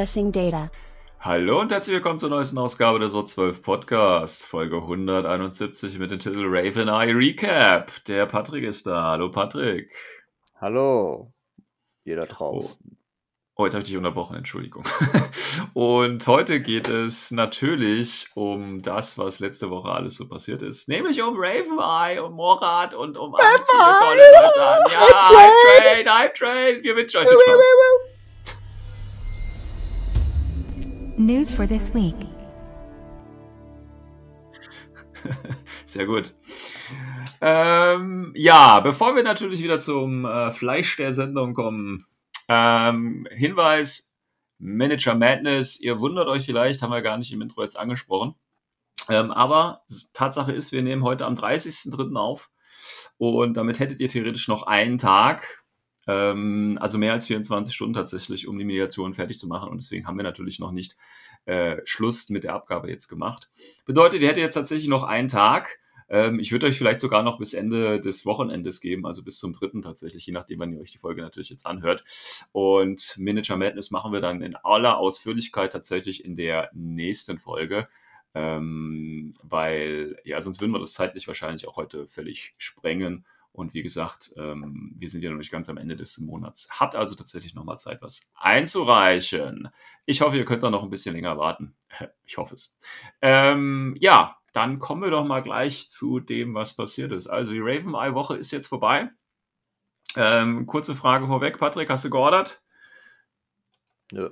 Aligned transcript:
Accessing 0.00 0.32
data. 0.32 0.70
Hallo 1.20 1.60
und 1.60 1.70
herzlich 1.70 1.94
willkommen 1.94 2.18
zur 2.18 2.30
neuesten 2.30 2.56
Ausgabe 2.56 2.98
des 3.00 3.12
O12 3.12 3.60
Podcasts, 3.60 4.46
Folge 4.46 4.76
171 4.76 5.98
mit 5.98 6.10
dem 6.10 6.18
Titel 6.18 6.46
Raven 6.46 6.88
Eye 6.88 7.12
Recap. 7.14 8.02
Der 8.06 8.24
Patrick 8.24 8.64
ist 8.64 8.86
da. 8.86 9.02
Hallo 9.10 9.30
Patrick. 9.30 9.90
Hallo, 10.58 11.34
ihr 12.04 12.16
da 12.16 12.22
Oh, 12.22 12.26
draußen. 12.30 12.96
oh 13.56 13.64
jetzt 13.66 13.74
habe 13.74 13.82
ich 13.82 13.88
dich 13.88 13.98
unterbrochen, 13.98 14.36
Entschuldigung. 14.36 14.84
Und 15.74 16.26
heute 16.26 16.60
geht 16.60 16.88
es 16.88 17.30
natürlich 17.30 18.28
um 18.34 18.80
das, 18.80 19.18
was 19.18 19.38
letzte 19.40 19.68
Woche 19.68 19.90
alles 19.90 20.16
so 20.16 20.26
passiert 20.30 20.62
ist. 20.62 20.88
Nämlich 20.88 21.20
um 21.22 21.34
Raven 21.36 21.78
Eye, 21.78 22.22
um 22.22 22.32
Morat 22.32 22.94
und 22.94 23.18
um 23.18 23.34
alles 23.34 23.68
viele 23.68 23.98
tolle 23.98 24.52
Sachen. 24.54 24.92
Ja, 24.92 25.28
Hype 25.28 25.52
Train, 25.76 26.14
Hype 26.14 26.34
Train. 26.34 26.82
Wir 26.84 26.96
wünschen 26.96 27.18
euch 27.18 27.28
viel 27.28 27.38
Spaß. 27.38 28.09
News 31.20 31.54
for 31.54 31.66
this 31.66 31.92
week. 31.94 32.16
Sehr 35.84 36.06
gut. 36.06 36.32
Ähm, 37.42 38.32
ja, 38.34 38.80
bevor 38.80 39.14
wir 39.14 39.22
natürlich 39.22 39.62
wieder 39.62 39.78
zum 39.80 40.24
äh, 40.24 40.50
Fleisch 40.50 40.96
der 40.96 41.12
Sendung 41.12 41.52
kommen, 41.52 42.06
ähm, 42.48 43.28
Hinweis, 43.30 44.14
Manager 44.58 45.14
Madness, 45.14 45.78
ihr 45.78 46.00
wundert 46.00 46.28
euch 46.28 46.46
vielleicht, 46.46 46.80
haben 46.80 46.90
wir 46.90 47.02
gar 47.02 47.18
nicht 47.18 47.32
im 47.32 47.42
Intro 47.42 47.62
jetzt 47.62 47.78
angesprochen. 47.78 48.34
Ähm, 49.10 49.30
aber 49.30 49.82
Tatsache 50.14 50.52
ist, 50.52 50.72
wir 50.72 50.82
nehmen 50.82 51.04
heute 51.04 51.26
am 51.26 51.34
30.03. 51.34 52.16
auf 52.16 52.50
und 53.18 53.58
damit 53.58 53.78
hättet 53.78 54.00
ihr 54.00 54.08
theoretisch 54.08 54.48
noch 54.48 54.62
einen 54.62 54.96
Tag, 54.96 55.59
ähm, 56.10 56.76
also 56.80 56.98
mehr 56.98 57.12
als 57.12 57.26
24 57.26 57.74
Stunden 57.74 57.94
tatsächlich, 57.94 58.48
um 58.48 58.58
die 58.58 58.64
Miniaturen 58.64 59.14
fertig 59.14 59.38
zu 59.38 59.46
machen. 59.46 59.70
Und 59.70 59.78
deswegen 59.80 60.06
haben 60.06 60.16
wir 60.16 60.24
natürlich 60.24 60.58
noch 60.58 60.72
nicht 60.72 60.96
äh, 61.46 61.76
Schluss 61.84 62.28
mit 62.30 62.44
der 62.44 62.54
Abgabe 62.54 62.90
jetzt 62.90 63.08
gemacht. 63.08 63.48
Bedeutet, 63.86 64.20
ihr 64.20 64.28
hättet 64.28 64.42
jetzt 64.42 64.54
tatsächlich 64.54 64.88
noch 64.88 65.04
einen 65.04 65.28
Tag. 65.28 65.78
Ähm, 66.08 66.40
ich 66.40 66.50
würde 66.50 66.66
euch 66.66 66.76
vielleicht 66.76 66.98
sogar 66.98 67.22
noch 67.22 67.38
bis 67.38 67.54
Ende 67.54 68.00
des 68.00 68.26
Wochenendes 68.26 68.80
geben, 68.80 69.06
also 69.06 69.22
bis 69.22 69.38
zum 69.38 69.52
dritten 69.52 69.82
tatsächlich, 69.82 70.26
je 70.26 70.32
nachdem, 70.32 70.58
wann 70.58 70.72
ihr 70.72 70.80
euch 70.80 70.90
die 70.90 70.98
Folge 70.98 71.22
natürlich 71.22 71.50
jetzt 71.50 71.66
anhört. 71.66 72.02
Und 72.50 73.14
Manager 73.16 73.56
Madness 73.56 73.92
machen 73.92 74.12
wir 74.12 74.20
dann 74.20 74.42
in 74.42 74.56
aller 74.56 74.98
Ausführlichkeit 74.98 75.72
tatsächlich 75.72 76.24
in 76.24 76.34
der 76.34 76.70
nächsten 76.74 77.38
Folge. 77.38 77.88
Ähm, 78.34 79.34
weil, 79.42 80.16
ja, 80.24 80.40
sonst 80.40 80.60
würden 80.60 80.72
wir 80.72 80.78
das 80.78 80.92
zeitlich 80.92 81.26
wahrscheinlich 81.26 81.66
auch 81.68 81.76
heute 81.76 82.06
völlig 82.06 82.54
sprengen. 82.58 83.24
Und 83.52 83.74
wie 83.74 83.82
gesagt, 83.82 84.32
ähm, 84.36 84.92
wir 84.96 85.08
sind 85.08 85.22
ja 85.22 85.30
noch 85.30 85.38
nicht 85.38 85.50
ganz 85.50 85.68
am 85.68 85.76
Ende 85.76 85.96
des 85.96 86.18
Monats. 86.18 86.68
Habt 86.78 86.94
also 86.94 87.14
tatsächlich 87.14 87.54
nochmal 87.54 87.78
Zeit, 87.78 88.00
was 88.00 88.32
einzureichen. 88.36 89.68
Ich 90.06 90.20
hoffe, 90.20 90.36
ihr 90.36 90.44
könnt 90.44 90.62
da 90.62 90.70
noch 90.70 90.82
ein 90.84 90.90
bisschen 90.90 91.14
länger 91.14 91.36
warten. 91.38 91.74
Ich 92.24 92.38
hoffe 92.38 92.54
es. 92.54 92.78
Ähm, 93.22 93.96
ja, 93.98 94.36
dann 94.52 94.78
kommen 94.78 95.02
wir 95.02 95.10
doch 95.10 95.24
mal 95.24 95.42
gleich 95.42 95.90
zu 95.90 96.20
dem, 96.20 96.54
was 96.54 96.76
passiert 96.76 97.10
ist. 97.10 97.26
Also 97.26 97.50
die 97.50 97.60
Raven 97.60 97.94
Eye 97.94 98.14
Woche 98.14 98.36
ist 98.36 98.52
jetzt 98.52 98.68
vorbei. 98.68 99.10
Ähm, 100.16 100.66
kurze 100.66 100.94
Frage 100.94 101.26
vorweg, 101.26 101.58
Patrick, 101.58 101.90
hast 101.90 102.04
du 102.04 102.10
geordert? 102.10 102.62
Nö. 104.12 104.30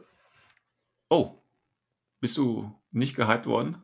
Oh, 1.08 1.42
bist 2.20 2.36
du 2.36 2.72
nicht 2.92 3.16
gehypt 3.16 3.46
worden? 3.46 3.82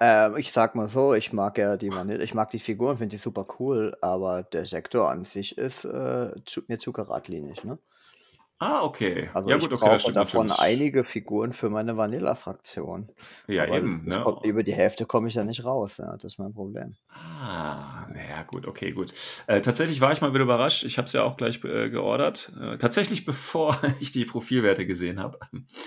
Ähm, 0.00 0.36
ich 0.36 0.52
sag 0.52 0.74
mal 0.76 0.86
so, 0.86 1.14
ich 1.14 1.32
mag 1.32 1.58
ja 1.58 1.76
die 1.76 1.92
Vanille, 1.92 2.22
ich 2.22 2.34
mag 2.34 2.50
die 2.50 2.58
Figuren, 2.60 2.98
finde 2.98 3.16
die 3.16 3.20
super 3.22 3.46
cool, 3.58 3.96
aber 4.00 4.42
der 4.44 4.64
Sektor 4.66 5.10
an 5.10 5.24
sich 5.24 5.58
ist 5.58 5.84
äh, 5.84 6.32
zu, 6.44 6.62
mir 6.68 6.78
zu 6.78 6.92
geradlinig, 6.92 7.64
ne? 7.64 7.78
Ah, 8.60 8.82
okay. 8.82 9.30
Also 9.34 9.50
ja 9.50 9.56
ich 9.56 9.62
gut, 9.62 9.72
okay, 9.72 9.88
das 9.88 10.02
brauche 10.02 10.12
davon 10.12 10.46
natürlich. 10.48 10.80
einige 10.80 11.04
Figuren 11.04 11.52
für 11.52 11.70
meine 11.70 11.96
Vanilla-Fraktion. 11.96 13.08
Ja, 13.46 13.64
Aber 13.64 13.76
eben. 13.76 14.04
Ne? 14.04 14.20
kommt, 14.24 14.44
über 14.44 14.64
die 14.64 14.74
Hälfte 14.74 15.06
komme 15.06 15.28
ich 15.28 15.34
ja 15.34 15.44
nicht 15.44 15.64
raus, 15.64 15.98
ja, 15.98 16.12
das 16.14 16.24
ist 16.24 16.38
mein 16.38 16.52
Problem. 16.52 16.96
Ah, 17.08 18.08
naja, 18.12 18.42
gut, 18.42 18.66
okay, 18.66 18.90
gut. 18.90 19.12
Äh, 19.46 19.60
tatsächlich 19.60 20.00
war 20.00 20.12
ich 20.12 20.20
mal 20.20 20.34
wieder 20.34 20.42
überrascht. 20.42 20.82
Ich 20.82 20.98
habe 20.98 21.06
es 21.06 21.12
ja 21.12 21.22
auch 21.22 21.36
gleich 21.36 21.62
äh, 21.62 21.88
geordert. 21.88 22.52
Äh, 22.60 22.78
tatsächlich 22.78 23.24
bevor 23.24 23.80
ich 24.00 24.10
die 24.10 24.24
Profilwerte 24.24 24.86
gesehen 24.86 25.20
habe. 25.20 25.38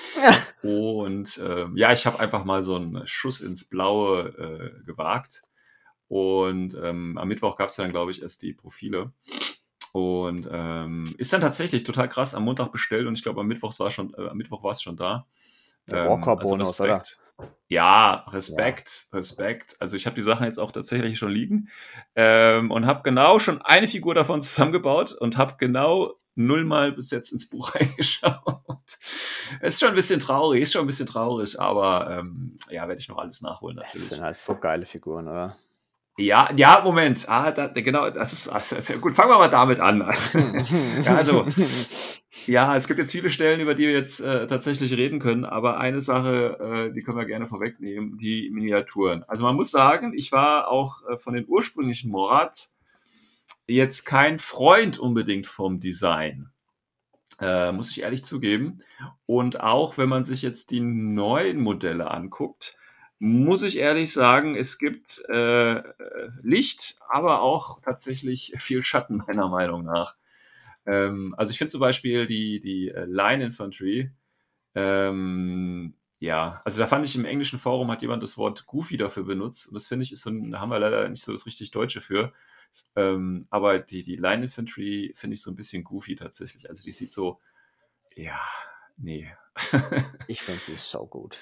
Und 0.61 1.41
ähm, 1.43 1.75
ja, 1.75 1.91
ich 1.91 2.05
habe 2.05 2.21
einfach 2.21 2.45
mal 2.45 2.61
so 2.61 2.75
einen 2.75 3.05
Schuss 3.05 3.41
ins 3.41 3.67
Blaue 3.67 4.29
äh, 4.37 4.83
gewagt. 4.85 5.43
Und 6.07 6.73
ähm, 6.81 7.17
am 7.17 7.27
Mittwoch 7.27 7.57
gab 7.57 7.69
es 7.69 7.75
dann, 7.75 7.91
glaube 7.91 8.11
ich, 8.11 8.21
erst 8.21 8.43
die 8.43 8.53
Profile. 8.53 9.11
Und 9.91 10.47
ähm, 10.51 11.13
ist 11.17 11.33
dann 11.33 11.41
tatsächlich 11.41 11.83
total 11.83 12.07
krass 12.07 12.33
am 12.33 12.43
Montag 12.45 12.71
bestellt 12.71 13.07
und 13.07 13.13
ich 13.13 13.23
glaube 13.23 13.41
am 13.41 13.47
Mittwoch 13.47 13.77
war 13.79 13.91
schon, 13.91 14.13
äh, 14.17 14.29
am 14.29 14.37
Mittwoch 14.37 14.63
war 14.63 14.71
es 14.71 14.81
schon 14.81 14.95
da. 14.95 15.25
Der 15.89 16.03
Ähm, 16.03 16.09
Walker-Bonus, 16.09 16.79
oder? 16.79 16.95
Respekt. 16.95 17.19
Ja, 17.67 18.25
Respekt, 18.29 19.07
Respekt. 19.13 19.75
Also 19.79 19.95
ich 19.95 20.05
habe 20.05 20.13
die 20.15 20.21
Sachen 20.21 20.45
jetzt 20.45 20.59
auch 20.59 20.71
tatsächlich 20.71 21.17
schon 21.17 21.31
liegen 21.31 21.69
ähm, 22.15 22.69
und 22.69 22.85
habe 22.85 23.01
genau 23.01 23.39
schon 23.39 23.61
eine 23.61 23.87
Figur 23.87 24.13
davon 24.13 24.41
zusammengebaut 24.41 25.13
und 25.13 25.37
habe 25.37 25.55
genau 25.57 26.13
nullmal 26.35 26.91
bis 26.91 27.11
jetzt 27.11 27.31
ins 27.31 27.49
Buch 27.49 27.73
reingeschaut. 27.75 28.97
ist 29.61 29.79
schon 29.79 29.89
ein 29.89 29.95
bisschen 29.95 30.19
traurig, 30.19 30.61
ist 30.61 30.73
schon 30.73 30.81
ein 30.81 30.87
bisschen 30.87 31.07
traurig, 31.07 31.59
aber 31.59 32.09
ähm, 32.19 32.57
ja, 32.69 32.87
werde 32.87 33.01
ich 33.01 33.09
noch 33.09 33.17
alles 33.17 33.41
nachholen 33.41 33.77
Das 33.77 33.87
natürlich. 33.87 34.09
sind 34.09 34.21
halt 34.21 34.37
so 34.37 34.55
geile 34.55 34.85
Figuren, 34.85 35.27
oder? 35.27 35.55
Ja, 36.21 36.51
ja, 36.55 36.81
Moment. 36.83 37.27
Ah, 37.27 37.51
da, 37.51 37.67
genau, 37.67 38.09
das 38.11 38.33
ist 38.33 38.47
also, 38.47 38.75
gut. 38.99 39.15
Fangen 39.15 39.31
wir 39.31 39.39
mal 39.39 39.49
damit 39.49 39.79
an. 39.79 40.01
ja, 41.03 41.15
also, 41.15 41.45
ja, 42.45 42.77
es 42.77 42.87
gibt 42.87 42.99
jetzt 42.99 43.11
viele 43.11 43.31
Stellen, 43.31 43.59
über 43.59 43.73
die 43.73 43.87
wir 43.87 43.93
jetzt 43.93 44.19
äh, 44.19 44.45
tatsächlich 44.45 44.93
reden 44.93 45.19
können, 45.19 45.45
aber 45.45 45.79
eine 45.79 46.03
Sache, 46.03 46.89
äh, 46.91 46.93
die 46.93 47.01
können 47.01 47.17
wir 47.17 47.25
gerne 47.25 47.47
vorwegnehmen, 47.47 48.19
die 48.19 48.51
Miniaturen. 48.51 49.23
Also 49.23 49.43
man 49.43 49.55
muss 49.55 49.71
sagen, 49.71 50.13
ich 50.15 50.31
war 50.31 50.67
auch 50.67 51.01
äh, 51.09 51.17
von 51.17 51.33
den 51.33 51.45
ursprünglichen 51.47 52.11
Morat 52.11 52.69
jetzt 53.65 54.05
kein 54.05 54.37
Freund 54.37 54.99
unbedingt 54.99 55.47
vom 55.47 55.79
Design. 55.79 56.49
Äh, 57.39 57.71
muss 57.71 57.89
ich 57.89 58.03
ehrlich 58.03 58.23
zugeben. 58.23 58.79
Und 59.25 59.59
auch 59.59 59.97
wenn 59.97 60.09
man 60.09 60.23
sich 60.23 60.43
jetzt 60.43 60.69
die 60.69 60.81
neuen 60.81 61.61
Modelle 61.63 62.11
anguckt, 62.11 62.77
muss 63.23 63.61
ich 63.61 63.77
ehrlich 63.77 64.11
sagen, 64.11 64.55
es 64.55 64.79
gibt 64.79 65.23
äh, 65.29 65.83
Licht, 66.41 66.95
aber 67.07 67.43
auch 67.43 67.79
tatsächlich 67.79 68.55
viel 68.57 68.83
Schatten, 68.83 69.17
meiner 69.27 69.47
Meinung 69.47 69.83
nach. 69.85 70.15
Ähm, 70.87 71.35
also 71.37 71.51
ich 71.51 71.59
finde 71.59 71.69
zum 71.69 71.81
Beispiel 71.81 72.25
die, 72.25 72.59
die 72.59 72.89
äh, 72.89 73.05
Line 73.05 73.43
Infantry, 73.43 74.09
ähm, 74.73 75.93
ja, 76.17 76.61
also 76.65 76.79
da 76.79 76.87
fand 76.87 77.05
ich 77.05 77.15
im 77.15 77.25
englischen 77.25 77.59
Forum 77.59 77.91
hat 77.91 78.01
jemand 78.01 78.23
das 78.23 78.39
Wort 78.39 78.65
Goofy 78.65 78.97
dafür 78.97 79.23
benutzt 79.23 79.67
und 79.67 79.75
das 79.75 79.85
finde 79.85 80.01
ich 80.03 80.11
ist 80.11 80.21
so 80.21 80.31
ein, 80.31 80.49
da 80.49 80.59
haben 80.59 80.71
wir 80.71 80.79
leider 80.79 81.07
nicht 81.07 81.23
so 81.23 81.31
das 81.31 81.45
richtig 81.45 81.69
Deutsche 81.69 82.01
für. 82.01 82.33
Ähm, 82.95 83.45
aber 83.51 83.77
die, 83.77 84.01
die 84.01 84.15
Line 84.15 84.45
Infantry 84.45 85.11
finde 85.15 85.35
ich 85.35 85.43
so 85.43 85.51
ein 85.51 85.55
bisschen 85.55 85.83
goofy 85.83 86.15
tatsächlich. 86.15 86.71
Also 86.71 86.83
die 86.83 86.91
sieht 86.91 87.11
so, 87.11 87.39
ja, 88.15 88.41
nee. 88.97 89.31
Ich 90.27 90.41
finde 90.41 90.63
sie 90.63 90.75
so 90.75 91.05
gut. 91.05 91.37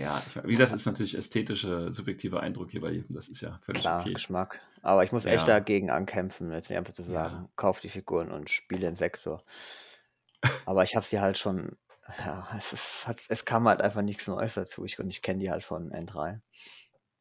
Ja, 0.00 0.22
ich, 0.26 0.36
wie 0.44 0.52
gesagt, 0.52 0.72
ist 0.72 0.86
natürlich 0.86 1.16
ästhetischer, 1.16 1.92
subjektiver 1.92 2.40
Eindruck 2.40 2.70
hier 2.70 2.80
bei 2.80 2.92
jedem. 2.92 3.14
Das 3.14 3.28
ist 3.28 3.40
ja 3.40 3.58
völlig 3.62 3.82
Klar, 3.82 4.00
okay. 4.02 4.14
Geschmack. 4.14 4.60
Aber 4.82 5.04
ich 5.04 5.12
muss 5.12 5.24
echt 5.24 5.48
Ja. 5.48 5.54
dagegen 5.58 5.90
ankämpfen, 5.90 6.52
jetzt 6.52 6.68
nicht 6.70 6.78
einfach 6.78 6.92
zu 6.92 7.02
Ja. 7.02 7.08
sagen, 7.10 7.48
kauf 7.56 7.80
die 7.80 7.88
Figuren 7.88 8.30
und 8.30 8.50
spiele 8.50 8.82
den 8.82 8.96
Sektor. 8.96 9.42
Aber 10.66 10.82
ich 10.84 10.96
habe 10.96 11.06
sie 11.06 11.20
halt 11.20 11.38
schon, 11.38 11.76
ja, 12.24 12.46
es, 12.56 12.72
ist, 12.72 13.06
hat, 13.06 13.20
es 13.28 13.44
kam 13.44 13.66
halt 13.68 13.80
einfach 13.80 14.02
nichts 14.02 14.26
Neues 14.28 14.54
dazu. 14.54 14.84
Ich, 14.84 14.98
und 14.98 15.08
ich 15.08 15.22
kenne 15.22 15.40
die 15.40 15.50
halt 15.50 15.64
von 15.64 15.90
N3. 15.90 16.40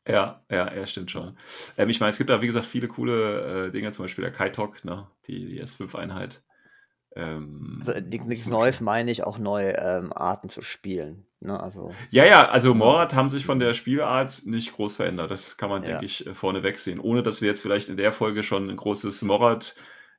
Ja, 0.08 0.44
ja, 0.52 0.72
ja, 0.74 0.86
stimmt 0.86 1.10
schon. 1.10 1.36
Ähm, 1.78 1.90
ich 1.90 2.00
meine, 2.00 2.12
es 2.12 2.18
gibt 2.18 2.30
da, 2.30 2.42
wie 2.42 2.46
gesagt, 2.46 2.68
viele 2.68 2.88
coole 2.88 3.68
äh, 3.68 3.72
Dinge, 3.72 3.92
zum 3.92 4.06
Beispiel 4.06 4.24
der 4.24 4.32
Kaitok, 4.34 4.86
ne? 4.86 5.08
die, 5.28 5.46
die 5.48 5.60
S5-Einheit. 5.62 6.44
Ähm, 7.16 7.80
Also, 7.86 8.00
nichts 8.02 8.48
Neues 8.48 8.82
meine 8.82 9.10
ich 9.10 9.24
auch 9.24 9.38
neue 9.38 9.78
ähm, 9.78 10.12
Arten 10.14 10.50
zu 10.50 10.62
spielen. 10.62 11.26
Ne? 11.40 11.58
Also, 11.60 11.94
Ja, 12.12 12.26
ja, 12.26 12.50
also 12.50 12.74
Morat 12.74 13.14
haben 13.14 13.30
sich 13.30 13.46
von 13.46 13.60
der 13.60 13.74
Spielart 13.74 14.42
nicht 14.46 14.74
groß 14.76 14.98
verändert. 14.98 15.32
Das 15.32 15.58
kann 15.58 15.70
man, 15.70 15.84
Ja. 15.84 15.92
denke 15.92 16.06
ich, 16.06 16.28
äh, 16.28 16.34
vorneweg 16.34 16.80
sehen. 16.80 17.00
Ohne 17.00 17.24
dass 17.24 17.42
wir 17.42 17.48
jetzt 17.50 17.62
vielleicht 17.62 17.90
in 17.90 17.98
der 17.98 18.12
Folge 18.12 18.44
schon 18.44 18.70
ein 18.70 18.76
großes 18.76 19.22
Morat 19.22 19.76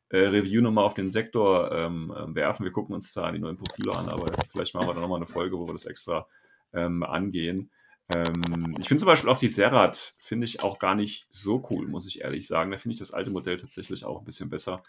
äh, 0.08 0.19
Review 0.19 0.62
nochmal 0.62 0.84
auf 0.84 0.94
den 0.94 1.10
Sektor 1.10 1.70
ähm, 1.72 2.14
ähm, 2.16 2.34
werfen. 2.34 2.64
Wir 2.64 2.72
gucken 2.72 2.94
uns 2.94 3.12
da 3.12 3.31
die 3.32 3.40
neuen 3.40 3.56
Profile 3.56 3.93
an, 3.98 4.08
aber 4.08 4.26
vielleicht 4.50 4.75
machen 4.75 4.88
wir 4.88 4.94
da 4.94 5.00
nochmal 5.00 5.19
eine 5.19 5.26
Folge, 5.26 5.58
wo 5.58 5.66
wir 5.66 5.72
das 5.72 5.87
extra 5.87 6.26
ähm, 6.72 7.02
angehen. 7.02 7.70
Ähm, 8.14 8.76
ich 8.79 8.88
finde 8.88 9.00
zum 9.00 9.06
Beispiel 9.06 9.31
auch 9.31 9.38
die 9.38 9.50
Serrat, 9.50 10.14
finde 10.20 10.44
ich 10.44 10.62
auch 10.62 10.79
gar 10.79 10.94
nicht 10.94 11.26
so 11.29 11.67
cool, 11.70 11.88
muss 11.88 12.06
ich 12.06 12.23
ehrlich 12.23 12.47
sagen. 12.47 12.70
Da 12.70 12.76
finde 12.76 12.94
ich 12.94 12.99
das 12.99 13.12
alte 13.12 13.31
Modell 13.31 13.56
tatsächlich 13.56 14.05
auch 14.05 14.20
ein 14.20 14.25
bisschen 14.25 14.49
besser. 14.49 14.82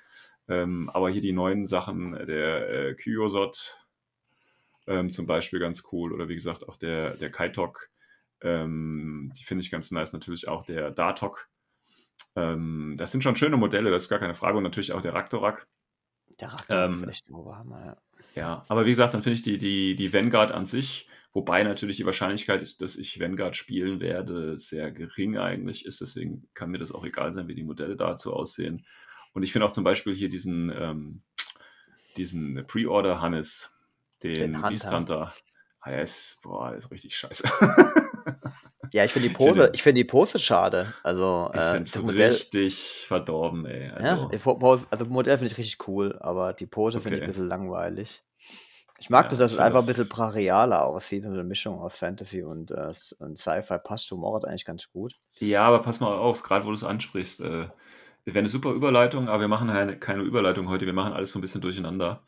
Ähm, 0.48 0.90
aber 0.94 1.10
hier 1.10 1.22
die 1.22 1.34
neuen 1.34 1.66
Sachen, 1.66 2.14
der 2.14 2.70
äh, 2.70 2.94
Kyosot 2.94 3.80
ähm, 4.88 5.10
zum 5.10 5.26
Beispiel 5.28 5.60
ganz 5.60 5.84
cool 5.92 6.14
oder 6.14 6.30
wie 6.30 6.36
gesagt 6.36 6.70
auch 6.70 6.78
der, 6.78 7.16
der 7.16 7.32
Kaitok, 7.32 7.90
ähm, 8.42 9.32
die 9.38 9.44
finde 9.44 9.64
ich 9.64 9.72
ganz 9.72 9.92
nice. 9.92 10.14
Natürlich 10.14 10.48
auch 10.48 10.64
der 10.64 10.92
Datok. 10.92 11.50
Ähm, 12.36 12.96
das 12.98 13.12
sind 13.12 13.24
schon 13.24 13.36
schöne 13.36 13.58
Modelle, 13.58 13.90
das 13.90 14.04
ist 14.04 14.10
gar 14.10 14.20
keine 14.20 14.36
Frage. 14.36 14.58
Und 14.58 14.64
natürlich 14.64 14.94
auch 14.94 15.02
der 15.02 15.14
Raktorak. 15.14 15.68
Der 16.40 16.54
Raktor 16.54 16.84
Ähm, 16.84 16.94
ist 16.94 17.08
echt 17.08 17.32
Oberhammer, 17.32 17.86
ja. 17.86 17.98
Ja, 18.36 18.64
aber 18.68 18.86
wie 18.86 18.90
gesagt, 18.90 19.14
dann 19.14 19.24
finde 19.24 19.36
ich 19.36 19.44
die, 19.44 19.58
die, 19.58 19.96
die 19.96 20.14
Vanguard 20.14 20.52
an 20.52 20.66
sich, 20.66 21.08
wobei 21.38 21.62
natürlich 21.62 21.98
die 21.98 22.06
Wahrscheinlichkeit, 22.08 22.82
dass 22.82 22.96
ich 22.96 23.20
Vanguard 23.20 23.56
spielen 23.56 24.00
werde, 24.00 24.58
sehr 24.58 24.92
gering 24.92 25.38
eigentlich 25.38 25.86
ist. 25.86 26.02
Deswegen 26.02 26.50
kann 26.56 26.72
mir 26.72 26.80
das 26.80 26.92
auch 26.92 27.06
egal 27.06 27.32
sein, 27.32 27.48
wie 27.48 27.54
die 27.54 27.64
Modelle 27.64 27.96
dazu 27.96 28.34
aussehen. 28.34 28.88
Und 29.34 29.44
ich 29.44 29.52
finde 29.52 29.68
auch 29.68 29.72
zum 29.72 29.84
Beispiel 29.84 30.16
hier 30.16 30.30
diesen, 30.30 30.74
ähm, 30.76 31.22
diesen 32.18 32.66
Pre-Order 32.66 33.22
Hannes, 33.22 33.78
den, 34.24 34.54
Den 34.54 34.62
Beast 34.64 34.92
Hunter. 34.92 35.32
Ah, 35.82 35.92
der 35.92 36.02
ist, 36.02 36.40
boah, 36.42 36.70
der 36.70 36.80
ist 36.80 36.90
richtig 36.90 37.16
scheiße. 37.16 37.44
Ja, 38.94 39.04
ich 39.06 39.12
finde 39.12 39.28
die 39.30 39.36
Pose, 39.36 39.70
ich 39.74 39.84
finde 39.84 40.00
die 40.00 40.06
Pose 40.06 40.40
schade. 40.40 40.94
Also, 41.04 41.52
Ich 41.54 41.60
äh, 41.60 41.70
finde 41.72 41.84
es 41.84 41.92
das 41.92 42.02
Modell, 42.02 42.32
richtig 42.32 43.06
verdorben, 43.06 43.66
ey. 43.66 43.90
Also, 43.90 44.32
ja, 44.32 44.40
Pose, 44.56 44.88
also 44.90 45.06
Modell 45.06 45.38
finde 45.38 45.52
ich 45.52 45.58
richtig 45.58 45.88
cool, 45.88 46.18
aber 46.20 46.54
die 46.54 46.66
Pose 46.66 47.00
finde 47.00 47.18
ich 47.18 47.22
ein 47.24 47.26
Okay. 47.26 47.32
bisschen 47.34 47.48
langweilig. 47.48 48.22
Ich 49.00 49.10
mag 49.10 49.26
Ja, 49.26 49.30
das, 49.30 49.40
dass 49.40 49.52
es 49.54 49.60
einfach 49.60 49.82
ein 49.82 49.86
bisschen 49.86 50.10
brachialer 50.10 50.86
aussieht 50.86 51.26
und 51.26 51.32
so 51.32 51.38
eine 51.38 51.48
Mischung 51.48 51.80
aus 51.80 51.98
Fantasy 51.98 52.42
und, 52.42 52.72
äh, 52.72 52.94
und 53.20 53.38
Sci-Fi 53.38 53.78
passt 53.84 54.08
zum 54.08 54.22
Morat 54.22 54.46
eigentlich 54.46 54.66
ganz 54.66 54.90
gut. 54.92 55.14
Ja, 55.40 55.68
aber 55.68 55.82
pass 55.82 56.00
mal 56.00 56.18
auf, 56.18 56.42
gerade 56.42 56.66
wo 56.66 56.70
du 56.70 56.76
es 56.76 56.84
ansprichst. 56.84 57.42
Äh, 57.42 57.68
wäre 58.26 58.40
eine 58.40 58.48
super 58.48 58.72
Überleitung, 58.72 59.30
aber 59.30 59.42
wir 59.42 59.48
machen 59.48 59.68
keine, 59.68 59.98
keine 60.00 60.24
Überleitung 60.24 60.68
heute, 60.68 60.86
wir 60.86 60.94
machen 60.94 61.14
alles 61.14 61.32
so 61.32 61.40
ein 61.40 61.42
bisschen 61.42 61.62
durcheinander. 61.62 62.24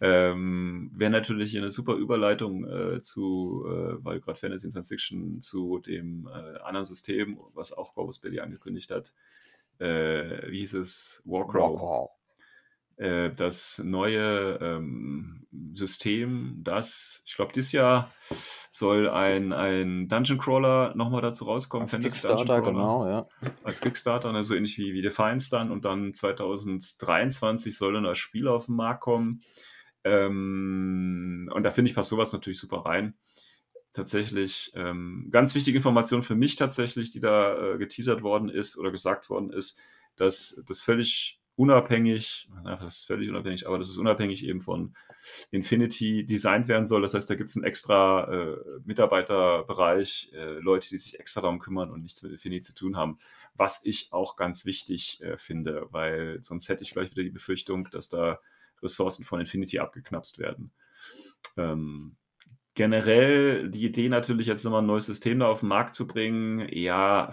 Ähm, 0.00 0.90
wäre 0.94 1.10
natürlich 1.10 1.56
eine 1.56 1.70
super 1.70 1.94
Überleitung 1.94 2.64
äh, 2.64 3.00
zu, 3.00 3.64
äh, 3.66 4.04
weil 4.04 4.20
gerade 4.20 4.38
Fantasy 4.38 4.66
and 4.66 4.72
Science 4.72 4.88
Fiction, 4.88 5.40
zu 5.40 5.80
dem 5.86 6.28
äh, 6.28 6.58
anderen 6.60 6.84
System, 6.84 7.36
was 7.54 7.72
auch 7.72 7.92
Corvus 7.92 8.18
Belli 8.18 8.40
angekündigt 8.40 8.90
hat. 8.90 9.12
Äh, 9.78 10.50
wie 10.50 10.58
hieß 10.58 10.74
es? 10.74 11.22
Warcrow. 11.24 11.80
Wow. 11.80 12.10
Äh, 13.02 13.34
das 13.34 13.82
neue 13.84 14.58
ähm, 14.62 15.44
System, 15.74 16.60
das, 16.62 17.20
ich 17.26 17.34
glaube, 17.34 17.50
dieses 17.52 17.72
Jahr 17.72 18.12
soll 18.70 19.10
ein, 19.10 19.52
ein 19.52 20.06
Dungeon 20.06 20.38
Crawler 20.38 20.94
nochmal 20.94 21.20
dazu 21.20 21.46
rauskommen. 21.46 21.88
Fantasy 21.88 22.22
Dungeon 22.22 22.46
Kickstarter, 22.46 22.70
genau, 22.70 23.08
ja. 23.08 23.22
als 23.64 23.80
Kickstarter, 23.80 24.30
ne, 24.30 24.44
so 24.44 24.54
ähnlich 24.54 24.78
wie, 24.78 24.94
wie 24.94 25.02
Defiance 25.02 25.50
dann. 25.50 25.72
Und 25.72 25.84
dann 25.84 26.14
2023 26.14 27.76
soll 27.76 27.94
dann 27.94 28.04
das 28.04 28.18
Spiel 28.18 28.46
auf 28.46 28.66
den 28.66 28.76
Markt 28.76 29.00
kommen. 29.00 29.40
Ähm, 30.04 31.50
und 31.52 31.64
da 31.64 31.72
finde 31.72 31.90
ich, 31.90 31.96
passt 31.96 32.10
sowas 32.10 32.32
natürlich 32.32 32.60
super 32.60 32.86
rein. 32.86 33.14
Tatsächlich, 33.92 34.70
ähm, 34.76 35.26
ganz 35.32 35.56
wichtige 35.56 35.78
Information 35.78 36.22
für 36.22 36.36
mich 36.36 36.54
tatsächlich, 36.54 37.10
die 37.10 37.20
da 37.20 37.74
äh, 37.74 37.78
geteasert 37.78 38.22
worden 38.22 38.48
ist 38.48 38.78
oder 38.78 38.92
gesagt 38.92 39.28
worden 39.28 39.50
ist, 39.50 39.80
dass 40.14 40.62
das 40.68 40.80
völlig 40.80 41.41
unabhängig, 41.56 42.48
na, 42.64 42.76
das 42.76 42.98
ist 42.98 43.06
völlig 43.06 43.28
unabhängig, 43.28 43.66
aber 43.66 43.78
das 43.78 43.88
ist 43.88 43.98
unabhängig 43.98 44.46
eben 44.46 44.60
von 44.60 44.94
Infinity 45.50 46.24
designt 46.24 46.68
werden 46.68 46.86
soll. 46.86 47.02
Das 47.02 47.14
heißt, 47.14 47.28
da 47.28 47.34
gibt 47.34 47.50
es 47.50 47.56
einen 47.56 47.64
extra 47.64 48.24
äh, 48.32 48.56
Mitarbeiterbereich, 48.84 50.32
äh, 50.34 50.58
Leute, 50.60 50.88
die 50.88 50.96
sich 50.96 51.20
extra 51.20 51.40
darum 51.42 51.58
kümmern 51.58 51.90
und 51.90 52.02
nichts 52.02 52.22
mit 52.22 52.32
Infinity 52.32 52.62
zu 52.62 52.74
tun 52.74 52.96
haben, 52.96 53.18
was 53.54 53.84
ich 53.84 54.12
auch 54.12 54.36
ganz 54.36 54.64
wichtig 54.64 55.20
äh, 55.22 55.36
finde, 55.36 55.86
weil 55.90 56.38
sonst 56.42 56.68
hätte 56.68 56.82
ich 56.82 56.92
gleich 56.92 57.10
wieder 57.10 57.22
die 57.22 57.30
Befürchtung, 57.30 57.88
dass 57.90 58.08
da 58.08 58.40
Ressourcen 58.82 59.24
von 59.24 59.40
Infinity 59.40 59.78
abgeknapst 59.78 60.38
werden. 60.38 60.72
Ähm, 61.56 62.16
generell 62.74 63.70
die 63.70 63.84
Idee 63.84 64.08
natürlich 64.08 64.46
jetzt 64.46 64.64
nochmal 64.64 64.82
ein 64.82 64.86
neues 64.86 65.06
System 65.06 65.40
da 65.40 65.46
auf 65.46 65.60
den 65.60 65.68
Markt 65.68 65.94
zu 65.94 66.06
bringen, 66.06 66.66
ja, 66.72 67.30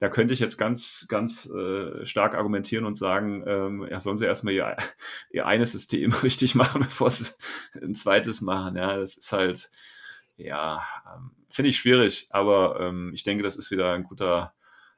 da 0.00 0.08
könnte 0.08 0.34
ich 0.34 0.40
jetzt 0.40 0.58
ganz, 0.58 1.06
ganz 1.08 1.46
äh, 1.46 2.04
stark 2.04 2.34
argumentieren 2.34 2.84
und 2.84 2.94
sagen, 2.94 3.44
ähm, 3.46 3.86
ja, 3.88 4.00
sollen 4.00 4.16
sie 4.16 4.26
erstmal 4.26 4.54
ihr, 4.54 4.76
ihr 5.30 5.46
eines 5.46 5.72
System 5.72 6.12
richtig 6.22 6.54
machen, 6.54 6.82
bevor 6.82 7.10
sie 7.10 7.30
ein 7.80 7.94
zweites 7.94 8.40
machen. 8.40 8.76
Ja, 8.76 8.96
das 8.96 9.16
ist 9.16 9.32
halt, 9.32 9.70
ja, 10.36 10.82
ähm, 11.14 11.30
finde 11.48 11.70
ich 11.70 11.78
schwierig, 11.78 12.26
aber 12.30 12.80
ähm, 12.80 13.12
ich 13.14 13.22
denke, 13.22 13.44
das 13.44 13.56
ist 13.56 13.70
wieder 13.70 13.92
ein 13.92 14.04
guter 14.04 14.52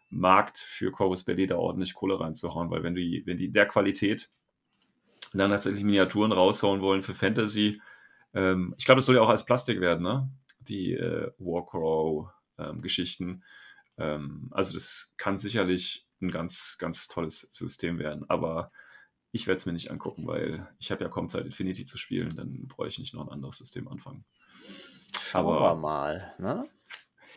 Markt 0.08 0.58
für 0.58 0.90
Corvus 0.90 1.24
Belli, 1.24 1.46
da 1.46 1.56
ordentlich 1.56 1.94
Kohle 1.94 2.18
reinzuhauen, 2.18 2.70
weil 2.70 2.82
wenn 2.82 2.94
die, 2.94 3.22
wenn 3.26 3.36
die 3.36 3.50
der 3.50 3.66
Qualität 3.66 4.30
dann 5.34 5.50
tatsächlich 5.50 5.84
Miniaturen 5.84 6.32
raushauen 6.32 6.80
wollen 6.80 7.02
für 7.02 7.14
Fantasy, 7.14 7.80
ähm, 8.34 8.74
ich 8.78 8.84
glaube, 8.84 8.98
das 8.98 9.06
soll 9.06 9.16
ja 9.16 9.22
auch 9.22 9.28
als 9.28 9.44
Plastik 9.44 9.80
werden, 9.80 10.02
ne? 10.02 10.30
Die 10.60 10.92
äh, 10.92 11.30
Warcrow-Geschichten. 11.38 13.42
Ähm, 13.98 14.48
also 14.52 14.74
das 14.74 15.14
kann 15.16 15.38
sicherlich 15.38 16.06
ein 16.20 16.30
ganz, 16.30 16.76
ganz 16.78 17.08
tolles 17.08 17.48
System 17.52 17.98
werden, 17.98 18.24
aber 18.28 18.70
ich 19.32 19.46
werde 19.46 19.56
es 19.56 19.66
mir 19.66 19.72
nicht 19.72 19.90
angucken, 19.90 20.26
weil 20.26 20.66
ich 20.78 20.90
habe 20.90 21.02
ja 21.04 21.10
kaum 21.10 21.28
Zeit, 21.28 21.44
Infinity 21.44 21.84
zu 21.84 21.98
spielen, 21.98 22.36
dann 22.36 22.66
brauche 22.68 22.88
ich 22.88 22.98
nicht 22.98 23.14
noch 23.14 23.26
ein 23.26 23.32
anderes 23.32 23.58
System 23.58 23.86
anfangen. 23.88 24.24
Schauen 25.20 25.46
Aber- 25.46 25.60
wir 25.60 25.74
mal, 25.76 26.34
ne? 26.38 26.68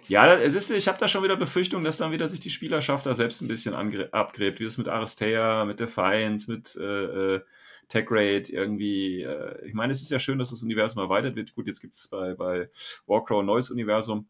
Ja, 0.07 0.33
es 0.33 0.55
ist, 0.55 0.71
ich 0.71 0.87
habe 0.87 0.97
da 0.97 1.07
schon 1.07 1.23
wieder 1.23 1.35
Befürchtung, 1.35 1.83
dass 1.83 1.97
dann 1.97 2.11
wieder 2.11 2.27
sich 2.27 2.39
die 2.39 2.49
Spielerschaft 2.49 3.05
da 3.05 3.13
selbst 3.13 3.41
ein 3.41 3.47
bisschen 3.47 3.75
abgräbt, 3.75 4.59
wie 4.59 4.63
es 4.63 4.77
mit 4.77 4.87
Aristea, 4.87 5.65
mit 5.65 5.79
Defiance, 5.79 6.51
mit 6.51 6.75
äh, 6.77 7.35
äh, 7.35 7.41
Tech 7.89 8.07
Raid 8.09 8.49
irgendwie. 8.49 9.21
Äh, 9.21 9.67
ich 9.67 9.73
meine, 9.73 9.91
es 9.91 10.01
ist 10.01 10.09
ja 10.09 10.17
schön, 10.17 10.39
dass 10.39 10.49
das 10.49 10.63
Universum 10.63 11.03
erweitert 11.03 11.35
wird. 11.35 11.53
Gut, 11.53 11.67
jetzt 11.67 11.81
gibt 11.81 11.93
es 11.93 12.07
bei, 12.07 12.33
bei 12.33 12.71
Warcraw 13.05 13.41
ein 13.41 13.45
neues 13.45 13.69
Universum. 13.69 14.27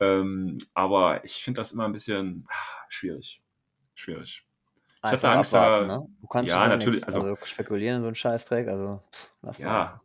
Ähm, 0.00 0.56
aber 0.74 1.24
ich 1.24 1.42
finde 1.42 1.60
das 1.60 1.72
immer 1.72 1.84
ein 1.84 1.92
bisschen 1.92 2.46
ah, 2.48 2.84
schwierig. 2.88 3.42
Schwierig. 3.94 4.44
Ich 4.96 5.04
Einfach 5.04 5.28
hatte 5.28 5.38
Angst, 5.38 5.54
abwarten, 5.54 5.88
da- 5.88 5.98
ne? 5.98 6.06
Du 6.20 6.26
kannst 6.26 6.50
Ja, 6.50 6.68
natürlich, 6.68 7.06
also- 7.06 7.22
also, 7.22 7.36
spekulieren 7.44 8.00
so 8.00 8.06
einen 8.08 8.14
Scheißdreck, 8.14 8.68
also 8.68 9.02
pff, 9.12 9.30
lass 9.42 9.58
mal. 9.58 9.66
Ja, 9.66 10.00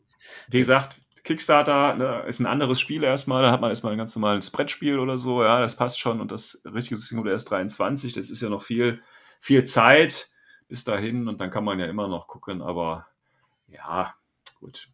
wie 0.48 0.58
gesagt, 0.58 1.00
Kickstarter 1.26 1.96
ne, 1.96 2.24
ist 2.28 2.40
ein 2.40 2.46
anderes 2.46 2.80
Spiel 2.80 3.04
erstmal. 3.04 3.42
Da 3.42 3.52
hat 3.52 3.60
man 3.60 3.72
erstmal 3.72 3.94
ein 3.94 3.98
ganz 3.98 4.16
normales 4.16 4.52
Brettspiel 4.52 5.00
oder 5.00 5.18
so. 5.18 5.44
Ja, 5.44 5.60
das 5.60 5.76
passt 5.76 6.00
schon. 6.00 6.22
Und 6.22 6.32
das 6.32 6.62
richtige 6.66 6.96
System 6.98 7.26
ist 7.26 7.46
23. 7.46 8.14
Das 8.14 8.30
ist 8.30 8.42
ja 8.42 8.50
noch 8.50 8.62
viel, 8.64 9.02
viel 9.40 9.64
Zeit 9.64 10.30
bis 10.68 10.84
dahin. 10.84 11.28
Und 11.28 11.42
dann 11.42 11.50
kann 11.50 11.64
man 11.64 11.80
ja 11.80 11.88
immer 11.88 12.08
noch 12.08 12.28
gucken. 12.28 12.62
Aber 12.62 13.08
ja, 13.68 14.14
gut. 14.60 14.88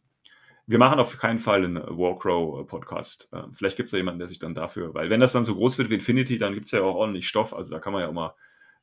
Wir 0.67 0.77
machen 0.77 0.99
auf 0.99 1.17
keinen 1.17 1.39
Fall 1.39 1.65
einen 1.65 1.77
Warcrow-Podcast. 1.77 3.29
Ähm, 3.33 3.53
vielleicht 3.53 3.77
gibt 3.77 3.87
es 3.87 3.91
ja 3.93 3.97
jemanden, 3.97 4.19
der 4.19 4.27
sich 4.27 4.39
dann 4.39 4.53
dafür, 4.53 4.93
weil 4.93 5.09
wenn 5.09 5.19
das 5.19 5.33
dann 5.33 5.45
so 5.45 5.55
groß 5.55 5.77
wird 5.77 5.89
wie 5.89 5.95
Infinity, 5.95 6.37
dann 6.37 6.53
gibt 6.53 6.67
es 6.67 6.71
ja 6.71 6.81
auch 6.81 6.95
ordentlich 6.95 7.27
Stoff. 7.27 7.53
Also 7.53 7.71
da 7.71 7.79
kann 7.79 7.93
man 7.93 8.03
ja 8.03 8.09
immer 8.09 8.35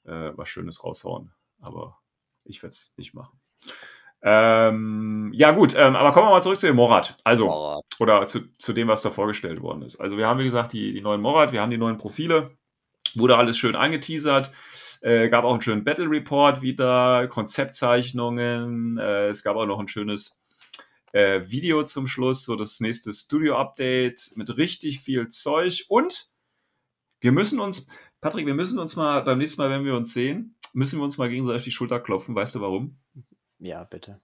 äh, 0.05 0.33
was 0.37 0.49
Schönes 0.49 0.85
raushauen. 0.85 1.33
Aber 1.61 1.99
ich 2.45 2.63
werde 2.63 2.73
es 2.73 2.93
nicht 2.97 3.15
machen. 3.15 3.39
Ähm, 4.21 5.31
ja, 5.33 5.53
gut, 5.53 5.77
ähm, 5.77 5.95
aber 5.95 6.13
kommen 6.13 6.27
wir 6.27 6.33
mal 6.33 6.43
zurück 6.43 6.59
zu 6.59 6.67
dem 6.67 6.77
Morat. 6.77 7.17
Also, 7.23 7.47
Boah, 7.47 7.83
oder 8.01 8.27
zu, 8.27 8.51
zu 8.53 8.73
dem, 8.73 8.89
was 8.89 9.03
da 9.03 9.11
vorgestellt 9.11 9.63
worden 9.63 9.83
ist. 9.83 10.01
Also, 10.01 10.17
wir 10.17 10.27
haben, 10.27 10.41
wie 10.41 10.45
gesagt, 10.45 10.73
die, 10.73 10.93
die 10.93 11.01
neuen 11.01 11.21
Morat, 11.21 11.53
wir 11.53 11.63
haben 11.63 11.71
die 11.71 11.79
neuen 11.79 11.99
Profile, 11.99 12.51
wurde 13.15 13.37
alles 13.37 13.57
schön 13.59 13.77
angeteasert. 13.77 14.53
Äh, 15.03 15.29
gab 15.29 15.45
auch 15.45 15.53
einen 15.53 15.63
schönen 15.63 15.85
Battle 15.85 16.11
Report 16.11 16.63
wieder, 16.63 17.29
Konzeptzeichnungen. 17.29 18.99
Äh, 18.99 19.29
es 19.29 19.45
gab 19.45 19.55
auch 19.57 19.67
noch 19.67 19.79
ein 19.79 19.87
schönes 19.87 20.43
äh, 21.13 21.43
Video 21.47 21.83
zum 21.85 22.07
Schluss, 22.07 22.45
so 22.45 22.57
das 22.57 22.81
nächste 22.81 23.13
Studio-Update 23.13 24.33
mit 24.37 24.57
richtig 24.57 25.01
viel 25.01 25.29
Zeug. 25.29 25.85
Und 25.89 26.29
wir 27.21 27.33
müssen 27.33 27.61
uns, 27.61 27.89
Patrick, 28.21 28.47
wir 28.47 28.55
müssen 28.55 28.79
uns 28.79 28.97
mal 28.97 29.23
beim 29.23 29.39
nächsten 29.39 29.61
Mal, 29.61 29.71
wenn 29.71 29.85
wir 29.85 29.95
uns 29.95 30.13
sehen, 30.13 30.57
müssen 30.73 30.99
wir 30.99 31.05
uns 31.05 31.19
mal 31.19 31.29
gegenseitig 31.29 31.61
auf 31.61 31.65
die 31.65 31.71
Schulter 31.71 32.01
klopfen. 32.01 32.35
Weißt 32.35 32.55
du 32.55 32.61
warum? 32.61 32.99
ja, 33.59 33.85
bitte. 33.85 34.21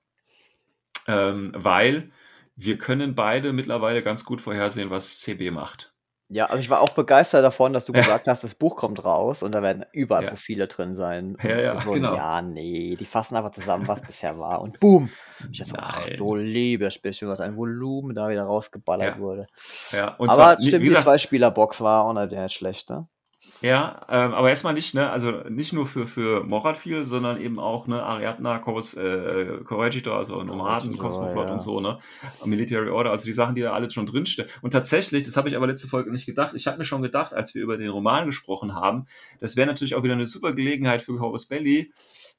ähm, 1.06 1.52
weil 1.54 2.12
wir 2.56 2.78
können 2.78 3.14
beide 3.14 3.52
mittlerweile 3.52 4.02
ganz 4.02 4.24
gut 4.24 4.40
vorhersehen, 4.40 4.90
was 4.90 5.18
CB 5.20 5.50
macht. 5.50 5.93
Ja, 6.34 6.46
also 6.46 6.60
ich 6.60 6.68
war 6.68 6.80
auch 6.80 6.88
begeistert 6.90 7.44
davon, 7.44 7.72
dass 7.72 7.84
du 7.84 7.92
gesagt 7.92 8.26
hast, 8.26 8.42
das 8.42 8.56
Buch 8.56 8.74
kommt 8.74 9.04
raus 9.04 9.44
und 9.44 9.52
da 9.52 9.62
werden 9.62 9.84
überall 9.92 10.24
Ja. 10.24 10.30
Profile 10.30 10.66
drin 10.66 10.96
sein. 10.96 11.36
Ja, 11.40 11.50
Und 11.56 11.62
ja, 11.62 11.80
so, 11.80 11.92
genau. 11.92 12.16
Ja, 12.16 12.42
nee, 12.42 12.96
die 12.98 13.04
fassen 13.06 13.36
einfach 13.36 13.52
zusammen, 13.52 13.86
was 13.86 14.02
bisher 14.02 14.36
war 14.36 14.60
und 14.60 14.80
boom. 14.80 15.08
Ich 15.52 15.58
dachte 15.60 15.70
so, 15.70 15.76
ach 15.78 16.06
Nein. 16.08 16.16
du 16.16 16.34
liebes 16.34 16.94
Spielchen, 16.94 17.28
was 17.28 17.38
ein 17.40 17.56
Volumen 17.56 18.16
da 18.16 18.28
wieder 18.30 18.42
rausgeballert 18.42 19.14
Ja. 19.14 19.20
wurde. 19.20 19.46
Ja, 19.92 20.08
und 20.16 20.28
Aber 20.28 20.42
zwar, 20.42 20.60
stimmt, 20.60 20.72
wie 20.72 20.78
die 20.78 20.84
gesagt, 20.86 21.04
Zwei-Spieler-Box 21.04 21.80
war 21.82 22.04
auch 22.04 22.12
nicht 22.12 22.52
schlecht, 22.52 22.90
ne? 22.90 23.06
Ja, 23.64 24.02
ähm, 24.10 24.34
aber 24.34 24.50
erstmal 24.50 24.74
nicht, 24.74 24.94
ne, 24.94 25.08
also 25.08 25.30
nicht 25.48 25.72
nur 25.72 25.86
für, 25.86 26.06
für 26.06 26.44
Morat 26.44 26.76
viel, 26.76 27.04
sondern 27.04 27.40
eben 27.40 27.58
auch, 27.58 27.86
ne, 27.86 28.02
Ariadna, 28.02 28.58
Kos, 28.58 28.92
äh, 28.92 29.58
Corregidor, 29.64 30.16
also 30.18 30.42
Nomaden, 30.42 30.98
Cosmoflot 30.98 31.46
ja. 31.46 31.52
und 31.52 31.62
so, 31.62 31.80
ne, 31.80 31.98
Military 32.44 32.90
Order, 32.90 33.10
also 33.10 33.24
die 33.24 33.32
Sachen, 33.32 33.54
die 33.54 33.62
da 33.62 33.72
alle 33.72 33.90
schon 33.90 34.04
drinstehen. 34.04 34.48
Und 34.60 34.72
tatsächlich, 34.72 35.24
das 35.24 35.38
habe 35.38 35.48
ich 35.48 35.56
aber 35.56 35.66
letzte 35.66 35.88
Folge 35.88 36.10
nicht 36.10 36.26
gedacht, 36.26 36.52
ich 36.54 36.66
habe 36.66 36.76
mir 36.76 36.84
schon 36.84 37.00
gedacht, 37.00 37.32
als 37.32 37.54
wir 37.54 37.62
über 37.62 37.78
den 37.78 37.88
Roman 37.88 38.26
gesprochen 38.26 38.74
haben, 38.74 39.06
das 39.40 39.56
wäre 39.56 39.66
natürlich 39.66 39.94
auch 39.94 40.02
wieder 40.02 40.14
eine 40.14 40.26
super 40.26 40.52
Gelegenheit 40.52 41.00
für 41.00 41.16
Corvus 41.16 41.46
Belli, 41.46 41.90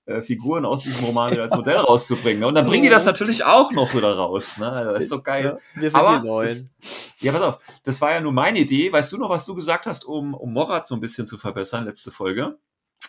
äh, 0.06 0.22
Figuren 0.22 0.66
aus 0.66 0.84
diesem 0.84 1.06
Roman 1.06 1.32
wieder 1.32 1.44
als 1.44 1.54
Modell 1.56 1.78
rauszubringen. 1.78 2.42
Ne? 2.42 2.48
Und 2.48 2.56
dann 2.56 2.66
bringen 2.66 2.84
die 2.84 2.90
das 2.90 3.06
natürlich 3.06 3.44
auch 3.44 3.72
noch 3.72 3.94
wieder 3.94 4.16
raus. 4.16 4.58
Ne? 4.58 4.72
Das 4.94 5.04
ist 5.04 5.12
doch 5.12 5.24
geil. 5.24 5.58
Ja, 5.76 5.82
wir 5.82 5.90
sind 5.90 6.00
Aber 6.00 6.20
die 6.20 6.28
Neuen. 6.28 6.72
das, 6.82 7.16
ja, 7.20 7.32
pass 7.32 7.42
auf, 7.42 7.58
das 7.84 8.02
war 8.02 8.12
ja 8.12 8.22
nur 8.22 8.34
meine 8.34 8.60
Idee. 8.60 8.92
Weißt 8.92 9.12
du 9.12 9.18
noch, 9.18 9.30
was 9.30 9.46
du 9.46 9.56
gesagt 9.56 9.86
hast, 9.86 10.06
um, 10.06 10.34
um 10.34 10.54
Morat 10.54 10.88
so 10.88 10.96
ein 10.96 11.02
bisschen 11.02 11.26
zu 11.26 11.38
verbessern, 11.38 11.86
letzte 11.86 12.12
Folge? 12.12 12.58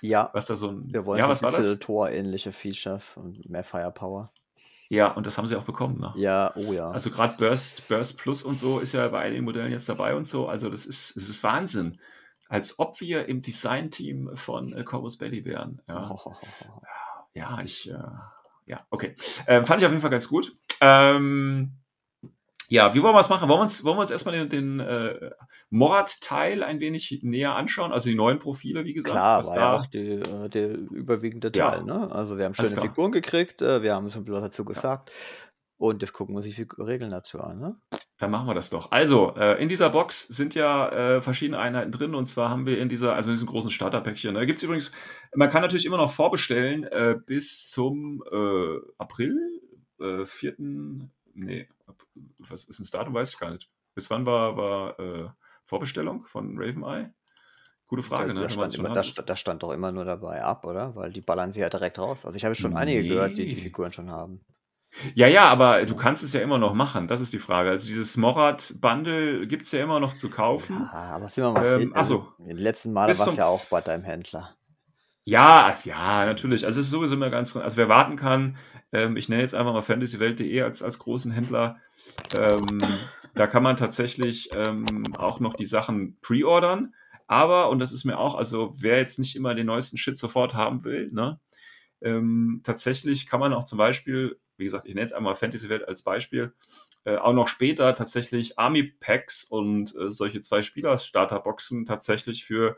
ja, 0.03 0.31
Was 0.33 0.47
da 0.47 0.57
so 0.57 0.69
ein. 0.69 0.83
wir 0.93 1.07
wollen 1.07 1.19
ja, 1.19 1.29
was 1.29 1.43
war 1.43 1.53
das? 1.53 1.79
Tor-ähnliche 1.79 2.53
Features 2.53 3.17
und 3.17 3.49
mehr 3.49 3.65
Firepower. 3.65 4.26
Ja, 4.88 5.12
und 5.12 5.26
das 5.26 5.37
haben 5.37 5.47
sie 5.47 5.57
auch 5.57 5.65
bekommen. 5.65 5.99
Ne? 5.99 6.12
Ja, 6.17 6.53
oh 6.55 6.73
ja. 6.73 6.91
Also 6.91 7.11
gerade 7.11 7.35
Burst, 7.38 7.88
Burst 7.88 8.19
Plus 8.19 8.43
und 8.43 8.57
so 8.59 8.79
ist 8.79 8.93
ja 8.93 9.09
bei 9.09 9.21
einigen 9.21 9.45
Modellen 9.45 9.73
jetzt 9.73 9.88
dabei 9.88 10.15
und 10.15 10.29
so. 10.29 10.47
Also 10.47 10.71
das 10.71 10.87
ist, 10.87 11.17
das 11.17 11.29
ist 11.29 11.43
Wahnsinn. 11.43 11.93
Als 12.49 12.79
ob 12.79 13.00
wir 13.00 13.29
im 13.29 13.43
Design-Team 13.43 14.31
von 14.35 14.73
äh, 14.73 14.85
Corvus 14.85 15.19
Belli 15.19 15.45
wären. 15.45 15.83
Ja, 15.88 16.09
Oh, 16.11 16.19
oh, 16.25 16.35
oh, 16.35 16.67
oh. 16.69 16.81
ja 17.33 17.61
ich. 17.62 17.91
Äh, 17.91 17.99
ja, 18.67 18.76
okay. 18.91 19.15
Ähm, 19.47 19.65
fand 19.65 19.81
ich 19.81 19.87
auf 19.87 19.93
jeden 19.93 20.00
Fall 20.00 20.11
ganz 20.11 20.29
gut. 20.29 20.57
Ähm, 20.81 21.73
ja, 22.69 22.93
wie 22.95 23.03
wollen 23.03 23.15
wir 23.15 23.21
es 23.21 23.29
machen? 23.29 23.49
Wollen 23.49 23.61
wir 23.61 23.62
uns, 23.65 23.85
wollen 23.85 23.97
wir 23.97 24.03
uns 24.03 24.11
erstmal 24.11 24.35
den, 24.35 24.49
den 24.49 24.81
äh, 24.81 25.31
Morat-Teil 25.71 26.62
ein 26.65 26.81
wenig 26.81 27.21
näher 27.23 27.55
anschauen? 27.55 27.93
Also 27.93 28.09
die 28.09 28.17
neuen 28.17 28.38
Profile, 28.38 28.85
wie 28.85 28.93
gesagt. 28.93 29.12
Klar, 29.12 29.47
war 29.47 29.55
da, 29.55 29.61
ja 29.61 29.76
auch 29.79 29.87
die, 29.87 30.12
äh, 30.15 30.49
der 30.49 30.75
überwiegende 30.76 31.50
Ja. 31.55 31.71
Teil. 31.71 31.85
Ne? 31.85 32.11
Also 32.11 32.38
wir 32.38 32.45
haben 32.45 32.55
schöne. 32.55 32.69
Figuren 32.71 33.12
gekriegt, 33.12 33.62
äh, 33.62 33.83
wir 33.83 33.95
haben 33.95 34.11
schon 34.11 34.23
ein 34.23 34.25
bisschen 34.25 34.43
was 34.43 34.49
dazu 34.50 34.65
gesagt. 34.65 35.12
Und 35.79 36.03
jetzt 36.03 36.12
gucken 36.12 36.35
wir 36.35 36.43
uns 36.43 36.55
die 36.55 36.67
Regeln 36.79 37.11
dazu 37.11 37.41
an. 37.41 37.61
Ne? 37.61 37.76
Dann 38.18 38.30
machen 38.30 38.46
wir 38.46 38.54
das 38.54 38.70
doch. 38.70 38.92
Also, 38.92 39.35
äh, 39.37 39.62
in 39.62 39.68
dieser 39.68 39.90
Box 39.90 40.26
sind 40.28 40.54
ja 40.54 40.88
äh, 41.16 41.23
verschiedene 41.23 41.58
Einheiten 41.58 41.92
drin 41.92 42.14
und 42.14 42.26
zwar 42.26 42.49
haben 42.49 42.64
wir 42.64 42.78
in 42.78 42.88
dieser, 42.88 43.14
also 43.14 43.30
in 43.30 43.35
diesem 43.35 43.49
großen 43.49 43.70
Starterpäckchen, 43.70 44.35
da 44.35 44.44
gibt 44.46 44.56
es 44.56 44.62
übrigens, 44.62 44.92
man 45.35 45.50
kann 45.50 45.61
natürlich 45.61 45.85
immer 45.85 45.99
noch 45.99 46.12
vorbestellen 46.12 46.85
äh, 46.85 47.16
bis 47.26 47.68
zum 47.68 48.23
äh, 48.32 48.78
April, 48.96 49.38
äh, 50.00 50.25
4. 50.25 50.54
Nee, 51.35 51.68
was 52.49 52.64
ist 52.64 52.80
das 52.80 52.90
Datum, 52.90 53.12
weiß 53.12 53.35
ich 53.35 53.38
gar 53.38 53.50
nicht. 53.50 53.68
Bis 53.94 54.11
wann 54.11 54.25
war, 54.25 54.56
war 54.56 54.99
äh, 54.99 55.28
Vorbestellung 55.64 56.25
von 56.25 56.56
Raven 56.56 56.85
Eye? 56.85 57.11
Gute 57.87 58.02
Frage, 58.02 58.28
da, 58.28 58.35
ne? 58.35 58.40
da, 58.40 58.50
stand 58.50 58.75
immer, 58.75 58.94
da, 58.94 59.02
da 59.02 59.37
stand 59.37 59.62
doch 59.62 59.73
immer 59.73 59.92
nur 59.92 60.04
dabei 60.04 60.42
ab, 60.42 60.64
oder? 60.64 60.96
Weil 60.96 61.12
die 61.12 61.20
ballern 61.20 61.52
sie 61.52 61.61
ja 61.61 61.68
direkt 61.68 61.99
raus. 61.99 62.25
Also 62.25 62.37
ich 62.37 62.44
habe 62.44 62.54
schon 62.54 62.75
einige 62.75 63.06
gehört, 63.06 63.37
die 63.37 63.46
die 63.46 63.54
Nee. 63.54 63.61
Figuren 63.61 63.92
schon 63.92 64.11
haben. 64.11 64.40
Ja, 65.15 65.26
ja, 65.26 65.49
aber 65.49 65.85
du 65.85 65.95
kannst 65.95 66.23
es 66.25 66.33
ja 66.33 66.41
immer 66.41 66.59
noch 66.59 66.75
machen, 66.75 67.07
das 67.07 67.21
ist 67.21 67.33
die 67.33 67.38
Frage. 67.38 67.71
Also 67.71 67.88
dieses 67.88 68.17
Morat-Bundle 68.17 69.47
gibt 69.47 69.67
es 69.67 69.73
ja 69.73 69.83
immer 69.83 70.00
noch 70.00 70.15
zu 70.15 70.31
kaufen. 70.31 70.88
Ja, 70.93 71.15
aber 71.15 71.29
sind 71.29 71.45
wir 71.45 71.53
mal 71.53 71.67
Ähm, 71.67 71.81
ähm, 71.83 71.93
ach 71.95 72.05
so. 72.05 72.33
Die 72.38 72.53
letzten 72.53 72.93
Male 72.93 73.09
Bis 73.09 73.21
war 73.21 73.29
es 73.29 73.37
ja 73.37 73.47
auch 73.47 73.65
bei 73.67 73.81
deinem 73.81 74.05
Händler. 74.05 74.57
Ja, 75.25 75.76
ja, 75.85 76.25
natürlich. 76.25 76.65
Also 76.65 76.79
es 76.81 76.87
ist 76.87 76.93
sowieso 76.93 77.17
immer 77.17 77.31
ganz, 77.31 77.57
also 77.57 77.76
wer 77.76 77.88
warten 77.88 78.17
kann, 78.17 78.57
ähm, 78.93 79.17
ich 79.17 79.29
nenne 79.29 79.43
jetzt 79.43 79.55
einfach 79.55 79.73
mal 79.73 79.83
fantasywelt.de 79.83 80.62
als, 80.62 80.83
als 80.83 81.00
großen 81.00 81.33
Händler, 81.33 81.79
ähm, 82.38 82.79
da 83.35 83.47
kann 83.47 83.65
man 83.65 83.76
tatsächlich 83.76 84.50
ähm, 84.55 85.03
auch 85.19 85.41
noch 85.41 85.55
die 85.55 85.67
Sachen 85.67 86.19
pre-ordern. 86.21 86.95
Aber, 87.26 87.71
und 87.71 87.81
das 87.81 87.93
ist 87.93 88.05
mir 88.05 88.19
auch, 88.19 88.37
also 88.37 88.73
wer 88.79 88.99
jetzt 88.99 89.19
nicht 89.19 89.35
immer 89.35 89.57
den 89.57 89.67
neuesten 89.67 89.99
Shit 89.99 90.17
sofort 90.17 90.55
haben 90.55 90.85
will, 90.85 91.11
ne, 91.12 91.41
ähm, 92.00 92.61
tatsächlich 92.62 93.26
kann 93.26 93.41
man 93.41 93.53
auch 93.53 93.65
zum 93.65 93.79
Beispiel, 93.79 94.38
wie 94.57 94.65
gesagt, 94.65 94.87
ich 94.87 94.95
nenne 94.95 95.03
jetzt 95.03 95.15
einmal 95.15 95.35
Fantasy-Welt 95.35 95.87
als 95.87 96.03
Beispiel, 96.03 96.53
äh, 97.05 97.17
auch 97.17 97.33
noch 97.33 97.49
später 97.49 97.95
tatsächlich 97.95 98.59
Army-Packs 98.59 99.45
und 99.45 99.95
äh, 99.97 100.11
solche 100.11 100.41
zwei 100.41 100.63
Spieler-Starter-Boxen 100.63 101.85
tatsächlich 101.85 102.45
für 102.45 102.77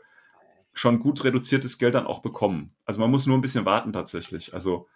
schon 0.73 0.99
gut 0.99 1.23
reduziertes 1.23 1.77
Geld 1.77 1.95
dann 1.95 2.07
auch 2.07 2.21
bekommen. 2.21 2.75
Also 2.85 3.01
man 3.01 3.11
muss 3.11 3.25
nur 3.25 3.37
ein 3.37 3.41
bisschen 3.41 3.65
warten 3.65 3.91
tatsächlich. 3.91 4.53
Also 4.53 4.87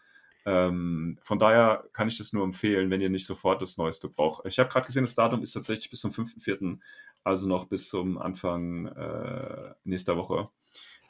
ähm, 0.45 1.17
von 1.23 1.39
daher 1.39 1.85
kann 1.93 2.07
ich 2.07 2.17
das 2.17 2.33
nur 2.33 2.43
empfehlen, 2.43 2.89
wenn 2.89 3.01
ihr 3.01 3.09
nicht 3.09 3.25
sofort 3.25 3.61
das 3.61 3.77
Neueste 3.77 4.09
braucht. 4.09 4.45
Ich 4.45 4.59
habe 4.59 4.69
gerade 4.69 4.85
gesehen, 4.85 5.03
das 5.03 5.15
Datum 5.15 5.41
ist 5.41 5.53
tatsächlich 5.53 5.89
bis 5.89 6.01
zum 6.01 6.11
5.4., 6.11 6.79
also 7.23 7.47
noch 7.47 7.65
bis 7.65 7.87
zum 7.87 8.17
Anfang 8.17 8.87
äh, 8.87 9.73
nächster 9.85 10.17
Woche. 10.17 10.49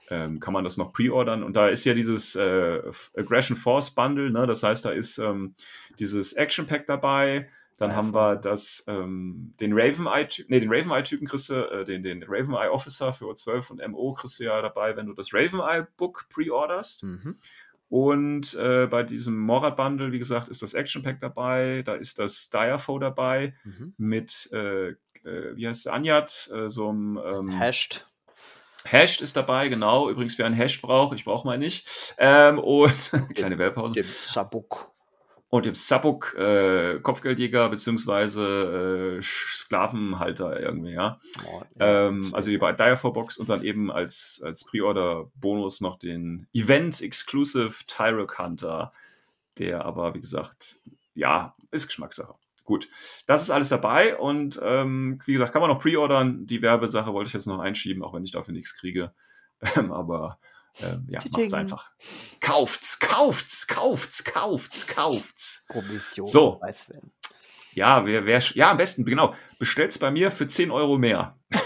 Ähm, 0.10 0.40
kann 0.40 0.54
man 0.54 0.64
das 0.64 0.78
noch 0.78 0.92
pre-ordern. 0.92 1.44
Und 1.44 1.56
da 1.56 1.70
ist 1.70 1.86
ja 1.86 1.94
dieses 1.94 2.36
äh, 2.36 2.82
Aggression 3.18 3.58
Force 3.58 3.96
Bundle, 3.96 4.30
ne? 4.32 4.46
das 4.46 4.62
heißt, 4.64 4.84
da 4.86 4.92
ist 4.92 5.18
ähm, 5.18 5.56
dieses 6.00 6.34
Action 6.34 6.68
Pack 6.68 6.86
dabei. 6.88 7.50
Dann 7.80 7.90
Ja, 7.92 7.96
haben 7.96 8.12
voll. 8.12 8.22
wir 8.22 8.36
das, 8.36 8.84
ähm, 8.88 9.54
den 9.60 9.72
Raven 9.74 10.06
Eye, 10.06 10.28
nee, 10.48 10.60
den 10.60 10.70
Raven 10.72 10.92
Eye 10.92 11.04
Typen 11.04 11.26
kriegst 11.28 11.50
du, 11.50 11.56
äh, 11.56 11.86
den, 11.86 12.04
den 12.04 12.24
Raven 12.28 12.54
Eye 12.54 12.70
Officer 12.70 13.14
für 13.14 13.26
O12 13.26 13.72
und 13.72 13.88
MO 13.92 14.14
kriegst 14.14 14.40
du 14.40 14.44
ja 14.44 14.62
dabei, 14.62 14.96
wenn 14.96 15.08
du 15.08 15.14
das 15.14 15.34
Raven 15.34 15.60
Eye 15.60 15.88
Book 15.98 16.26
pre-orderst. 16.30 17.04
Mhm. 17.04 17.36
Und 17.90 18.54
äh, 18.56 18.88
bei 18.88 19.04
diesem 19.04 19.38
Morat 19.40 19.76
Bundle, 19.78 20.12
wie 20.12 20.20
gesagt, 20.20 20.50
ist 20.50 20.62
das 20.62 20.74
Action 20.74 21.02
Pack 21.04 21.20
dabei, 21.20 21.82
da 21.86 21.94
ist 21.96 22.20
das 22.20 22.50
Diafo 22.50 23.00
dabei 23.00 23.56
Mhm. 23.64 23.94
mit, 23.98 24.50
äh, 24.52 24.90
äh, 24.90 25.56
wie 25.56 25.68
heißt 25.68 25.86
der, 25.86 25.94
Anjat, 25.94 26.52
äh, 26.54 26.70
so 26.70 26.90
einem 26.90 27.20
ähm, 27.24 27.50
Hashed. 27.60 28.08
Hashed 28.86 29.22
ist 29.22 29.36
dabei, 29.36 29.70
genau. 29.70 30.10
Übrigens, 30.10 30.38
wer 30.38 30.46
einen 30.46 30.56
Hash 30.56 30.82
braucht, 30.82 31.16
ich 31.16 31.26
brauche 31.26 31.48
mal 31.48 31.58
nicht. 31.58 32.16
Ähm, 32.18 32.60
und 32.60 33.12
kleine 33.36 33.58
Werbepause. 33.58 33.94
Dem 33.94 34.04
Sabuk. 34.04 34.92
Und 35.50 35.68
dem 35.68 35.76
Sabuk, 35.76 36.34
äh, 36.36 37.00
Kopfgeldjäger 37.00 37.70
beziehungsweise 37.70 39.20
äh, 39.20 39.22
Sklavenhalter 39.22 40.60
irgendwie, 40.60 40.94
ja. 40.94 41.20
Oh, 41.46 41.62
ja, 41.80 42.08
Ähm, 42.08 42.30
also 42.34 42.50
die 42.50 42.58
bei 42.58 42.74
Diafor-Box 42.74 43.38
und 43.38 43.50
dann 43.50 43.64
eben 43.64 43.92
als, 43.92 44.42
als 44.44 44.66
Pre-Order-Bonus 44.66 45.82
noch 45.82 46.00
den 46.00 46.48
Event-Exclusive 46.54 47.76
Tyrok 47.86 48.40
Hunter, 48.40 48.92
der 49.60 49.86
aber, 49.86 50.16
wie 50.16 50.22
gesagt, 50.22 50.78
ja, 51.14 51.54
ist 51.70 51.86
Geschmackssache. 51.86 52.34
Gut, 52.64 52.88
das 53.28 53.42
ist 53.42 53.50
alles 53.50 53.70
dabei 53.70 54.16
und 54.18 54.60
ähm, 54.64 55.20
wie 55.26 55.34
gesagt, 55.34 55.52
kann 55.52 55.62
man 55.62 55.70
noch 55.70 55.80
pre-ordern. 55.80 56.46
Die 56.46 56.62
Werbesache 56.62 57.14
wollte 57.14 57.28
ich 57.28 57.34
jetzt 57.34 57.46
noch 57.46 57.60
einschieben, 57.60 58.04
auch 58.04 58.14
wenn 58.14 58.24
ich 58.24 58.32
dafür 58.32 58.54
nichts 58.54 58.78
kriege. 58.78 59.14
Ähm, 59.78 59.94
aber 59.94 60.40
ähm, 60.82 61.06
ja, 61.08 61.20
macht's 61.20 61.32
Tsching. 61.32 61.54
einfach. 61.54 61.92
Kauft's, 62.42 63.00
kauft's, 63.00 63.66
kauft's, 63.66 64.26
kauft's, 64.26 64.88
kauft's. 64.88 65.66
Provision. 65.70 66.26
So. 66.26 66.60
Ja, 67.74 68.06
wer, 68.06 68.26
wer, 68.26 68.40
ja, 68.40 68.72
am 68.72 68.78
besten, 68.78 69.06
genau. 69.06 69.34
Bestellt's 69.60 69.98
bei 69.98 70.12
mir 70.12 70.32
für 70.32 70.48
10 70.48 70.70
Euro 70.70 70.98
mehr. 70.98 71.38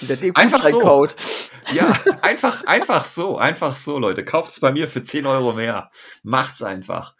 Der 0.00 0.18
Einfach 0.34 0.64
so. 0.64 0.80
Code. 0.80 1.14
Ja, 1.72 2.00
einfach, 2.22 2.64
einfach 2.64 3.04
so, 3.04 3.36
einfach 3.36 3.76
so, 3.76 3.98
Leute. 3.98 4.24
Kauft's 4.24 4.60
bei 4.60 4.72
mir 4.72 4.88
für 4.88 5.02
10 5.02 5.26
Euro 5.26 5.52
mehr. 5.52 5.90
Macht's 6.22 6.62
einfach. 6.62 7.14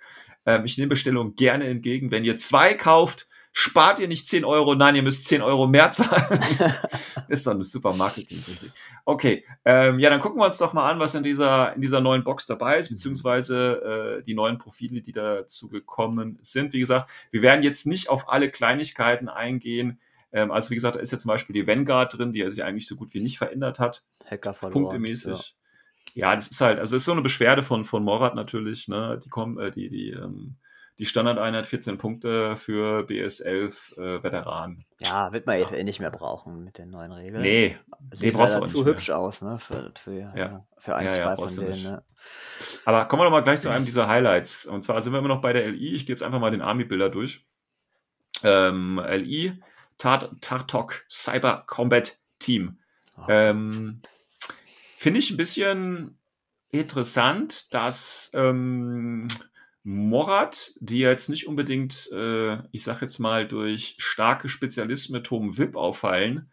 Ähm, 0.47 0.65
ich 0.65 0.79
nehme 0.79 0.89
Bestellungen 0.89 1.35
gerne 1.35 1.67
entgegen. 1.67 2.11
Wenn 2.11 2.25
ihr 2.25 2.37
zwei 2.37 2.75
kauft, 2.75 3.29
spart 3.53 3.99
ihr 3.99 4.09
nicht 4.09 4.29
10 4.29 4.45
Euro, 4.45 4.75
nein, 4.75 4.95
ihr 4.95 5.03
müsst 5.03 5.25
10 5.27 5.43
Euro 5.43 5.67
mehr 5.67 5.91
zahlen. 5.93 6.41
ist 7.29 7.47
doch 7.47 7.53
eine 7.53 7.65
super 7.65 7.95
Marketing. 7.95 8.43
Okay, 9.05 9.45
ähm, 9.65 9.99
ja, 9.99 10.11
dann 10.11 10.21
gucken 10.21 10.41
wir 10.41 10.47
uns 10.47 10.59
doch 10.59 10.73
mal 10.73 10.91
an, 10.91 11.01
was 11.01 11.15
in 11.15 11.23
dieser, 11.23 11.75
in 11.75 11.81
dieser 11.81 12.01
neuen 12.01 12.25
Box 12.25 12.47
dabei 12.47 12.79
ist, 12.79 12.89
beziehungsweise 12.89 14.19
äh, 14.21 14.23
die 14.23 14.35
neuen 14.35 14.59
Profile, 14.59 15.03
die 15.03 15.13
dazu 15.13 15.69
gekommen 15.69 16.39
sind. 16.43 16.73
Wie 16.73 16.81
gesagt, 16.81 17.11
wir 17.31 17.43
werden 17.43 17.63
jetzt 17.63 17.87
nicht 17.87 18.09
auf 18.09 18.29
alle 18.29 18.51
Kleinigkeiten 18.51 19.29
eingehen. 19.29 20.01
Ähm, 20.33 20.53
also 20.53 20.71
wie 20.71 20.75
gesagt, 20.75 20.97
da 20.97 21.01
ist 21.01 21.13
ja 21.13 21.19
zum 21.19 21.29
Beispiel 21.29 21.55
die 21.55 21.67
Vanguard 21.67 22.17
drin, 22.17 22.33
die 22.33 22.49
sich 22.49 22.63
eigentlich 22.63 22.87
so 22.87 22.97
gut 22.97 23.15
wie 23.15 23.21
nicht 23.21 23.39
verändert 23.39 23.79
hat 23.79 24.05
Hacker 24.25 24.55
verloren. 24.55 24.85
punktemäßig. 24.85 25.39
Ja. 25.39 25.60
Das 26.17 26.49
ist 26.49 26.61
halt, 26.61 26.79
also 26.79 26.97
es 26.97 27.03
ist 27.03 27.07
so 27.07 27.13
eine 27.13 27.23
Beschwerde 27.23 27.63
von, 27.63 27.85
von 27.85 28.03
Morat 28.05 28.35
natürlich, 28.35 28.89
ne? 28.89 29.19
Die 29.25 29.29
kommen, 29.29 29.59
äh, 29.59 29.71
die, 29.71 29.89
die, 29.91 30.11
ähm, 30.11 30.57
die 30.99 31.07
Standardeinheit 31.07 31.67
14 31.67 31.97
Punkte 31.99 32.57
für 32.57 33.07
BS11 33.07 33.97
äh, 33.97 34.23
Veteranen. 34.23 34.85
Ja. 35.01 35.27
ja, 35.27 35.33
wird 35.33 35.47
man 35.47 35.59
jetzt 35.59 35.73
eh 35.73 35.83
nicht 35.83 36.01
mehr 36.01 36.11
brauchen 36.11 36.63
mit 36.65 36.77
den 36.79 36.91
neuen 36.91 37.13
Regeln. 37.13 37.41
Nee, 37.43 37.79
Sieht 38.13 38.35
brauchst 38.35 38.55
du 38.55 38.59
auch 38.59 38.67
zu 38.69 38.79
nicht 38.79 38.85
mehr. 38.85 38.93
hübsch 38.95 39.11
aus, 39.11 39.41
ne? 39.43 39.59
Für, 39.59 39.93
für, 39.99 40.13
ja. 40.13 40.37
Ja. 40.37 40.67
für 40.79 40.97
ein, 40.97 41.07
Ja, 41.07 41.17
ja, 41.17 41.23
zwei 41.23 41.35
brauchst 41.37 41.57
von 41.57 41.67
denen, 41.67 41.83
ne? 41.83 42.03
aber 42.85 43.07
kommen 43.07 43.21
wir 43.21 43.25
doch 43.25 43.31
mal 43.31 43.41
gleich 43.41 43.61
zu 43.61 43.71
einem 43.71 43.87
dieser 43.87 44.09
Highlights. 44.09 44.67
Und 44.67 44.83
zwar 44.85 45.01
sind 45.01 45.13
wir 45.15 45.19
immer 45.21 45.29
noch 45.29 45.41
bei 45.41 45.55
der 45.55 45.69
LI. 45.69 45.95
Ich 45.95 46.05
gehe 46.07 46.13
jetzt 46.15 46.23
einfach 46.23 46.39
mal 46.41 46.51
den 46.51 46.61
Army-Bilder 46.61 47.09
durch. 47.09 47.47
Ähm, 48.43 49.01
LI, 49.07 49.59
Tart 49.97 50.31
Tartok 50.43 51.05
Cyber 51.09 51.65
Combat 51.67 52.19
Team. 52.39 52.79
Oh, 53.17 53.23
Ähm, 53.29 54.03
Finde 55.01 55.21
ich 55.21 55.31
ein 55.31 55.39
bisschen 55.39 56.19
interessant, 56.69 57.73
dass 57.73 58.31
ähm, 58.35 59.29
Morat, 59.83 60.73
die 60.79 60.99
jetzt 60.99 61.31
nicht 61.31 61.49
unbedingt, 61.49 62.11
äh, 62.13 62.59
ich 62.71 62.83
sag 62.83 63.01
jetzt 63.01 63.19
mal, 63.19 63.49
durch 63.49 63.97
starke 63.97 64.51
Spezialisten 64.51 65.15
mit 65.15 65.31
hohem 65.31 65.57
VIP 65.57 65.75
auffallen, 65.77 66.53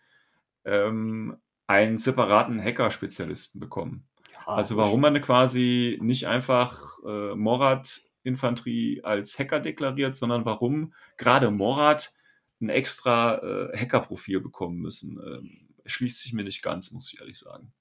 ähm, 0.64 1.36
einen 1.68 1.98
separaten 1.98 2.64
Hacker-Spezialisten 2.64 3.60
bekommen. 3.60 4.08
Ah, 4.46 4.56
Also 4.56 4.78
warum 4.78 5.02
man 5.02 5.20
quasi 5.20 6.00
nicht 6.02 6.30
einfach 6.30 7.00
äh, 7.06 7.36
Morad-Infanterie 7.36 9.02
als 9.04 9.38
Hacker 9.38 9.60
deklariert, 9.60 10.16
sondern 10.16 10.46
warum 10.46 10.94
gerade 11.18 11.52
Morad 11.52 12.14
ein 12.62 12.70
extra 12.70 13.40
äh, 13.40 13.78
Hacker-Profil 13.78 14.40
bekommen 14.40 14.78
müssen, 14.78 15.20
ähm, 15.22 15.68
erschließt 15.84 16.22
sich 16.22 16.32
mir 16.32 16.46
nicht 16.46 16.62
ganz, 16.62 16.94
muss 16.94 17.12
ich 17.12 17.20
ehrlich 17.20 17.40
sagen. 17.40 17.74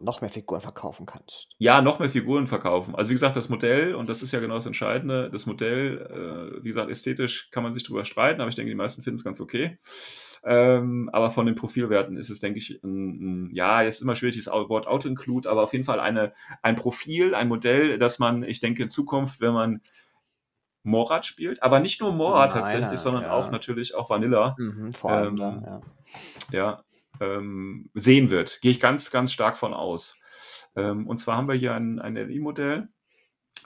Noch 0.00 0.20
mehr 0.22 0.30
Figuren 0.30 0.60
verkaufen 0.60 1.06
kannst. 1.06 1.50
Ja, 1.58 1.82
noch 1.82 1.98
mehr 1.98 2.08
Figuren 2.08 2.46
verkaufen. 2.46 2.94
Also 2.94 3.10
wie 3.10 3.14
gesagt, 3.14 3.36
das 3.36 3.48
Modell, 3.48 3.94
und 3.94 4.08
das 4.08 4.22
ist 4.22 4.32
ja 4.32 4.40
genau 4.40 4.54
das 4.54 4.66
Entscheidende, 4.66 5.28
das 5.30 5.46
Modell, 5.46 6.56
äh, 6.58 6.64
wie 6.64 6.68
gesagt, 6.68 6.90
ästhetisch 6.90 7.50
kann 7.50 7.62
man 7.62 7.74
sich 7.74 7.84
drüber 7.84 8.04
streiten, 8.04 8.40
aber 8.40 8.48
ich 8.48 8.54
denke, 8.54 8.70
die 8.70 8.76
meisten 8.76 9.02
finden 9.02 9.18
es 9.18 9.24
ganz 9.24 9.40
okay. 9.40 9.78
Ähm, 10.42 11.10
aber 11.12 11.30
von 11.30 11.44
den 11.44 11.54
Profilwerten 11.54 12.16
ist 12.16 12.30
es, 12.30 12.40
denke 12.40 12.58
ich, 12.58 12.82
ein, 12.82 13.48
ein, 13.48 13.54
ja, 13.54 13.82
jetzt 13.82 13.96
ist 13.96 14.02
immer 14.02 14.16
schwierig, 14.16 14.36
dieses 14.36 14.50
Wort 14.50 14.86
Auto-Include, 14.86 15.50
aber 15.50 15.62
auf 15.62 15.74
jeden 15.74 15.84
Fall 15.84 16.00
eine, 16.00 16.32
ein 16.62 16.76
Profil, 16.76 17.34
ein 17.34 17.48
Modell, 17.48 17.98
das 17.98 18.18
man, 18.18 18.42
ich 18.42 18.60
denke, 18.60 18.82
in 18.82 18.88
Zukunft, 18.88 19.42
wenn 19.42 19.52
man 19.52 19.82
Morat 20.82 21.26
spielt, 21.26 21.62
aber 21.62 21.78
nicht 21.78 22.00
nur 22.00 22.12
Morat 22.12 22.52
tatsächlich, 22.52 22.98
sondern 22.98 23.24
ja. 23.24 23.34
auch 23.34 23.50
natürlich 23.50 23.94
auch 23.94 24.08
Vanilla, 24.08 24.56
Mhm, 24.58 24.94
vor 24.94 25.10
allem 25.10 25.32
Ähm, 25.32 25.36
da, 25.36 25.82
ja. 26.50 26.58
ja, 26.58 26.84
ähm, 27.20 27.90
sehen 27.94 28.30
wird. 28.30 28.60
Gehe 28.60 28.70
ich 28.70 28.80
ganz, 28.80 29.10
ganz 29.10 29.32
stark 29.32 29.56
von 29.56 29.74
aus. 29.74 30.16
Ähm, 30.76 31.06
und 31.06 31.18
zwar 31.18 31.36
haben 31.36 31.48
wir 31.48 31.54
hier 31.54 31.74
ein, 31.74 32.00
ein 32.00 32.16
LI-Modell. 32.16 32.88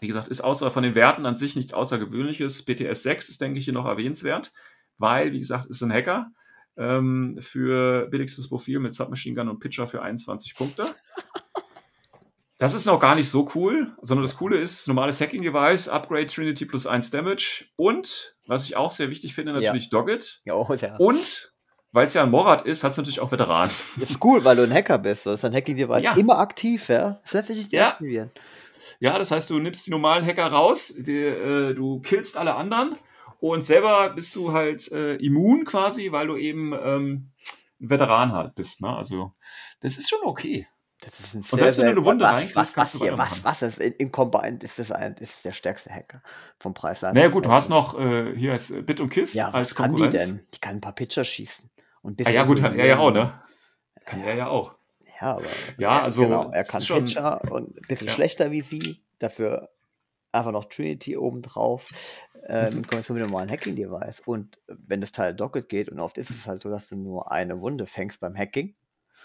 Wie 0.00 0.08
gesagt, 0.08 0.28
ist 0.28 0.40
außer 0.40 0.70
von 0.70 0.82
den 0.82 0.94
Werten 0.94 1.25
an 1.25 1.37
sich 1.37 1.56
nichts 1.56 1.73
Außergewöhnliches. 1.73 2.64
BTS 2.64 3.02
6 3.02 3.28
ist, 3.28 3.40
denke 3.40 3.58
ich, 3.58 3.64
hier 3.64 3.75
noch 3.75 3.87
erwähnenswert, 3.87 4.52
weil, 4.99 5.32
wie 5.32 5.38
gesagt, 5.38 5.66
ist 5.66 5.82
ein 5.82 5.92
Hacker 5.92 6.30
ähm, 6.76 7.38
für 7.40 8.08
billigstes 8.08 8.49
Profil 8.49 8.80
mit 8.80 8.94
Submachine 8.94 9.37
Gun 9.37 9.49
und 9.49 9.61
Pitcher 9.61 9.87
für 9.87 10.02
21 10.02 10.54
Punkte. 10.54 10.87
Das 12.58 12.73
ist 12.73 12.87
noch 12.87 13.00
gar 13.00 13.16
nicht 13.16 13.28
so 13.28 13.50
cool, 13.54 13.92
sondern 14.00 14.23
das 14.23 14.37
Coole 14.37 14.56
ist 14.58 14.87
normales 14.87 15.20
Hacking-Device, 15.20 15.88
Upgrade 15.88 16.26
Trinity 16.28 16.64
plus 16.64 16.87
1 16.87 17.11
Damage 17.11 17.66
und, 17.76 18.37
was 18.46 18.64
ich 18.64 18.76
auch 18.76 18.90
sehr 18.92 19.11
wichtig 19.11 19.34
finde, 19.34 19.52
Ja. 19.52 19.61
natürlich 19.61 19.90
Dogged. 19.90 20.40
Ja, 20.44 20.54
oh, 20.54 20.73
ja. 20.75 20.96
Und, 20.96 21.53
weil 21.94 22.06
es 22.06 22.14
ja 22.14 22.24
ein 22.24 22.30
Morat 22.30 22.66
ist, 22.66 22.82
hat 22.82 22.90
es 22.90 22.96
natürlich 22.96 23.20
auch 23.20 23.30
Veteranen. 23.30 23.70
Ist 24.00 24.18
cool, 24.24 24.44
weil 24.44 24.56
du 24.56 24.64
ein 24.64 24.72
Hacker 24.74 24.98
bist. 24.98 25.26
Das 25.26 25.36
ist 25.36 25.44
ein 25.44 25.54
Hacking-Device 25.54 26.02
Ja. 26.02 26.14
immer 26.14 26.38
aktiv, 26.38 26.88
ja. 26.88 27.20
Das 27.22 27.34
lässt 27.34 27.46
sich 27.48 27.56
nicht 27.58 27.72
Ja. 27.72 27.84
deaktivieren. 27.84 28.32
Ja, 28.98 29.16
das 29.16 29.30
heißt, 29.30 29.48
du 29.48 29.60
nimmst 29.60 29.86
die 29.86 29.90
normalen 29.92 30.26
Hacker 30.26 30.46
raus, 30.48 30.92
die, 30.98 31.20
äh, 31.20 31.72
du 31.72 32.00
killst 32.00 32.36
alle 32.36 32.56
anderen 32.56 32.96
und 33.38 33.62
selber 33.62 34.10
bist 34.10 34.34
du 34.34 34.52
halt 34.52 34.90
äh, 34.90 35.14
immun 35.16 35.64
quasi, 35.64 36.10
weil 36.10 36.26
du 36.26 36.36
eben 36.36 36.72
ähm, 36.72 37.30
ein 37.80 37.90
Veteran 37.90 38.32
halt 38.32 38.56
bist. 38.56 38.82
Ne? 38.82 38.88
Also, 38.88 39.32
das 39.80 39.96
ist 39.96 40.10
schon 40.10 40.20
okay. 40.24 40.66
Das 41.00 41.20
ist 41.20 41.34
ein 41.34 41.44
Und 41.48 41.58
selbst 41.58 41.78
wenn 41.78 41.86
du 41.86 41.92
eine 41.92 42.04
Wunde 42.04 42.24
was, 42.24 42.56
was, 42.56 42.76
was, 42.76 42.92
hier, 42.94 43.16
was, 43.16 43.44
was 43.44 43.62
ist 43.62 43.78
in, 43.78 43.92
in 43.94 44.10
Combined 44.10 44.64
ist 44.64 44.78
das 44.80 44.90
ein, 44.90 45.14
ist 45.14 45.44
der 45.44 45.52
stärkste 45.52 45.90
Hacker 45.90 46.22
vom 46.58 46.74
Preis. 46.74 47.02
Naja, 47.02 47.28
gut, 47.28 47.44
du 47.44 47.52
hast 47.52 47.68
noch 47.68 47.96
äh, 47.98 48.34
hier 48.36 48.54
ist 48.54 48.84
Bit 48.84 49.00
und 49.00 49.10
Kiss 49.10 49.34
Ja, 49.34 49.50
als 49.50 49.70
was 49.70 49.74
kann 49.76 49.94
die 49.94 50.08
denn? 50.08 50.46
Die 50.54 50.58
kann 50.58 50.76
ein 50.76 50.80
paar 50.80 50.94
Pitcher 50.94 51.24
schießen. 51.24 51.70
Und 52.04 52.25
Ah, 52.26 52.30
ja, 52.30 52.44
gut, 52.44 52.61
kann 52.61 52.78
er 52.78 52.87
ja 52.87 52.99
auch, 52.99 53.11
ne? 53.11 53.40
Kann 54.04 54.20
er 54.23 54.34
ja 54.34 54.49
auch. 54.49 54.75
Ja, 55.20 55.37
aber 55.37 55.44
Ja, 55.78 56.02
also, 56.02 56.23
genau, 56.23 56.50
er 56.50 56.64
kann 56.64 56.82
schon- 56.82 57.06
Pitcher 57.06 57.40
und 57.50 57.76
ein 57.78 57.82
bisschen 57.88 58.08
Ja. 58.08 58.12
schlechter 58.12 58.50
wie 58.50 58.61
sie, 58.61 59.00
dafür 59.18 59.70
einfach 60.32 60.52
noch 60.52 60.66
Trinity 60.66 61.16
obendrauf, 61.16 61.88
äh, 62.46 62.66
in 62.66 62.83
Kombination 62.83 63.14
mit 63.16 63.22
einem 63.22 63.31
normalen 63.33 63.50
Hacking-Device. 63.50 64.20
Und 64.26 64.59
wenn 64.66 65.00
das 65.00 65.12
Teil 65.12 65.33
Docket 65.35 65.68
geht, 65.70 65.88
und 65.88 65.98
oft 65.98 66.18
ist 66.18 66.28
es 66.31 66.46
halt 66.46 66.62
so, 66.62 66.68
dass 66.68 66.88
du 66.88 66.96
nur 66.96 67.33
eine 67.33 67.61
Wunde 67.62 67.87
fängst 67.87 68.20
beim 68.20 68.37
Hacking, 68.37 68.74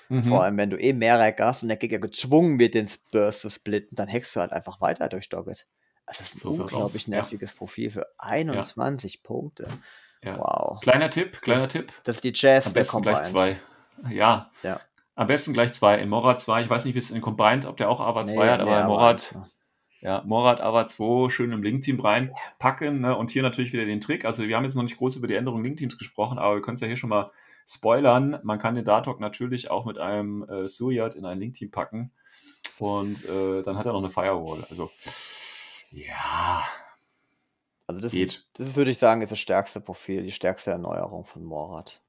Mhm. 0.08 0.24
vor 0.24 0.44
allem 0.44 0.56
wenn 0.58 0.70
du 0.70 0.78
eh 0.80 0.94
mehr 0.94 1.20
Hacker 1.20 1.48
hast 1.48 1.64
und 1.64 1.70
der 1.70 1.78
Gegner 1.78 2.00
gezwungen 2.00 2.60
wird, 2.60 2.76
den 2.76 2.90
Burst 3.12 3.42
zu 3.42 3.50
splitten, 3.50 3.96
dann 3.96 4.08
hackst 4.10 4.36
du 4.36 4.40
halt 4.40 4.54
einfach 4.54 4.80
weiter 4.80 5.10
durch 5.10 5.28
Docket. 5.28 5.68
Also 6.06 6.20
das 6.24 6.34
ist 6.34 6.46
ein 6.46 6.54
So 6.54 6.62
unglaublich 6.64 7.06
ja. 7.08 7.10
nerviges 7.12 7.54
Profil 7.54 7.92
für 7.92 8.08
21 8.20 9.22
Punkte. 9.22 9.68
Ja. 10.24 10.38
Wow. 10.38 10.80
Kleiner 10.82 11.10
Tipp, 11.10 11.42
kleiner 11.42 11.68
Tipp. 11.68 11.92
Das 12.04 12.18
ist 12.18 12.24
die 12.24 12.34
Jazz 12.34 12.68
Am 12.68 12.74
besten 12.74 13.02
gleich 13.02 13.24
zwei. 13.24 13.60
Ja. 14.10 14.52
Ja. 14.64 14.80
Am 15.16 15.28
besten 15.28 15.54
gleich 15.54 15.74
zwei. 15.74 15.98
In 15.98 16.10
Morat 16.10 16.40
2, 16.40 16.64
ich 16.64 16.70
weiß 16.70 16.86
nicht, 16.86 16.96
wie 16.96 17.00
es 17.00 17.12
in 17.12 17.22
Combined, 17.22 17.66
ob 17.66 17.76
der 17.76 17.90
auch 17.90 18.00
AVA 18.00 18.24
2 18.24 18.34
Nee, 18.34 18.52
hat, 18.52 18.62
aber 18.62 18.72
nee, 18.72 18.82
in 18.82 18.88
Morat, 18.88 19.36
ja, 20.00 20.24
Morat 20.26 20.62
AVA 20.62 20.86
2 20.86 21.30
schön 21.30 21.52
im 21.52 21.62
Link-Team 21.62 22.00
reinpacken. 22.00 23.02
Ne? 23.02 23.18
Und 23.18 23.30
hier 23.30 23.44
natürlich 23.44 23.74
wieder 23.74 23.84
den 23.84 24.00
Trick. 24.00 24.24
Also 24.24 24.48
wir 24.48 24.56
haben 24.56 24.64
jetzt 24.64 24.76
noch 24.76 24.84
nicht 24.84 24.98
groß 24.98 25.18
über 25.18 25.28
die 25.28 25.36
Änderung 25.36 25.62
Link-Teams 25.62 25.98
gesprochen, 25.98 26.40
aber 26.40 26.56
wir 26.56 26.62
können 26.62 26.76
es 26.76 26.82
ja 26.82 26.88
hier 26.88 26.96
schon 26.96 27.10
mal 27.10 27.32
spoilern. 27.68 28.40
Man 28.44 28.60
kann 28.60 28.76
den 28.76 28.86
Dartok 28.86 29.20
natürlich 29.20 29.70
auch 29.70 29.86
mit 29.86 29.98
einem 29.98 30.48
äh, 30.50 30.68
Suyat 30.70 31.16
in 31.16 31.26
ein 31.26 31.38
Link-Team 31.38 31.70
packen. 31.70 32.12
Und 32.78 33.28
äh, 33.28 33.62
dann 33.62 33.78
hat 33.78 33.86
er 33.86 33.92
noch 33.92 34.00
eine 34.00 34.10
Firewall. 34.10 34.64
Also 34.70 34.90
ja, 35.92 36.64
Also 37.90 38.02
das 38.02 38.12
Geht. 38.12 38.28
ist, 38.28 38.48
das 38.54 38.68
ist, 38.68 38.76
würde 38.76 38.92
ich 38.92 39.00
sagen, 39.00 39.22
ist 39.24 39.32
das 39.32 39.40
stärkste 39.40 39.82
Profil, 39.82 40.22
die 40.22 40.32
stärkste 40.32 40.70
Erneuerung 40.70 41.26
von 41.26 41.44
Morat. 41.44 42.04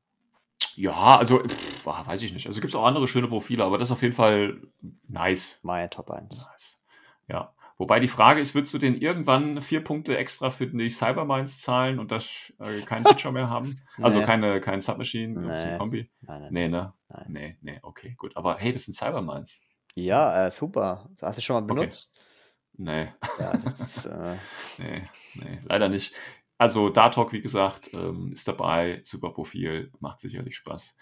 ja, 0.76 1.16
also 1.16 1.38
pff, 1.42 1.86
weiß 1.86 2.20
ich 2.20 2.34
nicht. 2.34 2.46
Also 2.48 2.60
gibt 2.60 2.74
es 2.74 2.78
auch 2.78 2.84
andere 2.84 3.08
schöne 3.08 3.28
Profile, 3.28 3.64
aber 3.64 3.78
das 3.78 3.88
ist 3.88 3.92
auf 3.92 4.02
jeden 4.02 4.12
Fall 4.14 4.60
nice. 5.08 5.58
Meine 5.62 5.88
Top 5.88 6.10
1. 6.10 6.46
Nice. 6.52 6.82
Ja. 7.28 7.54
Wobei 7.78 7.98
die 7.98 8.08
Frage 8.08 8.42
ist, 8.42 8.54
würdest 8.54 8.74
du 8.74 8.78
denn 8.78 8.94
irgendwann 8.94 9.62
vier 9.62 9.82
Punkte 9.82 10.18
extra 10.18 10.50
für 10.50 10.66
die 10.66 10.90
Cybermines 10.90 11.62
zahlen 11.62 11.98
und 11.98 12.10
das 12.12 12.52
äh, 12.58 12.82
keinen 12.82 13.04
Pitcher 13.04 13.32
mehr 13.32 13.48
haben? 13.48 13.80
Also 14.02 14.18
Nee. 14.18 14.26
keine, 14.26 14.60
kein 14.60 14.82
Submachine 14.82 15.40
Nee. 15.40 15.56
zum 15.56 15.78
Kombi? 15.78 16.10
Nein, 16.20 16.42
nein. 16.42 16.52
Nee, 16.52 16.68
ne? 16.68 16.92
Nein. 17.08 17.26
Nee, 17.28 17.56
nee, 17.62 17.78
okay, 17.82 18.14
gut. 18.18 18.36
Aber 18.36 18.58
hey, 18.58 18.72
das 18.72 18.84
sind 18.84 18.98
Cybermines. 18.98 19.62
Ja, 19.94 20.46
äh, 20.46 20.50
super. 20.50 21.08
Hast 21.22 21.38
du 21.38 21.40
schon 21.40 21.54
mal 21.54 21.62
benutzt? 21.74 22.12
Nee, 22.82 23.12
Ja, 23.38 23.56
das 23.58 23.78
ist, 23.78 24.06
äh, 24.06 24.36
nee, 24.78 25.02
nee, 25.34 25.60
leider 25.64 25.88
nicht. 25.90 26.14
Also 26.56 26.88
Dartok, 26.88 27.32
wie 27.34 27.42
gesagt, 27.42 27.90
ähm, 27.92 28.32
ist 28.32 28.48
dabei, 28.48 29.00
super 29.04 29.30
Profil, 29.30 29.90
macht 30.00 30.20
sicherlich 30.20 30.56
Spaß. 30.56 30.96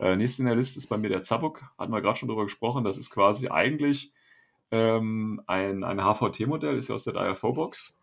Äh, 0.00 0.16
nächste 0.16 0.42
in 0.42 0.46
der 0.48 0.56
Liste 0.56 0.78
ist 0.80 0.88
bei 0.88 0.96
mir 0.98 1.08
der 1.08 1.22
Zabuk, 1.22 1.62
hatten 1.78 1.92
wir 1.92 2.00
gerade 2.00 2.16
schon 2.18 2.28
drüber 2.28 2.44
gesprochen, 2.44 2.82
das 2.84 2.98
ist 2.98 3.10
quasi 3.10 3.48
eigentlich 3.48 4.12
ähm, 4.72 5.40
ein, 5.46 5.84
ein 5.84 6.00
HVT-Modell, 6.00 6.76
ist 6.76 6.88
ja 6.88 6.94
aus 6.96 7.04
der 7.04 7.12
DIFO-Box. 7.14 7.96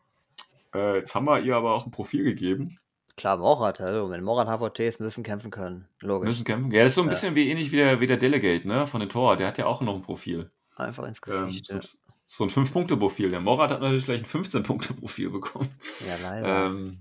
Äh, 0.73 0.97
jetzt 0.99 1.13
haben 1.15 1.25
wir 1.25 1.39
ihr 1.41 1.55
aber 1.57 1.73
auch 1.73 1.85
ein 1.85 1.91
Profil 1.91 2.23
gegeben, 2.23 2.79
klar, 3.17 3.35
Morat. 3.37 3.81
Also, 3.81 4.09
wenn 4.09 4.23
Morat 4.23 4.47
HVT 4.47 4.79
ist, 4.81 4.99
müssen 5.01 5.23
kämpfen 5.23 5.51
können. 5.51 5.87
Logisch. 6.01 6.27
müssen 6.27 6.45
kämpfen. 6.45 6.71
Ja, 6.71 6.83
das 6.83 6.91
ist 6.91 6.95
so 6.95 7.01
ein 7.01 7.07
Ja. 7.07 7.09
bisschen 7.09 7.35
wie 7.35 7.49
ähnlich 7.49 7.71
wie 7.73 7.77
der, 7.77 7.99
wie 7.99 8.07
der 8.07 8.17
Delegate, 8.17 8.65
ne, 8.67 8.87
von 8.87 9.01
den 9.01 9.09
Tor, 9.09 9.35
der 9.35 9.47
hat 9.47 9.57
ja 9.57 9.65
auch 9.65 9.81
noch 9.81 9.95
ein 9.95 10.01
Profil. 10.01 10.49
Einfach 10.77 11.05
ins 11.05 11.19
Ähm, 11.27 11.47
Gesicht. 11.47 11.67
so, 11.67 11.73
ja. 11.75 11.81
So 12.29 12.43
ein 12.43 12.49
5-Punkte-Profil. 12.49 13.31
Der 13.31 13.39
Morat 13.39 13.71
hat 13.71 13.81
natürlich 13.81 14.05
gleich 14.05 14.21
ein 14.21 14.25
15-Punkte-Profil 14.43 15.29
bekommen. 15.29 15.69
ja, 16.05 16.29
leider. 16.29 16.65
Ähm, 16.67 16.97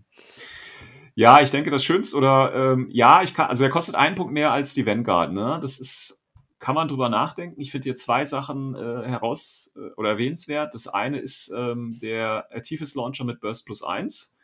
ja, 1.16 1.40
ich 1.40 1.50
denke, 1.50 1.70
das 1.70 1.84
Schönste 1.84 2.16
oder 2.16 2.54
ähm, 2.54 2.88
ja, 2.92 3.22
ich 3.22 3.34
kann, 3.34 3.48
also 3.48 3.64
er 3.64 3.70
kostet 3.70 3.96
einen 3.96 4.14
Punkt 4.14 4.32
mehr 4.32 4.52
als 4.52 4.72
die 4.74 4.86
Vanguard, 4.86 5.32
ne? 5.32 5.58
Das 5.60 5.78
ist, 5.80 6.24
kann 6.60 6.74
man 6.76 6.86
drüber 6.88 7.08
nachdenken. 7.08 7.60
Ich 7.60 7.72
finde 7.72 7.84
hier 7.84 7.96
zwei 7.96 8.24
Sachen 8.24 8.74
äh, 8.76 9.08
heraus 9.08 9.74
äh, 9.76 9.90
oder 9.96 10.10
erwähnenswert. 10.10 10.74
Das 10.74 10.86
eine 10.86 11.18
ist 11.18 11.52
ähm, 11.56 11.98
der 12.00 12.46
Artifis 12.54 12.94
Launcher 12.94 13.24
mit 13.24 13.40
Burst 13.40 13.66
plus 13.66 13.82
1, 13.82 14.36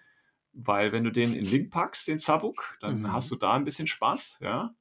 weil 0.53 0.91
wenn 0.93 1.05
du 1.05 1.13
den 1.13 1.33
in 1.35 1.45
Link 1.45 1.71
packst, 1.71 2.09
den 2.09 2.19
Sabuk, 2.19 2.77
dann 2.81 3.03
Mhm. 3.03 3.13
hast 3.13 3.31
du 3.31 3.37
da 3.37 3.53
ein 3.53 3.65
bisschen 3.65 3.87
Spaß, 3.87 4.41
ja. 4.43 4.75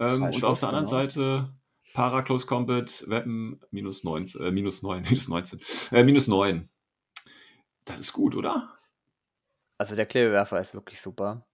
Ähm, 0.00 0.22
und 0.22 0.44
auf 0.44 0.60
der 0.60 0.70
anderen 0.70 0.86
genau. 0.86 0.96
Seite 0.96 1.50
Para 1.96 2.22
Close 2.22 2.46
Combat 2.46 3.04
Weapon 3.08 3.58
minus 3.70 4.04
19, 4.04 4.42
äh, 4.42 4.50
minus 4.50 4.82
9, 4.82 5.02
minus 5.08 5.28
19, 5.28 5.60
äh, 5.92 6.04
minus 6.04 6.28
9. 6.28 6.68
Das 7.86 7.98
ist 7.98 8.12
gut, 8.12 8.36
oder? 8.36 8.74
Also 9.78 9.96
der 9.96 10.04
Klebewerfer 10.04 10.60
ist 10.60 10.74
wirklich 10.74 11.00
super. 11.00 11.46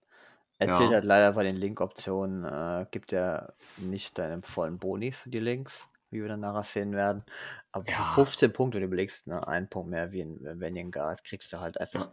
Er 0.59 0.67
Ja. 0.67 0.77
zählt 0.77 0.91
halt 0.91 1.05
leider 1.05 1.31
bei 1.31 1.43
den 1.43 1.55
Link-Optionen, 1.55 2.43
äh, 2.43 2.85
gibt 2.91 3.13
er 3.13 3.53
nicht 3.77 4.17
deinen 4.17 4.43
vollen 4.43 4.79
Boni 4.79 5.13
für 5.13 5.29
die 5.29 5.39
Links, 5.39 5.87
wie 6.11 6.21
wir 6.21 6.27
dann 6.27 6.41
nachher 6.41 6.63
sehen 6.63 6.91
werden. 6.91 7.23
Aber 7.71 7.85
Ja. 7.89 7.95
für 7.95 8.03
15 8.25 8.51
Punkte, 8.51 8.75
wenn 8.75 8.81
du 8.81 8.87
überlegst, 8.87 9.27
ne, 9.27 9.47
ein 9.47 9.69
Punkt 9.69 9.91
mehr 9.91 10.11
wie 10.11 10.19
in 10.19 10.41
Vanguard, 10.59 11.23
kriegst 11.23 11.53
du 11.53 11.61
halt 11.61 11.79
einfach 11.79 12.11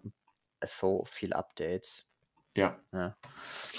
so 0.64 1.04
viel 1.04 1.32
Updates. 1.32 2.06
Ja. 2.60 2.78
Ja, 2.92 3.16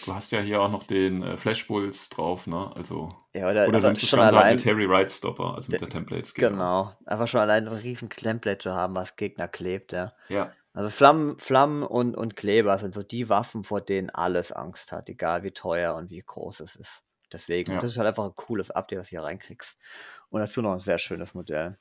Du 0.05 0.13
hast 0.13 0.31
ja 0.31 0.39
hier 0.41 0.61
auch 0.61 0.71
noch 0.71 0.83
den 0.87 1.21
äh, 1.21 1.37
Flashbulls 1.37 2.09
drauf, 2.09 2.47
ne? 2.47 2.71
Also, 2.75 3.09
ja 3.33 3.49
oder, 3.49 3.67
oder 3.67 3.75
also 3.75 3.89
das 3.91 4.01
schon 4.07 4.19
allein, 4.19 4.55
mit 4.55 4.63
Terry 4.63 4.89
Wright 4.89 5.11
Stopper, 5.11 5.53
also 5.55 5.71
mit 5.71 5.79
Der- 5.81 5.87
der 5.87 5.89
Template. 5.99 6.31
genau, 6.35 6.91
einfach 7.05 7.27
schon 7.27 7.41
allein 7.41 7.67
ein 7.67 7.73
riesen 7.73 8.09
Template 8.09 8.57
zu 8.57 8.73
haben, 8.73 8.95
was 8.95 9.15
Gegner 9.15 9.47
klebt, 9.47 9.91
ja. 9.91 10.13
Ja, 10.29 10.51
Also 10.73 10.89
Flammen, 10.89 11.37
Flammen 11.39 11.83
und, 11.83 12.15
und 12.17 12.35
Kleber 12.35 12.77
sind 12.79 12.93
so 12.95 13.03
die 13.03 13.29
Waffen, 13.29 13.63
vor 13.63 13.81
denen 13.81 14.09
alles 14.09 14.51
Angst 14.51 14.91
hat, 14.91 15.07
egal 15.09 15.43
wie 15.43 15.51
teuer 15.51 15.93
und 15.95 16.09
wie 16.09 16.23
groß 16.25 16.61
es 16.61 16.75
ist. 16.75 17.03
Deswegen, 17.31 17.73
Ja. 17.73 17.79
das 17.79 17.91
ist 17.91 17.97
halt 17.97 18.07
einfach 18.07 18.25
ein 18.25 18.35
cooles 18.35 18.71
Update, 18.71 18.99
was 18.99 19.05
du 19.07 19.11
hier 19.11 19.23
reinkriegst. 19.23 19.77
Und 20.29 20.39
dazu 20.41 20.61
noch 20.63 20.73
ein 20.73 20.79
sehr 20.79 20.97
schönes 20.97 21.33
Modell. 21.35 21.77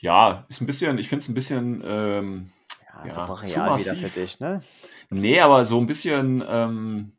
ja, 0.00 0.46
ist 0.48 0.60
ein 0.60 0.66
bisschen, 0.66 0.98
ich 0.98 1.08
finde 1.08 1.22
es 1.22 1.28
ein 1.28 1.34
bisschen, 1.34 1.82
ähm, 1.84 2.52
Ja, 2.94 3.06
Ja, 3.06 3.12
zu 3.14 3.20
brachial 3.20 3.64
wieder 3.80 3.94
massiv. 3.94 4.12
für 4.12 4.20
dich, 4.20 4.40
ne? 4.40 4.62
nee, 5.10 5.40
aber 5.40 5.64
so 5.64 5.78
ein 5.80 5.86
bisschen, 5.86 6.42
ähm, 6.48 7.16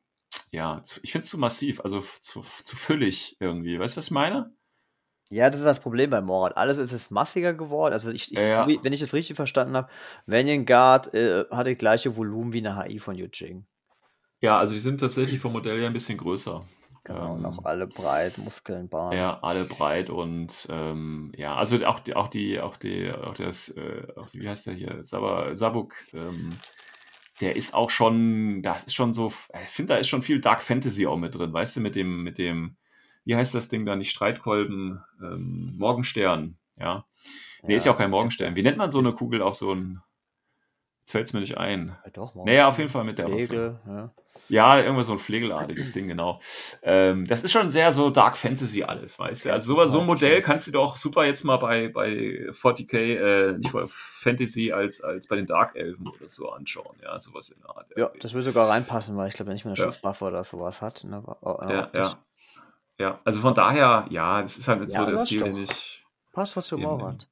ja, 0.51 0.81
zu, 0.83 0.99
ich 1.03 1.11
finde 1.11 1.23
es 1.25 1.29
zu 1.29 1.37
massiv, 1.37 1.81
also 1.81 2.01
zu, 2.19 2.41
zu 2.63 2.75
füllig 2.75 3.37
irgendwie. 3.39 3.77
Weißt 3.79 3.95
du, 3.95 3.97
was 3.97 4.05
ich 4.05 4.11
meine? 4.11 4.55
Ja, 5.29 5.49
das 5.49 5.59
ist 5.59 5.65
das 5.65 5.79
Problem 5.79 6.11
bei 6.11 6.21
Morat. 6.21 6.57
Alles 6.57 6.77
ist 6.77 6.91
es 6.91 7.09
massiger 7.09 7.53
geworden. 7.53 7.93
Also 7.93 8.11
ich, 8.11 8.31
ich, 8.31 8.37
Ja, 8.37 8.67
ja. 8.67 8.83
wenn 8.83 8.93
ich 8.93 8.99
das 8.99 9.13
richtig 9.13 9.35
verstanden 9.35 9.75
habe, 9.75 9.89
Vanguard 10.27 11.13
äh, 11.13 11.45
hat 11.49 11.65
das 11.65 11.77
gleiche 11.77 12.15
Volumen 12.15 12.53
wie 12.53 12.59
eine 12.59 12.77
HI 12.83 12.99
von 12.99 13.15
Yujing. 13.15 13.65
Ja, 14.41 14.59
also 14.59 14.73
die 14.73 14.79
sind 14.79 14.99
tatsächlich 14.99 15.39
vom 15.39 15.53
Modell 15.53 15.79
her 15.79 15.87
ein 15.87 15.93
bisschen 15.93 16.17
größer. 16.17 16.67
Genau, 17.03 17.35
Ähm, 17.35 17.37
und 17.37 17.45
auch 17.45 17.65
alle 17.65 17.87
breit, 17.87 18.37
Muskeln, 18.37 18.87
Bahn. 18.87 19.15
Ja, 19.17 19.39
alle 19.41 19.65
breit 19.65 20.09
und 20.09 20.67
ähm, 20.69 21.31
ja, 21.35 21.55
also 21.55 21.85
auch 21.85 21.99
die, 21.99 22.15
auch 22.15 22.27
die, 22.29 22.59
auch 22.61 22.77
die, 22.77 23.11
auch 23.11 23.33
das, 23.33 23.69
äh, 23.69 24.07
auch 24.15 24.29
die, 24.29 24.41
wie 24.41 24.49
heißt 24.49 24.67
der 24.67 24.75
hier, 24.75 25.05
Sab 25.05 25.55
Sabuk, 25.55 25.95
ähm, 26.13 26.49
der 27.41 27.55
ist 27.55 27.73
auch 27.73 27.89
schon, 27.89 28.61
das 28.63 28.85
ist 28.85 28.93
schon 28.93 29.11
so, 29.11 29.33
ich 29.61 29.69
finde, 29.69 29.93
da 29.93 29.99
ist 29.99 30.07
schon 30.07 30.21
viel 30.21 30.39
Dark 30.39 30.61
Fantasy 30.61 31.05
auch 31.05 31.17
mit 31.17 31.35
drin, 31.35 31.51
weißt 31.51 31.75
du, 31.77 31.81
mit 31.81 31.95
dem, 31.95 32.23
mit 32.23 32.37
dem, 32.37 32.77
wie 33.25 33.35
heißt 33.35 33.53
das 33.55 33.69
Ding 33.69 33.85
da, 33.85 33.95
nicht 33.95 34.11
Streitkolben, 34.11 35.03
ähm, 35.21 35.75
Morgenstern, 35.77 36.57
ja. 36.77 37.05
Nee, 37.63 37.75
ist 37.75 37.85
ja 37.85 37.93
auch 37.93 37.97
kein 37.97 38.09
Morgenstern. 38.11 38.55
Wie 38.55 38.61
nennt 38.61 38.77
man 38.77 38.91
so 38.91 38.99
eine 38.99 39.13
Kugel 39.13 39.41
auch 39.41 39.53
so 39.53 39.73
ein, 39.73 40.01
jetzt 40.99 41.11
fällt 41.11 41.27
es 41.27 41.33
mir 41.33 41.39
nicht 41.39 41.57
ein. 41.57 41.97
Ja, 42.05 42.11
doch, 42.11 42.35
Naja, 42.35 42.67
auf 42.67 42.77
jeden 42.77 42.89
Fall 42.89 43.05
mit 43.05 43.19
der 43.19 43.27
Pflege, 43.27 43.79
ja. 43.87 44.13
Ja, 44.49 44.79
irgendwas 44.79 45.07
so 45.07 45.13
ein 45.13 45.19
Flegelartiges 45.19 45.93
Ding, 45.93 46.07
genau. 46.07 46.39
Ähm, 46.81 47.25
das 47.25 47.43
ist 47.43 47.51
schon 47.51 47.69
sehr 47.69 47.93
so 47.93 48.09
Dark 48.09 48.37
Fantasy 48.37 48.83
alles, 48.83 49.17
weißt 49.17 49.45
du? 49.45 49.53
Also 49.53 49.75
so, 49.75 49.85
so 49.87 49.99
ein 50.01 50.05
Modell 50.05 50.41
kannst 50.41 50.67
du 50.67 50.71
doch 50.71 50.95
super 50.95 51.25
jetzt 51.25 51.43
mal 51.43 51.57
bei, 51.57 51.87
bei 51.87 52.09
40k, 52.51 52.97
äh, 52.97 53.57
nicht 53.57 53.71
bei 53.71 53.83
Fantasy, 53.87 54.71
als, 54.71 55.01
als 55.01 55.27
bei 55.27 55.37
den 55.37 55.47
Dark 55.47 55.75
Elfen 55.75 56.07
oder 56.07 56.27
so 56.29 56.51
anschauen, 56.51 56.97
ja, 57.01 57.19
sowas 57.19 57.49
in 57.49 57.61
der 57.61 57.69
Art. 57.69 57.89
Ja, 57.95 58.03
irgendwie. 58.05 58.19
das 58.19 58.33
würde 58.33 58.43
sogar 58.45 58.69
reinpassen, 58.69 59.15
weil 59.17 59.29
ich 59.29 59.35
glaube, 59.35 59.47
wenn 59.47 59.53
nicht 59.55 59.65
mehr 59.65 59.73
eine 59.73 59.79
Ja. 59.79 59.85
Schusswaffe 59.91 60.25
oder 60.25 60.43
sowas 60.43 60.81
hat. 60.81 61.03
Ne, 61.05 61.23
äh, 61.41 61.73
ja, 61.73 61.89
ja. 61.93 62.17
Ja, 62.99 63.19
also 63.23 63.39
von 63.39 63.55
daher, 63.55 64.05
ja, 64.09 64.41
das 64.41 64.57
ist 64.57 64.67
halt 64.67 64.81
nicht 64.81 64.93
Ja, 64.93 64.99
so 64.99 65.05
der 65.05 65.15
das 65.15 65.25
Stil, 65.25 65.43
den 65.43 65.57
ich. 65.57 66.05
Passt 66.31 66.55
was 66.57 66.69
für 66.69 66.75
Eben, 66.75 66.83
Morat. 66.83 67.27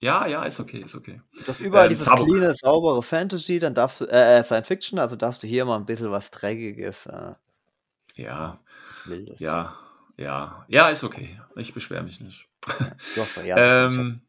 Ja, 0.00 0.26
ja, 0.26 0.44
ist 0.44 0.60
okay, 0.60 0.82
ist 0.82 0.94
okay. 0.94 1.20
Du 1.34 1.46
hast 1.48 1.60
überall 1.60 1.86
Ähm, 1.86 1.90
dieses 1.90 2.06
cleane, 2.08 2.54
saubere 2.54 3.02
Fantasy, 3.02 3.58
dann 3.58 3.74
darfst 3.74 4.00
du, 4.00 4.04
äh, 4.06 4.38
äh, 4.38 4.44
Science 4.44 4.68
Fiction, 4.68 4.98
also 4.98 5.16
darfst 5.16 5.42
du 5.42 5.46
hier 5.46 5.64
mal 5.64 5.76
ein 5.76 5.86
bisschen 5.86 6.10
was 6.10 6.30
Dreckiges, 6.30 7.06
äh, 7.06 7.34
Ja, 8.14 8.60
was 8.90 9.06
Wildes. 9.08 9.40
ja, 9.40 9.76
ja. 10.16 10.64
Ja, 10.68 10.88
ist 10.88 11.04
okay. 11.04 11.40
Ich 11.56 11.74
beschwere 11.74 12.02
mich 12.04 12.20
nicht. 12.20 12.48
Hast 12.66 13.36
doch 13.36 13.36
ja. 13.44 13.86
Ähm, 13.86 14.20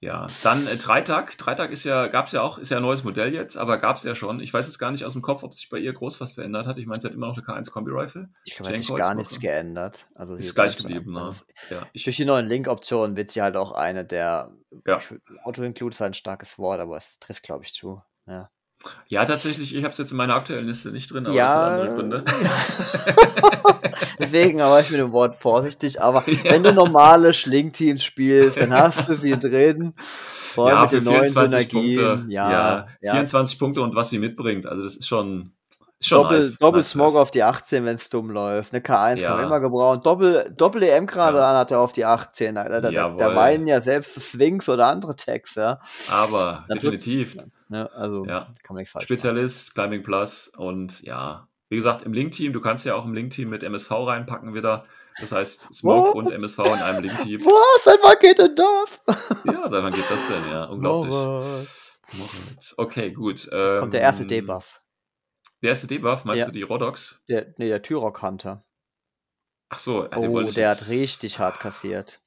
ja, 0.00 0.26
dann 0.44 0.66
äh, 0.66 0.76
Dreitag. 0.76 1.36
Dreitag 1.38 1.70
ist 1.72 1.84
ja, 1.84 2.06
gab 2.06 2.26
es 2.26 2.32
ja 2.32 2.42
auch, 2.42 2.58
ist 2.58 2.70
ja 2.70 2.76
ein 2.76 2.82
neues 2.82 3.02
Modell 3.04 3.34
jetzt, 3.34 3.56
aber 3.56 3.78
gab 3.78 3.96
es 3.96 4.04
ja 4.04 4.14
schon. 4.14 4.40
Ich 4.40 4.52
weiß 4.54 4.66
jetzt 4.66 4.78
gar 4.78 4.90
nicht 4.92 5.04
aus 5.04 5.12
dem 5.14 5.22
Kopf, 5.22 5.42
ob 5.42 5.54
sich 5.54 5.68
bei 5.70 5.78
ihr 5.78 5.92
groß 5.92 6.20
was 6.20 6.32
verändert 6.32 6.66
hat. 6.66 6.78
Ich 6.78 6.86
meine, 6.86 7.00
sie 7.00 7.08
hat 7.08 7.14
immer 7.14 7.26
noch 7.28 7.36
eine 7.36 7.44
K1 7.44 7.70
Kombi 7.72 7.90
Rifle. 7.92 8.28
ich 8.44 8.54
glaube, 8.56 8.70
hat 8.70 8.78
sich 8.78 8.94
gar 8.94 9.14
nichts 9.14 9.40
geändert. 9.40 10.08
Also 10.14 10.34
Ist 10.34 10.54
gleich 10.54 10.76
geblieben, 10.76 11.12
ne? 11.12 11.20
also 11.20 11.44
es- 11.48 11.70
Ja, 11.70 11.86
ich, 11.92 12.04
Durch 12.04 12.16
die 12.16 12.24
neuen 12.24 12.46
Link-Optionen 12.46 13.16
wird 13.16 13.30
sie 13.30 13.42
halt 13.42 13.56
auch 13.56 13.72
eine 13.72 14.04
der 14.04 14.52
Ja. 14.86 14.98
Auto-Include 15.44 15.94
ist 15.94 16.02
ein 16.02 16.14
starkes 16.14 16.58
Wort, 16.58 16.80
aber 16.80 16.96
es 16.96 17.18
trifft, 17.18 17.42
glaube 17.42 17.64
ich, 17.64 17.72
zu. 17.74 18.00
Ja. 18.26 18.50
Ja, 19.08 19.24
tatsächlich, 19.24 19.74
ich 19.74 19.82
habe 19.82 19.90
es 19.92 19.98
jetzt 19.98 20.10
in 20.12 20.16
meiner 20.16 20.34
aktuellen 20.34 20.66
Liste 20.66 20.90
nicht 20.90 21.12
drin, 21.12 21.26
aber 21.26 21.34
Ja. 21.34 21.46
das 21.46 21.54
hat 21.54 21.72
andere 21.80 21.94
Gründe. 21.96 22.24
Deswegen 24.18 24.58
war 24.60 24.80
ich 24.80 24.90
mit 24.90 25.00
dem 25.00 25.12
Wort 25.12 25.34
vorsichtig, 25.36 26.00
aber 26.00 26.24
Ja. 26.44 26.52
wenn 26.52 26.62
du 26.62 26.72
normale 26.72 27.32
Schling-Teams 27.32 28.02
spielst, 28.04 28.60
dann 28.60 28.72
hast 28.72 29.08
du 29.08 29.14
sie 29.14 29.38
drin. 29.38 29.94
Vor 29.96 30.68
allem 30.68 30.76
ja, 30.76 30.82
mit 30.82 30.92
den 30.92 31.04
neuen 31.04 31.26
24 31.26 31.70
Synergien. 31.70 31.96
Punkte. 32.06 32.32
Ja, 32.32 32.86
ja. 33.00 33.10
24 33.12 33.58
Punkte 33.58 33.80
und 33.82 33.94
was 33.94 34.10
sie 34.10 34.18
mitbringt. 34.18 34.66
Also, 34.66 34.82
das 34.82 34.96
ist 34.96 35.06
schon. 35.08 35.52
Ist 36.00 36.08
schon 36.10 36.22
Doppel, 36.22 36.38
nice. 36.38 36.58
Doppel 36.58 36.78
Nice, 36.80 36.90
Smoke 36.90 37.18
auf 37.18 37.30
die 37.32 37.42
18, 37.42 37.84
wenn 37.84 37.96
es 37.96 38.08
dumm 38.08 38.30
läuft. 38.30 38.72
Eine 38.72 38.82
K1 38.82 39.20
kann 39.20 39.36
man 39.36 39.46
immer 39.46 39.58
gebrauchen. 39.60 40.00
Doppel, 40.02 40.52
Doppel 40.56 40.84
EM 40.84 41.06
gerade 41.06 41.38
Ja. 41.38 41.50
an 41.50 41.56
hat 41.56 41.72
er 41.72 41.80
auf 41.80 41.92
die 41.92 42.04
18. 42.04 42.54
Da, 42.54 42.68
da, 42.80 42.90
da, 42.90 43.34
weinen 43.34 43.66
ja 43.66 43.80
selbst 43.80 44.14
Swings 44.14 44.68
oder 44.68 44.86
andere 44.86 45.16
Tags, 45.16 45.56
ja. 45.56 45.80
Aber 46.08 46.64
Dann 46.68 46.80
wird's- 46.82 47.02
definitiv. 47.02 47.36
Ne, 47.68 47.90
also 47.92 48.24
Ja. 48.24 48.46
kann 48.62 48.74
man 48.74 48.76
nichts 48.78 48.92
falsch 48.92 49.04
Spezialist, 49.04 49.74
Climbing 49.74 50.02
Plus 50.02 50.48
und 50.56 51.02
ja, 51.02 51.48
wie 51.68 51.76
gesagt, 51.76 52.02
im 52.02 52.12
Link-Team, 52.14 52.52
du 52.54 52.60
kannst 52.62 52.86
ja 52.86 52.94
auch 52.94 53.04
im 53.04 53.12
Link-Team 53.12 53.50
mit 53.50 53.62
MSV 53.62 53.90
reinpacken 54.06 54.54
wieder. 54.54 54.84
Das 55.20 55.32
heißt, 55.32 55.74
Smoke 55.74 56.10
Was? 56.10 56.14
und 56.14 56.30
MSV 56.32 56.58
in 56.60 56.82
einem 56.82 57.04
Link-Team. 57.04 57.40
machen. 57.42 57.52
Was? 57.52 57.84
Seit 57.84 57.98
wann 58.02 58.16
geht 58.20 58.38
denn 58.38 58.54
das? 58.54 59.00
Ja, 59.44 59.68
seit 59.68 59.82
wann 59.82 59.92
geht 59.92 60.10
das 60.10 60.26
denn? 60.28 60.50
Ja, 60.50 60.64
unglaublich. 60.70 61.12
Moritz. 61.14 62.00
Moritz. 62.12 62.74
Okay, 62.78 63.12
gut. 63.12 63.44
Jetzt 63.44 63.78
kommt 63.80 63.92
der 63.92 64.00
erste 64.00 64.22
ähm, 64.22 64.28
Debuff. 64.28 64.80
Der 65.60 65.70
erste 65.70 65.86
Debuff, 65.88 66.24
meinst 66.24 66.40
Ja. 66.40 66.46
du 66.46 66.52
die 66.52 66.62
Rodox? 66.62 67.22
Der, 67.28 67.52
nee, 67.58 67.68
der 67.68 67.82
Tyrok 67.82 68.22
Hunter. 68.22 68.60
Ach 69.68 69.78
so, 69.78 70.04
ja, 70.04 70.16
Oh, 70.16 70.40
der 70.40 70.70
jetzt- 70.70 70.82
hat 70.82 70.88
richtig 70.90 71.38
hart 71.38 71.60
kassiert. 71.60 72.22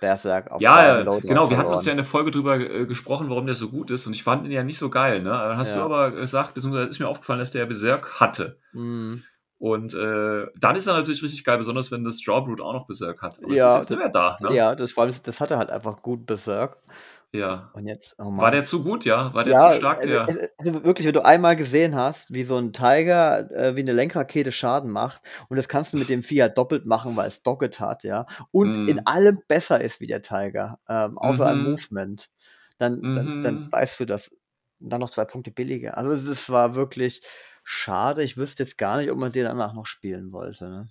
Berserk 0.00 0.50
auf 0.50 0.60
Ja, 0.62 0.98
Loadouts 1.00 1.22
genau, 1.26 1.50
wir 1.50 1.58
hatten 1.58 1.72
uns 1.72 1.84
ja 1.84 1.92
in 1.92 1.98
der 1.98 2.04
Folge 2.04 2.30
drüber 2.30 2.58
äh, 2.58 2.86
gesprochen, 2.86 3.28
warum 3.30 3.46
der 3.46 3.54
so 3.54 3.68
gut 3.68 3.90
ist 3.90 4.06
und 4.06 4.14
ich 4.14 4.22
fand 4.22 4.44
ihn 4.46 4.50
ja 4.52 4.62
nicht 4.64 4.78
so 4.78 4.90
geil, 4.90 5.22
ne? 5.22 5.30
Dann 5.30 5.56
hast 5.58 5.74
du 5.74 5.78
Ja. 5.78 5.84
aber 5.84 6.10
gesagt, 6.12 6.54
beziehungsweise 6.54 6.88
ist 6.88 6.98
mir 6.98 7.08
aufgefallen, 7.08 7.38
dass 7.38 7.52
der 7.52 7.66
Berserk 7.66 8.20
hatte. 8.20 8.58
Mhm. 8.72 9.22
Und 9.58 9.92
äh, 9.92 10.46
dann 10.58 10.74
ist 10.74 10.86
er 10.86 10.94
natürlich 10.94 11.22
richtig 11.22 11.44
geil, 11.44 11.58
besonders 11.58 11.92
wenn 11.92 12.02
das 12.02 12.24
Jawbrute 12.24 12.62
auch 12.64 12.72
noch 12.72 12.86
Berserk 12.86 13.20
hat. 13.20 13.38
Aber 13.44 13.54
Ja, 13.54 13.64
das 13.64 13.74
ist 13.74 13.80
jetzt 13.82 13.90
nicht 13.90 13.98
mehr 14.00 14.08
da, 14.08 14.36
ne? 14.40 14.54
Ja, 14.54 14.74
das, 14.74 14.92
vor 14.92 15.02
allem, 15.04 15.14
das 15.22 15.40
hat 15.40 15.50
er 15.50 15.58
halt 15.58 15.68
einfach 15.70 16.00
gut 16.00 16.24
Berserk. 16.24 16.78
Ja. 17.32 17.70
Und 17.74 17.86
jetzt, 17.86 18.16
oh 18.18 18.24
Mann. 18.24 18.40
War 18.40 18.50
der 18.50 18.64
zu 18.64 18.82
gut, 18.82 19.04
ja? 19.04 19.32
War 19.32 19.44
der 19.44 19.52
ja, 19.52 19.70
zu 19.70 19.76
stark, 19.76 20.02
der? 20.02 20.22
Also, 20.26 20.40
also 20.58 20.84
wirklich, 20.84 21.06
wenn 21.06 21.14
du 21.14 21.24
einmal 21.24 21.56
gesehen 21.56 21.94
hast, 21.94 22.32
wie 22.32 22.42
so 22.42 22.56
ein 22.56 22.72
Tiger 22.72 23.50
äh, 23.52 23.76
wie 23.76 23.80
eine 23.80 23.92
Lenkrakete 23.92 24.50
Schaden 24.52 24.90
macht, 24.92 25.22
und 25.48 25.56
das 25.56 25.68
kannst 25.68 25.92
du 25.92 25.96
mit 25.96 26.08
dem 26.08 26.22
Vieh 26.22 26.42
halt 26.42 26.58
doppelt 26.58 26.86
machen, 26.86 27.16
weil 27.16 27.28
es 27.28 27.42
Docket 27.42 27.78
hat, 27.80 28.02
ja, 28.04 28.26
und 28.50 28.76
Mhm. 28.76 28.88
in 28.88 29.06
allem 29.06 29.40
besser 29.48 29.80
ist 29.80 30.00
wie 30.00 30.06
der 30.08 30.22
Tiger, 30.22 30.80
ähm, 30.88 31.16
außer 31.18 31.48
am 31.48 31.58
Mhm. 31.58 31.64
Movement, 31.64 32.28
dann, 32.78 33.08
dann, 33.12 33.36
dann 33.40 33.60
Mhm. 33.60 33.68
weißt 33.70 34.00
du 34.00 34.04
das. 34.04 34.30
Und 34.80 34.90
dann 34.90 35.00
noch 35.00 35.10
zwei 35.10 35.24
Punkte 35.26 35.50
billiger. 35.52 35.96
Also 35.98 36.12
es 36.12 36.24
es 36.24 36.48
war 36.50 36.74
wirklich 36.74 37.22
schade. 37.64 38.22
Ich 38.22 38.36
wüsste 38.38 38.62
jetzt 38.64 38.78
gar 38.78 38.96
nicht, 38.96 39.10
ob 39.10 39.18
man 39.18 39.30
den 39.32 39.44
danach 39.44 39.74
noch 39.74 39.86
spielen 39.86 40.32
wollte. 40.32 40.68
Ne? 40.70 40.88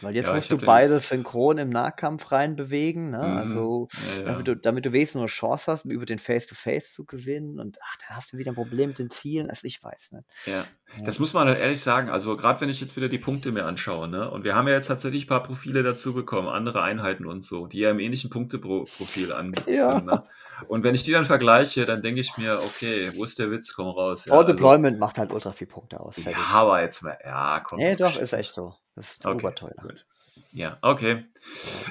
Weil 0.00 0.14
jetzt 0.16 0.28
Ja, 0.28 0.34
musst 0.34 0.50
du 0.50 0.54
hab 0.56 0.60
den 0.62 0.66
beide 0.66 0.94
jetzt- 0.94 1.08
synchron 1.08 1.58
im 1.58 1.68
Nahkampf 1.70 2.32
reinbewegen. 2.32 3.10
Ne? 3.10 3.18
Mhm. 3.18 3.36
Also 3.36 3.88
Ja, 4.16 4.22
damit 4.24 4.48
du, 4.48 4.56
damit 4.56 4.86
du 4.86 4.92
wenigstens 4.92 5.20
eine 5.20 5.28
Chance 5.28 5.70
hast, 5.70 5.84
über 5.84 6.06
den 6.06 6.18
Face-to-Face 6.18 6.92
zu 6.94 7.04
gewinnen. 7.04 7.60
Und 7.60 7.78
ach, 7.82 7.96
dann 8.06 8.16
hast 8.16 8.32
du 8.32 8.38
wieder 8.38 8.50
ein 8.52 8.54
Problem 8.54 8.88
mit 8.90 8.98
den 8.98 9.10
Zielen. 9.10 9.50
Also 9.50 9.66
ich 9.66 9.82
weiß 9.82 10.12
nicht. 10.12 10.24
Ja, 10.46 10.64
das 11.04 11.18
muss 11.18 11.32
man 11.34 11.48
halt 11.48 11.60
ehrlich 11.60 11.80
sagen. 11.80 12.08
Also 12.08 12.36
gerade 12.36 12.60
wenn 12.62 12.68
ich 12.70 12.80
jetzt 12.80 12.96
wieder 12.96 13.08
die 13.08 13.18
Punkte 13.18 13.52
mir 13.52 13.66
anschaue, 13.66 14.08
ne? 14.08 14.30
Und 14.30 14.42
wir 14.44 14.54
haben 14.54 14.66
ja 14.68 14.74
jetzt 14.74 14.86
tatsächlich 14.86 15.24
ein 15.26 15.28
paar 15.28 15.42
Profile 15.42 15.82
dazu 15.82 16.14
bekommen, 16.14 16.48
andere 16.48 16.82
Einheiten 16.82 17.26
und 17.26 17.44
so, 17.44 17.66
die 17.66 17.80
ja 17.80 17.90
im 17.90 17.98
ähnlichen 18.00 18.30
Punkteprofil 18.30 19.32
an 19.32 19.54
Ja. 19.66 19.92
sind. 19.92 20.06
Ne? 20.06 20.22
Und 20.68 20.82
wenn 20.82 20.94
ich 20.94 21.02
die 21.02 21.12
dann 21.12 21.24
vergleiche, 21.24 21.84
dann 21.84 22.00
denke 22.00 22.20
ich 22.20 22.36
mir, 22.38 22.58
okay, 22.64 23.10
wo 23.16 23.24
ist 23.24 23.38
der 23.38 23.50
Witz? 23.50 23.74
Komm 23.74 23.88
raus. 23.88 24.24
Ja, 24.24 24.30
Vor 24.32 24.42
also, 24.42 24.52
Deployment 24.52 24.98
macht 24.98 25.18
halt 25.18 25.30
ultra 25.32 25.52
viel 25.52 25.66
Punkte 25.66 26.00
aus. 26.00 26.16
ja, 26.16 26.32
aber 26.52 26.80
jetzt 26.82 27.02
mal, 27.02 27.18
ja, 27.24 27.60
komm. 27.60 27.78
nee, 27.78 27.96
doch, 27.96 28.16
ist 28.18 28.32
echt 28.32 28.52
so. 28.52 28.74
Das 28.94 29.12
ist 29.12 29.26
Okay, 29.26 29.38
oberteuer. 29.38 29.74
gut. 29.80 30.06
Ja, 30.52 30.78
okay. 30.82 31.26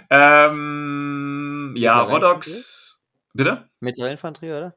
Ähm, 0.10 1.74
ja, 1.78 2.02
Rodox. 2.02 3.04
Bitte? 3.34 3.70
Mittlere 3.80 4.12
Infanterie, 4.12 4.52
oder? 4.52 4.76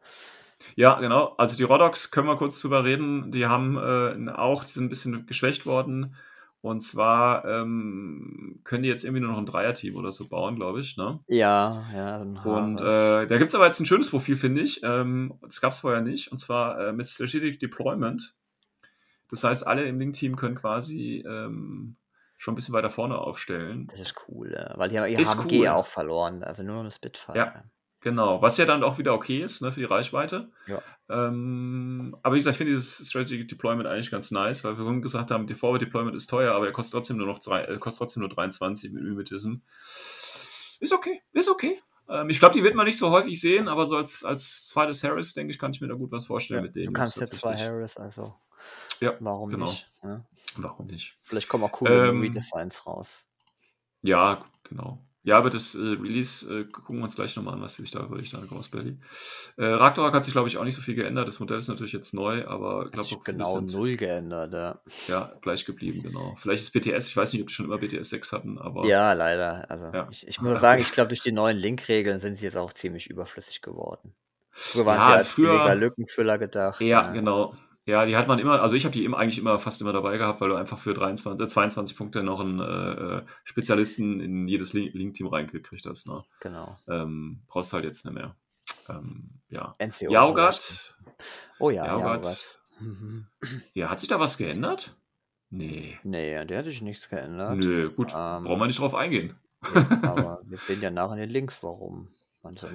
Ja, 0.76 0.98
genau. 1.00 1.34
Also 1.38 1.56
die 1.56 1.62
Rodox 1.62 2.10
können 2.10 2.26
wir 2.28 2.36
kurz 2.36 2.60
drüber 2.60 2.84
reden. 2.84 3.30
Die 3.32 3.46
haben 3.46 3.76
äh, 3.76 4.30
auch, 4.32 4.64
die 4.64 4.70
sind 4.70 4.84
ein 4.84 4.88
bisschen 4.88 5.26
geschwächt 5.26 5.66
worden. 5.66 6.16
Und 6.62 6.80
zwar 6.80 7.44
ähm, 7.44 8.60
können 8.64 8.82
die 8.82 8.88
jetzt 8.88 9.04
irgendwie 9.04 9.20
nur 9.20 9.30
noch 9.30 9.38
ein 9.38 9.46
Dreier-Team 9.46 9.94
oder 9.94 10.10
so 10.10 10.28
bauen, 10.28 10.56
glaube 10.56 10.80
ich. 10.80 10.96
Ne? 10.96 11.20
Ja, 11.28 11.84
ja. 11.94 12.22
Und 12.22 12.80
äh, 12.80 13.26
da 13.26 13.38
gibt 13.38 13.48
es 13.50 13.54
aber 13.54 13.66
jetzt 13.66 13.78
ein 13.78 13.86
schönes 13.86 14.10
Profil, 14.10 14.36
finde 14.36 14.62
ich. 14.62 14.80
Ähm, 14.82 15.34
das 15.42 15.60
gab 15.60 15.72
es 15.72 15.78
vorher 15.80 16.00
nicht. 16.00 16.32
Und 16.32 16.38
zwar 16.38 16.80
äh, 16.88 16.92
mit 16.92 17.06
Strategic 17.06 17.60
Deployment. 17.60 18.34
Das 19.30 19.44
heißt, 19.44 19.66
alle 19.66 19.84
im 19.84 19.98
Link-Team 20.00 20.34
können 20.34 20.56
quasi 20.56 21.24
ähm, 21.28 21.96
schon 22.46 22.52
ein 22.52 22.56
bisschen 22.56 22.74
weiter 22.74 22.90
vorne 22.90 23.18
aufstellen. 23.18 23.88
das 23.88 23.98
ist 23.98 24.14
cool, 24.28 24.56
weil 24.76 24.88
die 24.88 25.00
haben 25.00 25.10
ihr 25.10 25.18
Ist 25.18 25.36
HMG 25.36 25.58
cool. 25.62 25.68
auch 25.68 25.86
verloren. 25.86 26.44
Also 26.44 26.62
nur 26.62 26.76
noch 26.76 26.82
eine 26.82 26.92
Spitfire. 26.92 27.36
Ja. 27.36 27.64
Genau, 28.02 28.40
was 28.40 28.56
ja 28.56 28.66
dann 28.66 28.84
auch 28.84 28.98
wieder 28.98 29.14
okay 29.14 29.42
ist 29.42 29.62
ne, 29.62 29.72
für 29.72 29.80
die 29.80 29.86
Reichweite. 29.86 30.52
Ja. 30.68 30.80
Ähm, 31.08 32.16
aber 32.22 32.34
wie 32.34 32.38
gesagt, 32.38 32.54
ich 32.54 32.58
finde 32.58 32.72
dieses 32.74 33.08
Strategic 33.08 33.48
Deployment 33.48 33.88
eigentlich 33.88 34.12
ganz 34.12 34.30
nice, 34.30 34.62
weil 34.62 34.78
wir 34.78 34.84
vorhin 34.84 35.02
gesagt 35.02 35.32
haben, 35.32 35.48
die 35.48 35.56
Forward 35.56 35.82
Deployment 35.82 36.14
ist 36.14 36.28
teuer, 36.30 36.54
aber 36.54 36.66
er 36.66 36.72
kostet 36.72 36.92
trotzdem 36.92 37.16
nur 37.16 37.26
noch 37.26 37.40
drei, 37.40 37.62
äh, 37.62 37.78
kostet 37.78 37.98
trotzdem 38.02 38.20
nur 38.20 38.28
23 38.30 38.92
mit 38.92 39.02
Mimetism. 39.02 39.54
Ist 40.78 40.92
okay, 40.92 41.20
ist 41.32 41.48
okay. 41.50 41.80
Ähm, 42.08 42.30
ich 42.30 42.38
glaube, 42.38 42.54
die 42.54 42.62
wird 42.62 42.76
man 42.76 42.86
nicht 42.86 42.98
so 42.98 43.10
häufig 43.10 43.40
sehen, 43.40 43.66
aber 43.66 43.86
so 43.86 43.96
als, 43.96 44.24
als 44.24 44.68
zweites 44.68 45.02
Harris, 45.02 45.34
denke 45.34 45.50
ich, 45.52 45.58
kann 45.58 45.72
ich 45.72 45.80
mir 45.80 45.88
da 45.88 45.94
gut 45.94 46.12
was 46.12 46.26
vorstellen 46.26 46.60
Ja, 46.60 46.66
mit 46.66 46.76
denen. 46.76 46.86
du 46.86 46.92
kannst 46.92 47.16
jetzt 47.16 47.34
zwei. 47.34 47.56
Harris, 47.56 47.96
also 47.96 48.36
Ja, 49.00 49.14
warum 49.20 49.50
genau. 49.50 49.66
nicht? 49.66 49.90
Ne? 50.02 50.24
Warum 50.56 50.86
nicht? 50.86 51.18
Vielleicht 51.22 51.48
kommen 51.48 51.64
auch 51.64 51.72
coole 51.72 52.08
Ähm, 52.08 52.20
Redesigns 52.20 52.86
raus. 52.86 53.26
Ja, 54.02 54.44
genau. 54.64 54.98
Ja, 55.24 55.38
aber 55.38 55.50
das 55.50 55.74
äh, 55.74 55.78
Release 55.80 56.46
äh, 56.60 56.62
gucken 56.66 56.98
wir 56.98 57.02
uns 57.02 57.16
gleich 57.16 57.34
nochmal 57.34 57.54
an, 57.54 57.60
was 57.60 57.74
sich 57.74 57.90
da 57.90 57.98
hat, 58.00 58.48
Ghost 58.48 58.70
Belly. 58.70 58.96
Äh, 59.56 59.64
Ragnarok 59.64 60.14
hat 60.14 60.22
sich, 60.22 60.32
glaube 60.32 60.46
ich, 60.46 60.56
auch 60.56 60.62
nicht 60.62 60.76
so 60.76 60.82
viel 60.82 60.94
geändert. 60.94 61.26
Das 61.26 61.40
Modell 61.40 61.58
ist 61.58 61.66
natürlich 61.66 61.92
jetzt 61.92 62.14
neu, 62.14 62.46
aber 62.46 62.84
ich 62.86 62.92
glaube 62.92 63.08
genau 63.24 63.60
null 63.60 63.96
geändert, 63.96 64.52
ja. 64.52 64.80
ja, 65.08 65.32
gleich 65.42 65.64
geblieben, 65.64 66.00
genau. 66.04 66.36
Vielleicht 66.38 66.62
ist 66.62 66.70
BTS, 66.70 67.08
ich 67.08 67.16
weiß 67.16 67.32
nicht, 67.32 67.42
ob 67.42 67.48
die 67.48 67.54
schon 67.54 67.66
immer 67.66 67.78
BTS 67.78 68.08
6 68.10 68.32
hatten, 68.32 68.56
aber 68.58 68.86
Ja, 68.86 69.14
leider. 69.14 69.68
Also 69.68 69.90
Ja. 69.92 70.06
ich, 70.12 70.28
ich 70.28 70.40
muss 70.40 70.60
sagen, 70.60 70.80
ich 70.80 70.92
glaube, 70.92 71.08
durch 71.08 71.22
die 71.22 71.32
neuen 71.32 71.56
Link-Regeln 71.56 72.20
sind 72.20 72.36
sie 72.36 72.44
jetzt 72.44 72.56
auch 72.56 72.72
ziemlich 72.72 73.10
überflüssig 73.10 73.62
geworden. 73.62 74.14
Früher 74.52 74.86
waren 74.86 74.96
Ja, 74.98 75.06
sie 75.06 75.12
also 75.12 75.24
als 75.24 75.30
früher- 75.32 75.74
Lückenfüller 75.74 76.38
gedacht. 76.38 76.80
Ja, 76.80 77.10
genau. 77.10 77.56
Ja, 77.86 78.04
die 78.04 78.16
hat 78.16 78.26
man 78.26 78.40
immer, 78.40 78.60
also 78.60 78.74
ich 78.74 78.84
habe 78.84 78.92
die 78.92 79.04
immer, 79.04 79.16
eigentlich 79.18 79.38
immer 79.38 79.58
fast 79.60 79.80
immer 79.80 79.92
dabei 79.92 80.18
gehabt, 80.18 80.40
weil 80.40 80.48
du 80.48 80.56
einfach 80.56 80.76
für 80.76 80.92
23, 80.92 81.40
äh, 81.44 81.48
22 81.48 81.96
Punkte 81.96 82.24
noch 82.24 82.40
einen 82.40 82.58
äh, 82.58 83.18
äh, 83.18 83.22
Spezialisten 83.44 84.20
in 84.20 84.48
jedes 84.48 84.72
Link- 84.72 84.92
Link-Team 84.94 85.28
reingekriegt 85.28 85.86
hast. 85.86 86.08
Ne? 86.08 86.24
Genau. 86.40 86.76
Ähm, 86.88 87.42
brauchst 87.46 87.72
halt 87.72 87.84
jetzt 87.84 88.04
nicht 88.04 88.14
mehr. 88.14 88.34
Ähm, 88.88 89.30
ja. 89.48 89.76
NCO. 89.78 90.10
Jaugard. 90.10 90.96
Oh 91.60 91.70
ja, 91.70 91.86
Jaugard. 91.86 92.44
Mhm. 92.80 93.26
Ja, 93.72 93.88
hat 93.88 94.00
sich 94.00 94.08
da 94.08 94.18
was 94.18 94.36
geändert? 94.36 94.96
Nee. 95.50 95.96
Nee, 96.02 96.36
an 96.36 96.48
der 96.48 96.58
hat 96.58 96.64
sich 96.64 96.82
nichts 96.82 97.08
geändert. 97.08 97.56
Nö, 97.56 97.90
gut. 97.90 98.10
Ähm, 98.12 98.44
Brauchen 98.44 98.58
wir 98.60 98.66
nicht 98.66 98.80
drauf 98.80 98.96
eingehen. 98.96 99.36
Eben, 99.74 100.04
aber 100.04 100.40
wir 100.44 100.58
sehen 100.58 100.82
ja 100.82 100.90
nachher 100.90 101.12
in 101.14 101.20
den 101.20 101.30
Links, 101.30 101.62
warum 101.62 102.08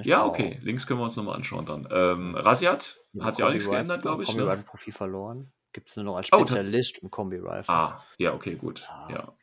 Ja, 0.04 0.26
okay. 0.26 0.60
Links 0.62 0.88
können 0.88 1.00
wir 1.00 1.04
uns 1.04 1.16
nochmal 1.16 1.36
anschauen 1.36 1.66
dann. 1.66 1.88
Ähm, 1.92 2.36
Rasiat 2.36 3.00
Ja, 3.14 3.26
hat 3.26 3.36
sich 3.36 3.46
auch 3.46 3.52
nichts 3.52 3.70
geändert, 3.70 4.02
glaube 4.02 4.24
ich. 4.24 4.30
Kombi 4.30 4.44
Ne? 4.44 4.52
Rifle 4.52 4.66
Profil 4.66 4.94
verloren. 4.94 5.54
Gibt 5.74 5.90
es 5.90 5.96
nur 5.96 6.06
noch 6.06 6.18
als 6.18 6.30
Oh, 6.32 6.40
Spezialist 6.40 7.02
und 7.04 7.12
Kombi 7.12 7.38
Rifle. 7.38 7.74
Ah, 7.74 8.04
ja, 8.18 8.34
okay, 8.34 8.56
gut. 8.56 8.88
Ah. 8.90 9.08
Ja. 9.12 9.34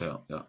Ja, 0.00 0.24
ja. 0.28 0.48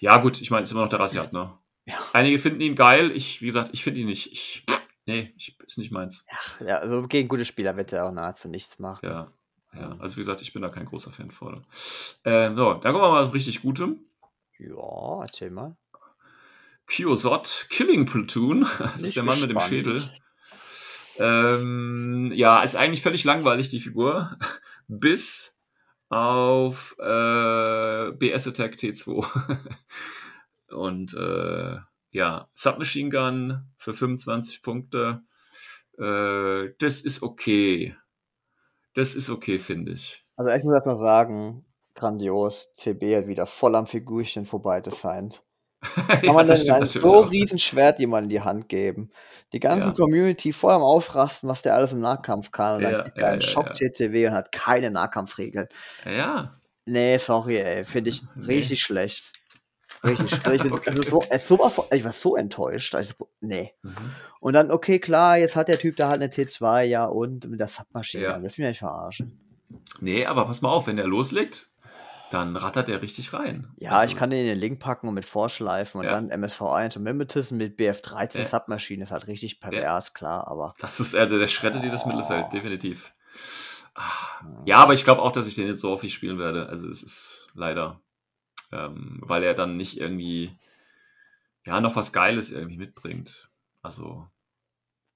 Ja, 0.00 0.16
gut, 0.18 0.40
ich 0.40 0.50
meine, 0.50 0.64
ist 0.64 0.72
immer 0.72 0.82
noch 0.82 0.88
der 0.88 1.00
Rasiat, 1.00 1.32
ne? 1.32 1.52
Ja. 1.88 1.98
Einige 2.14 2.40
finden 2.40 2.60
ihn 2.62 2.74
geil. 2.74 3.12
Ich, 3.12 3.42
wie 3.42 3.46
gesagt, 3.46 3.70
ich 3.72 3.84
finde 3.84 4.00
ihn 4.00 4.08
nicht. 4.08 4.32
Ich, 4.32 4.64
nee, 5.04 5.32
ich, 5.36 5.56
ist 5.64 5.78
nicht 5.78 5.92
meins. 5.92 6.26
Ja, 6.58 6.78
also 6.78 7.06
gegen 7.06 7.28
gute 7.28 7.44
Spieler 7.44 7.76
wird 7.76 7.92
er 7.92 8.06
auch 8.06 8.10
nahezu 8.10 8.48
nichts 8.48 8.80
machen. 8.80 9.06
Ja. 9.06 9.32
Ja, 9.72 9.92
also 10.00 10.16
wie 10.16 10.20
gesagt, 10.20 10.42
ich 10.42 10.52
bin 10.52 10.62
da 10.62 10.68
kein 10.68 10.86
großer 10.86 11.12
Fan 11.12 11.28
von. 11.28 11.60
Ähm, 12.24 12.56
so, 12.56 12.74
dann 12.74 12.92
kommen 12.92 13.04
wir 13.04 13.10
mal 13.10 13.24
auf 13.24 13.34
richtig 13.34 13.62
Gutem. 13.62 14.00
Ja, 14.58 15.20
erzähl 15.22 15.50
mal. 15.50 15.76
Kyosot 16.86 17.66
Killing 17.70 18.06
Platoon. 18.06 18.66
Das 18.78 19.02
ist 19.02 19.16
der 19.16 19.22
Mann 19.22 19.40
mit 19.40 19.50
dem 19.50 19.56
gespannt. 19.56 19.70
Schädel. 19.70 20.10
Ähm, 21.18 22.32
ja, 22.34 22.62
ist 22.62 22.76
eigentlich 22.76 23.02
völlig 23.02 23.24
langweilig, 23.24 23.68
die 23.68 23.80
Figur. 23.80 24.36
Bis 24.88 25.56
auf 26.08 26.96
äh, 26.98 28.12
BS 28.12 28.46
Attack 28.46 28.74
T2. 28.74 29.26
Und 30.68 31.14
äh, 31.14 31.76
ja, 32.10 32.48
Submachine 32.54 33.10
Gun 33.10 33.74
für 33.78 33.94
25 33.94 34.62
Punkte. 34.62 35.22
Äh, 35.98 36.74
das 36.78 37.00
ist 37.00 37.22
okay. 37.22 37.96
Das 38.94 39.14
ist 39.14 39.30
okay, 39.30 39.58
finde 39.58 39.92
ich. 39.92 40.24
Also 40.36 40.52
ich 40.52 40.64
muss 40.64 40.74
erst 40.74 40.86
mal 40.86 40.98
sagen, 40.98 41.64
grandios. 41.94 42.72
CB 42.74 43.16
hat 43.16 43.26
wieder 43.26 43.46
voll 43.46 43.74
am 43.74 43.86
Figürchen 43.86 44.44
vorbei 44.44 44.80
designt. 44.80 45.42
ja, 46.08 46.16
Kann 46.16 46.34
man 46.34 46.46
das 46.46 46.64
denn 46.64 46.74
ein 46.74 46.86
so 46.86 47.24
auch. 47.24 47.30
riesen 47.30 47.58
Schwert 47.58 47.98
jemand 47.98 48.24
in 48.24 48.30
die 48.30 48.40
Hand 48.40 48.68
geben? 48.68 49.10
Die 49.52 49.60
ganze 49.60 49.88
Ja. 49.88 49.94
Community 49.94 50.52
voll 50.52 50.72
am 50.72 50.82
Ausrasten, 50.82 51.48
was 51.48 51.62
der 51.62 51.74
alles 51.74 51.92
im 51.92 52.00
Nahkampf 52.00 52.50
kann. 52.50 52.76
Und 52.76 52.82
Ja, 52.82 52.90
dann 52.90 53.06
ja, 53.06 53.12
er 53.22 53.28
einen 53.32 53.40
ja, 53.40 53.46
Schock 53.46 53.66
ja. 53.78 53.88
TTW 53.90 54.26
und 54.28 54.32
hat 54.34 54.52
keine 54.52 54.90
Nahkampfregeln. 54.90 55.68
Ja, 56.04 56.58
Nee, 56.88 57.18
sorry, 57.18 57.56
ey. 57.56 57.84
Finde 57.84 58.10
ich 58.10 58.22
Nee. 58.36 58.54
richtig 58.54 58.80
schlecht. 58.80 59.32
Richtig 60.04 60.30
schlecht. 60.30 60.46
Also 60.64 60.74
Okay. 60.76 60.90
also 60.90 61.02
so, 61.38 61.68
von- 61.68 61.84
ich 61.92 62.04
war 62.04 62.12
so 62.12 62.36
enttäuscht. 62.36 62.94
Also, 62.94 63.14
nee. 63.40 63.72
Mhm. 63.82 63.94
Und 64.40 64.52
dann, 64.52 64.70
okay, 64.70 65.00
klar, 65.00 65.36
jetzt 65.36 65.56
hat 65.56 65.66
der 65.68 65.78
Typ 65.80 65.96
da 65.96 66.08
halt 66.08 66.22
eine 66.22 66.30
T2, 66.32 66.82
ja, 66.82 67.04
und 67.06 67.48
mit 67.50 67.58
der 67.58 67.66
Submaschine. 67.66 68.22
Ja. 68.22 68.30
Ja. 68.36 68.42
Willst 68.42 68.56
du 68.58 68.62
mich 68.62 68.68
nicht 68.68 68.78
verarschen? 68.78 69.40
Nee, 70.00 70.26
aber 70.26 70.44
pass 70.46 70.62
mal 70.62 70.68
auf, 70.70 70.86
wenn 70.86 70.96
der 70.96 71.06
loslegt, 71.06 71.70
dann 72.30 72.56
rattert 72.56 72.88
er 72.88 73.02
richtig 73.02 73.32
rein. 73.32 73.72
Ja, 73.78 73.92
Also, 73.92 74.06
ich 74.12 74.16
kann 74.16 74.30
den 74.30 74.40
in 74.40 74.46
den 74.46 74.58
Link 74.58 74.80
packen 74.80 75.08
und 75.08 75.14
mit 75.14 75.24
Vorschleifen 75.24 76.00
und 76.00 76.06
Ja. 76.06 76.12
dann 76.12 76.30
MSV1 76.30 76.96
und 76.96 77.04
Mimetism 77.04 77.56
mit 77.56 77.76
BF13 77.78 78.38
Ja. 78.40 78.44
Submaschine 78.46 79.04
ist 79.04 79.10
halt 79.10 79.26
richtig 79.26 79.60
pervers, 79.60 80.14
klar, 80.14 80.48
aber 80.48 80.74
Das 80.80 80.98
ist, 81.00 81.14
äh, 81.14 81.26
der 81.26 81.46
schreddet 81.46 81.82
dir 81.82 81.90
das 81.90 82.04
Mittelfeld, 82.06 82.52
definitiv. 82.52 83.12
Ah, 83.94 84.12
Ja, 84.66 84.78
aber 84.78 84.94
ich 84.94 85.04
glaube 85.04 85.22
auch, 85.22 85.32
dass 85.32 85.46
ich 85.46 85.54
den 85.54 85.68
jetzt 85.68 85.80
so 85.80 85.90
häufig 85.90 86.12
spielen 86.12 86.38
werde. 86.38 86.68
Also 86.68 86.88
es 86.88 87.02
ist 87.02 87.46
leider, 87.54 88.00
ähm, 88.72 89.20
weil 89.22 89.42
er 89.42 89.54
dann 89.54 89.76
nicht 89.76 89.98
irgendwie, 89.98 90.56
ja, 91.64 91.80
noch 91.80 91.96
was 91.96 92.12
Geiles 92.12 92.50
irgendwie 92.50 92.76
mitbringt. 92.78 93.48
Also, 93.82 94.26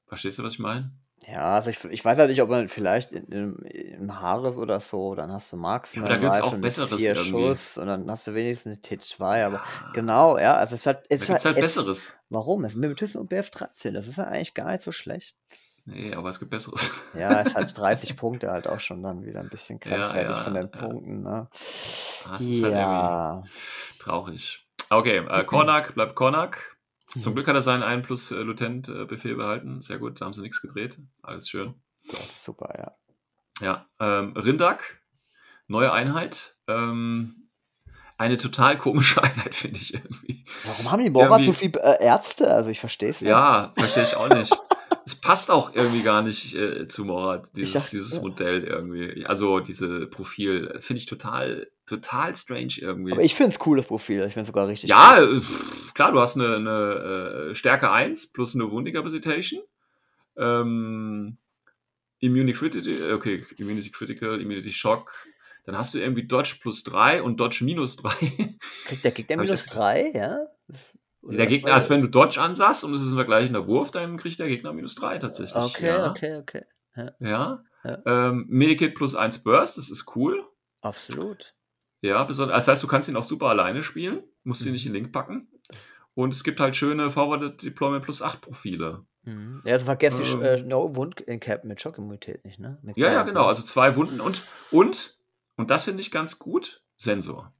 verstehst 0.06 0.38
du, 0.38 0.44
was 0.44 0.54
ich 0.54 0.58
meine? 0.60 0.92
Ja, 1.26 1.54
also 1.54 1.70
ich, 1.70 1.84
ich 1.84 2.04
weiß 2.04 2.18
halt 2.18 2.30
nicht, 2.30 2.40
ob 2.40 2.48
man 2.48 2.68
vielleicht 2.68 3.12
im, 3.12 3.56
Haares 4.20 4.56
oder 4.56 4.80
so, 4.80 5.14
dann 5.14 5.30
hast 5.30 5.52
du 5.52 5.56
Marksman 5.56 6.06
Ja, 6.06 6.16
aber 6.16 6.16
da 6.16 6.20
gibt's 6.20 6.40
auch 6.42 6.52
mit 6.52 6.62
Besseres 6.62 7.00
vier 7.00 7.14
irgendwie. 7.14 7.28
Schuss 7.28 7.76
und 7.78 7.86
dann 7.86 8.10
hast 8.10 8.26
du 8.26 8.34
wenigstens 8.34 8.72
eine 8.72 8.98
T2, 8.98 9.44
aber 9.44 9.62
genau, 9.92 10.38
ja, 10.38 10.56
also 10.56 10.74
es 10.74 10.86
halt, 10.86 10.98
Da 10.98 11.04
es 11.10 11.20
ist 11.22 11.28
gibt's 11.28 11.44
halt 11.44 11.56
es, 11.58 11.62
Besseres. 11.62 12.20
Warum? 12.30 12.64
Es 12.64 12.72
ist 12.72 12.78
Mimetism 12.78 13.18
und 13.18 13.30
BF13, 13.30 13.92
das 13.92 14.08
ist 14.08 14.16
ja 14.18 14.24
eigentlich 14.24 14.54
gar 14.54 14.70
nicht 14.72 14.82
so 14.82 14.92
schlecht. 14.92 15.36
Nee, 15.84 16.14
aber 16.14 16.28
es 16.28 16.38
gibt 16.38 16.50
Besseres. 16.50 16.90
Ja, 17.14 17.40
es 17.40 17.54
halt 17.54 17.76
30 17.76 18.16
Punkte 18.16 18.50
halt 18.50 18.66
auch 18.66 18.80
schon 18.80 19.02
dann 19.02 19.24
wieder 19.24 19.40
ein 19.40 19.48
bisschen 19.48 19.78
Ja, 19.84 19.90
grenzwertig 19.90 20.36
ja, 20.36 20.42
von 20.42 20.54
den 20.54 20.70
ja. 20.72 20.78
Punkten, 20.80 21.22
ne? 21.22 21.48
Ah, 22.24 22.36
es 22.36 22.46
ist 22.46 22.62
halt 22.62 22.72
ja. 22.72 23.42
Traurig. 23.98 24.66
Okay, 24.88 25.18
äh, 25.28 25.44
Kornak 25.46 25.94
bleibt 25.94 26.14
Kornak. 26.14 26.76
Mhm. 27.14 27.22
Zum 27.22 27.34
Glück 27.34 27.48
hat 27.48 27.54
er 27.54 27.62
seinen 27.62 27.82
1 27.82 28.06
plus 28.06 28.30
äh, 28.30 28.36
Lutent-Befehl 28.36 29.36
behalten. 29.36 29.80
Sehr 29.80 29.98
gut, 29.98 30.20
da 30.20 30.26
haben 30.26 30.32
sie 30.32 30.42
nichts 30.42 30.60
gedreht. 30.60 30.98
Alles 31.22 31.48
schön. 31.48 31.74
Das 32.10 32.20
ist 32.20 32.44
super, 32.44 32.72
ja. 32.76 32.92
Ja, 33.60 33.86
ähm, 33.98 34.36
Rindak, 34.36 35.00
neue 35.66 35.92
Einheit. 35.92 36.56
Ähm, 36.66 37.48
eine 38.16 38.36
total 38.36 38.78
komische 38.78 39.22
Einheit, 39.22 39.54
finde 39.54 39.80
ich 39.80 39.94
irgendwie. 39.94 40.44
Warum 40.64 40.92
haben 40.92 41.02
die 41.02 41.10
Morat 41.10 41.44
so 41.44 41.52
viele 41.52 41.80
äh, 41.82 42.04
Ärzte? 42.04 42.52
Also 42.52 42.70
ich 42.70 42.80
verstehe 42.80 43.08
es 43.10 43.20
nicht. 43.20 43.30
Ja, 43.30 43.72
verstehe 43.76 44.04
ich 44.04 44.16
auch 44.16 44.28
nicht. 44.28 44.56
passt 45.30 45.50
auch 45.50 45.74
irgendwie 45.76 46.02
gar 46.02 46.22
nicht 46.22 46.54
äh, 46.56 46.88
zu 46.88 47.04
Morat, 47.04 47.48
dieses, 47.54 47.72
dachte, 47.74 47.90
dieses. 47.96 48.20
Modell 48.20 48.64
irgendwie. 48.64 49.24
Also 49.26 49.60
diese 49.60 50.06
Profil 50.08 50.76
finde 50.80 50.98
ich 51.00 51.06
total, 51.06 51.68
total 51.86 52.34
strange 52.34 52.74
irgendwie. 52.78 53.12
Aber 53.12 53.22
ich 53.22 53.36
finde 53.36 53.50
es 53.50 53.58
cooles 53.60 53.86
Profil. 53.86 54.18
Ich 54.26 54.32
finde 54.34 54.40
es 54.42 54.46
sogar 54.48 54.66
richtig 54.66 54.90
Ja, 54.90 55.18
cool. 55.20 55.40
pff, 55.40 55.94
klar, 55.94 56.10
du 56.10 56.20
hast 56.20 56.36
eine, 56.36 56.56
eine 56.56 57.50
äh, 57.50 57.54
Stärke 57.54 57.90
1 57.92 58.32
plus 58.32 58.56
eine 58.56 58.70
Wundiger 58.72 59.04
Visitation. 59.04 59.62
Ähm, 60.36 61.36
Immunity 62.18 62.52
Critical, 62.58 63.14
okay, 63.14 63.44
Immunity 63.56 63.90
Critical, 63.90 64.40
Immunity 64.40 64.72
Shock. 64.72 65.12
Dann 65.64 65.76
hast 65.78 65.94
du 65.94 65.98
irgendwie 66.00 66.26
Dodge 66.26 66.56
plus 66.60 66.82
3 66.84 67.22
und 67.22 67.38
Dodge 67.38 67.64
minus 67.64 67.96
3. 67.98 68.10
Kriegt 68.86 69.04
der 69.04 69.12
Hab 69.12 69.18
ich 69.18 69.28
minus 69.36 69.64
das- 69.64 69.66
3, 69.66 70.10
ja? 70.12 70.38
Oder 71.22 71.36
der 71.38 71.46
Gegner, 71.46 71.74
als 71.74 71.90
wenn 71.90 72.00
du? 72.00 72.08
Dodge 72.08 72.40
ansahst 72.40 72.84
und 72.84 72.94
es 72.94 73.02
ist 73.02 73.10
ein 73.10 73.14
vergleichender 73.16 73.66
Wurf, 73.66 73.90
dann 73.90 74.16
kriegt 74.16 74.38
der 74.38 74.48
Gegner 74.48 74.72
minus 74.72 74.94
3 74.94 75.18
tatsächlich. 75.18 75.62
Okay, 75.62 75.86
ja. 75.88 76.10
okay, 76.10 76.36
okay. 76.36 76.62
Ja. 76.96 77.12
Ja. 77.20 77.62
Ähm, 78.06 78.46
Medikit 78.48 78.94
plus 78.94 79.14
1 79.14 79.42
Burst, 79.42 79.76
das 79.78 79.90
ist 79.90 80.14
cool. 80.16 80.46
Absolut. 80.82 81.54
Ja, 82.02 82.24
besonders, 82.24 82.56
das 82.64 82.68
heißt, 82.68 82.82
du 82.82 82.86
kannst 82.86 83.08
ihn 83.08 83.16
auch 83.16 83.24
super 83.24 83.46
alleine 83.48 83.82
spielen, 83.82 84.22
musst 84.44 84.62
ihn 84.62 84.68
Mhm. 84.68 84.72
nicht 84.72 84.86
in 84.86 84.92
Link 84.94 85.12
packen. 85.12 85.48
Und 86.14 86.34
es 86.34 86.42
gibt 86.44 86.58
halt 86.60 86.74
schöne 86.76 87.10
Forwarded 87.10 87.62
Deployment 87.62 88.02
plus 88.04 88.22
8 88.22 88.40
Profile. 88.40 89.04
Mhm. 89.22 89.62
Ja, 89.64 89.74
also 89.74 89.84
vergesst 89.84 90.18
die 90.18 90.22
Ähm. 90.32 90.42
äh, 90.42 90.62
No 90.62 90.96
Wund 90.96 91.20
in 91.20 91.40
Cap 91.40 91.64
mit 91.64 91.80
Schockimmunität 91.80 92.44
nicht, 92.44 92.58
ne? 92.58 92.78
Mit 92.82 92.96
Ja, 92.96 93.12
ja, 93.12 93.22
genau. 93.22 93.46
Also 93.46 93.62
zwei 93.62 93.94
Wunden 93.96 94.20
und, 94.20 94.42
und, 94.70 95.18
und 95.56 95.70
das 95.70 95.84
finde 95.84 96.00
ich 96.00 96.10
ganz 96.10 96.38
gut, 96.38 96.82
Sensor. 96.96 97.52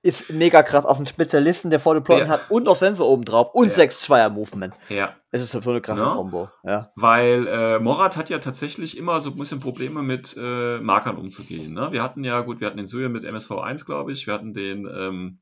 Ist 0.00 0.30
mega 0.30 0.62
krass 0.62 0.84
auf 0.84 0.96
einen 0.98 1.08
Spezialisten, 1.08 1.70
der 1.70 1.80
voll 1.80 1.96
Deployment 1.96 2.28
Ja. 2.28 2.34
hat 2.34 2.50
und 2.50 2.64
noch 2.64 2.76
Sensor 2.76 3.08
oben 3.08 3.24
drauf 3.24 3.50
und 3.52 3.68
Ja. 3.68 3.74
6 3.74 4.00
Zweier 4.02 4.30
Movement. 4.30 4.72
Ja, 4.88 5.16
Es 5.32 5.40
ist 5.42 5.50
so 5.50 5.70
eine 5.70 5.80
krasse 5.80 6.02
Ja. 6.02 6.12
Kombo, 6.14 6.48
ja. 6.62 6.92
weil 6.94 7.48
äh, 7.48 7.78
Morat 7.80 8.16
hat 8.16 8.30
ja 8.30 8.38
tatsächlich 8.38 8.96
immer 8.96 9.20
so 9.20 9.30
ein 9.30 9.36
bisschen 9.36 9.58
Probleme 9.58 10.02
mit 10.02 10.36
äh, 10.40 10.78
Markern 10.78 11.16
umzugehen. 11.16 11.74
Ne? 11.74 11.88
Wir 11.90 12.02
hatten 12.02 12.22
ja, 12.22 12.40
gut, 12.42 12.60
wir 12.60 12.68
hatten 12.68 12.76
den 12.76 12.86
Suya 12.86 13.08
mit 13.08 13.24
MSV1, 13.24 13.84
glaube 13.84 14.12
ich. 14.12 14.24
Wir 14.28 14.34
hatten 14.34 14.54
den, 14.54 14.86
ähm, 14.86 15.40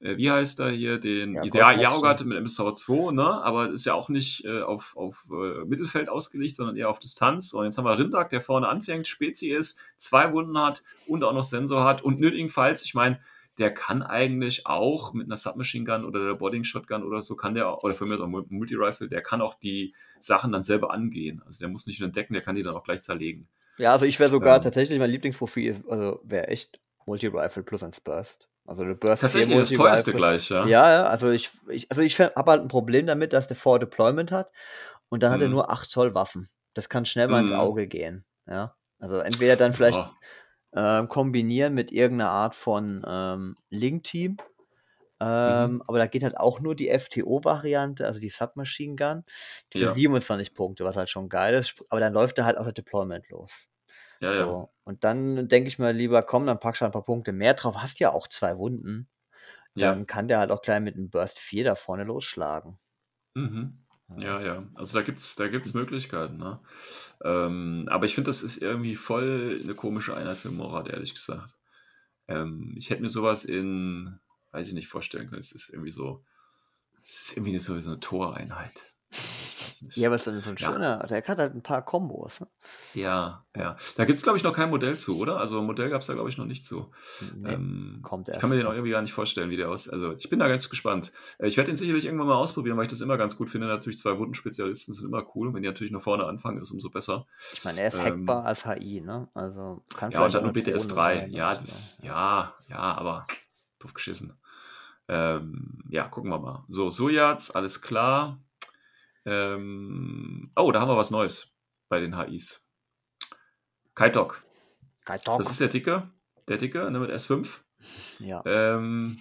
äh, 0.00 0.16
wie 0.16 0.32
heißt 0.32 0.58
er 0.58 0.70
hier, 0.70 0.98
den 0.98 1.34
Ja, 1.34 1.44
ja, 1.44 1.48
Gott 1.50 1.62
hast 1.62 1.76
du. 1.76 1.80
Jahrgard 1.80 2.24
mit 2.24 2.38
MSV2, 2.38 3.12
ne? 3.12 3.22
aber 3.44 3.70
ist 3.70 3.86
ja 3.86 3.94
auch 3.94 4.08
nicht 4.08 4.44
äh, 4.46 4.62
auf, 4.62 4.96
auf 4.96 5.28
äh, 5.30 5.64
Mittelfeld 5.64 6.08
ausgelegt, 6.08 6.56
sondern 6.56 6.76
eher 6.76 6.90
auf 6.90 6.98
Distanz. 6.98 7.52
Und 7.52 7.66
jetzt 7.66 7.78
haben 7.78 7.84
wir 7.84 7.96
Rindak, 7.96 8.30
der 8.30 8.40
vorne 8.40 8.66
anfängt, 8.68 9.06
Spezi 9.06 9.50
ist, 9.50 9.78
zwei 9.96 10.32
Wunden 10.32 10.58
hat 10.58 10.82
und 11.06 11.22
auch 11.22 11.32
noch 11.32 11.44
Sensor 11.44 11.84
hat 11.84 12.02
und 12.02 12.18
nötigenfalls, 12.18 12.82
ich 12.84 12.94
meine, 12.94 13.20
der 13.58 13.72
kann 13.72 14.02
eigentlich 14.02 14.66
auch 14.66 15.12
mit 15.12 15.26
einer 15.26 15.36
Submachine 15.36 15.84
Gun 15.84 16.04
oder 16.04 16.24
der 16.26 16.34
Boarding 16.34 16.64
Shotgun 16.64 17.04
oder 17.04 17.22
so, 17.22 17.36
kann 17.36 17.54
der, 17.54 17.82
oder 17.84 17.94
für 17.94 18.06
mich 18.06 18.20
auch 18.20 18.24
ein 18.24 18.46
Multi-Rifle, 18.48 19.08
der 19.08 19.22
kann 19.22 19.40
auch 19.40 19.54
die 19.54 19.94
Sachen 20.20 20.52
dann 20.52 20.62
selber 20.62 20.92
angehen. 20.92 21.42
Also 21.46 21.60
der 21.60 21.68
muss 21.68 21.86
nicht 21.86 22.00
nur 22.00 22.06
entdecken, 22.06 22.32
der 22.32 22.42
kann 22.42 22.56
die 22.56 22.62
dann 22.62 22.74
auch 22.74 22.82
gleich 22.84 23.02
zerlegen. 23.02 23.48
Ja, 23.78 23.92
also 23.92 24.06
ich 24.06 24.18
wäre 24.18 24.30
sogar 24.30 24.56
Ähm. 24.56 24.62
tatsächlich, 24.62 24.98
mein 24.98 25.10
Lieblingsprofil 25.10 25.84
also 25.88 26.20
wäre 26.24 26.48
echt 26.48 26.80
Multi-Rifle 27.06 27.62
plus 27.62 27.82
ein 27.82 27.92
Burst. 28.02 28.48
Also 28.66 28.82
eine 28.82 28.94
Burst 28.94 29.20
4 29.20 29.28
Tatsächlich 29.28 29.58
das 29.58 29.70
teuerste 29.70 30.12
gleich, 30.14 30.48
ja. 30.48 30.66
Ja, 30.66 31.04
also 31.04 31.30
ich, 31.30 31.50
ich, 31.68 31.90
also 31.90 32.02
ich 32.02 32.18
habe 32.18 32.50
halt 32.50 32.62
ein 32.62 32.68
Problem 32.68 33.06
damit, 33.06 33.32
dass 33.32 33.46
der 33.46 33.56
Forward 33.56 33.82
Deployment 33.82 34.32
hat 34.32 34.52
und 35.10 35.22
dann 35.22 35.30
hat 35.32 35.40
er 35.42 35.48
Mhm. 35.48 35.54
nur 35.54 35.70
8 35.70 35.88
Zoll 35.90 36.14
Waffen. 36.14 36.48
Das 36.72 36.88
kann 36.88 37.04
schnell 37.04 37.28
mal 37.28 37.40
ins 37.40 37.50
Mhm. 37.50 37.56
Auge 37.56 37.86
gehen. 37.86 38.24
Ja. 38.46 38.74
Also 38.98 39.18
entweder 39.18 39.56
dann 39.56 39.74
vielleicht 39.74 39.98
Ja. 39.98 40.12
Ähm, 40.74 41.08
kombinieren 41.08 41.74
mit 41.74 41.92
irgendeiner 41.92 42.30
Art 42.30 42.54
von 42.54 43.04
ähm, 43.06 43.54
Link-Team. 43.70 44.32
Mhm. 44.32 44.38
Ähm, 45.20 45.82
Aber 45.86 45.98
da 45.98 46.06
geht 46.06 46.22
halt 46.22 46.36
auch 46.36 46.60
nur 46.60 46.74
die 46.74 46.88
FTO-Variante, 46.90 48.06
also 48.06 48.20
die 48.20 48.28
Submachine 48.28 48.96
Gun, 48.96 49.24
für 49.70 49.78
Ja. 49.80 49.92
27 49.92 50.54
Punkte, 50.54 50.84
was 50.84 50.96
halt 50.96 51.08
schon 51.10 51.28
geil 51.28 51.54
ist. 51.54 51.82
Aber 51.88 52.00
dann 52.00 52.12
läuft 52.12 52.38
er 52.38 52.44
halt 52.44 52.58
aus 52.58 52.64
der 52.66 52.74
Deployment 52.74 53.28
los. 53.30 53.66
Ja, 54.20 54.32
ja. 54.32 54.44
so. 54.46 54.70
Und 54.84 55.04
dann 55.04 55.48
denke 55.48 55.68
ich 55.68 55.78
mir 55.78 55.92
lieber, 55.92 56.22
komm, 56.22 56.46
dann 56.46 56.60
packst 56.60 56.80
du 56.80 56.84
halt 56.84 56.90
ein 56.90 56.92
paar 56.92 57.04
Punkte 57.04 57.32
mehr 57.32 57.54
drauf. 57.54 57.76
Hast 57.78 58.00
ja 58.00 58.12
auch 58.12 58.28
zwei 58.28 58.58
Wunden. 58.58 59.08
Ja. 59.76 59.92
Dann 59.92 60.06
kann 60.06 60.28
der 60.28 60.38
halt 60.38 60.50
auch 60.50 60.62
gleich 60.62 60.80
mit 60.80 60.96
einem 60.96 61.10
Burst 61.10 61.38
4 61.38 61.64
da 61.64 61.74
vorne 61.74 62.04
losschlagen. 62.04 62.78
Mhm. 63.36 63.83
Ja, 64.16 64.40
ja. 64.40 64.64
Also 64.74 64.98
da 64.98 65.04
gibt's, 65.04 65.34
da 65.36 65.48
gibt's 65.48 65.74
Möglichkeiten, 65.74 66.36
ne? 66.36 66.60
Ähm, 67.22 67.86
aber 67.90 68.06
ich 68.06 68.14
finde, 68.14 68.28
das 68.28 68.42
ist 68.42 68.58
irgendwie 68.58 68.96
voll 68.96 69.60
eine 69.62 69.74
komische 69.74 70.16
Einheit 70.16 70.36
für 70.36 70.50
Morat, 70.50 70.88
ehrlich 70.88 71.14
gesagt. 71.14 71.54
Ähm, 72.28 72.74
ich 72.76 72.90
hätte 72.90 73.02
mir 73.02 73.08
sowas 73.08 73.44
in, 73.44 74.18
weiß 74.52 74.68
ich 74.68 74.74
nicht, 74.74 74.88
vorstellen 74.88 75.28
können. 75.28 75.40
Es 75.40 75.52
ist 75.52 75.70
irgendwie 75.70 75.90
so, 75.90 76.24
es 77.02 77.28
ist 77.28 77.36
irgendwie 77.36 77.58
so 77.58 77.78
so 77.80 77.90
eine 77.90 78.00
Toreinheit. 78.00 78.94
Ich 79.90 79.96
nicht. 79.96 79.96
Ja, 79.98 80.08
aber 80.08 80.16
es 80.16 80.26
ist 80.26 80.46
ein 80.48 80.56
Ja. 80.58 80.66
schöner, 80.72 81.06
der 81.06 81.22
hat 81.26 81.38
halt 81.38 81.54
ein 81.54 81.62
paar 81.62 81.82
Kombos. 81.84 82.40
Ne? 82.40 82.46
Ja, 82.94 83.44
ja. 83.56 83.76
Da 83.96 84.04
gibt 84.04 84.16
es, 84.16 84.22
glaube 84.22 84.36
ich, 84.38 84.44
noch 84.44 84.52
kein 84.54 84.70
Modell 84.70 84.96
zu, 84.96 85.18
oder? 85.18 85.38
Also 85.38 85.60
ein 85.60 85.66
Modell 85.66 85.90
gab 85.90 86.00
es 86.00 86.06
da, 86.06 86.14
glaube 86.14 86.28
ich, 86.28 86.38
noch 86.38 86.46
nicht 86.46 86.64
zu. 86.64 86.90
Nee, 87.36 87.52
ähm, 87.54 88.00
kommt 88.02 88.28
ich 88.28 88.34
erst 88.34 88.40
kann 88.40 88.50
mir 88.50 88.56
den 88.56 88.66
auch 88.66 88.72
irgendwie 88.72 88.90
gar 88.90 89.02
nicht 89.02 89.12
vorstellen, 89.12 89.50
wie 89.50 89.56
der 89.56 89.68
aus. 89.70 89.88
Also 89.88 90.12
ich 90.12 90.28
bin 90.30 90.38
da 90.38 90.48
ganz 90.48 90.68
gespannt. 90.68 91.12
Äh, 91.38 91.46
Ich 91.48 91.56
werde 91.56 91.70
den 91.70 91.76
sicherlich 91.76 92.04
irgendwann 92.06 92.26
mal 92.28 92.34
ausprobieren, 92.36 92.76
weil 92.76 92.84
ich 92.84 92.90
das 92.90 93.00
immer 93.00 93.16
ganz 93.16 93.36
gut 93.36 93.50
finde. 93.50 93.66
Natürlich 93.66 93.98
zwei 93.98 94.18
Wundenspezialisten 94.18 94.94
sind 94.94 95.06
immer 95.06 95.24
cool. 95.34 95.52
Wenn 95.54 95.62
die 95.62 95.68
natürlich 95.68 95.92
nach 95.92 96.02
vorne 96.02 96.24
anfangen, 96.24 96.60
ist 96.60 96.70
umso 96.70 96.90
besser. 96.90 97.26
Ich 97.52 97.64
meine, 97.64 97.80
er 97.80 97.88
ist 97.88 97.98
Ähm, 97.98 98.04
hackbar 98.04 98.44
als 98.46 98.64
HI, 98.66 99.00
ne? 99.00 99.28
Also 99.34 99.82
kann 99.96 100.10
Ja, 100.10 100.24
und 100.24 100.34
dann 100.34 100.40
auch 100.40 100.44
nur 100.44 100.52
BTS 100.52 100.88
Drohne 100.88 100.94
3. 100.94 101.18
sein, 101.20 101.32
Ja, 101.32 101.54
das, 101.54 101.98
ja, 102.02 102.54
ja, 102.68 102.78
aber 102.78 103.26
doof 103.78 103.94
geschissen. 103.94 104.32
Ähm, 105.08 105.82
ja, 105.90 106.08
gucken 106.08 106.30
wir 106.30 106.38
mal. 106.38 106.64
So, 106.68 106.88
Sojats, 106.90 107.50
alles 107.50 107.82
klar. 107.82 108.38
Ähm, 109.26 110.50
oh, 110.56 110.70
da 110.72 110.80
haben 110.80 110.88
wir 110.88 110.96
was 110.96 111.10
Neues 111.10 111.56
bei 111.88 112.00
den 112.00 112.18
HIs. 112.18 112.68
Kaitok. 113.94 114.42
Kaitok. 115.04 115.38
Das 115.38 115.50
ist 115.50 115.60
der 115.60 115.68
Dicke. 115.68 116.10
Der 116.48 116.56
Dicke 116.56 116.90
ne, 116.90 116.98
mit 116.98 117.10
S5. 117.10 117.46
Ja. 118.20 118.42
Ähm, 118.46 119.18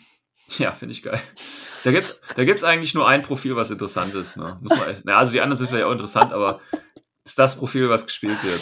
ja, 0.57 0.71
finde 0.73 0.93
ich 0.93 1.01
geil. 1.01 1.19
Da 1.83 1.91
gibt 1.91 2.03
es 2.03 2.21
da 2.35 2.45
gibt's 2.45 2.63
eigentlich 2.63 2.93
nur 2.93 3.07
ein 3.07 3.23
Profil, 3.23 3.55
was 3.55 3.71
interessant 3.71 4.13
ist. 4.13 4.37
Ne? 4.37 4.57
Muss 4.61 4.77
man, 4.77 5.01
na, 5.03 5.17
also 5.17 5.33
die 5.33 5.41
anderen 5.41 5.57
sind 5.57 5.69
vielleicht 5.69 5.85
auch 5.85 5.91
interessant, 5.91 6.31
aber 6.31 6.61
ist 7.25 7.37
das 7.37 7.57
Profil, 7.57 7.89
was 7.89 8.05
gespielt 8.05 8.41
wird. 8.43 8.61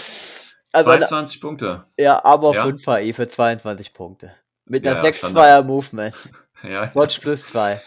Also 0.71 0.89
22 0.89 1.36
eine, 1.36 1.41
Punkte. 1.41 1.86
Ja, 1.97 2.23
aber 2.23 2.54
ja. 2.54 2.63
5 2.63 2.86
HI 2.86 3.13
für 3.13 3.27
22 3.27 3.93
Punkte. 3.93 4.34
Mit 4.65 4.88
einer 4.88 5.04
ja, 5.04 5.10
6-2er 5.10 5.63
Movement. 5.63 6.15
ja, 6.63 6.93
Watch 6.95 7.19
plus 7.19 7.47
2. 7.47 7.82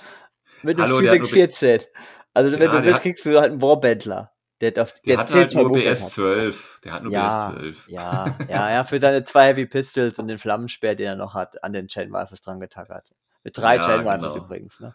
Mit 0.62 0.80
einem 0.80 0.96
4-6-14. 0.96 1.86
Also 2.35 2.51
ja, 2.51 2.61
wenn 2.61 2.70
du 2.70 2.83
bist, 2.83 3.01
kriegst 3.01 3.25
du 3.25 3.38
halt 3.38 3.53
einen 3.53 3.62
Warbandler. 3.62 4.33
Der, 4.61 4.70
der, 4.70 4.88
der, 5.07 5.18
hat 5.18 5.35
halt 5.35 5.55
nur 5.55 5.73
BS 5.73 6.11
12. 6.11 6.81
Der 6.85 6.92
hat 6.92 7.03
nur 7.03 7.12
ja, 7.12 7.27
BS 7.27 7.57
12. 7.57 7.88
Ja, 7.88 8.37
ja, 8.49 8.70
ja, 8.70 8.85
für 8.85 9.01
seine 9.01 9.25
zwei 9.25 9.49
Heavy 9.49 9.66
Pistols 9.66 10.18
und 10.18 10.29
den 10.29 10.38
Flammenspeer, 10.38 10.94
den 10.94 11.07
er 11.07 11.16
noch 11.16 11.35
hat, 11.35 11.62
an 11.64 11.73
den 11.73 11.88
Chain 11.88 12.14
Rifles 12.14 12.40
dran 12.40 12.61
getackert. 12.61 13.11
Mit 13.42 13.59
drei 13.59 13.77
ja, 13.77 13.83
Chain 13.83 14.09
Rifles 14.09 14.33
genau. 14.33 14.44
übrigens, 14.44 14.81
ne? 14.81 14.94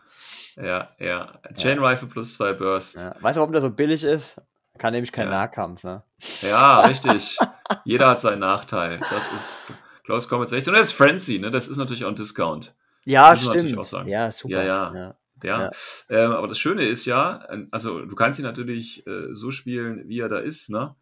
Ja, 0.56 0.90
ja. 0.98 1.34
Chain 1.54 1.80
Rifle 1.80 2.08
plus 2.08 2.36
zwei 2.36 2.54
Burst. 2.54 2.98
Weißt 3.22 3.36
du, 3.36 3.42
warum 3.42 3.52
der 3.52 3.62
so 3.62 3.70
billig 3.70 4.04
ist? 4.04 4.38
Kann 4.78 4.94
nämlich 4.94 5.12
kein 5.12 5.30
Nahkampf, 5.30 5.84
ne? 5.84 6.04
Ja, 6.42 6.82
richtig. 6.82 7.38
Jeder 7.84 8.08
hat 8.08 8.22
seinen 8.22 8.40
Nachteil. 8.40 8.98
Das 9.00 9.12
ist 9.34 9.60
Close 10.06 10.28
Combat 10.28 10.50
16. 10.50 10.72
Und 10.72 10.78
er 10.78 10.82
ist 10.82 10.94
Frenzy, 10.94 11.38
ne? 11.38 11.52
Das 11.52 11.68
ist 11.68 11.78
natürlich 11.78 12.06
auch 12.06 12.10
ein 12.10 12.16
Discount. 12.16 12.74
Ja, 13.06 13.36
stimmt. 13.36 13.78
Ja, 14.08 14.32
super. 14.32 14.64
Ja, 14.64 14.94
ja 14.96 15.16
ja. 15.44 15.72
Ähm, 16.10 16.32
aber 16.32 16.48
das 16.48 16.60
Schöne 16.60 16.86
ist 16.86 17.06
ja, 17.06 17.44
äh, 17.50 17.66
also 17.72 18.06
du 18.06 18.16
kannst 18.16 18.40
ihn 18.40 18.46
natürlich 18.46 19.06
äh, 19.08 19.34
so 19.34 19.52
spielen, 19.52 20.08
wie 20.08 20.20
er 20.20 20.30
da 20.30 20.40
ist, 20.40 20.70
ne? 20.70 20.96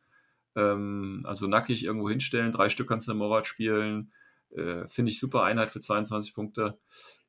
Ähm, 0.55 1.23
also 1.25 1.47
nackig 1.47 1.83
irgendwo 1.85 2.09
hinstellen, 2.09 2.51
drei 2.51 2.69
Stück 2.69 2.87
kannst 2.89 3.07
du 3.07 3.11
in 3.11 3.17
Morat 3.17 3.47
spielen. 3.47 4.11
Äh, 4.55 4.87
Finde 4.87 5.11
ich 5.11 5.19
super 5.19 5.43
Einheit 5.43 5.71
für 5.71 5.79
22 5.79 6.33
Punkte. 6.33 6.77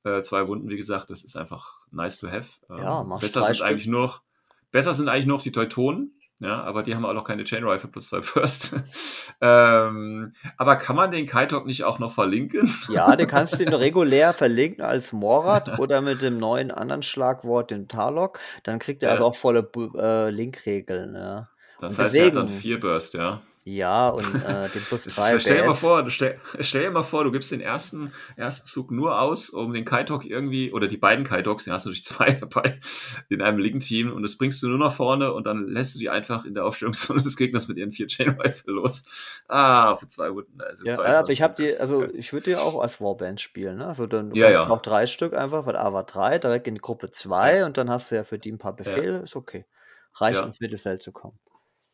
Äh, 0.04 0.22
zwei 0.22 0.46
Wunden, 0.48 0.68
wie 0.68 0.76
gesagt, 0.76 1.10
das 1.10 1.24
ist 1.24 1.36
einfach 1.36 1.86
nice 1.90 2.20
to 2.20 2.28
have. 2.28 2.60
Ähm, 2.70 2.78
Ja, 2.78 3.02
besser 3.02 3.44
sind 3.44 3.56
Stück. 3.56 3.68
eigentlich 3.68 3.86
nur 3.86 4.02
noch, 4.02 4.22
besser 4.70 4.94
sind 4.94 5.08
eigentlich 5.08 5.26
noch 5.26 5.42
die 5.42 5.52
Teutonen, 5.52 6.17
ja, 6.40 6.62
aber 6.62 6.82
die 6.82 6.94
haben 6.94 7.04
auch 7.04 7.12
noch 7.14 7.24
keine 7.24 7.44
Chain 7.44 7.64
Rifle 7.64 7.90
plus 7.90 8.08
zwei 8.08 8.20
Burst. 8.20 8.74
ähm, 9.40 10.32
aber 10.56 10.76
kann 10.76 10.96
man 10.96 11.10
den 11.10 11.26
Kaitok 11.26 11.66
nicht 11.66 11.84
auch 11.84 11.98
noch 11.98 12.12
verlinken? 12.12 12.72
Ja, 12.88 13.16
den 13.16 13.26
kannst 13.26 13.58
du 13.58 13.62
ihn 13.64 13.68
regulär 13.74 14.32
verlinken 14.32 14.84
als 14.84 15.12
Morat 15.12 15.78
oder 15.78 16.00
mit 16.00 16.22
dem 16.22 16.38
neuen 16.38 16.70
anderen 16.70 17.02
Schlagwort, 17.02 17.70
dem 17.70 17.88
Tarlok. 17.88 18.38
Dann 18.64 18.78
kriegt 18.78 19.02
er 19.02 19.08
Ja. 19.10 19.14
also 19.16 19.26
auch 19.26 19.36
volle 19.36 19.68
äh, 19.96 20.30
Linkregeln. 20.30 21.14
Ja, 21.14 21.48
Das 21.80 21.98
Und 21.98 22.04
heißt, 22.04 22.14
er 22.14 22.26
hat 22.26 22.34
dann 22.36 22.46
deswegen- 22.46 22.60
vier 22.60 22.80
Burst, 22.80 23.14
ja. 23.14 23.40
Ja 23.76 24.08
und 24.08 24.42
äh, 24.42 24.68
den 24.70 24.82
plus 24.84 25.04
Das 25.04 25.14
3 25.16 25.36
ist, 25.36 25.42
stell 25.42 25.58
dir 25.58 25.64
mal 25.66 25.74
vor, 25.74 26.02
du 26.02 26.10
stell, 26.10 26.40
stell 26.60 26.82
dir 26.82 26.90
mal 26.90 27.02
vor, 27.02 27.24
du 27.24 27.30
gibst 27.30 27.50
den 27.52 27.60
ersten, 27.60 28.12
ersten 28.36 28.66
Zug 28.68 28.90
nur 28.90 29.20
aus, 29.20 29.50
um 29.50 29.72
den 29.72 29.84
Kaitok 29.84 30.24
irgendwie, 30.24 30.72
oder 30.72 30.88
die 30.88 30.96
beiden 30.96 31.24
Kaitoks, 31.24 31.64
den 31.64 31.72
hast 31.72 31.86
du 31.86 31.90
durch 31.90 32.04
zwei 32.04 32.32
dabei, 32.40 32.80
in 33.28 33.42
einem 33.42 33.58
linken 33.58 33.80
Team 33.80 34.12
und 34.12 34.22
das 34.22 34.36
bringst 34.38 34.62
du 34.62 34.68
nur 34.68 34.78
nach 34.78 34.94
vorne 34.94 35.32
und 35.32 35.46
dann 35.46 35.66
lässt 35.68 35.94
du 35.94 35.98
die 35.98 36.08
einfach 36.10 36.44
in 36.44 36.54
der 36.54 36.64
Aufstellungszone 36.64 37.22
des 37.22 37.36
Gegners 37.36 37.68
mit 37.68 37.76
ihren 37.78 37.92
vier 37.92 38.06
Chain 38.06 38.30
Rifle 38.40 38.72
los. 38.74 39.42
Ah, 39.48 39.96
für 39.96 40.08
zwei 40.08 40.32
Wunden. 40.34 40.60
Also, 40.60 40.84
Ja, 40.84 40.96
22 40.96 41.16
also 41.18 41.32
ich 41.32 41.42
habe 41.42 41.54
die, 41.62 41.76
also 41.76 42.08
ich 42.14 42.32
würde 42.32 42.50
die 42.50 42.56
auch 42.56 42.80
als 42.80 43.00
Warband 43.00 43.40
spielen, 43.40 43.78
ne? 43.78 43.86
Also 43.86 44.06
dann 44.06 44.30
du 44.30 44.38
Ja, 44.38 44.50
ja. 44.50 44.66
noch 44.66 44.80
drei 44.80 45.06
Stück 45.06 45.34
einfach, 45.36 45.66
weil 45.66 45.76
A 45.76 45.92
war 45.92 46.04
drei, 46.04 46.38
direkt 46.38 46.66
in 46.66 46.74
die 46.74 46.80
Gruppe 46.80 47.10
zwei 47.10 47.64
und 47.64 47.76
dann 47.76 47.90
hast 47.90 48.10
du 48.10 48.14
ja 48.14 48.24
für 48.24 48.38
die 48.38 48.52
ein 48.52 48.58
paar 48.58 48.74
Befehle, 48.76 49.18
ist 49.18 49.36
okay. 49.36 49.66
Reicht 50.14 50.40
Ja. 50.40 50.46
ins 50.46 50.60
Mittelfeld 50.60 51.02
zu 51.02 51.12
kommen. 51.12 51.38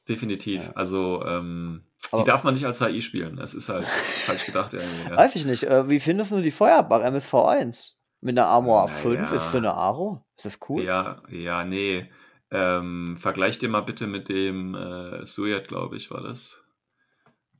Definitiv. 0.08 0.70
Also, 0.74 1.24
ähm, 1.24 1.84
Aber- 2.10 2.22
die 2.22 2.26
darf 2.26 2.44
man 2.44 2.54
nicht 2.54 2.66
als 2.66 2.80
HI 2.80 3.00
spielen. 3.00 3.36
Das 3.36 3.54
ist 3.54 3.68
halt 3.68 3.86
falsch 4.26 4.46
gedacht 4.46 4.74
irgendwie. 4.74 5.10
Ja. 5.10 5.16
Weiß 5.16 5.34
ich 5.36 5.46
nicht, 5.46 5.64
äh, 5.64 5.88
wie 5.88 6.00
findest 6.00 6.30
du 6.32 6.40
die 6.40 6.50
Feuerbach 6.50 7.02
MSV 7.02 7.34
1? 7.34 7.98
Mit 8.20 8.38
einer 8.38 8.46
Armor 8.46 8.86
Na 8.88 8.92
5 8.92 9.30
ja. 9.30 9.36
ist 9.36 9.44
für 9.46 9.58
eine 9.58 9.72
Aro? 9.74 10.24
Ist 10.36 10.46
das 10.46 10.58
cool? 10.68 10.82
Ja, 10.82 11.22
ja, 11.30 11.64
nee. 11.64 12.10
Ähm, 12.50 13.16
vergleich 13.18 13.58
dir 13.58 13.68
mal 13.68 13.80
bitte 13.82 14.06
mit 14.06 14.28
dem 14.28 14.74
äh, 14.74 15.24
Sojat, 15.26 15.68
glaube 15.68 15.96
ich, 15.96 16.10
war 16.10 16.22
das. 16.22 16.64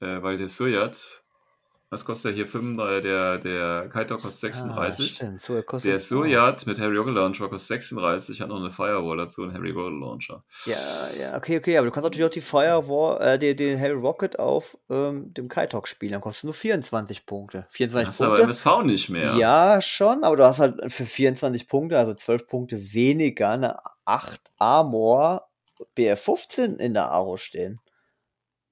Äh, 0.01 0.23
weil 0.23 0.37
der 0.39 0.49
Sojat, 0.49 1.24
was 1.91 2.05
kostet 2.05 2.31
der 2.31 2.37
hier? 2.37 2.49
35, 2.49 3.03
der, 3.03 3.39
der 3.39 3.89
Kaitor 3.89 4.17
kostet 4.19 4.51
Ah, 4.53 4.55
36. 4.91 5.09
stimmt. 5.15 5.41
So, 5.43 5.63
kostet 5.63 5.93
der 5.93 5.99
Sojat 6.01 6.67
mit 6.67 6.81
Harry 6.81 6.97
Rocket 6.97 7.15
Launcher 7.15 7.49
kostet 7.49 7.69
36, 7.69 8.41
hat 8.41 8.49
noch 8.49 8.59
eine 8.59 8.71
Firewall 8.73 9.17
dazu 9.17 9.43
und 9.43 9.55
Harry 9.55 9.71
Rocket 9.71 10.01
Launcher. 10.01 10.45
Ja, 10.67 10.77
ja, 11.21 11.37
okay, 11.37 11.59
okay, 11.59 11.79
aber 11.79 11.87
du 11.87 11.93
kannst 11.93 12.05
natürlich 12.05 12.27
auch 12.27 12.31
die 12.31 12.41
Firewall, 12.41 13.21
äh, 13.23 13.39
den, 13.39 13.57
den 13.57 13.81
Harry 13.81 13.93
Rocket 13.93 14.39
auf 14.41 14.77
ähm, 14.91 15.33
dem 15.35 15.49
Kaitok 15.49 15.87
spielen, 15.87 16.13
dann 16.13 16.21
kostet 16.21 16.45
nur 16.45 16.55
24 16.55 17.27
Punkte. 17.27 17.67
24 17.71 18.09
Hast 18.09 18.21
du 18.21 18.25
aber 18.25 18.37
Punkte. 18.39 18.45
MSV 18.47 18.83
nicht 18.85 19.09
mehr. 19.11 19.35
Ja, 19.37 19.81
schon, 19.81 20.25
aber 20.25 20.37
du 20.37 20.45
hast 20.45 20.59
halt 20.59 20.91
für 20.93 21.05
24 21.07 21.69
Punkte, 21.69 21.99
also 21.99 22.13
12 22.15 22.49
Punkte 22.49 22.93
weniger, 22.93 23.51
eine 23.51 23.77
8 24.05 24.41
Armor 24.59 25.49
BR15 25.97 26.77
in 26.79 26.95
der 26.95 27.11
Aro 27.11 27.37
stehen. 27.37 27.81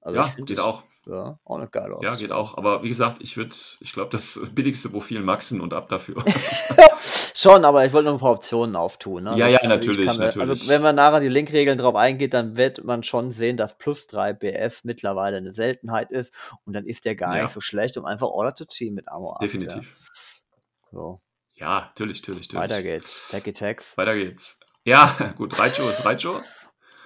Also 0.01 0.19
Ja, 0.19 0.33
geht 0.45 0.59
auch. 0.59 0.83
Ja, 1.05 1.37
auch 1.43 1.57
eine 1.57 1.67
geile 1.67 1.89
Ja, 2.01 2.09
Option. 2.11 2.15
geht 2.17 2.31
auch. 2.31 2.57
Aber 2.57 2.83
wie 2.83 2.87
gesagt, 2.89 3.17
ich 3.21 3.35
würde, 3.35 3.53
ich 3.81 3.91
glaube, 3.93 4.09
das 4.09 4.39
billigste 4.55 4.89
Profil 4.89 5.21
maxen 5.21 5.59
und 5.61 5.73
ab 5.73 5.89
dafür. 5.89 6.23
Schon, 7.35 7.65
aber 7.65 7.85
ich 7.85 7.91
wollte 7.91 8.05
noch 8.05 8.13
ein 8.13 8.19
paar 8.19 8.31
Optionen 8.31 8.75
auftun. 8.75 9.23
Ne? 9.23 9.37
Ja, 9.37 9.45
Also 9.45 9.53
ja, 9.57 9.59
also 9.69 9.81
ich 9.81 9.87
natürlich, 9.87 10.07
kann 10.07 10.17
natürlich. 10.17 10.49
Also 10.49 10.67
wenn 10.69 10.81
man 10.81 10.95
nachher 10.95 11.19
die 11.19 11.27
Linkregeln 11.27 11.77
drauf 11.77 11.95
eingeht, 11.95 12.33
dann 12.33 12.55
wird 12.55 12.83
man 12.85 13.03
schon 13.03 13.31
sehen, 13.31 13.57
dass 13.57 13.77
plus 13.77 14.07
3 14.07 14.33
BS 14.33 14.83
mittlerweile 14.85 15.37
eine 15.37 15.51
Seltenheit 15.51 16.09
ist 16.11 16.33
und 16.63 16.73
dann 16.73 16.85
ist 16.85 17.03
der 17.05 17.15
gar 17.15 17.35
Ja. 17.35 17.43
nicht 17.43 17.51
so 17.51 17.59
schlecht, 17.59 17.97
um 17.97 18.05
einfach 18.05 18.27
Order 18.27 18.55
to 18.55 18.65
Team 18.65 18.93
mit 18.93 19.09
Armor 19.09 19.35
8, 19.37 19.41
Definitiv. 19.43 19.95
Ja. 19.99 20.89
So, 20.91 21.21
Ja, 21.55 21.79
natürlich, 21.81 22.21
natürlich, 22.21 22.47
natürlich. 22.53 22.71
weiter 22.71 22.83
geht's. 22.83 23.27
Tacky 23.29 23.51
Tags. 23.51 23.97
Weiter 23.97 24.15
geht's. 24.15 24.59
Ja, 24.85 25.33
gut, 25.37 25.57
Raicho 25.59 25.89
ist 25.89 26.05
Raicho. 26.05 26.39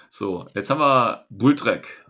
So, 0.10 0.46
jetzt 0.54 0.70
haben 0.70 0.80
wir 0.80 1.26
Bulltrack. 1.30 2.06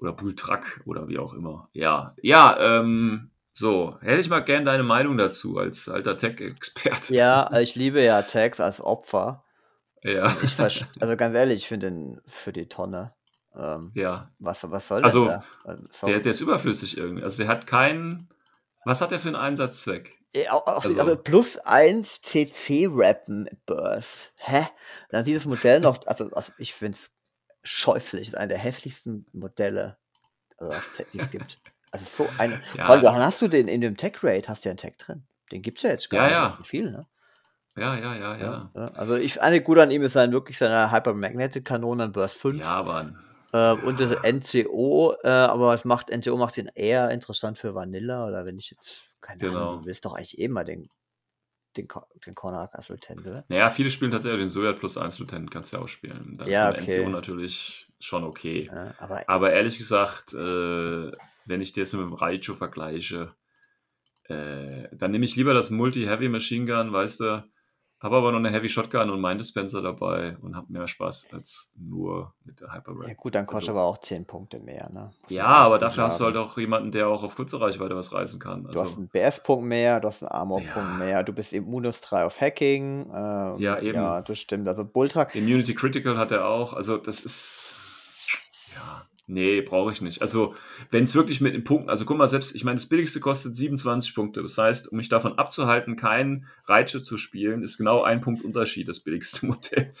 Oder 0.00 0.12
Bulltrack 0.12 0.80
oder 0.86 1.08
wie 1.08 1.18
auch 1.18 1.34
immer. 1.34 1.68
Ja, 1.72 2.14
ja, 2.22 2.58
ähm, 2.58 3.30
so, 3.52 3.98
hätte 4.00 4.20
ich 4.20 4.30
mal 4.30 4.40
gern 4.40 4.64
deine 4.64 4.82
Meinung 4.82 5.18
dazu 5.18 5.58
als 5.58 5.88
alter 5.88 6.16
Tech-Experte. 6.16 7.14
Ja, 7.14 7.44
also 7.44 7.62
ich 7.62 7.74
liebe 7.74 8.00
ja 8.02 8.22
Tags 8.22 8.60
als 8.60 8.80
Opfer. 8.80 9.44
Ja, 10.02 10.24
also 11.00 11.16
ganz 11.16 11.34
ehrlich, 11.34 11.60
ich 11.60 11.68
finde 11.68 11.90
den 11.90 12.20
für 12.26 12.52
die 12.52 12.68
Tonne. 12.68 13.12
Ähm, 13.54 13.90
ja. 13.94 14.30
was, 14.38 14.70
was 14.70 14.88
soll 14.88 15.04
Also, 15.04 15.26
da? 15.26 15.44
Also. 15.64 16.06
Der, 16.06 16.20
der 16.20 16.30
ist 16.30 16.40
überflüssig 16.40 16.96
irgendwie. 16.96 17.22
Also 17.24 17.38
der 17.42 17.48
hat 17.48 17.66
keinen, 17.66 18.28
Was 18.84 19.00
hat 19.02 19.10
der 19.10 19.18
für 19.18 19.28
einen 19.28 19.36
Einsatzzweck? 19.36 20.16
Äh, 20.32 20.46
Also- 20.46 20.98
Also, 20.98 21.16
plus 21.16 21.58
1 21.58 22.22
CC 22.22 22.86
Rappen 22.90 23.48
Burst. 23.66 24.34
Hä? 24.38 24.66
Dann 25.10 25.24
sieht 25.24 25.36
das 25.36 25.46
Modell 25.46 25.80
noch, 25.80 25.98
also, 26.06 26.30
also 26.30 26.52
ich 26.58 26.72
finde 26.72 26.96
es 26.96 27.10
scheußlich. 27.62 28.26
Das 28.28 28.34
ist 28.34 28.38
einer 28.38 28.48
der 28.48 28.58
hässlichsten 28.58 29.26
Modelle, 29.32 29.96
also, 30.58 30.74
die 31.12 31.18
es 31.18 31.30
gibt. 31.30 31.58
Also 31.92 32.04
so 32.04 32.30
eine. 32.38 32.60
Ja. 32.76 32.84
Vor 32.84 32.90
allem, 32.90 33.02
dann 33.02 33.14
hast 33.16 33.42
du 33.42 33.48
den 33.48 33.68
in 33.68 33.80
dem 33.80 33.96
Tech 33.96 34.22
Raid, 34.22 34.48
hast 34.48 34.64
du 34.64 34.68
ja 34.68 34.72
einen 34.72 34.78
Tech 34.78 34.96
drin. 34.98 35.24
Den 35.52 35.62
gibt's 35.62 35.82
ja 35.82 35.90
jetzt 35.90 36.08
gar 36.10 36.28
Ja, 36.30 36.40
nicht 36.40 36.50
ja. 36.50 36.56
so 36.58 36.64
viel, 36.64 36.90
ne? 36.90 37.00
Ja, 37.76 37.96
ja, 37.96 38.14
ja, 38.16 38.36
ja. 38.36 38.70
Ja, 38.74 38.84
Also 38.94 39.16
ich, 39.16 39.40
eine 39.40 39.60
gut 39.62 39.78
an 39.78 39.90
ihm 39.90 40.02
ist 40.02 40.12
sein 40.12 40.32
wirklich 40.32 40.58
seine 40.58 40.90
Hypermagnetic 40.92 41.64
Kanone 41.64 42.04
an 42.04 42.12
Burst 42.12 42.36
5 42.38 42.62
Ja, 42.62 42.82
Mann. 42.82 43.18
äh, 43.52 43.72
und 43.72 43.98
das 44.00 44.12
NCO, 44.12 45.14
äh, 45.22 45.28
aber 45.28 45.72
es 45.74 45.84
macht 45.84 46.10
NCO 46.10 46.36
macht 46.36 46.58
ihn 46.58 46.70
eher 46.74 47.10
interessant 47.10 47.58
für 47.58 47.74
Vanilla 47.74 48.26
oder 48.26 48.44
wenn 48.44 48.58
ich 48.58 48.70
jetzt 48.70 49.02
keine 49.20 49.40
Genau. 49.40 49.56
Ahnung, 49.70 49.80
du 49.82 49.86
willst 49.86 50.04
doch 50.04 50.14
eigentlich 50.14 50.38
eh 50.38 50.48
mal 50.48 50.64
den 50.64 50.86
den, 51.76 51.88
Ko- 51.88 52.06
den 52.26 52.34
Corner 52.34 52.68
als 52.72 52.88
Lieutenant, 52.88 53.26
oder? 53.26 53.46
Naja, 53.48 53.70
viele 53.70 53.90
spielen 53.90 54.10
tatsächlich 54.12 54.40
den 54.40 54.48
Sojat 54.48 54.78
plus 54.78 54.96
1 54.96 55.18
Lieutenant, 55.18 55.50
kannst 55.50 55.72
du 55.72 55.76
ja 55.78 55.82
auch 55.82 55.88
spielen. 55.88 56.36
Dann 56.38 56.50
Ja, 56.50 56.52
ist 56.52 56.62
ein 56.64 56.72
okay. 56.72 56.84
NCO 56.84 57.08
natürlich 57.08 57.88
schon 57.98 58.24
okay. 58.24 58.70
Ja, 58.70 58.94
aber 58.98 59.24
Aber 59.26 59.52
ehrlich 59.52 59.78
gesagt, 59.78 60.32
äh, 60.34 61.12
wenn 61.44 61.60
ich 61.60 61.72
das 61.72 61.92
mit 61.92 62.02
dem 62.02 62.14
Raichu 62.14 62.54
vergleiche, 62.54 63.28
äh, 64.24 64.88
dann 64.92 65.10
nehme 65.12 65.24
ich 65.24 65.36
lieber 65.36 65.54
das 65.54 65.70
Multi-Heavy 65.70 66.28
Machine 66.28 66.66
Gun, 66.66 66.92
weißt 66.92 67.20
du, 67.20 67.44
habe 68.02 68.16
aber 68.16 68.32
noch 68.32 68.38
eine 68.38 68.50
Heavy 68.50 68.68
Shotgun 68.68 69.10
und 69.10 69.20
Mind 69.20 69.40
Dispenser 69.40 69.82
dabei 69.82 70.36
und 70.40 70.56
habe 70.56 70.72
mehr 70.72 70.88
Spaß 70.88 71.28
als 71.32 71.74
nur 71.78 72.32
mit 72.44 72.58
der 72.60 72.72
Hyper 72.72 72.92
ja 73.02 73.08
Red. 73.08 73.16
gut, 73.18 73.34
dann 73.34 73.46
kostet 73.46 73.68
Also- 73.70 73.78
aber 73.78 73.82
auch 73.88 73.98
10 73.98 74.24
Punkte 74.24 74.58
mehr, 74.62 74.88
ne? 74.92 75.12
Muss 75.22 75.30
Ja, 75.30 75.44
aber 75.46 75.78
dafür 75.78 76.04
hast 76.04 76.18
du 76.20 76.24
halt 76.24 76.36
auch 76.36 76.56
jemanden, 76.56 76.90
der 76.90 77.08
auch 77.08 77.22
auf 77.22 77.36
kurze 77.36 77.60
Reichweite 77.60 77.94
was 77.94 78.12
reißen 78.12 78.40
kann. 78.40 78.64
Du 78.64 78.70
hast 78.70 78.78
Also, 78.78 78.96
einen 78.98 79.08
BF-Punkt 79.08 79.66
mehr, 79.66 80.00
du 80.00 80.08
hast 80.08 80.22
einen 80.22 80.32
Armor-Punkt 80.32 80.74
Ja. 80.76 80.82
mehr, 80.96 81.22
du 81.22 81.32
bist 81.34 81.52
im 81.52 81.68
Minus 81.70 82.00
3 82.00 82.24
auf 82.24 82.40
Hacking. 82.40 83.10
Ähm, 83.14 83.58
Ja, 83.58 83.78
eben. 83.78 83.94
Ja, 83.96 84.22
das 84.22 84.38
stimmt. 84.38 84.66
Also 84.66 84.84
Bulltruck, 84.84 85.34
Immunity 85.34 85.74
Critical 85.74 86.16
hat 86.16 86.30
er 86.32 86.46
auch. 86.46 86.72
Also, 86.72 86.96
das 86.96 87.20
ist. 87.20 87.74
Ja, 88.74 89.02
nee, 89.30 89.60
brauche 89.62 89.92
ich 89.92 90.00
nicht. 90.02 90.20
Also, 90.20 90.54
wenn 90.90 91.04
es 91.04 91.14
wirklich 91.14 91.40
mit 91.40 91.54
den 91.54 91.64
Punkten. 91.64 91.88
Also, 91.90 92.04
guck 92.04 92.16
mal, 92.18 92.28
selbst, 92.28 92.54
ich 92.54 92.64
meine, 92.64 92.76
das 92.76 92.88
billigste 92.88 93.20
kostet 93.20 93.54
27 93.56 94.14
Punkte. 94.14 94.42
Das 94.42 94.58
heißt, 94.58 94.90
um 94.92 94.96
mich 94.98 95.08
davon 95.08 95.38
abzuhalten, 95.38 95.96
keinen 95.96 96.46
Reitsche 96.64 97.02
zu 97.02 97.16
spielen, 97.16 97.62
ist 97.62 97.78
genau 97.78 98.02
ein 98.02 98.20
Punkt 98.20 98.44
Unterschied, 98.44 98.88
das 98.88 99.00
billigste 99.00 99.46
Modell. 99.46 99.92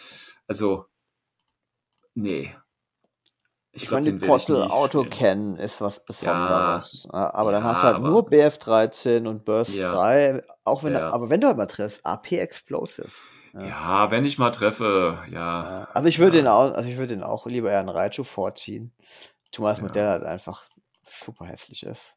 Also, 0.46 0.86
nee. 2.14 2.54
ich 3.72 3.86
glaub, 3.86 4.00
meine, 4.00 4.12
die 4.12 4.18
ich 4.24 4.28
Portal 4.28 4.64
Auto. 4.64 5.04
Cannon 5.08 5.56
ist 5.56 5.80
was 5.80 6.04
Besonderes. 6.04 7.08
Ja, 7.12 7.32
aber 7.34 7.52
dann 7.52 7.62
Ja, 7.62 7.70
hast 7.70 7.82
du 7.82 7.86
halt 7.86 8.02
nur 8.02 8.28
BF13 8.28 9.28
und 9.28 9.44
Burst 9.44 9.76
Ja. 9.76 9.92
3, 9.92 10.42
auch 10.64 10.82
wenn, 10.82 10.94
Ja. 10.94 11.10
aber 11.12 11.30
wenn 11.30 11.40
du 11.40 11.46
halt 11.46 11.56
mal 11.56 11.66
triffst, 11.66 12.04
AP 12.04 12.32
Explosive. 12.32 13.08
Ja. 13.52 13.60
Ja, 13.66 14.10
wenn 14.10 14.24
ich 14.24 14.38
mal 14.38 14.50
treffe, 14.50 15.18
ja. 15.30 15.88
Also 15.92 16.08
ich 16.08 16.18
würde 16.18 16.36
ja. 16.38 16.42
den 16.44 16.48
auch, 16.48 16.72
also 16.72 16.88
ich 16.88 16.96
würde 16.98 17.14
den 17.16 17.22
auch 17.24 17.46
lieber 17.46 17.70
eher 17.70 17.80
einen 17.80 17.88
Raichu 17.88 18.22
vorziehen. 18.24 18.92
Zumal 19.50 19.72
das 19.72 19.78
Ja. 19.78 19.84
Modell 19.86 20.06
halt 20.08 20.22
einfach 20.24 20.64
super 21.04 21.46
hässlich 21.46 21.82
ist. 21.82 22.14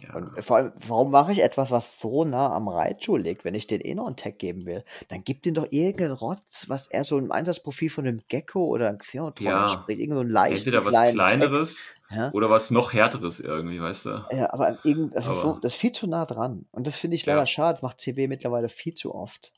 ja. 0.00 0.14
Und 0.14 0.44
vor 0.44 0.56
allem, 0.58 0.72
warum 0.86 1.10
mache 1.10 1.32
ich 1.32 1.42
etwas, 1.42 1.70
was 1.72 1.98
so 1.98 2.24
nah 2.24 2.52
am 2.52 2.68
Raichu 2.68 3.16
liegt, 3.16 3.44
wenn 3.44 3.54
ich 3.56 3.66
den 3.66 3.80
eh 3.80 3.94
noch 3.96 4.06
einen 4.06 4.16
Tag 4.16 4.38
geben 4.38 4.64
will? 4.66 4.84
Dann 5.08 5.24
gib 5.24 5.42
den 5.42 5.54
doch 5.54 5.66
irgendeinen 5.70 6.12
Rotz, 6.12 6.66
was 6.68 6.86
er 6.86 7.02
so 7.02 7.18
im 7.18 7.32
Einsatzprofil 7.32 7.90
von 7.90 8.06
einem 8.06 8.20
Gecko 8.28 8.64
oder 8.66 8.88
einem 8.88 8.98
Xeontron 8.98 9.46
Ja. 9.48 9.60
entspricht. 9.62 10.00
Irgend 10.00 10.14
so 10.14 10.20
einen 10.20 10.30
leichten 10.30 10.72
Entweder 10.72 10.84
was. 10.84 11.12
Kleineres 11.12 11.94
Ja? 12.10 12.30
oder 12.32 12.48
was 12.50 12.70
noch 12.70 12.92
härteres 12.92 13.40
irgendwie, 13.40 13.80
weißt 13.80 14.06
du? 14.06 14.24
Ja, 14.30 14.52
aber 14.52 14.78
irgend, 14.84 15.16
das, 15.16 15.26
ist 15.26 15.40
so, 15.40 15.50
Aber- 15.50 15.60
das 15.60 15.74
ist 15.74 15.80
viel 15.80 15.92
zu 15.92 16.06
nah 16.06 16.26
dran. 16.26 16.66
Und 16.70 16.86
das 16.86 16.96
finde 16.96 17.16
ich 17.16 17.26
leider 17.26 17.46
schade. 17.46 17.74
Das 17.74 17.82
macht 17.82 18.00
CB 18.00 18.28
mittlerweile 18.28 18.68
viel 18.68 18.94
zu 18.94 19.12
oft. 19.14 19.52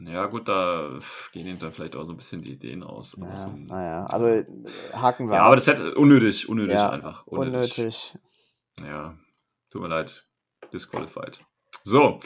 Ja, 0.00 0.26
gut, 0.26 0.46
da 0.48 0.90
gehen 1.32 1.46
ihm 1.48 1.58
dann 1.58 1.72
vielleicht 1.72 1.96
auch 1.96 2.04
so 2.04 2.12
ein 2.12 2.16
bisschen 2.16 2.40
die 2.40 2.52
Ideen 2.52 2.84
aus. 2.84 3.16
Ja, 3.18 3.36
so- 3.36 3.50
naja, 3.56 4.06
also 4.06 4.26
äh, 4.26 4.44
haken 4.92 5.28
wir 5.28 5.34
ja, 5.34 5.40
ab. 5.40 5.46
aber 5.46 5.56
das 5.56 5.66
hätte 5.66 5.94
unnötig, 5.96 6.48
unnötig 6.48 6.74
Ja, 6.76 6.90
einfach. 6.90 7.26
unnötig. 7.26 8.16
Ja, 8.84 9.18
tut 9.70 9.82
mir 9.82 9.88
leid. 9.88 10.28
Disqualified. 10.72 11.40
So. 11.82 12.20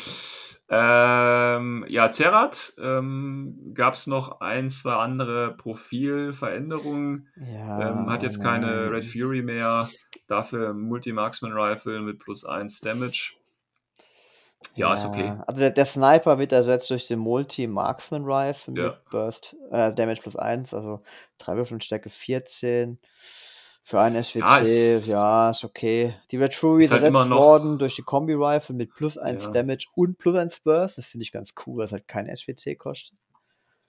Ähm, 0.69 1.85
ja, 1.89 2.11
Zerat 2.11 2.75
ähm, 2.79 3.73
gab 3.75 3.95
es 3.95 4.07
noch 4.07 4.41
ein, 4.41 4.71
zwei 4.71 4.95
andere 4.95 5.55
Profilveränderungen. 5.57 7.29
Ja, 7.37 7.91
Ähm, 7.91 8.11
hat 8.11 8.23
jetzt 8.23 8.43
keine. 8.43 8.91
Red 8.91 9.05
Fury 9.05 9.43
mehr. 9.43 9.89
Dafür 10.27 10.73
Multi-Marksman 10.75 11.53
Rifle 11.53 12.01
mit 12.01 12.19
plus 12.19 12.45
1 12.45 12.81
Damage. 12.81 13.35
Ja, 14.75 14.95
ist 14.95 15.05
okay. 15.05 15.33
Also 15.47 15.61
der, 15.61 15.71
der 15.71 15.85
Sniper 15.85 16.39
wird 16.39 16.53
ersetzt 16.53 16.89
durch 16.91 17.07
den 17.07 17.19
Multi-Marksman 17.19 18.25
Rifle 18.25 18.75
Ja. 18.77 18.83
mit 18.89 19.05
Burst, 19.11 19.57
äh, 19.71 19.93
Damage 19.93 20.23
plus 20.23 20.37
1, 20.37 20.73
also 20.75 21.03
3 21.39 21.57
Würfel 21.57 21.75
und 21.75 21.85
Stärke 21.85 22.09
14. 22.11 22.99
Für 23.85 24.01
einen 24.01 24.17
SWC, 24.23 24.97
ist- 24.97 25.07
ja, 25.07 25.51
ist 25.51 25.65
okay. 25.65 26.15
Die 26.31 26.37
Red 26.37 26.55
Fury 26.55 26.85
ist 26.85 26.93
halt 26.93 27.03
ersetzt 27.03 27.31
worden 27.31 27.79
durch 27.79 27.97
die 27.97 28.03
Kombi-Rifle 28.03 28.75
mit 28.77 28.95
plus 28.95 29.19
1 29.19 29.47
Ja. 29.47 29.51
Damage 29.51 29.89
und 29.97 30.19
plus 30.19 30.37
1 30.37 30.61
Burst. 30.61 30.99
Das 30.99 31.07
finde 31.07 31.25
ich 31.25 31.33
ganz 31.33 31.53
cool, 31.67 31.79
weil 31.79 31.85
es 31.87 31.93
halt 31.93 32.07
kein 32.07 32.29
SWC 32.29 32.77
kostet. 32.77 33.19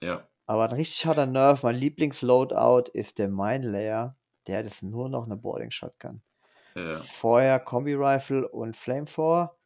Ja. 0.02 0.26
Aber 0.46 0.64
ein 0.64 0.72
richtig 0.72 1.06
harter 1.06 1.26
Nerf, 1.26 1.62
mein 1.62 1.76
Lieblings-Loadout 1.76 2.90
ist 2.92 3.18
der 3.18 3.28
Mine 3.28 3.66
Layer. 3.70 4.16
Der 4.46 4.58
hat 4.58 4.64
jetzt 4.64 4.82
nur 4.82 5.08
noch 5.08 5.24
eine 5.26 5.36
Boarding 5.36 5.70
Shotgun. 5.70 6.22
Ja. 6.74 6.96
Vorher 6.98 7.60
Kombi-Rifle 7.60 8.48
und 8.48 8.76
Flamethrower. 8.76 9.56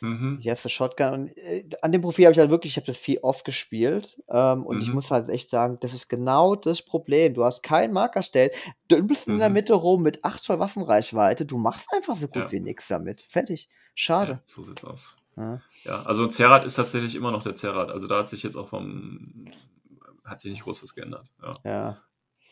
Mhm. 0.00 0.38
Jetzt 0.40 0.64
eine 0.64 0.70
Shotgun. 0.70 1.12
Und 1.12 1.36
äh, 1.38 1.68
an 1.82 1.92
dem 1.92 2.00
Profil 2.02 2.26
habe 2.26 2.32
ich 2.32 2.38
halt 2.38 2.50
wirklich, 2.50 2.72
ich 2.72 2.76
habe 2.76 2.86
das 2.86 2.98
viel 2.98 3.18
oft 3.18 3.44
gespielt. 3.44 4.20
Ähm, 4.28 4.64
und 4.64 4.80
ich 4.82 4.88
Mhm. 4.88 4.94
muss 4.94 5.10
halt 5.10 5.28
echt 5.28 5.50
sagen, 5.50 5.78
das 5.80 5.92
ist 5.92 6.08
genau 6.08 6.54
das 6.54 6.82
Problem. 6.82 7.34
Du 7.34 7.44
hast 7.44 7.62
keinen 7.62 7.92
Markerstell. 7.92 8.50
Du 8.88 9.02
bist 9.02 9.26
in 9.28 9.38
der 9.38 9.48
Mhm. 9.48 9.54
Mitte 9.54 9.74
rum 9.74 10.02
mit 10.02 10.24
8 10.24 10.42
Zoll 10.42 10.58
Waffenreichweite. 10.58 11.46
Du 11.46 11.58
machst 11.58 11.88
einfach 11.92 12.14
so 12.14 12.28
gut 12.28 12.44
Ja. 12.44 12.52
wie 12.52 12.60
nichts 12.60 12.88
damit. 12.88 13.26
Fertig. 13.28 13.68
Schade. 13.94 14.32
Ja, 14.32 14.42
so 14.44 14.62
sieht's 14.62 14.84
aus. 14.84 15.16
Ja. 15.36 15.60
Ja, 15.84 16.02
also 16.02 16.22
ein 16.24 16.30
Zerat 16.30 16.64
ist 16.64 16.74
tatsächlich 16.74 17.14
immer 17.14 17.30
noch 17.32 17.42
der 17.42 17.56
Zerat. 17.56 17.90
Also 17.90 18.06
da 18.08 18.18
hat 18.18 18.28
sich 18.28 18.42
jetzt 18.42 18.56
auch 18.56 18.68
vom 18.68 19.44
hat 20.24 20.40
sich 20.40 20.50
nicht 20.52 20.62
groß 20.64 20.82
was 20.82 20.94
geändert. 20.94 21.32
Ja, 21.42 21.54
ja, 21.64 22.02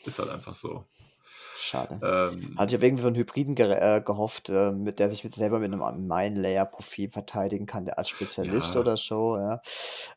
ist 0.05 0.19
halt 0.19 0.31
einfach 0.31 0.55
so. 0.55 0.87
Schade. 1.27 1.99
Ähm, 2.03 2.55
Hatte 2.59 2.73
ich 2.75 2.77
auf 2.79 2.83
irgendwie 2.83 3.03
so 3.03 3.09
einen 3.09 3.17
Hybriden 3.17 3.55
ge 3.55 3.71
äh, 3.71 4.01
gehofft, 4.01 4.49
äh, 4.49 4.71
mit 4.73 4.99
der 4.99 5.11
sich 5.11 5.25
mit 5.25 5.35
selber 5.35 5.59
mit 5.59 5.73
einem 5.73 6.07
Mine-Layer-Profil 6.07 7.11
verteidigen 7.11 7.67
kann, 7.67 7.85
der 7.85 7.99
als 7.99 8.09
Spezialist 8.09 8.75
Ja. 8.75 8.81
oder 8.81 8.97
so, 8.97 9.37
ja. 9.37 9.61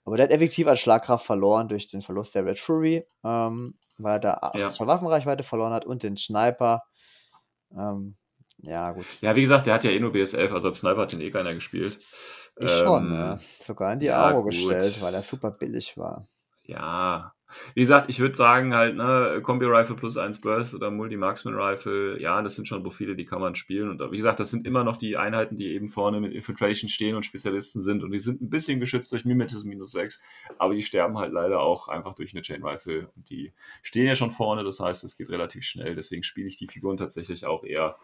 Aber 0.06 0.18
der 0.18 0.26
hat 0.26 0.32
effektiv 0.32 0.68
an 0.68 0.78
Schlagkraft 0.78 1.26
verloren 1.26 1.68
durch 1.68 1.88
den 1.88 2.02
Verlust 2.02 2.36
der 2.36 2.46
Red 2.46 2.60
Fury, 2.60 3.06
ähm, 3.24 3.76
weil 3.98 4.14
er 4.14 4.20
da 4.20 4.52
Ja. 4.56 4.70
zwei 4.70 4.88
Waffenreichweite 4.88 5.44
verloren 5.44 5.74
hat 5.74 5.86
und 5.86 6.04
den 6.04 6.18
Sniper. 6.18 6.84
Ähm, 7.76 8.16
ja, 8.62 8.92
gut. 8.92 9.06
ja, 9.22 9.36
wie 9.36 9.42
gesagt, 9.42 9.68
der 9.68 9.74
hat 9.76 9.84
ja 9.84 9.92
eh 9.92 10.00
nur 10.00 10.12
BS11, 10.12 10.54
also 10.54 10.68
als 10.68 10.80
Sniper 10.80 11.02
hat 11.02 11.12
den 11.14 11.22
eh 11.22 11.32
keiner 11.32 11.54
gespielt. 11.54 11.98
Ich 12.62 12.70
schon, 12.72 13.08
Ähm, 13.08 13.14
ja. 13.14 13.38
Sogar 13.60 13.94
in 13.94 14.00
die 14.00 14.08
ja, 14.08 14.32
gut. 14.34 14.46
gestellt, 14.52 15.02
weil 15.02 15.14
er 15.14 15.22
super 15.22 15.52
billig 15.52 15.98
war. 15.98 16.26
Ja, 16.64 17.34
wie 17.74 17.82
gesagt, 17.82 18.10
ich 18.10 18.20
würde 18.20 18.36
sagen 18.36 18.74
halt, 18.74 18.98
ne, 18.98 19.40
Kombi-Rifle 19.42 19.96
plus 19.96 20.18
1 20.18 20.42
Burst 20.42 20.76
oder 20.76 20.92
Multi-Marksman-Rifle, 20.92 22.20
ja, 22.22 22.42
das 22.42 22.56
sind 22.56 22.68
schon 22.68 22.84
Profile, 22.84 23.16
die 23.16 23.26
kann 23.26 23.42
man 23.42 23.56
spielen. 23.56 23.90
Und 23.90 24.12
wie 24.12 24.18
gesagt, 24.18 24.40
das 24.40 24.52
sind 24.52 24.66
immer 24.66 24.84
noch 24.84 24.98
die 24.98 25.16
Einheiten, 25.16 25.56
die 25.56 25.68
eben 25.74 25.88
vorne 25.88 26.20
mit 26.20 26.34
Infiltration 26.34 26.90
stehen 26.90 27.16
und 27.16 27.24
Spezialisten 27.24 27.82
sind. 27.82 28.04
Und 28.04 28.12
die 28.12 28.20
sind 28.20 28.42
ein 28.42 28.50
bisschen 28.50 28.80
geschützt 28.80 29.12
durch 29.12 29.26
Mimetism 29.26 29.70
minus 29.70 29.92
6, 29.92 30.22
aber 30.58 30.74
die 30.74 30.82
sterben 30.82 31.18
halt 31.18 31.32
leider 31.32 31.62
auch 31.62 31.88
einfach 31.88 32.14
durch 32.16 32.34
eine 32.34 32.42
Chain-Rifle. 32.42 33.10
Und 33.16 33.30
die 33.30 33.54
stehen 33.82 34.06
ja 34.06 34.16
schon 34.16 34.32
vorne, 34.32 34.64
das 34.64 34.80
heißt, 34.80 35.04
es 35.06 35.18
geht 35.18 35.30
relativ 35.30 35.64
schnell. 35.64 35.96
Deswegen 35.96 36.24
spiele 36.24 36.48
ich 36.48 36.58
die 36.58 36.68
Figuren 36.68 36.98
tatsächlich 36.98 37.46
auch 37.46 37.64
eher 37.64 37.96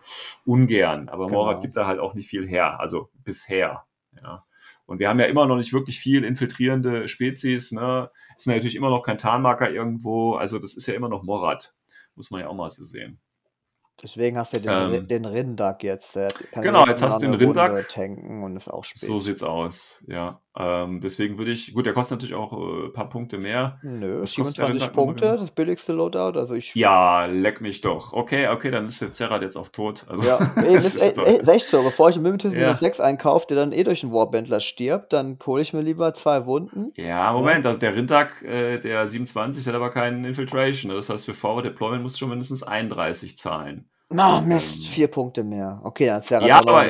ungern. 0.45 1.09
Aber 1.09 1.25
Genau. 1.25 1.39
Morat 1.39 1.61
gibt 1.61 1.75
da 1.75 1.87
halt 1.87 1.99
auch 1.99 2.13
nicht 2.13 2.29
viel 2.29 2.47
her, 2.47 2.79
also 2.79 3.09
bisher. 3.23 3.85
Ja. 4.21 4.45
Und 4.85 4.99
wir 4.99 5.09
haben 5.09 5.19
ja 5.19 5.25
immer 5.25 5.47
noch 5.47 5.55
nicht 5.55 5.73
wirklich 5.73 5.99
viel 5.99 6.23
infiltrierende 6.23 7.07
Spezies. 7.07 7.71
Ne? 7.71 8.09
Ist 8.37 8.47
natürlich 8.47 8.75
immer 8.75 8.89
noch 8.89 9.01
kein 9.01 9.17
Tarnmarker 9.17 9.69
irgendwo. 9.71 10.35
Also 10.35 10.59
das 10.59 10.75
ist 10.75 10.87
ja 10.87 10.93
immer 10.93 11.09
noch 11.09 11.23
Morat. 11.23 11.75
Muss 12.15 12.31
man 12.31 12.41
ja 12.41 12.47
auch 12.47 12.55
mal 12.55 12.69
so 12.69 12.83
sehen. 12.83 13.19
Deswegen 14.01 14.37
hast 14.37 14.53
du 14.53 14.57
ja 14.59 14.87
den, 14.87 14.93
Ähm, 14.93 15.07
den 15.07 15.25
Rindak 15.25 15.83
jetzt. 15.83 16.17
Genau, 16.51 16.85
jetzt 16.85 17.01
hast 17.01 17.21
du 17.21 17.27
den 17.27 17.35
Rindak. 17.35 17.87
tanken 17.89 18.43
und 18.43 18.57
ist 18.57 18.67
auch 18.67 18.83
spät. 18.83 19.07
So 19.07 19.19
sieht's 19.19 19.41
aus, 19.41 20.03
ja. 20.07 20.41
Ähm, 20.57 21.01
deswegen 21.01 21.37
würde 21.37 21.51
ich, 21.51 21.73
gut, 21.73 21.85
der 21.85 21.93
kostet 21.93 22.17
natürlich 22.17 22.35
auch 22.35 22.53
äh, 22.53 22.85
ein 22.85 22.93
paar 22.93 23.09
Punkte 23.09 23.37
mehr. 23.37 23.77
Nö, 23.83 24.19
der 24.19 24.27
27 24.27 24.59
Rindak 24.63 24.89
nochmal 24.89 25.05
Punkte, 25.05 25.25
genau? 25.25 25.37
das 25.37 25.51
billigste 25.51 25.93
Loadout. 25.93 26.39
Also 26.39 26.53
ich. 26.53 26.73
Ja, 26.75 27.25
leck 27.25 27.59
mich 27.59 27.81
doch. 27.81 28.13
Okay, 28.13 28.47
okay, 28.47 28.71
dann 28.71 28.87
ist 28.87 29.01
der 29.01 29.11
Zerrat 29.11 29.41
jetzt 29.41 29.57
auch 29.57 29.67
tot. 29.67 30.05
Also, 30.07 30.25
Ja, 30.27 30.37
das 30.55 30.95
ist, 30.95 31.17
ey, 31.17 31.25
ey, 31.25 31.37
ist 31.41 31.47
echt 31.49 31.67
so. 31.67 31.83
Bevor 31.83 32.09
ich 32.09 32.15
einen 32.15 32.23
Mimetism 32.23 32.55
Ja. 32.55 32.67
minus 32.67 32.79
6 32.79 32.99
einkaufe, 33.01 33.47
der 33.47 33.57
dann 33.57 33.71
eh 33.73 33.83
durch 33.83 34.03
einen 34.03 34.13
Warbandler 34.13 34.59
stirbt, 34.61 35.11
dann 35.11 35.37
hole 35.45 35.61
ich 35.61 35.73
mir 35.73 35.81
lieber 35.81 36.13
zwei 36.13 36.45
Wunden. 36.45 36.93
Ja, 36.95 37.33
Moment, 37.33 37.65
also 37.65 37.77
der 37.77 37.95
Rindak, 37.95 38.41
äh, 38.43 38.79
der 38.79 39.05
27, 39.07 39.63
der 39.63 39.73
hat 39.73 39.81
aber 39.81 39.91
keinen 39.91 40.23
Infiltration. 40.23 40.89
ne? 40.91 40.95
Das 40.95 41.09
heißt, 41.09 41.25
für 41.25 41.33
Forward 41.33 41.65
Deployment 41.65 42.01
musst 42.03 42.15
du 42.15 42.19
schon 42.19 42.29
mindestens 42.29 42.63
31 42.63 43.37
zahlen. 43.37 43.89
Na, 44.11 44.39
Mist, 44.41 44.85
vier 44.87 45.07
Punkte 45.07 45.43
mehr. 45.43 45.81
Okay, 45.83 46.05
dann 46.05 46.19
ist 46.21 46.27
Serra 46.27 46.45
Ja, 46.45 46.59
aber- 46.59 46.85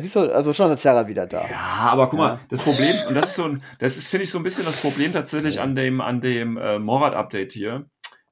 siehst 0.00 0.16
du, 0.16 0.34
also 0.34 0.54
schon 0.54 0.70
ist 0.72 0.80
Serra 0.82 1.06
wieder 1.06 1.26
da. 1.26 1.42
Ja, 1.46 1.90
aber 1.90 2.08
guck 2.08 2.18
mal, 2.18 2.28
Ja. 2.34 2.40
das 2.48 2.62
Problem, 2.62 2.94
und 3.08 3.14
das 3.14 3.26
ist 3.26 3.34
so 3.36 3.44
ein, 3.44 3.62
das 3.78 3.96
ist, 3.98 4.08
finde 4.08 4.24
ich, 4.24 4.30
so 4.30 4.38
ein 4.38 4.42
bisschen 4.44 4.64
das 4.64 4.80
Problem 4.80 5.12
tatsächlich 5.12 5.60
an 5.60 5.74
dem, 5.74 6.00
an 6.00 6.20
dem 6.22 6.56
äh, 6.56 6.78
Morat-Update 6.78 7.52
hier, 7.52 7.84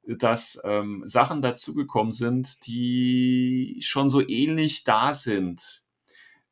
dass 0.07 0.59
ähm, 0.65 1.03
Sachen 1.05 1.43
dazugekommen 1.43 2.13
sind, 2.13 2.67
die 2.67 3.79
schon 3.83 4.09
so 4.09 4.27
ähnlich 4.27 4.85
da 4.85 5.13
sind. 5.13 5.83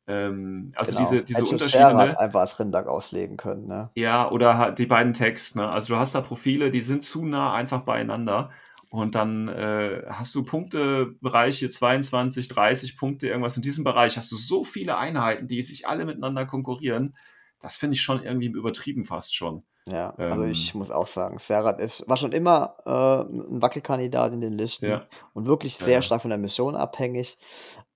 Ähm, 0.07 0.69
also 0.75 0.91
Genau. 0.93 1.09
diese, 1.09 1.23
diese 1.23 1.41
Hätte 1.41 1.51
Unterschiede, 1.51 1.77
Serra 1.79 2.05
ne? 2.05 2.19
einfach 2.19 2.41
als 2.41 2.59
Rindag 2.59 2.87
auslegen 2.87 3.37
können, 3.37 3.65
ne? 3.65 3.89
Ja, 3.95 4.29
oder 4.29 4.71
die 4.71 4.85
beiden 4.85 5.13
Texte. 5.13 5.57
Ne? 5.59 5.67
Also 5.69 5.95
du 5.95 5.99
hast 5.99 6.13
da 6.13 6.21
Profile, 6.21 6.69
die 6.69 6.81
sind 6.81 7.01
zu 7.01 7.25
nah 7.25 7.53
einfach 7.53 7.81
beieinander. 7.81 8.51
Und 8.91 9.15
dann 9.15 9.47
äh, 9.47 10.03
hast 10.09 10.33
du 10.35 10.43
Punktebereiche 10.43 11.69
22, 11.69 12.47
30 12.47 12.97
Punkte, 12.97 13.27
irgendwas 13.27 13.57
in 13.57 13.63
diesem 13.63 13.83
Bereich. 13.83 14.17
Hast 14.17 14.31
du 14.31 14.35
so 14.35 14.63
viele 14.63 14.97
Einheiten, 14.97 15.47
die 15.47 15.61
sich 15.63 15.87
alle 15.87 16.05
miteinander 16.05 16.45
konkurrieren. 16.45 17.13
Das 17.59 17.77
finde 17.77 17.95
ich 17.95 18.01
schon 18.01 18.23
irgendwie 18.23 18.47
übertrieben 18.47 19.03
fast 19.05 19.35
schon. 19.35 19.63
Ja, 19.89 20.15
also 20.15 20.43
Ähm. 20.43 20.51
ich 20.51 20.73
muss 20.75 20.89
auch 20.91 21.07
sagen, 21.07 21.37
Serrat 21.39 21.79
ist, 21.79 22.07
war 22.07 22.17
schon 22.17 22.31
immer 22.31 22.77
äh, 22.85 23.21
ein 23.33 23.61
Wackelkandidat 23.61 24.33
in 24.33 24.41
den 24.41 24.53
Listen 24.53 24.89
Ja. 24.89 25.05
und 25.33 25.45
wirklich 25.45 25.77
Ja, 25.79 25.85
sehr 25.85 25.93
ja. 25.95 26.01
stark 26.01 26.21
von 26.21 26.29
der 26.29 26.39
Mission 26.39 26.75
abhängig. 26.75 27.37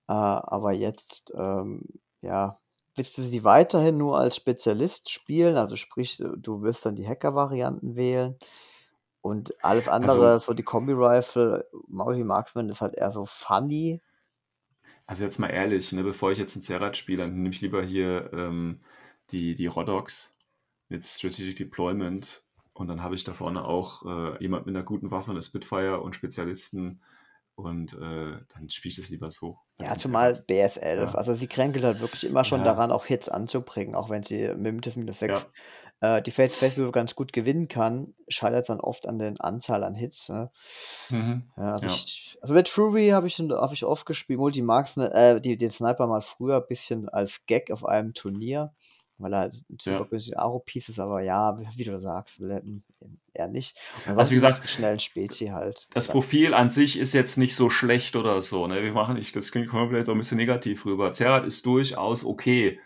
Äh, 0.08 0.12
aber 0.12 0.72
jetzt, 0.72 1.32
ähm, 1.36 1.82
ja, 2.20 2.58
willst 2.94 3.16
du 3.18 3.22
sie 3.22 3.44
weiterhin 3.44 3.96
nur 3.96 4.18
als 4.18 4.36
Spezialist 4.36 5.10
spielen? 5.10 5.56
Also 5.56 5.76
sprich, 5.76 6.22
du 6.36 6.62
wirst 6.62 6.84
dann 6.86 6.96
die 6.96 7.06
Hacker-Varianten 7.06 7.96
wählen 7.96 8.36
und 9.22 9.52
alles 9.64 9.88
andere, 9.88 10.40
so 10.40 10.54
die 10.54 10.62
Kombi-Rifle, 10.62 11.68
Maui 11.88 12.24
Marksman 12.24 12.68
ist 12.68 12.80
halt 12.80 12.94
eher 12.94 13.10
so 13.10 13.26
funny. 13.26 14.00
Also 15.06 15.24
jetzt 15.24 15.38
mal 15.38 15.48
ehrlich, 15.48 15.92
ne, 15.92 16.02
bevor 16.02 16.32
ich 16.32 16.38
jetzt 16.38 16.56
ein 16.56 16.62
Zerat 16.62 16.96
spiele, 16.96 17.24
dann 17.24 17.34
nehme 17.34 17.50
ich 17.50 17.60
lieber 17.60 17.82
hier 17.82 18.30
ähm, 18.32 18.80
die, 19.30 19.54
die 19.54 19.66
Rodox 19.66 20.30
mit 20.88 21.04
Strategic 21.04 21.56
Deployment 21.56 22.42
und 22.72 22.88
dann 22.88 23.02
habe 23.02 23.14
ich 23.14 23.24
da 23.24 23.34
vorne 23.34 23.64
auch 23.64 24.04
äh, 24.06 24.42
jemand 24.42 24.66
mit 24.66 24.74
einer 24.74 24.84
guten 24.84 25.10
Waffe, 25.10 25.32
eine 25.32 25.42
Spitfire 25.42 26.00
und 26.00 26.14
Spezialisten 26.14 27.02
und 27.56 27.92
äh, 27.94 28.38
dann 28.54 28.70
spiele 28.70 28.90
ich 28.90 28.96
das 28.96 29.10
lieber 29.10 29.30
so. 29.30 29.58
Ja, 29.80 29.96
zumal 29.96 30.34
Zerat. 30.34 30.46
BS11. 30.48 30.96
Ja. 30.96 31.14
Also 31.14 31.34
sie 31.34 31.46
kränkelt 31.46 31.84
halt 31.84 32.00
wirklich 32.00 32.24
immer 32.24 32.44
schon 32.44 32.60
Ja. 32.60 32.66
daran, 32.66 32.90
auch 32.90 33.04
Hits 33.06 33.28
anzubringen, 33.28 33.94
auch 33.94 34.10
wenn 34.10 34.22
sie 34.22 34.48
mit 34.54 34.96
minus 34.96 35.18
6 35.18 35.46
äh, 36.00 36.22
die 36.22 36.30
Face-to-Face-Würfe 36.30 36.92
ganz 36.92 37.14
gut 37.14 37.32
gewinnen 37.32 37.68
kann, 37.68 38.14
scheitert 38.28 38.68
dann 38.68 38.80
oft 38.80 39.06
an 39.06 39.18
den 39.18 39.38
Anzahl 39.40 39.84
an 39.84 39.94
Hits. 39.94 40.28
Ne? 40.28 40.50
Mhm. 41.10 41.44
Ja, 41.56 41.72
also, 41.74 41.86
Ja. 41.86 41.92
Ich, 41.92 42.38
also 42.40 42.54
mit 42.54 42.68
Fury 42.68 43.08
habe 43.08 43.26
ich, 43.26 43.38
hab 43.38 43.72
ich 43.72 43.84
oft 43.84 44.06
gespielt, 44.06 44.38
Multi-Marks, 44.38 44.96
äh, 44.96 45.40
die, 45.40 45.56
den 45.56 45.70
Sniper 45.70 46.06
mal 46.06 46.22
früher 46.22 46.56
ein 46.56 46.66
bisschen 46.68 47.08
als 47.08 47.44
Gag 47.46 47.70
auf 47.70 47.84
einem 47.84 48.14
Turnier, 48.14 48.72
weil 49.18 49.34
er 49.34 49.40
halt 49.40 49.54
ein 49.68 49.76
super 49.80 49.98
Ja. 49.98 50.04
günstiger 50.04 50.38
Aro-Piece 50.40 50.88
ist, 50.88 50.98
aber 50.98 51.20
ja, 51.20 51.58
wie 51.76 51.84
du 51.84 51.98
sagst, 51.98 52.40
er 52.40 52.62
eher 53.34 53.48
nicht. 53.48 53.78
Und 54.06 54.18
Also 54.18 54.30
wie 54.30 54.36
gesagt, 54.36 54.66
schnellen 54.68 54.98
Spezi 54.98 55.48
halt. 55.48 55.86
Das 55.92 56.06
Ja. 56.06 56.12
Profil 56.12 56.54
an 56.54 56.70
sich 56.70 56.98
ist 56.98 57.12
jetzt 57.12 57.36
nicht 57.36 57.54
so 57.54 57.68
schlecht 57.68 58.16
oder 58.16 58.40
so. 58.40 58.66
Ne? 58.66 58.82
Wir 58.82 58.92
machen, 58.92 59.16
ich, 59.16 59.32
das 59.32 59.52
klingt 59.52 59.68
kommt 59.68 59.90
vielleicht 59.90 60.08
auch 60.08 60.14
ein 60.14 60.18
bisschen 60.18 60.38
negativ 60.38 60.86
rüber. 60.86 61.12
Zerat 61.12 61.44
ist 61.44 61.66
durchaus 61.66 62.24
okay, 62.24 62.80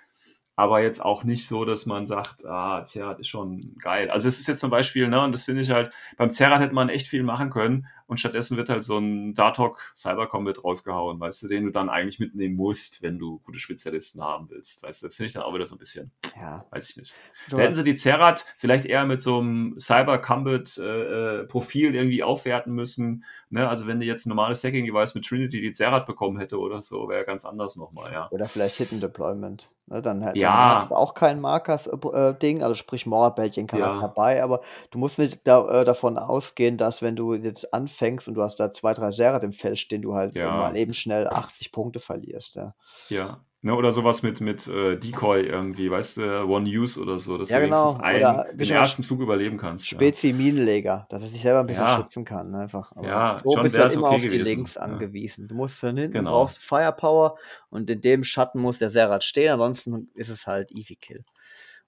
aber 0.56 0.82
jetzt 0.82 1.04
auch 1.04 1.24
nicht 1.24 1.48
so, 1.48 1.64
dass 1.64 1.86
man 1.86 2.06
sagt, 2.06 2.46
ah, 2.46 2.84
Zerat 2.84 3.18
ist 3.18 3.28
schon 3.28 3.60
geil. 3.80 4.10
Also 4.10 4.28
es 4.28 4.38
ist 4.38 4.46
jetzt 4.46 4.60
zum 4.60 4.70
Beispiel, 4.70 5.08
ne, 5.08 5.22
und 5.22 5.32
das 5.32 5.44
finde 5.44 5.62
ich 5.62 5.70
halt, 5.70 5.90
beim 6.16 6.30
Zerat 6.30 6.60
hätte 6.60 6.74
man 6.74 6.88
echt 6.88 7.08
viel 7.08 7.22
machen 7.22 7.50
können 7.50 7.86
und 8.06 8.20
stattdessen 8.20 8.56
wird 8.56 8.68
halt 8.68 8.84
so 8.84 8.98
ein 8.98 9.34
Dartok 9.34 9.92
Cyber 9.96 10.26
Combat 10.26 10.62
rausgehauen, 10.62 11.18
weißt 11.20 11.42
du, 11.42 11.48
den 11.48 11.64
du 11.64 11.70
dann 11.70 11.88
eigentlich 11.88 12.18
mitnehmen 12.20 12.54
musst, 12.54 13.02
wenn 13.02 13.18
du 13.18 13.40
gute 13.40 13.58
Spezialisten 13.58 14.22
haben 14.22 14.50
willst. 14.50 14.82
Weißt 14.82 15.02
du, 15.02 15.06
das 15.06 15.16
finde 15.16 15.26
ich 15.28 15.32
dann 15.32 15.42
auch 15.42 15.54
wieder 15.54 15.66
so 15.66 15.74
ein 15.74 15.78
bisschen, 15.78 16.12
ja. 16.36 16.66
weiß 16.70 16.90
ich 16.90 16.96
nicht. 16.96 17.14
Du 17.48 17.56
Da 17.56 17.62
hätten 17.62 17.74
sie 17.74 17.84
die 17.84 17.94
Zerat 17.94 18.44
vielleicht 18.56 18.84
eher 18.84 19.06
mit 19.06 19.20
so 19.20 19.38
einem 19.38 19.78
Cyber 19.78 20.18
Combat 20.18 20.76
äh, 20.78 21.40
äh, 21.40 21.44
Profil 21.46 21.94
irgendwie 21.94 22.22
aufwerten 22.22 22.74
müssen. 22.74 23.24
Ne? 23.50 23.68
Also 23.68 23.86
wenn 23.86 24.00
die 24.00 24.06
jetzt 24.06 24.26
ein 24.26 24.30
normales 24.30 24.62
Hacking 24.64 24.84
Device 24.84 25.14
mit 25.14 25.24
Trinity 25.24 25.60
die 25.60 25.72
Zerat 25.72 26.06
bekommen 26.06 26.38
hätte 26.38 26.58
oder 26.58 26.82
so, 26.82 27.08
wäre 27.08 27.24
ganz 27.24 27.44
anders 27.44 27.76
nochmal, 27.76 28.12
ja. 28.12 28.28
Oder 28.30 28.46
vielleicht 28.46 28.76
Hidden 28.76 29.00
Deployment. 29.00 29.70
Ne, 29.86 30.00
dann 30.00 30.24
halt, 30.24 30.36
Ja. 30.36 30.72
dann 30.72 30.82
hat 30.84 30.92
auch 30.92 31.12
kein 31.12 31.42
Markers-Ding, 31.42 32.62
also 32.62 32.74
sprich 32.74 33.04
Morat-Bällchen 33.04 33.66
kann 33.66 33.82
halt 33.82 33.96
Ja. 33.96 34.00
dabei, 34.00 34.42
aber 34.42 34.62
du 34.90 34.98
musst 34.98 35.18
nicht 35.18 35.40
da, 35.44 35.82
äh, 35.82 35.84
davon 35.84 36.16
ausgehen, 36.16 36.78
dass 36.78 37.02
wenn 37.02 37.16
du 37.16 37.34
jetzt 37.34 37.74
anfängst 37.74 37.93
und 38.28 38.34
du 38.34 38.42
hast 38.42 38.56
da 38.60 38.72
zwei, 38.72 38.94
drei 38.94 39.10
Serat 39.10 39.44
im 39.44 39.52
Feld 39.52 39.78
stehen, 39.78 40.02
du 40.02 40.14
halt 40.14 40.36
Ja. 40.36 40.56
mal 40.58 40.76
eben 40.76 40.92
schnell 40.92 41.26
80 41.28 41.72
Punkte 41.72 41.98
verlierst. 42.00 42.56
Ja, 42.56 42.74
Ja. 43.08 43.44
Ne, 43.62 43.74
oder 43.74 43.92
sowas 43.92 44.22
mit, 44.22 44.42
mit 44.42 44.66
äh, 44.68 44.98
Decoy 44.98 45.40
irgendwie, 45.46 45.90
weißt 45.90 46.18
du, 46.18 46.44
One 46.44 46.68
Use 46.68 47.00
oder 47.00 47.18
so, 47.18 47.38
dass 47.38 47.48
Ja, 47.48 47.56
du 47.60 47.62
wenigstens 47.64 47.94
genau. 47.94 48.04
einen, 48.04 48.22
Oder 48.22 48.46
wie 48.52 48.64
den 48.66 48.76
ersten 48.76 49.02
Zug 49.02 49.20
überleben 49.20 49.56
kannst. 49.56 49.86
Spezi-Minenleger, 49.88 51.06
dass 51.08 51.22
er 51.22 51.28
sich 51.28 51.40
selber 51.40 51.60
ein 51.60 51.66
bisschen 51.66 51.86
Ja. 51.86 51.96
schützen 51.96 52.26
kann. 52.26 52.50
ne, 52.50 52.58
Einfach. 52.58 52.92
Aber 52.94 53.08
Ja, 53.08 53.38
so 53.38 53.54
schon 53.54 53.62
bist 53.62 53.74
du 53.74 53.80
halt 53.80 53.92
immer 53.94 54.08
okay 54.08 54.14
auf 54.16 54.20
die 54.20 54.28
gewesen, 54.28 54.44
Links 54.44 54.76
angewiesen. 54.76 55.48
Du 55.48 55.54
musst 55.54 55.78
von 55.78 55.96
hinten, 55.96 56.12
Genau. 56.12 56.32
brauchst 56.32 56.58
Firepower 56.58 57.38
und 57.70 57.88
in 57.88 58.02
dem 58.02 58.22
Schatten 58.22 58.60
muss 58.60 58.78
der 58.80 58.90
Serat 58.90 59.24
stehen, 59.24 59.52
ansonsten 59.52 60.10
ist 60.12 60.28
es 60.28 60.46
halt 60.46 60.70
Easy 60.72 60.96
Kill. 60.96 61.22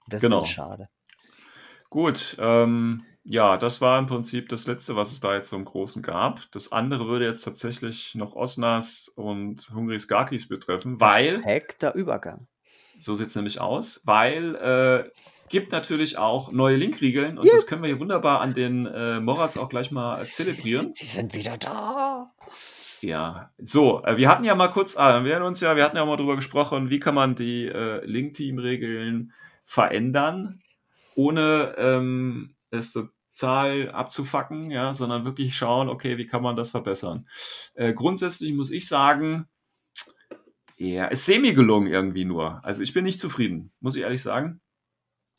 Und 0.05 0.13
das 0.13 0.21
Genau. 0.21 0.41
ist 0.41 0.49
schade. 0.49 0.87
Gut, 1.91 2.37
ähm, 2.39 3.03
ja, 3.29 3.57
das 3.57 3.81
war 3.81 3.99
im 3.99 4.05
Prinzip 4.05 4.47
das 4.49 4.67
Letzte, 4.67 4.95
was 4.95 5.11
es 5.11 5.19
da 5.19 5.33
jetzt 5.33 5.49
so 5.49 5.57
im 5.57 5.65
Großen 5.65 6.01
gab. 6.01 6.49
Das 6.51 6.71
andere 6.71 7.07
würde 7.07 7.25
jetzt 7.25 7.43
tatsächlich 7.43 8.15
noch 8.15 8.35
Osnas 8.35 9.09
und 9.09 9.69
Hungris 9.75 10.07
Garkis 10.07 10.47
betreffen, 10.47 11.01
weil, 11.01 11.39
Perfekter 11.39 11.93
Übergang. 11.93 12.47
so 12.99 13.15
sieht 13.15 13.27
es 13.27 13.35
nämlich 13.35 13.59
aus, 13.59 14.01
weil 14.05 14.55
äh, 14.55 15.09
gibt 15.49 15.73
natürlich 15.73 16.17
auch 16.17 16.53
neue 16.53 16.77
Linkriegeln 16.77 17.37
und 17.37 17.45
Juhu. 17.45 17.55
das 17.55 17.67
können 17.67 17.81
wir 17.81 17.89
hier 17.89 17.99
wunderbar 17.99 18.39
an 18.39 18.53
den 18.53 18.85
äh, 18.85 19.19
Morats 19.19 19.59
auch 19.59 19.67
gleich 19.67 19.91
mal 19.91 20.23
zelebrieren. 20.23 20.93
Sie 20.95 21.05
sind 21.05 21.33
wieder 21.33 21.57
da. 21.57 22.31
Ja, 23.01 23.51
so, 23.57 24.01
äh, 24.03 24.15
wir 24.15 24.29
hatten 24.29 24.45
ja 24.45 24.55
mal 24.55 24.69
kurz, 24.69 24.95
ah, 24.95 25.21
wir 25.25 25.31
erinnern 25.31 25.49
uns 25.49 25.59
ja, 25.59 25.75
wir 25.75 25.83
hatten 25.83 25.97
ja 25.97 26.05
mal 26.05 26.15
drüber 26.15 26.37
gesprochen, 26.37 26.89
wie 26.89 26.99
kann 26.99 27.15
man 27.15 27.35
die 27.35 27.65
äh, 27.65 28.05
Link-Team-Regeln 28.05 29.33
verändern, 29.65 30.61
ohne 31.15 31.75
ähm, 31.77 32.55
es 32.71 32.97
total 33.37 33.91
abzufacken, 33.91 34.71
ja, 34.71 34.93
sondern 34.93 35.25
wirklich 35.25 35.55
schauen, 35.55 35.89
okay, 35.89 36.17
wie 36.17 36.25
kann 36.25 36.41
man 36.41 36.55
das 36.55 36.71
verbessern. 36.71 37.27
Äh, 37.75 37.93
grundsätzlich 37.93 38.53
muss 38.53 38.71
ich 38.71 38.87
sagen, 38.87 39.47
ja, 40.77 41.07
ist 41.07 41.25
semi 41.25 41.53
gelungen 41.53 41.87
irgendwie 41.87 42.25
nur. 42.25 42.63
Also 42.63 42.83
ich 42.83 42.93
bin 42.93 43.03
nicht 43.03 43.19
zufrieden, 43.19 43.71
muss 43.79 43.95
ich 43.95 44.03
ehrlich 44.03 44.21
sagen, 44.21 44.61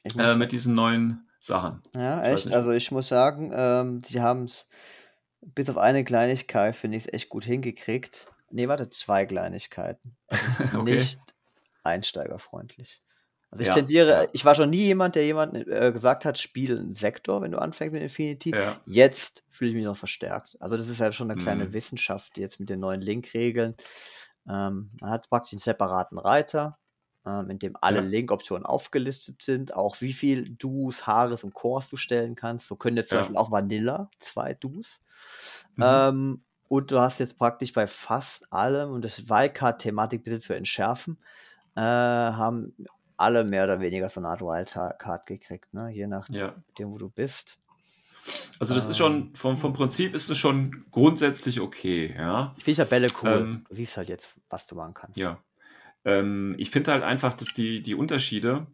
Ich 0.04 0.16
äh, 0.16 0.36
mit 0.36 0.52
diesen 0.52 0.74
neuen 0.74 1.28
Sachen. 1.40 1.82
Ja, 1.94 2.24
echt. 2.24 2.52
Also 2.52 2.72
ich 2.72 2.90
muss 2.90 3.08
sagen, 3.08 3.52
ähm, 3.54 4.02
sie 4.04 4.20
haben 4.20 4.44
es 4.44 4.68
bis 5.40 5.70
auf 5.70 5.76
eine 5.76 6.04
Kleinigkeit, 6.04 6.74
finde 6.74 6.96
ich 6.96 7.04
es 7.04 7.12
echt 7.12 7.28
gut 7.28 7.44
hingekriegt. 7.44 8.28
Nee, 8.50 8.66
warte, 8.66 8.90
zwei 8.90 9.26
Kleinigkeiten. 9.26 10.16
Es 10.26 10.60
ist 10.60 10.60
Okay. 10.74 10.96
nicht 10.96 11.20
einsteigerfreundlich. 11.84 13.02
Also 13.50 13.62
ich 13.62 13.68
Ja, 13.68 13.74
tendiere, 13.74 14.10
ja. 14.22 14.28
ich 14.32 14.44
war 14.44 14.54
schon 14.54 14.70
nie 14.70 14.84
jemand, 14.84 15.16
der 15.16 15.24
jemand 15.24 15.54
äh, 15.56 15.90
gesagt 15.92 16.24
hat, 16.26 16.38
spiel 16.38 16.78
einen 16.78 16.94
Sektor, 16.94 17.40
wenn 17.42 17.50
du 17.52 17.58
anfängst 17.58 17.94
mit 17.94 18.02
Infinity. 18.02 18.50
Ja, 18.52 18.80
Jetzt 18.84 19.44
fühle 19.48 19.70
ich 19.70 19.74
mich 19.76 19.84
noch 19.84 19.96
verstärkt. 19.96 20.56
Also 20.60 20.76
das 20.76 20.88
ist 20.88 21.00
halt 21.00 21.14
schon 21.14 21.30
eine 21.30 21.36
kleine 21.38 21.64
Mhm. 21.66 21.72
Wissenschaft 21.72 22.36
jetzt 22.38 22.60
mit 22.60 22.68
den 22.70 22.80
neuen 22.80 23.00
Link-Regeln. 23.00 23.74
Ähm, 24.48 24.90
man 25.00 25.10
hat 25.10 25.28
praktisch 25.30 25.52
einen 25.54 25.60
separaten 25.60 26.18
Reiter, 26.18 26.78
ähm, 27.26 27.50
in 27.50 27.58
dem 27.58 27.74
alle 27.80 28.00
Ja. 28.00 28.02
Link-Optionen 28.02 28.66
aufgelistet 28.66 29.42
sind, 29.42 29.74
auch 29.74 30.00
wie 30.00 30.12
viel 30.12 30.50
Duos, 30.50 31.06
Haares 31.06 31.42
und 31.44 31.54
Cores 31.54 31.88
du 31.88 31.96
stellen 31.96 32.34
kannst. 32.34 32.68
So 32.68 32.76
können 32.76 32.96
jetzt 32.98 33.10
zum 33.10 33.18
Ja. 33.18 33.20
Beispiel 33.20 33.36
auch 33.36 33.50
Vanilla 33.50 34.10
zwei 34.20 34.54
Duos. 34.54 35.00
Mhm. 35.76 35.84
Ähm, 35.84 36.44
und 36.68 36.90
du 36.90 37.00
hast 37.00 37.18
jetzt 37.20 37.38
praktisch 37.38 37.72
bei 37.72 37.86
fast 37.86 38.52
allem, 38.52 38.90
und 38.90 39.04
das 39.04 39.28
Wildcard-Thematik 39.28 40.22
bitte 40.24 40.40
zu 40.40 40.52
entschärfen, 40.54 41.18
äh, 41.76 41.80
haben 41.80 42.74
alle 43.18 43.44
mehr 43.44 43.64
oder 43.64 43.80
weniger 43.80 44.08
so 44.08 44.20
eine 44.20 44.28
Art 44.28 44.40
Wildcard 44.40 45.26
gekriegt, 45.26 45.74
ne? 45.74 45.90
je 45.90 46.06
nachdem, 46.06 46.36
ja. 46.36 46.54
wo 46.86 46.96
du 46.96 47.10
bist. 47.10 47.58
Also 48.58 48.74
das 48.74 48.84
ist 48.84 48.90
Ähm. 48.90 49.06
schon, 49.06 49.34
vom, 49.34 49.56
vom 49.56 49.72
Prinzip 49.72 50.14
ist 50.14 50.30
es 50.30 50.38
schon 50.38 50.84
grundsätzlich 50.90 51.60
okay, 51.60 52.14
ja. 52.16 52.54
Ich 52.56 52.64
finde 52.64 52.84
Tabelle 52.84 53.08
cool. 53.22 53.30
Ähm, 53.30 53.64
du 53.68 53.74
siehst 53.74 53.96
halt 53.96 54.08
jetzt, 54.08 54.34
was 54.50 54.66
du 54.66 54.74
machen 54.74 54.94
kannst. 54.94 55.16
Ja. 55.18 55.38
Ähm, 56.04 56.54
ich 56.58 56.70
finde 56.70 56.92
halt 56.92 57.02
einfach, 57.02 57.34
dass 57.34 57.54
die, 57.54 57.82
die 57.82 57.94
Unterschiede, 57.94 58.66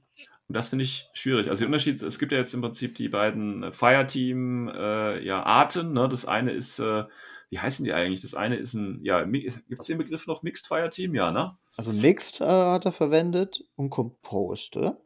und 0.49 0.57
das 0.57 0.69
finde 0.71 0.85
ich 0.85 1.09
schwierig. 1.15 1.49
Also 1.49 1.61
die 1.63 1.67
Unterschiede, 1.67 2.05
es 2.05 2.19
gibt 2.19 2.33
ja 2.33 2.39
jetzt 2.39 2.53
im 2.53 2.61
Prinzip 2.61 2.95
die 2.97 3.09
beiden 3.09 3.73
Fireteam 3.73 4.69
äh, 4.69 5.25
ja, 5.25 5.43
Arten. 5.43 5.93
Ne? 5.93 6.09
Das 6.09 6.27
eine 6.27 6.53
ist, 6.53 6.79
äh, 6.81 7.05
wie 7.55 7.61
heißen 7.61 7.85
die 7.85 7.93
eigentlich? 7.93 8.23
Das 8.23 8.35
eine 8.35 8.57
ist 8.57 8.75
ein, 8.75 8.99
ja, 9.05 9.23
gibt 9.23 9.79
es 9.79 9.87
den 9.87 9.99
Begriff 9.99 10.27
noch 10.27 10.43
Mixed 10.43 10.67
Fireteam? 10.67 11.15
Ja, 11.15 11.31
ne? 11.31 11.57
Also 11.77 11.93
Mixed 11.93 12.41
äh, 12.41 12.45
hat 12.45 12.85
er 12.85 12.91
verwendet 12.91 13.63
und 13.77 13.91
Composed, 13.91 14.77
oder? 14.77 15.01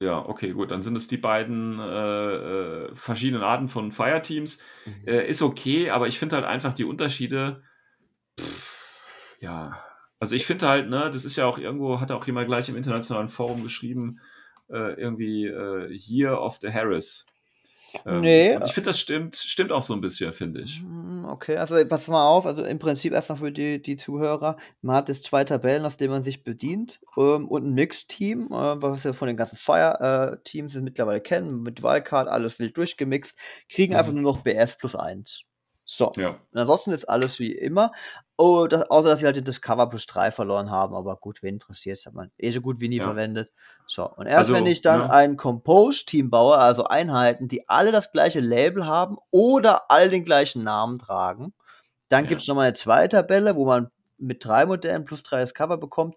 Ja, 0.00 0.26
okay, 0.26 0.52
gut. 0.52 0.70
Dann 0.70 0.82
sind 0.82 0.96
es 0.96 1.06
die 1.06 1.18
beiden 1.18 1.78
äh, 1.78 2.34
äh, 2.34 2.94
verschiedenen 2.94 3.42
Arten 3.42 3.68
von 3.68 3.92
Fireteams. 3.92 4.58
Äh, 5.06 5.28
ist 5.28 5.42
okay, 5.42 5.90
aber 5.90 6.08
ich 6.08 6.18
finde 6.18 6.36
halt 6.36 6.46
einfach 6.46 6.72
die 6.72 6.86
Unterschiede. 6.86 7.62
Pff, 8.40 9.36
ja, 9.40 9.78
also 10.18 10.34
ich 10.34 10.46
finde 10.46 10.66
halt, 10.66 10.88
ne, 10.88 11.10
das 11.12 11.26
ist 11.26 11.36
ja 11.36 11.44
auch 11.44 11.58
irgendwo, 11.58 12.00
hat 12.00 12.10
auch 12.10 12.26
jemand 12.26 12.46
gleich 12.46 12.70
im 12.70 12.76
internationalen 12.76 13.28
Forum 13.28 13.62
geschrieben, 13.62 14.20
äh, 14.70 14.98
irgendwie 14.98 15.44
äh, 15.44 15.92
Year 15.92 16.40
of 16.40 16.56
the 16.62 16.72
Harris. 16.72 17.26
Ähm, 18.04 18.20
Nee, 18.20 18.58
ich 18.64 18.72
finde, 18.72 18.90
das 18.90 18.98
stimmt, 19.00 19.36
stimmt 19.36 19.72
auch 19.72 19.82
so 19.82 19.94
ein 19.94 20.00
bisschen, 20.00 20.32
finde 20.32 20.60
ich. 20.62 20.80
Hm, 20.80 21.24
Okay, 21.26 21.56
also 21.56 21.76
pass 21.86 22.06
mal 22.08 22.26
auf, 22.26 22.46
also 22.46 22.62
im 22.64 22.78
Prinzip 22.78 23.12
erstmal 23.12 23.38
für 23.38 23.50
die, 23.52 23.82
die 23.82 23.96
Zuhörer. 23.96 24.56
Man 24.80 24.96
hat 24.96 25.08
jetzt 25.08 25.24
zwei 25.24 25.44
Tabellen, 25.44 25.84
aus 25.84 25.96
denen 25.96 26.12
man 26.12 26.22
sich 26.22 26.44
bedient 26.44 27.00
ähm, 27.16 27.48
und 27.48 27.64
ein 27.66 27.74
Mixed-Team, 27.74 28.46
äh, 28.52 28.82
was 28.82 29.04
wir 29.04 29.12
von 29.14 29.28
den 29.28 29.36
ganzen 29.36 29.56
Fire-Teams 29.56 30.74
mittlerweile 30.76 31.20
kennen, 31.20 31.62
mit 31.62 31.82
Wildcard, 31.82 32.28
alles 32.28 32.58
wild 32.58 32.76
durchgemixt, 32.76 33.36
kriegen 33.68 33.94
einfach 33.94 34.12
Mhm. 34.12 34.22
nur 34.22 34.34
noch 34.34 34.42
BS 34.42 34.76
plus 34.78 34.94
1. 34.94 35.42
So. 35.84 36.12
Ja. 36.16 36.30
Und 36.52 36.58
ansonsten 36.58 36.90
ist 36.90 37.08
alles 37.08 37.38
wie 37.38 37.52
immer. 37.52 37.92
Oh, 38.38 38.66
das, 38.66 38.82
außer 38.90 39.08
dass 39.08 39.20
sie 39.20 39.24
halt 39.26 39.36
den 39.36 39.44
Discover 39.44 39.88
plus 39.88 40.06
3 40.06 40.30
verloren 40.30 40.70
haben, 40.70 40.94
aber 40.94 41.16
gut, 41.16 41.42
wen 41.42 41.54
interessiert 41.54 42.04
hat 42.04 42.12
man 42.14 42.30
eh 42.36 42.50
so 42.50 42.60
gut 42.60 42.80
wie 42.80 42.88
nie 42.88 42.98
Ja. 42.98 43.04
verwendet. 43.04 43.50
So, 43.86 44.06
und 44.14 44.26
erst 44.26 44.38
Also, 44.38 44.52
wenn 44.52 44.66
ich 44.66 44.82
dann 44.82 45.00
ne? 45.00 45.10
ein 45.10 45.36
Compose-Team 45.38 46.28
baue, 46.28 46.58
also 46.58 46.84
Einheiten, 46.84 47.48
die 47.48 47.66
alle 47.68 47.92
das 47.92 48.12
gleiche 48.12 48.40
Label 48.40 48.84
haben 48.86 49.16
oder 49.30 49.90
alle 49.90 50.10
den 50.10 50.24
gleichen 50.24 50.64
Namen 50.64 50.98
tragen, 50.98 51.54
dann 52.08 52.24
Ja. 52.24 52.28
gibt 52.28 52.42
es 52.42 52.48
nochmal 52.48 52.66
eine 52.66 52.74
zweite 52.74 53.16
Tabelle, 53.18 53.56
wo 53.56 53.66
man 53.66 53.90
mit 54.18 54.44
drei 54.44 54.66
Modellen 54.66 55.04
plus 55.04 55.22
drei 55.22 55.40
das 55.40 55.54
Cover 55.54 55.78
bekommt. 55.78 56.16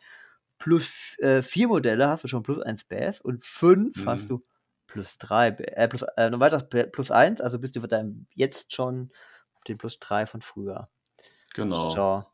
Plus 0.60 1.18
äh, 1.20 1.42
vier 1.44 1.68
Modelle 1.70 2.08
hast 2.10 2.24
du 2.26 2.28
schon 2.28 2.44
plus 2.44 2.60
eins 2.62 2.84
Bass 2.86 3.22
und 3.22 3.44
fünf 3.44 4.06
Mhm. 4.06 4.06
hast 4.08 4.30
du 4.32 4.42
plus 4.88 5.18
drei, 5.20 5.50
äh, 5.50 5.88
plus, 5.88 6.04
äh, 6.18 6.30
noch 6.30 6.40
weiter 6.42 6.60
plus 6.62 7.12
eins, 7.12 7.42
also 7.42 7.60
bist 7.60 7.76
du 7.76 7.82
für 7.82 7.88
deinem 7.88 8.28
jetzt 8.36 8.74
schon 8.74 9.12
den 9.68 9.78
plus 9.78 10.00
drei 10.00 10.26
von 10.26 10.42
früher. 10.42 10.90
Genau. 11.54 11.90
So. 11.90 12.26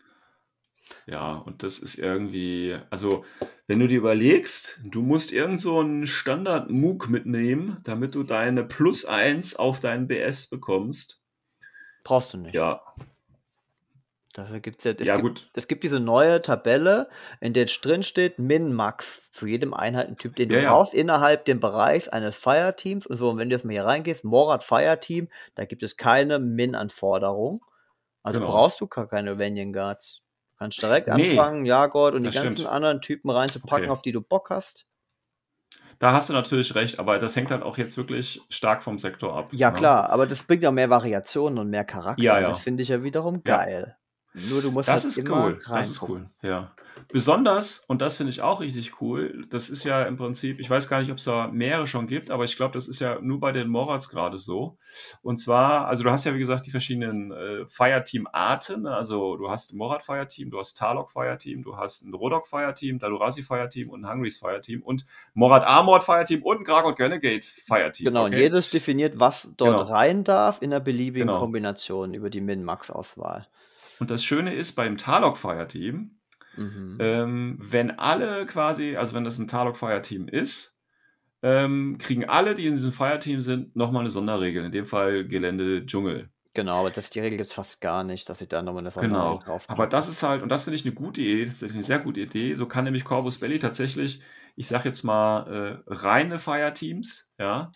Ja, 1.08 1.34
und 1.34 1.64
das 1.64 1.80
ist 1.80 1.98
irgendwie, 1.98 2.78
also 2.90 3.26
wenn 3.68 3.80
du 3.80 3.88
dir 3.88 3.98
überlegst, 3.98 4.80
du 4.84 5.02
musst 5.02 5.32
irgend 5.32 5.60
so 5.60 5.80
einen 5.80 6.06
Standard-MOOC 6.06 7.10
mitnehmen, 7.10 7.78
damit 7.84 8.14
du 8.14 8.24
deine 8.24 8.64
Plus 8.64 9.06
1 9.06 9.56
auf 9.56 9.80
deinen 9.80 10.08
BS 10.08 10.48
bekommst. 10.48 11.22
Brauchst 12.04 12.34
du 12.34 12.38
nicht. 12.38 12.54
Ja, 12.54 12.82
Dafür 14.36 14.60
gibt's 14.60 14.84
ja, 14.84 14.92
es 14.92 15.08
ja 15.08 15.16
gibt, 15.16 15.24
gut. 15.28 15.50
es 15.56 15.68
gibt 15.70 15.86
diese 15.86 16.02
neue 16.02 16.42
Tabelle, 16.42 17.08
in 17.40 17.54
der 17.54 17.66
drin 17.66 18.04
steht 18.04 18.38
Min-Max 18.38 19.32
zu 19.32 19.48
jedem 19.48 19.74
Einheitentyp, 19.74 20.36
den 20.36 20.50
du 20.50 20.62
Ja, 20.62 20.72
brauchst 20.72 20.94
innerhalb 20.94 21.46
dem 21.46 21.62
Bereichs 21.62 22.10
eines 22.10 22.36
Fireteams. 22.36 23.08
Und 23.08 23.16
so, 23.16 23.30
und 23.30 23.38
wenn 23.38 23.50
du 23.50 23.56
jetzt 23.56 23.64
mal 23.64 23.72
hier 23.72 23.86
reingehst, 23.86 24.26
Morat 24.26 24.66
Fireteam, 24.66 25.30
da 25.56 25.64
gibt 25.64 25.84
es 25.84 25.96
keine 25.96 26.40
Min-Anforderung. 26.40 27.62
Also 28.26 28.40
Genau. 28.40 28.52
brauchst 28.52 28.82
du 28.82 28.88
gar 28.88 29.08
keine 29.08 29.38
Vanian 29.40 29.72
Guards. 29.72 30.22
Du 30.54 30.58
kannst 30.58 30.82
direkt 30.82 31.08
Nee, 31.10 31.38
anfangen, 31.38 31.66
Jagod 31.66 32.16
und 32.16 32.24
die 32.24 32.32
ganzen 32.32 32.52
stimmt. 32.58 32.70
anderen 32.70 33.02
Typen 33.02 33.30
reinzupacken, 33.30 33.84
Okay. 33.86 33.92
auf 33.92 34.02
die 34.02 34.12
du 34.12 34.22
Bock 34.22 34.50
hast. 34.50 34.86
Da 36.00 36.12
hast 36.12 36.30
du 36.30 36.34
natürlich 36.34 36.76
recht, 36.76 37.00
aber 37.00 37.20
das 37.20 37.36
hängt 37.36 37.52
halt 37.52 37.64
auch 37.64 37.78
jetzt 37.78 37.98
wirklich 37.98 38.42
stark 38.50 38.84
vom 38.84 38.98
Sektor 38.98 39.36
ab. 39.36 39.50
Ja, 39.54 39.70
ne? 39.72 39.78
klar, 39.78 40.10
aber 40.10 40.26
das 40.26 40.44
bringt 40.44 40.64
ja 40.64 40.72
mehr 40.72 40.90
Variationen 40.90 41.60
und 41.60 41.70
mehr 41.70 41.86
Charakter. 41.86 42.24
Ja, 42.24 42.40
ja. 42.40 42.48
Das 42.48 42.60
finde 42.60 42.84
ich 42.84 42.90
ja 42.90 43.04
wiederum 43.04 43.44
Ja. 43.46 43.58
geil. 43.58 43.98
Nur 44.50 44.62
du 44.62 44.72
musst 44.72 44.88
Das 44.90 45.04
halt 45.04 45.18
ist 45.18 45.30
cool. 45.30 45.62
Das 45.68 45.90
ist 45.90 46.02
cool. 46.04 46.30
Ja. 46.42 46.72
Besonders, 47.12 47.80
und 47.88 48.02
das 48.02 48.18
finde 48.18 48.32
ich 48.32 48.42
auch 48.42 48.62
richtig 48.62 49.00
cool, 49.02 49.46
das 49.50 49.70
ist 49.70 49.84
ja 49.84 50.04
im 50.04 50.18
Prinzip, 50.18 50.60
ich 50.60 50.70
weiß 50.70 50.88
gar 50.90 51.02
nicht, 51.02 51.12
ob 51.12 51.18
es 51.18 51.26
da 51.26 51.48
mehrere 51.48 51.88
schon 51.88 52.08
gibt, 52.08 52.32
aber 52.32 52.46
ich 52.46 52.56
glaube, 52.58 52.74
das 52.74 52.88
ist 52.88 53.00
ja 53.00 53.20
nur 53.22 53.40
bei 53.40 53.52
den 53.52 53.68
Morats 53.68 54.10
gerade 54.10 54.38
so. 54.40 54.78
Und 55.22 55.38
zwar, 55.38 55.88
also 55.88 56.04
du 56.04 56.10
hast 56.12 56.26
ja 56.26 56.34
wie 56.34 56.40
gesagt 56.40 56.66
die 56.66 56.72
verschiedenen 56.72 57.32
äh, 57.32 57.66
Fireteam-Arten. 57.68 58.84
ne? 58.84 58.96
Also 58.96 59.36
du 59.38 59.50
hast 59.50 59.74
ein 59.74 59.78
Morat 59.78 60.04
Fireteam, 60.04 60.50
du 60.52 60.60
hast 60.60 60.76
Tarlok 60.76 61.12
Fireteam, 61.12 61.64
du 61.64 61.78
hast 61.78 62.04
ein 62.06 62.14
Rodok 62.14 62.48
Fireteam, 62.48 63.00
Dalurasi 63.00 63.44
Fireteam 63.44 63.90
und 63.90 64.06
ein 64.06 64.12
Hungrys 64.12 64.38
Fireteam 64.40 64.82
und 64.82 65.06
Morat 65.34 65.64
Armored 65.64 66.04
Fireteam 66.04 66.44
und 66.44 66.60
ein 66.60 66.64
Gragot 66.64 67.00
Renegade 67.00 67.42
Fireteam. 67.44 68.06
Genau, 68.06 68.26
und 68.26 68.32
okay? 68.34 68.42
jedes 68.42 68.70
definiert, 68.70 69.20
was 69.20 69.50
dort 69.58 69.78
Genau. 69.80 69.90
rein 69.92 70.24
darf 70.24 70.62
in 70.62 70.72
einer 70.72 70.80
beliebigen 70.80 71.28
Genau. 71.28 71.40
Kombination 71.40 72.14
über 72.14 72.30
die 72.30 72.42
Min-Max-Auswahl. 72.42 73.48
Und 74.00 74.10
das 74.10 74.24
Schöne 74.24 74.54
ist 74.54 74.74
beim 74.74 74.98
Tarlok 74.98 75.38
Fireteam, 75.38 76.16
Mhm. 76.58 76.98
Ähm, 77.00 77.58
wenn 77.60 77.92
alle 78.00 78.46
quasi, 78.46 78.96
also 78.96 79.14
wenn 79.14 79.24
das 79.24 79.40
ein 79.40 79.48
Tarlok 79.48 79.78
Fireteam 79.78 80.28
ist, 80.28 80.78
ähm, 81.44 81.98
kriegen 82.00 82.26
alle, 82.26 82.56
die 82.56 82.66
in 82.66 82.76
diesem 82.76 82.92
Fireteam 82.92 83.42
sind, 83.42 83.76
nochmal 83.76 84.02
eine 84.02 84.10
Sonderregel. 84.10 84.66
In 84.66 84.72
dem 84.72 84.86
Fall 84.86 85.28
Gelände 85.28 85.86
Dschungel. 85.86 86.30
Genau, 86.54 86.80
aber 86.80 86.90
das, 86.90 87.10
die 87.10 87.20
Regel 87.20 87.38
gibt 87.38 87.50
es 87.50 87.54
fast 87.54 87.82
gar 87.82 88.04
nicht, 88.06 88.30
dass 88.30 88.40
ich 88.40 88.48
da 88.48 88.62
nochmal 88.62 88.84
eine 88.84 88.92
Genau. 88.92 89.24
Sonderregel 89.24 89.46
drauf 89.46 89.70
Aber 89.70 89.88
das 89.88 90.08
ist 90.08 90.24
halt, 90.24 90.42
und 90.42 90.50
das 90.50 90.64
finde 90.64 90.76
ich 90.76 90.86
eine 90.86 90.96
gute 90.96 91.22
Idee, 91.22 91.46
das 91.46 91.62
ist 91.62 91.74
eine 91.74 91.84
sehr 91.84 92.00
gute 92.00 92.22
Idee. 92.22 92.56
So 92.56 92.66
kann 92.66 92.86
nämlich 92.86 93.04
Corvus 93.04 93.40
Belly 93.40 93.60
tatsächlich, 93.60 94.22
ich 94.56 94.68
sag 94.68 94.86
jetzt 94.86 95.04
mal, 95.04 95.84
äh, 95.88 95.94
reine 95.94 96.40
Fireteams, 96.40 97.34
ja, 97.38 97.72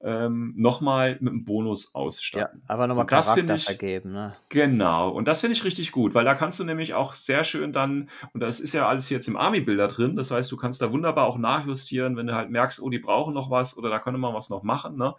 ähm, 0.00 0.54
nochmal 0.56 1.16
mit 1.20 1.32
einem 1.32 1.44
Bonus 1.44 1.90
Ja, 1.92 2.00
ausstatten. 2.00 2.62
einfach 2.68 2.86
nochmal 2.86 3.02
Und 3.04 3.10
das 3.12 3.26
Charakter 3.26 3.34
finde 3.40 3.54
ich- 3.56 3.64
vergeben, 3.64 4.12
ne? 4.12 4.34
Genau, 4.48 5.10
und 5.10 5.26
das 5.26 5.40
finde 5.40 5.54
ich 5.56 5.64
richtig 5.64 5.90
gut, 5.90 6.14
weil 6.14 6.24
da 6.24 6.34
kannst 6.36 6.60
du 6.60 6.64
nämlich 6.64 6.94
auch 6.94 7.14
sehr 7.14 7.42
schön 7.42 7.72
dann, 7.72 8.08
und 8.32 8.40
das 8.40 8.60
ist 8.60 8.74
ja 8.74 8.88
alles 8.88 9.10
jetzt 9.10 9.26
im 9.26 9.36
Army-Bilder 9.36 9.88
drin, 9.88 10.14
das 10.14 10.30
heißt, 10.30 10.52
du 10.52 10.56
kannst 10.56 10.80
da 10.80 10.92
wunderbar 10.92 11.26
auch 11.26 11.36
nachjustieren, 11.36 12.16
wenn 12.16 12.28
du 12.28 12.34
halt 12.34 12.48
merkst, 12.50 12.80
oh, 12.80 12.90
die 12.90 13.00
brauchen 13.00 13.34
noch 13.34 13.50
was 13.50 13.76
oder 13.76 13.90
da 13.90 13.98
könnte 13.98 14.18
man 14.18 14.34
was 14.34 14.50
noch 14.50 14.62
machen. 14.62 14.96
Ne? 14.96 15.14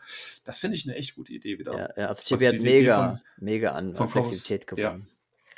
Das 0.46 0.60
finde 0.60 0.76
ich 0.78 0.88
eine 0.88 0.96
echt 0.98 1.16
gute 1.16 1.34
Idee 1.34 1.60
wieder. 1.60 1.78
Ja, 1.78 1.90
ja 1.98 2.08
also 2.08 2.24
Chibi 2.24 2.46
hat 2.46 2.54
diese 2.54 2.70
Idee 2.70 2.80
mega, 2.82 3.10
von- 3.10 3.20
mega 3.46 3.72
an, 3.72 3.96
Flexibilität 3.96 4.66
Corvus- 4.68 4.80
ja. 4.82 4.98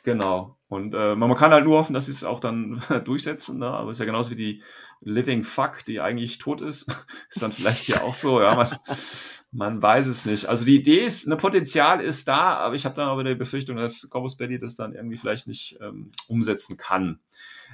Genau. 0.04 0.58
Und 0.68 0.94
äh, 0.96 1.16
man 1.16 1.36
kann 1.36 1.52
halt 1.52 1.66
nur 1.66 1.78
hoffen, 1.78 1.94
dass 1.94 2.06
sie 2.06 2.12
es 2.12 2.24
auch 2.24 2.40
dann 2.40 2.82
durchsetzen. 3.06 3.60
Ne? 3.60 3.68
Aber 3.68 3.92
es 3.92 3.98
ist 3.98 4.00
ja 4.00 4.06
genauso 4.06 4.32
wie 4.32 4.36
die 4.36 4.64
Living 5.02 5.44
Fuck, 5.44 5.86
die 5.86 6.00
eigentlich 6.00 6.38
tot 6.38 6.62
ist. 6.62 6.88
ist 7.30 7.42
dann 7.42 7.52
vielleicht 7.52 7.84
hier 7.84 8.04
auch 8.04 8.16
so. 8.16 8.42
Ja, 8.42 8.56
man, 8.56 8.68
man 9.52 9.82
weiß 9.82 10.08
es 10.08 10.26
nicht. 10.26 10.46
Also 10.46 10.66
die 10.66 10.78
Idee 10.78 11.06
ist, 11.06 11.28
ein 11.28 11.38
Potenzial 11.38 12.02
ist 12.02 12.28
da, 12.28 12.56
aber 12.56 12.76
ich 12.76 12.86
habe 12.86 12.96
dann 12.96 13.10
aber 13.10 13.24
die 13.24 13.36
Befürchtung, 13.36 13.78
dass 13.78 14.10
Corvus 14.10 14.38
Belly 14.38 14.60
das 14.60 14.76
dann 14.76 14.94
irgendwie 14.94 15.18
vielleicht 15.18 15.48
nicht 15.48 15.78
ähm, 15.82 16.12
umsetzen 16.28 16.78
kann. 16.78 17.20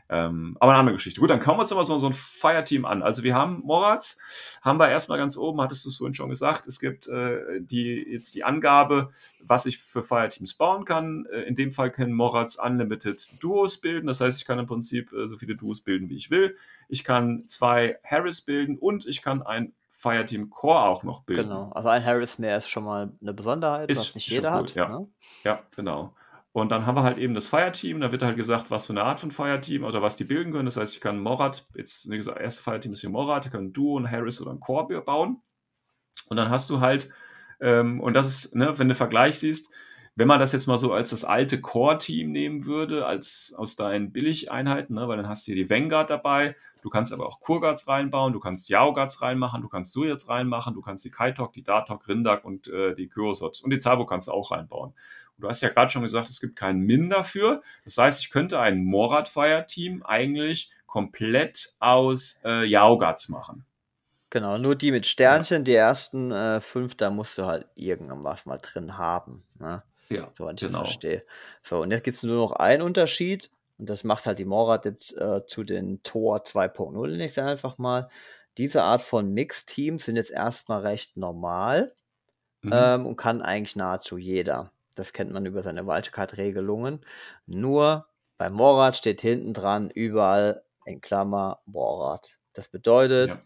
Ähm, 0.09 0.55
aber 0.59 0.71
eine 0.71 0.79
andere 0.79 0.95
Geschichte. 0.95 1.19
Gut, 1.19 1.29
dann 1.29 1.39
kommen 1.41 1.57
wir 1.57 1.61
uns 1.61 1.73
mal 1.73 1.83
so, 1.83 1.97
so 1.97 2.07
ein 2.07 2.13
Fireteam 2.13 2.85
an. 2.85 3.03
Also 3.03 3.23
wir 3.23 3.35
haben 3.35 3.61
Moratz, 3.63 4.59
haben 4.61 4.79
wir 4.79 4.87
erstmal 4.89 5.17
ganz 5.17 5.35
oben, 5.35 5.59
hattest 5.59 5.83
du 5.85 5.89
es 5.89 5.97
vorhin 5.97 6.13
schon 6.13 6.29
gesagt, 6.29 6.65
es 6.67 6.79
gibt 6.79 7.07
äh, 7.07 7.59
die, 7.59 8.07
jetzt 8.09 8.33
die 8.33 8.43
Angabe, 8.45 9.09
was 9.41 9.65
ich 9.65 9.79
für 9.79 10.03
Fireteams 10.03 10.53
bauen 10.53 10.85
kann. 10.85 11.25
Äh, 11.31 11.41
in 11.41 11.55
dem 11.55 11.73
Fall 11.73 11.91
können 11.91 12.13
Moratz 12.13 12.55
Unlimited 12.55 13.27
Duos 13.41 13.81
bilden. 13.81 14.07
Das 14.07 14.21
heißt, 14.21 14.39
ich 14.39 14.45
kann 14.45 14.59
im 14.59 14.65
Prinzip 14.65 15.11
äh, 15.11 15.27
so 15.27 15.37
viele 15.37 15.55
Duos 15.55 15.81
bilden, 15.81 16.09
wie 16.09 16.15
ich 16.15 16.31
will. 16.31 16.55
Ich 16.87 17.03
kann 17.03 17.45
zwei 17.47 17.99
Harris 18.03 18.41
bilden 18.41 18.77
und 18.77 19.05
ich 19.05 19.21
kann 19.21 19.41
ein 19.41 19.73
Fireteam 19.89 20.49
Core 20.51 20.85
auch 20.85 21.03
noch 21.03 21.23
bilden. 21.23 21.49
Genau. 21.49 21.71
Also 21.73 21.89
ein 21.89 22.05
Harris 22.05 22.37
mehr 22.37 22.57
ist 22.57 22.69
schon 22.69 22.83
mal 22.83 23.11
eine 23.19 23.33
Besonderheit, 23.33 23.89
Ist 23.89 23.99
was 23.99 24.15
nicht 24.15 24.29
jeder 24.29 24.51
cool, 24.51 24.59
hat. 24.59 24.75
ja. 24.75 24.87
Ne? 24.89 25.07
Ja, 25.43 25.59
genau. 25.75 26.13
Und 26.57 26.69
dann 26.69 26.87
haben 26.87 26.95
wir 26.95 27.03
halt 27.03 27.19
eben 27.19 27.35
das 27.35 27.49
Fireteam. 27.49 27.99
Da 27.99 28.11
wird 28.11 28.23
halt 28.23 28.35
gesagt, 28.35 28.71
was 28.71 28.87
für 28.87 28.93
eine 28.93 29.03
Art 29.03 29.19
von 29.19 29.29
Fireteam 29.29 29.83
oder 29.83 30.01
was 30.01 30.15
die 30.15 30.23
bilden 30.23 30.51
können. 30.51 30.65
Das 30.65 30.75
heißt, 30.75 30.95
ich 30.95 31.01
kann 31.01 31.19
Morat, 31.19 31.67
jetzt 31.75 32.09
wie 32.09 32.17
gesagt, 32.17 32.41
erste 32.41 32.63
Fireteam 32.63 32.93
ist 32.93 33.01
hier 33.01 33.11
Morat, 33.11 33.45
ich 33.45 33.51
kann 33.51 33.65
ein 33.65 33.73
Duo, 33.73 33.99
ein 33.99 34.09
Harris 34.09 34.41
oder 34.41 34.53
ein 34.53 34.59
Core 34.59 35.01
bauen. 35.01 35.39
Und 36.29 36.35
dann 36.37 36.49
hast 36.49 36.71
du 36.71 36.79
halt, 36.79 37.11
ähm, 37.61 37.99
und 37.99 38.15
das 38.15 38.27
ist, 38.27 38.55
ne, 38.55 38.79
wenn 38.79 38.89
du 38.89 38.95
Vergleich 38.95 39.37
siehst, 39.37 39.71
wenn 40.15 40.27
man 40.27 40.39
das 40.39 40.51
jetzt 40.51 40.65
mal 40.65 40.79
so 40.79 40.93
als 40.93 41.11
das 41.11 41.23
alte 41.23 41.61
Core-Team 41.61 42.31
nehmen 42.31 42.65
würde, 42.65 43.05
als 43.05 43.53
aus 43.55 43.75
deinen 43.75 44.11
Billigeinheiten, 44.11 44.95
ne, 44.95 45.07
weil 45.07 45.17
dann 45.17 45.29
hast 45.29 45.45
du 45.45 45.53
hier 45.53 45.63
die 45.63 45.69
Vanguard 45.69 46.09
dabei, 46.09 46.55
du 46.81 46.89
kannst 46.89 47.13
aber 47.13 47.27
auch 47.27 47.39
Kurguards 47.39 47.87
reinbauen, 47.87 48.33
du 48.33 48.39
kannst 48.39 48.67
Yao-Guards 48.67 49.21
reinmachen, 49.21 49.61
du 49.61 49.69
kannst 49.69 49.91
Sujets 49.91 50.27
reinmachen, 50.27 50.73
du 50.73 50.81
kannst 50.81 51.05
die 51.05 51.11
Kaitok, 51.11 51.53
die 51.53 51.61
Datok, 51.61 52.07
Rindak 52.07 52.45
und 52.45 52.67
äh, 52.67 52.95
die 52.95 53.09
Kyosot 53.09 53.61
und 53.63 53.69
die 53.69 53.77
Zabo 53.77 54.07
kannst 54.07 54.27
du 54.27 54.31
auch 54.31 54.49
reinbauen. 54.49 54.95
Du 55.37 55.47
hast 55.47 55.61
ja 55.61 55.69
gerade 55.69 55.91
schon 55.91 56.01
gesagt, 56.01 56.29
es 56.29 56.39
gibt 56.39 56.55
keinen 56.55 56.79
Min 56.81 57.09
dafür. 57.09 57.61
Das 57.83 57.97
heißt, 57.97 58.21
ich 58.21 58.29
könnte 58.31 58.59
ein 58.59 58.83
Morat-Fire-Team 58.83 60.03
eigentlich 60.03 60.71
komplett 60.87 61.75
aus 61.79 62.41
äh, 62.43 62.65
Yao-Guards 62.65 63.29
machen. 63.29 63.65
Genau, 64.29 64.57
nur 64.57 64.75
die 64.75 64.91
mit 64.91 65.05
Sternchen, 65.05 65.63
die 65.63 65.75
ersten 65.75 66.31
äh, 66.31 66.59
fünf, 66.59 66.95
da 66.95 67.09
musst 67.09 67.37
du 67.37 67.45
halt 67.45 67.67
irgendwas 67.75 68.45
mal 68.45 68.57
drin 68.57 68.97
haben. 68.97 69.43
Ne? 69.59 69.83
Ja, 70.09 70.29
Soweit 70.33 70.61
ich 70.61 70.67
genau. 70.67 70.79
das 70.79 70.89
verstehe. 70.89 71.23
So, 71.61 71.81
und 71.81 71.91
jetzt 71.91 72.03
gibt 72.03 72.17
es 72.17 72.23
nur 72.23 72.37
noch 72.37 72.53
einen 72.53 72.81
Unterschied. 72.81 73.51
Und 73.77 73.89
das 73.89 74.03
macht 74.03 74.25
halt 74.25 74.39
die 74.39 74.45
Morat 74.45 74.85
jetzt 74.85 75.15
äh, 75.17 75.45
zu 75.45 75.63
den 75.63 76.01
Tor 76.01 76.39
2.0, 76.39 77.07
nenne 77.09 77.25
ich 77.25 77.33
sie 77.33 77.43
einfach 77.43 77.77
mal. 77.77 78.09
Diese 78.57 78.81
Art 78.81 79.03
von 79.03 79.31
Mix-Teams 79.33 80.03
sind 80.03 80.15
jetzt 80.15 80.31
erstmal 80.31 80.81
recht 80.81 81.15
normal 81.15 81.87
Mhm. 82.63 82.71
ähm, 82.73 83.05
und 83.05 83.15
kann 83.17 83.41
eigentlich 83.41 83.75
nahezu 83.75 84.17
jeder. 84.17 84.71
Das 84.97 85.13
kennt 85.13 85.31
man 85.31 85.45
über 85.45 85.61
seine 85.61 85.85
Wildcard-Regelungen. 85.87 87.05
Nur 87.45 88.07
bei 88.37 88.49
Morat 88.49 88.97
steht 88.97 89.21
hinten 89.21 89.53
dran 89.53 89.89
überall 89.89 90.63
in 90.85 91.01
Klammer 91.01 91.61
Morat. 91.65 92.37
Das 92.53 92.67
bedeutet, 92.69 93.35
Ja. 93.35 93.41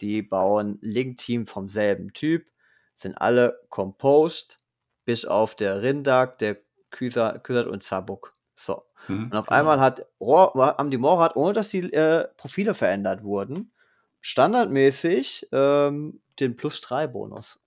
die 0.00 0.22
bauen 0.22 0.78
Link-Team 0.82 1.46
vom 1.46 1.68
selben 1.68 2.12
Typ, 2.12 2.50
sind 2.96 3.14
alle 3.20 3.60
composed, 3.68 4.58
bis 5.04 5.24
auf 5.24 5.54
der 5.54 5.82
Rindak, 5.82 6.38
der 6.38 6.58
Küsat 6.90 7.48
und 7.50 7.82
Zabuk. 7.82 8.32
So. 8.56 8.84
Mhm, 9.08 9.30
Und 9.30 9.38
auf 9.38 9.46
genau. 9.46 9.58
einmal 9.58 9.80
hat, 9.80 10.06
haben 10.20 10.90
die 10.90 10.98
Morat, 10.98 11.36
ohne 11.36 11.52
dass 11.52 11.70
die 11.70 11.92
äh, 11.92 12.28
Profile 12.36 12.74
verändert 12.74 13.22
wurden, 13.22 13.72
standardmäßig 14.20 15.48
ähm, 15.52 16.20
den 16.40 16.56
Plus-3-Bonus. 16.56 17.60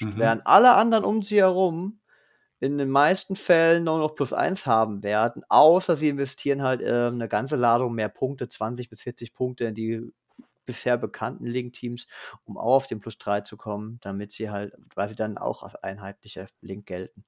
Mhm. 0.00 0.18
Während 0.18 0.46
alle 0.46 0.72
anderen 0.74 1.04
um 1.04 1.22
sie 1.22 1.38
herum 1.40 1.99
in 2.60 2.78
den 2.78 2.90
meisten 2.90 3.36
Fällen 3.36 3.84
nur 3.84 3.98
noch 3.98 4.14
Plus 4.14 4.32
1 4.32 4.66
haben 4.66 5.02
werden, 5.02 5.42
außer 5.48 5.96
sie 5.96 6.08
investieren 6.10 6.62
halt 6.62 6.82
ähm, 6.84 7.14
eine 7.14 7.28
ganze 7.28 7.56
Ladung 7.56 7.94
mehr 7.94 8.08
Punkte, 8.10 8.48
20 8.48 8.88
bis 8.90 9.02
40 9.02 9.34
Punkte 9.34 9.64
in 9.66 9.74
die 9.74 10.12
bisher 10.66 10.98
bekannten 10.98 11.46
Link-Teams, 11.46 12.06
um 12.44 12.56
auch 12.58 12.76
auf 12.76 12.86
den 12.86 13.00
Plus 13.00 13.18
3 13.18 13.40
zu 13.42 13.56
kommen, 13.56 13.98
damit 14.02 14.32
sie 14.32 14.50
halt, 14.50 14.74
weil 14.94 15.08
sie 15.08 15.16
dann 15.16 15.38
auch 15.38 15.62
als 15.64 15.74
einheitlicher 15.76 16.46
Link 16.60 16.86
gelten. 16.86 17.24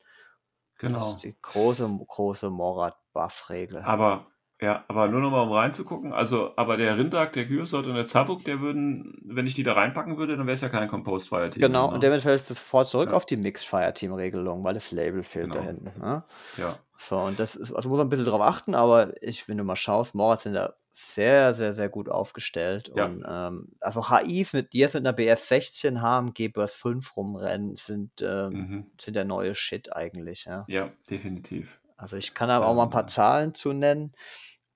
Das 0.80 0.92
Genau. 0.92 1.08
ist 1.14 1.22
die 1.24 1.36
große, 1.40 1.88
große 2.08 2.50
Morat-Buff-Regel. 2.50 3.82
Aber, 3.82 4.31
ja, 4.62 4.84
aber 4.88 5.08
nur 5.08 5.20
nochmal 5.20 5.42
um 5.46 5.52
reinzugucken. 5.52 6.12
Also, 6.12 6.52
aber 6.56 6.76
der 6.76 6.96
Rindag, 6.96 7.32
der 7.32 7.44
Gyrsot 7.44 7.86
und 7.86 7.94
der 7.96 8.06
Zabuk, 8.06 8.44
der 8.44 8.60
würden, 8.60 9.20
wenn 9.24 9.46
ich 9.46 9.54
die 9.54 9.64
da 9.64 9.72
reinpacken 9.74 10.16
würde, 10.16 10.36
dann 10.36 10.46
wäre 10.46 10.54
es 10.54 10.60
ja 10.60 10.68
kein 10.68 10.88
Composed 10.88 11.28
Fire 11.28 11.50
Team. 11.50 11.60
Genau, 11.60 11.88
ne? 11.88 11.94
und 11.94 12.04
damit 12.04 12.22
fällt 12.22 12.40
es 12.40 12.48
sofort 12.48 12.86
zurück 12.86 13.10
Ja. 13.10 13.16
auf 13.16 13.26
die 13.26 13.36
Mixed 13.36 13.66
Fire 13.66 13.92
Team 13.92 14.12
Regelung, 14.14 14.62
weil 14.64 14.74
das 14.74 14.92
Label 14.92 15.24
fehlt 15.24 15.54
da 15.54 15.58
Genau. 15.60 15.70
hinten. 15.72 16.00
Ne? 16.00 16.24
Ja, 16.56 16.78
So, 16.96 17.18
und 17.18 17.38
das 17.40 17.56
ist, 17.56 17.72
also 17.72 17.88
muss 17.88 17.98
man 17.98 18.06
ein 18.06 18.10
bisschen 18.10 18.24
drauf 18.26 18.40
achten, 18.40 18.74
aber 18.76 19.12
ich, 19.22 19.48
wenn 19.48 19.58
du 19.58 19.64
mal 19.64 19.74
schaust, 19.76 20.14
Morat 20.14 20.40
sind 20.42 20.54
da 20.54 20.74
sehr, 20.92 21.54
sehr, 21.54 21.72
sehr 21.72 21.88
gut 21.88 22.08
aufgestellt. 22.08 22.92
Ja. 22.94 23.06
Und 23.06 23.24
ähm, 23.28 23.68
also 23.80 24.10
HIs, 24.10 24.52
mit, 24.52 24.72
die 24.74 24.78
jetzt 24.78 24.94
mit 24.94 25.04
einer 25.04 25.12
BS 25.14 25.48
16 25.48 26.00
HMG 26.02 26.48
Burst 26.52 26.76
5 26.76 27.16
rumrennen, 27.16 27.76
sind, 27.76 28.12
ähm, 28.22 28.52
mhm. 28.52 28.86
sind 29.00 29.16
der 29.16 29.24
neue 29.24 29.54
Shit 29.56 29.92
eigentlich, 29.96 30.44
ja. 30.44 30.64
ja, 30.68 30.90
definitiv. 31.10 31.80
Also 31.96 32.16
ich 32.16 32.34
kann 32.34 32.50
aber 32.50 32.66
auch 32.66 32.74
mal 32.74 32.84
ein 32.84 32.90
paar 32.90 33.02
Ähm. 33.02 33.08
Zahlen 33.08 33.54
zu 33.54 33.72
nennen. 33.72 34.12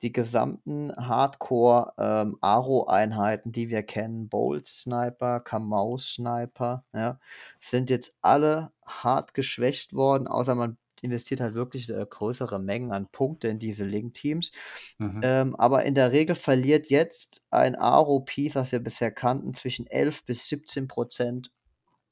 Die 0.07 0.13
gesamten 0.13 0.95
Hardcore 0.95 1.93
ähm, 1.99 2.39
Aro-Einheiten, 2.41 3.51
die 3.51 3.71
wir 3.71 3.83
kennen, 3.83 4.29
Bolt 4.29 4.69
Sniper, 4.69 5.41
Kamau 5.41 5.97
Sniper, 5.97 6.85
ja, 6.95 7.19
sind 7.59 7.91
jetzt 7.91 8.17
alle 8.23 8.71
hart 8.87 9.35
geschwächt 9.35 9.95
worden, 9.95 10.29
außer 10.29 10.55
man 10.55 10.77
investiert 11.03 11.41
halt 11.41 11.55
wirklich 11.55 11.91
äh, 11.91 12.07
größere 12.09 12.61
Mengen 12.61 12.93
an 12.93 13.09
Punkte 13.11 13.49
in 13.49 13.59
diese 13.59 13.85
Link-Teams. 13.85 14.53
Mhm. 15.01 15.21
Ähm, 15.25 15.57
aber 15.57 15.85
in 15.85 15.97
der 15.97 16.13
Regel 16.13 16.37
verliert 16.37 16.89
jetzt 16.89 17.45
ein 17.51 17.75
Aro-Piece, 17.75 18.55
was 18.55 18.71
wir 18.71 18.79
bisher 18.79 19.11
kannten, 19.11 19.55
zwischen 19.55 19.89
11 19.89 20.25
bis 20.25 20.47
17 20.47 20.87
Prozent 20.87 21.51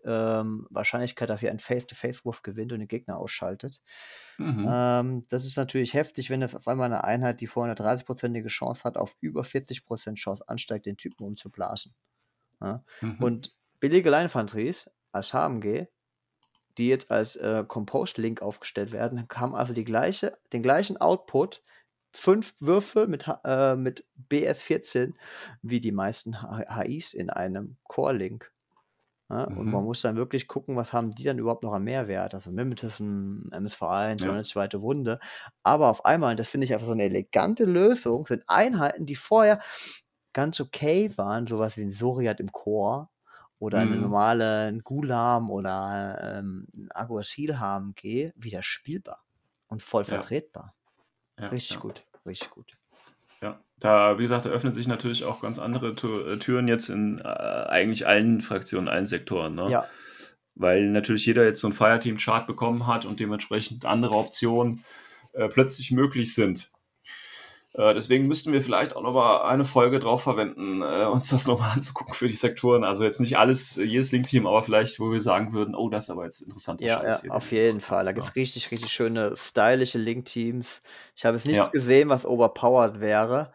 ähm, 0.05 0.67
Wahrscheinlichkeit, 0.71 1.29
dass 1.31 1.43
ihr 1.43 1.51
einen 1.51 1.59
Face-to-Face-Wurf 1.59 2.43
gewinnt 2.43 2.73
und 2.73 2.81
den 2.81 2.89
Gegner 2.89 3.19
ausschaltet. 3.19 3.81
Mhm. 4.39 4.67
Ähm, 4.69 5.23
das 5.29 5.45
ist 5.45 5.57
natürlich 5.57 5.95
heftig, 5.95 6.31
wenn 6.31 6.41
das 6.41 6.55
auf 6.55 6.69
einmal 6.69 6.87
eine 6.87 7.05
Einheit, 7.05 7.41
die 7.41 7.47
vorher 7.47 7.75
eine 7.75 7.97
30-prozentige 7.97 8.49
Chance 8.49 8.85
hat, 8.85 8.97
auf 8.97 9.17
über 9.21 9.43
40% 9.43 10.15
Chance 10.15 10.49
ansteigt, 10.49 10.87
den 10.87 10.97
Typen 10.97 11.25
umzublasen. 11.25 11.95
Ja? 12.61 12.85
Mhm. 13.01 13.23
Und 13.23 13.57
billige 13.81 14.11
Leinfanteries 14.11 14.91
als 15.13 15.33
HMG, 15.33 15.87
die 16.79 16.89
jetzt 16.89 17.11
als 17.11 17.37
äh, 17.37 17.65
Composed 17.67 18.19
Link 18.19 18.43
aufgestellt 18.43 18.93
werden, 18.93 19.27
haben 19.33 19.55
also 19.55 19.73
die 19.73 19.85
gleiche, 19.85 20.37
den 20.53 20.63
gleichen 20.63 20.97
Output, 20.97 21.63
fünf 22.15 22.55
Würfe 22.61 23.07
mit, 23.07 23.27
äh, 23.45 23.77
mit 23.77 24.07
BS14, 24.31 25.15
wie 25.63 25.81
die 25.81 25.93
meisten 25.93 26.37
HIs 26.43 27.13
in 27.13 27.29
einem 27.31 27.77
Core-Link. 27.85 28.54
Ja, 29.31 29.45
Und 29.45 29.71
man 29.71 29.83
Mhm. 29.83 29.85
muss 29.85 30.03
dann 30.03 30.17
wirklich 30.17 30.47
gucken, 30.49 30.77
was 30.77 30.93
haben 30.93 31.15
die 31.15 31.25
dann 31.25 31.39
überhaupt 31.39 31.63
noch 31.65 31.73
an 31.73 31.85
Mehrwert. 31.85 32.35
Also 32.35 32.51
Mimetism, 32.53 33.49
MSV1, 33.53 34.25
Ja. 34.25 34.35
eine 34.35 34.45
zweite 34.45 34.83
Wunde. 34.83 35.19
Aber 35.63 35.89
auf 35.89 36.05
einmal, 36.05 36.37
das 36.37 36.49
finde 36.49 36.67
ich 36.67 36.75
einfach 36.75 36.87
so 36.87 36.93
eine 36.93 37.05
elegante 37.05 37.65
Lösung, 37.65 38.27
sind 38.27 38.45
Einheiten, 38.49 39.07
die 39.07 39.17
vorher 39.17 39.61
ganz 40.33 40.61
okay 40.61 41.17
waren, 41.17 41.47
sowas 41.47 41.77
wie 41.77 41.83
ein 41.83 41.91
Soriat 41.93 42.41
im 42.41 42.53
Core 42.53 43.09
oder 43.59 43.81
eine 43.81 43.97
Mhm. 43.97 43.99
normale 43.99 44.67
ein 44.69 44.81
Gulam 44.81 45.51
oder 45.51 46.39
ähm, 46.41 46.67
ein 46.75 46.89
Aguasil 46.93 47.59
HMG, 47.61 48.33
wieder 48.37 48.63
spielbar 48.63 49.25
und 49.69 49.83
voll 49.83 50.05
Ja. 50.07 50.29
vertretbar. 50.29 50.75
Ja, 51.39 51.53
Richtig 51.53 51.79
gut, 51.81 52.07
richtig 52.27 52.51
gut. 52.51 52.77
Ja, 53.45 53.61
da, 53.79 54.19
wie 54.19 54.23
gesagt, 54.23 54.47
da 54.47 54.49
öffnen 54.49 54.73
sich 54.73 54.89
natürlich 54.89 55.25
auch 55.25 55.43
ganz 55.43 55.59
andere 55.59 55.91
äh, 55.91 56.39
Türen 56.39 56.67
jetzt 56.67 56.89
in 56.89 57.19
äh, 57.19 57.25
eigentlich 57.25 58.07
allen 58.07 58.41
Fraktionen, 58.41 58.89
allen 58.89 59.05
Sektoren. 59.05 59.55
Ne? 59.55 59.69
Ja, 59.69 59.85
Weil 60.55 60.89
natürlich 60.89 61.27
jeder 61.27 61.45
jetzt 61.45 61.61
so 61.61 61.69
ein 61.69 61.75
Fireteam-Chart 61.75 62.47
bekommen 62.47 62.87
hat 62.87 63.05
und 63.05 63.21
dementsprechend 63.21 63.85
andere 63.85 64.15
Optionen 64.15 64.83
äh, 65.35 65.49
plötzlich 65.49 65.91
möglich 65.91 66.35
sind. 66.35 66.73
Äh, 67.75 67.95
deswegen 67.95 68.27
müssten 68.29 68.53
wir 68.53 68.63
vielleicht 68.63 68.97
auch 68.97 69.03
nochmal 69.03 69.43
eine 69.51 69.65
Folge 69.65 69.99
drauf 69.99 70.23
verwenden, 70.23 70.83
äh, 70.83 71.07
uns 71.07 71.29
das 71.31 71.47
nochmal 71.47 71.73
anzugucken 71.73 72.15
für 72.15 72.29
die 72.29 72.35
Sektoren. 72.35 72.85
Also 72.85 73.05
jetzt 73.05 73.21
nicht 73.21 73.37
alles, 73.39 73.79
äh, 73.79 73.85
jedes 73.85 74.13
Link-Team, 74.13 74.47
aber 74.47 74.63
vielleicht, 74.63 75.01
wo 75.01 75.11
wir 75.13 75.21
sagen 75.21 75.53
würden, 75.53 75.75
oh, 75.75 75.89
das 75.89 76.05
ist 76.05 76.11
aber 76.11 76.25
jetzt 76.25 76.41
interessanter 76.43 76.89
Ja, 76.89 76.99
Scheiß 76.99 77.23
ja, 77.23 77.23
hier, 77.23 77.35
auf 77.35 77.53
jeden 77.53 77.81
Fall. 77.81 78.05
Da 78.05 78.13
gibt 78.13 78.27
es 78.27 78.37
richtig, 78.37 78.71
richtig 78.71 78.93
schöne, 78.93 79.37
stylische 79.37 79.99
Link-Teams. 79.99 80.81
Ich 81.17 81.25
habe 81.25 81.37
jetzt 81.37 81.47
nichts 81.47 81.67
Ja. 81.67 81.71
gesehen, 81.71 82.09
was 82.09 82.27
overpowered 82.27 83.01
wäre, 83.01 83.53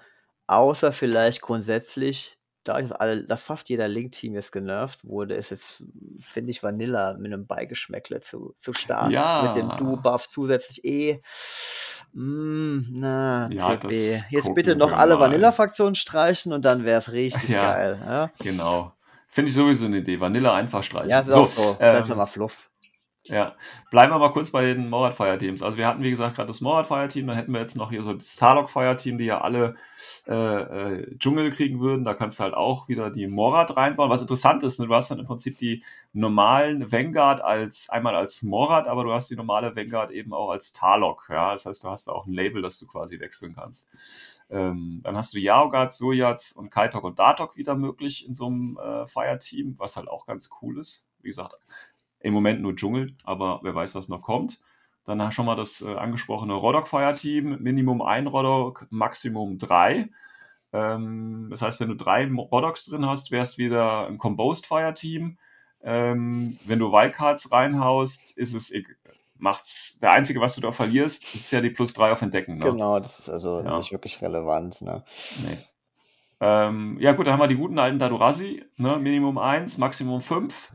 außer 0.47 0.91
vielleicht 0.91 1.41
grundsätzlich, 1.41 2.38
da 2.63 2.77
ist 2.77 2.91
alle, 2.91 3.23
dass 3.23 3.43
fast 3.43 3.69
jeder 3.69 3.87
Link-Team 3.87 4.33
jetzt 4.33 4.51
genervt 4.51 5.03
wurde, 5.05 5.35
ist 5.35 5.51
jetzt, 5.51 5.83
finde 6.19 6.51
ich, 6.51 6.61
Vanilla 6.61 7.13
mit 7.17 7.27
einem 7.33 7.47
Beigeschmäckle 7.47 8.19
zu, 8.21 8.53
zu 8.57 8.73
stark. 8.73 9.05
Mit 9.07 9.55
dem 9.55 9.69
Ja. 9.69 9.75
Du-Buff 9.75 10.27
zusätzlich 10.27 10.83
eh. 10.85 11.21
Mm, 12.13 12.79
na, 12.91 13.49
Ja, 13.51 13.79
CB. 13.79 13.87
das 13.87 14.31
Jetzt 14.31 14.53
bitte 14.55 14.75
noch 14.75 14.91
alle. 14.93 15.19
Vanilla-Fraktionen 15.19 15.95
streichen 15.95 16.53
und 16.53 16.65
dann 16.65 16.83
wäre 16.85 16.99
es 16.99 17.11
richtig 17.11 17.49
Ja. 17.51 17.61
geil. 17.61 17.99
Ja, 18.05 18.31
Genau. 18.39 18.93
Finde 19.31 19.49
ich 19.49 19.55
sowieso 19.55 19.85
eine 19.85 19.97
Idee. 19.97 20.19
Vanilla 20.19 20.55
einfach 20.55 20.81
streichen. 20.83 21.09
ja 21.09 21.19
ist 21.19 21.31
auch 21.33 21.45
so. 21.45 21.75
Das 21.79 21.93
heißt 21.93 22.09
ähm, 22.09 22.09
nochmal 22.09 22.27
Fluff. 22.27 22.68
Ja, 23.27 23.55
bleiben 23.91 24.13
wir 24.13 24.17
mal 24.17 24.31
kurz 24.31 24.49
bei 24.49 24.65
den 24.73 24.89
Morad 24.89 25.13
Fire 25.13 25.37
Teams. 25.37 25.61
Also 25.61 25.77
wir 25.77 25.85
hatten, 25.87 26.01
wie 26.01 26.09
gesagt, 26.09 26.37
gerade 26.37 26.47
das 26.47 26.61
Morad 26.61 26.87
Fire 26.87 27.07
Team, 27.09 27.27
dann 27.27 27.35
hätten 27.35 27.51
wir 27.51 27.59
jetzt 27.59 27.75
noch 27.75 27.89
hier 27.91 28.01
so 28.01 28.13
das 28.13 28.33
Starlock 28.33 28.69
Fire 28.69 28.95
Team, 28.95 29.17
die 29.17 29.25
ja 29.25 29.41
alle 29.41 29.75
äh, 30.25 30.33
äh, 30.33 31.17
Dschungel 31.19 31.51
kriegen 31.51 31.81
würden. 31.81 32.05
Da 32.05 32.13
kannst 32.13 32.39
du 32.39 32.43
halt 32.43 32.53
auch 32.53 32.87
wieder 32.87 33.11
die 33.11 33.27
Morad 33.27 33.75
reinbauen. 33.75 34.09
Was 34.09 34.21
interessant 34.21 34.63
ist, 34.63 34.79
ne, 34.79 34.87
du 34.87 34.95
hast 34.95 35.11
dann 35.11 35.19
im 35.19 35.25
Prinzip 35.25 35.57
die 35.57 35.83
normalen 36.13 36.91
Vanguard 36.91 37.41
als 37.41 37.89
einmal 37.89 38.15
als 38.15 38.41
Morad, 38.41 38.87
aber 38.87 39.03
du 39.03 39.11
hast 39.13 39.29
die 39.29 39.35
normale 39.35 39.75
Vanguard 39.75 40.11
eben 40.11 40.33
auch 40.33 40.49
als 40.49 40.71
Tarlok. 40.73 41.27
Ja, 41.29 41.51
das 41.51 41.65
heißt, 41.65 41.83
du 41.83 41.89
hast 41.89 42.07
da 42.07 42.13
auch 42.13 42.25
ein 42.25 42.33
Label, 42.33 42.61
das 42.61 42.79
du 42.79 42.87
quasi 42.87 43.19
wechseln 43.19 43.53
kannst. 43.53 43.89
Ähm, 44.49 45.01
dann 45.03 45.15
hast 45.17 45.33
du 45.33 45.39
Yaogat, 45.39 45.91
Sojats 45.93 46.53
und 46.53 46.71
Kaitok 46.71 47.03
und 47.03 47.19
Datok 47.19 47.57
wieder 47.57 47.75
möglich 47.75 48.25
in 48.27 48.33
so 48.33 48.47
einem 48.47 48.77
äh, 48.77 49.05
Fire-Team, 49.05 49.75
was 49.77 49.97
halt 49.97 50.07
auch 50.07 50.25
ganz 50.25 50.49
cool 50.61 50.79
ist. 50.79 51.07
Wie 51.21 51.27
gesagt, 51.27 51.53
im 52.19 52.33
Moment 52.33 52.61
nur 52.61 52.75
Dschungel, 52.75 53.15
aber 53.23 53.59
wer 53.63 53.75
weiß, 53.75 53.95
was 53.95 54.09
noch 54.09 54.21
kommt. 54.21 54.59
Dann 55.05 55.31
schon 55.31 55.45
mal 55.45 55.55
das 55.55 55.81
äh, 55.81 55.95
angesprochene 55.95 56.53
Rodok-Fire-Team, 56.53 57.57
Minimum 57.61 58.01
ein 58.01 58.27
Rodok, 58.27 58.85
Maximum 58.89 59.57
drei. 59.57 60.09
Ähm, 60.71 61.47
das 61.49 61.61
heißt, 61.61 61.79
wenn 61.79 61.89
du 61.89 61.95
drei 61.95 62.25
Rodoks 62.27 62.85
drin 62.85 63.05
hast, 63.05 63.31
wärst 63.31 63.57
wieder 63.57 64.07
ein 64.07 64.17
Composed 64.17 64.67
Fire-Team. 64.67 65.37
Ähm, 65.81 66.59
wenn 66.65 66.79
du 66.79 66.91
Wildcards 66.91 67.51
reinhaust, 67.51 68.37
ist 68.37 68.53
es 68.53 68.71
macht's 69.39 69.97
der 69.99 70.11
einzige, 70.11 70.41
was 70.41 70.55
du 70.55 70.61
da 70.61 70.71
verlierst, 70.71 71.33
ist 71.33 71.51
ja 71.51 71.61
die 71.61 71.69
plus 71.69 71.93
drei 71.93 72.11
auf 72.11 72.21
Entdecken. 72.21 72.57
Ne? 72.57 72.65
Genau, 72.65 72.99
das 72.99 73.19
ist 73.19 73.29
also 73.29 73.63
Ja. 73.63 73.77
nicht 73.77 73.91
wirklich 73.91 74.21
relevant. 74.21 74.81
Ne? 74.81 75.03
Nee. 75.47 75.57
Ähm, 76.41 76.97
ja, 76.99 77.11
gut, 77.11 77.27
dann 77.27 77.33
haben 77.33 77.41
wir 77.41 77.47
die 77.47 77.57
guten 77.57 77.77
alten 77.79 77.99
Dadurasi, 77.99 78.63
ne? 78.77 78.97
Minimum 78.97 79.37
1, 79.37 79.77
Maximum 79.77 80.21
5. 80.21 80.73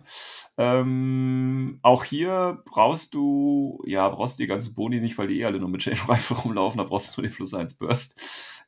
Ähm, 0.56 1.80
auch 1.82 2.04
hier 2.04 2.62
brauchst 2.66 3.14
du, 3.14 3.82
ja, 3.86 4.08
brauchst 4.08 4.38
du 4.38 4.42
die 4.42 4.46
ganzen 4.46 4.74
Boni 4.74 5.00
nicht, 5.00 5.16
weil 5.18 5.26
die 5.26 5.40
eh 5.40 5.46
alle 5.46 5.58
nur 5.58 5.68
mit 5.68 5.80
Chain 5.80 5.98
Rifle 6.08 6.36
rumlaufen, 6.36 6.78
da 6.78 6.84
brauchst 6.84 7.16
du 7.16 7.22
nur 7.22 7.28
den 7.30 7.34
Plus 7.34 7.54
1 7.54 7.78
Burst. 7.78 8.20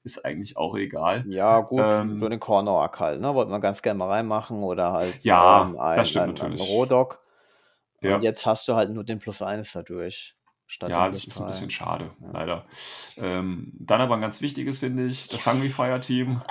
Ist 0.02 0.24
eigentlich 0.24 0.56
auch 0.56 0.76
egal. 0.76 1.24
Ja, 1.28 1.60
gut, 1.60 1.80
Ähm, 1.82 2.20
so 2.20 2.28
den 2.28 2.40
Corner-Arc 2.40 3.00
halt, 3.00 3.20
ne? 3.20 3.34
Wollte 3.34 3.50
man 3.50 3.60
ganz 3.60 3.82
gerne 3.82 3.98
mal 3.98 4.08
reinmachen 4.08 4.62
oder 4.62 4.92
halt 4.92 5.18
Ja, 5.22 5.62
ähm, 5.62 5.78
ein, 5.78 5.96
das 5.96 6.10
stimmt 6.10 6.24
ein, 6.24 6.30
ein 6.30 6.34
natürlich. 6.52 6.68
Rodok. 6.70 7.20
Ja. 8.00 8.16
Und 8.16 8.22
jetzt 8.22 8.46
hast 8.46 8.68
du 8.68 8.74
halt 8.74 8.90
nur 8.90 9.04
den 9.04 9.18
Plus 9.18 9.42
1 9.42 9.72
dadurch. 9.72 10.36
Statt 10.66 10.90
Ja, 10.90 11.08
das 11.08 11.24
ist 11.24 11.36
ein 11.36 11.42
3. 11.44 11.46
bisschen 11.48 11.70
schade, 11.70 12.10
Ja. 12.20 12.30
leider. 12.32 12.66
Ähm, 13.16 13.72
dann 13.78 14.00
aber 14.00 14.14
ein 14.16 14.20
ganz 14.20 14.40
wichtiges, 14.42 14.80
finde 14.80 15.06
ich, 15.06 15.28
das 15.28 15.46
Hungry 15.46 15.70
Fire 15.70 16.00
Team. 16.00 16.40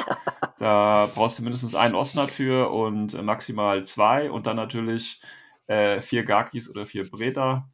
Da 0.58 1.10
brauchst 1.14 1.38
du 1.38 1.44
mindestens 1.44 1.76
einen 1.76 1.96
Osnat 1.96 2.32
für 2.32 2.72
und 2.72 3.22
maximal 3.24 3.84
zwei 3.84 4.32
und 4.32 4.48
dann 4.48 4.56
natürlich 4.56 5.22
äh, 5.68 6.00
vier 6.00 6.24
Gakis 6.24 6.70
oder 6.70 6.86
vier 6.86 7.10
Breta. 7.10 7.68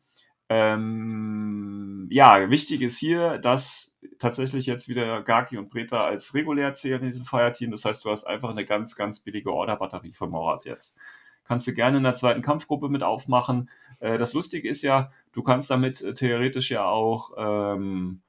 Ähm, 0.49 2.07
ja, 2.11 2.49
wichtig 2.49 2.81
ist 2.81 2.97
hier, 2.97 3.37
dass 3.37 3.99
tatsächlich 4.19 4.65
jetzt 4.65 4.89
wieder 4.89 5.21
Gaki 5.21 5.57
und 5.57 5.69
Breta 5.69 6.03
als 6.05 6.33
regulär 6.33 6.73
zählen 6.73 7.01
in 7.01 7.07
diesem 7.07 7.25
Fire-Team. 7.25 7.71
Das 7.71 7.85
heißt, 7.85 8.03
du 8.03 8.09
hast 8.09 8.25
einfach 8.25 8.49
eine 8.49 8.65
ganz, 8.65 8.95
ganz 8.95 9.19
billige 9.21 9.53
Order-Batterie 9.53 10.13
für 10.13 10.27
Morat 10.27 10.65
jetzt. 10.65 10.97
Kannst 11.43 11.67
du 11.67 11.73
gerne 11.73 11.97
in 11.97 12.03
der 12.03 12.15
zweiten 12.15 12.41
Kampfgruppe 12.41 12.89
mit 12.89 13.03
aufmachen. 13.03 13.69
Äh, 14.01 14.17
das 14.17 14.33
Lustige 14.33 14.67
ist 14.67 14.81
ja, 14.81 15.11
du 15.31 15.43
kannst 15.43 15.71
damit 15.71 16.01
äh, 16.01 16.13
theoretisch 16.13 16.71
ja 16.71 16.85
auch 16.85 17.31
ähm, 17.37 18.21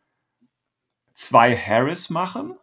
zwei 1.15 1.57
Harris 1.57 2.11
machen, 2.11 2.55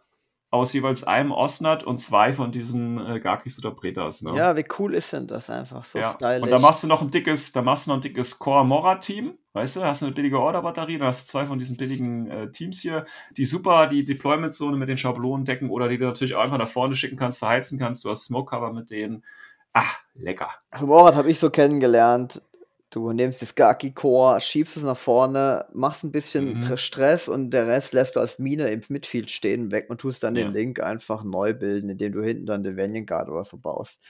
aus 0.52 0.72
jeweils 0.72 1.04
einem 1.04 1.30
Osnat 1.30 1.84
und 1.84 1.98
zwei 1.98 2.32
von 2.32 2.50
diesen 2.50 3.04
äh, 3.04 3.20
Garkis 3.20 3.58
oder 3.58 3.70
Pretas. 3.70 4.22
Ne? 4.22 4.34
Ja, 4.36 4.56
wie 4.56 4.64
cool 4.78 4.94
ist 4.94 5.12
denn 5.12 5.28
das 5.28 5.48
einfach? 5.48 5.84
So 5.84 6.00
Ja. 6.00 6.12
stylisch. 6.12 6.42
Und 6.42 6.50
da 6.50 6.58
machst 6.58 6.82
du 6.82 6.88
noch 6.88 7.02
ein 7.02 7.10
dickes, 7.10 7.52
da 7.52 7.62
machst 7.62 7.86
du 7.86 7.90
noch 7.90 7.98
ein 7.98 8.00
dickes 8.00 8.38
Core 8.38 8.64
Mora 8.64 8.96
Team, 8.96 9.38
weißt 9.52 9.76
du, 9.76 9.84
hast 9.84 10.02
eine 10.02 10.12
billige 10.12 10.40
Order-Batterie, 10.40 10.98
dann 10.98 11.06
hast 11.06 11.28
du 11.28 11.30
zwei 11.30 11.46
von 11.46 11.58
diesen 11.58 11.76
billigen 11.76 12.28
äh, 12.28 12.50
Teams 12.50 12.80
hier, 12.80 13.06
die 13.36 13.44
super 13.44 13.86
die 13.86 14.04
Deployment-Zone 14.04 14.76
mit 14.76 14.88
den 14.88 14.98
Schablonen 14.98 15.44
decken 15.44 15.70
oder 15.70 15.88
die 15.88 15.98
du 15.98 16.06
natürlich 16.06 16.34
auch 16.34 16.42
einfach 16.42 16.58
nach 16.58 16.68
vorne 16.68 16.96
schicken 16.96 17.16
kannst, 17.16 17.38
verheizen 17.38 17.78
kannst. 17.78 18.04
Du 18.04 18.10
hast 18.10 18.24
Smoke-Cover 18.24 18.72
mit 18.72 18.90
denen. 18.90 19.24
Ach, 19.72 20.00
lecker. 20.14 20.50
Also 20.70 20.86
Morat 20.88 21.14
habe 21.14 21.30
ich 21.30 21.38
so 21.38 21.48
kennengelernt. 21.48 22.42
Du 22.90 23.12
nimmst 23.12 23.40
das 23.40 23.54
Gaki-Core, 23.54 24.40
schiebst 24.40 24.76
es 24.76 24.82
nach 24.82 24.96
vorne, 24.96 25.66
machst 25.72 26.02
ein 26.02 26.10
bisschen 26.10 26.54
Mhm. 26.54 26.60
Tr- 26.60 26.76
Stress 26.76 27.28
und 27.28 27.50
der 27.52 27.68
Rest 27.68 27.92
lässt 27.92 28.16
du 28.16 28.20
als 28.20 28.40
Mine 28.40 28.68
im 28.70 28.80
Midfield 28.88 29.30
stehen 29.30 29.70
weg 29.70 29.88
und 29.90 30.00
tust 30.00 30.24
dann 30.24 30.34
den 30.34 30.48
Ja. 30.48 30.52
Link 30.52 30.80
einfach 30.80 31.22
neu 31.22 31.54
bilden, 31.54 31.88
indem 31.88 32.12
du 32.12 32.22
hinten 32.22 32.46
dann 32.46 32.64
den 32.64 32.76
Vanguard 32.76 33.06
Guard 33.06 33.28
oder 33.28 33.44
so 33.44 33.58
baust. 33.58 34.00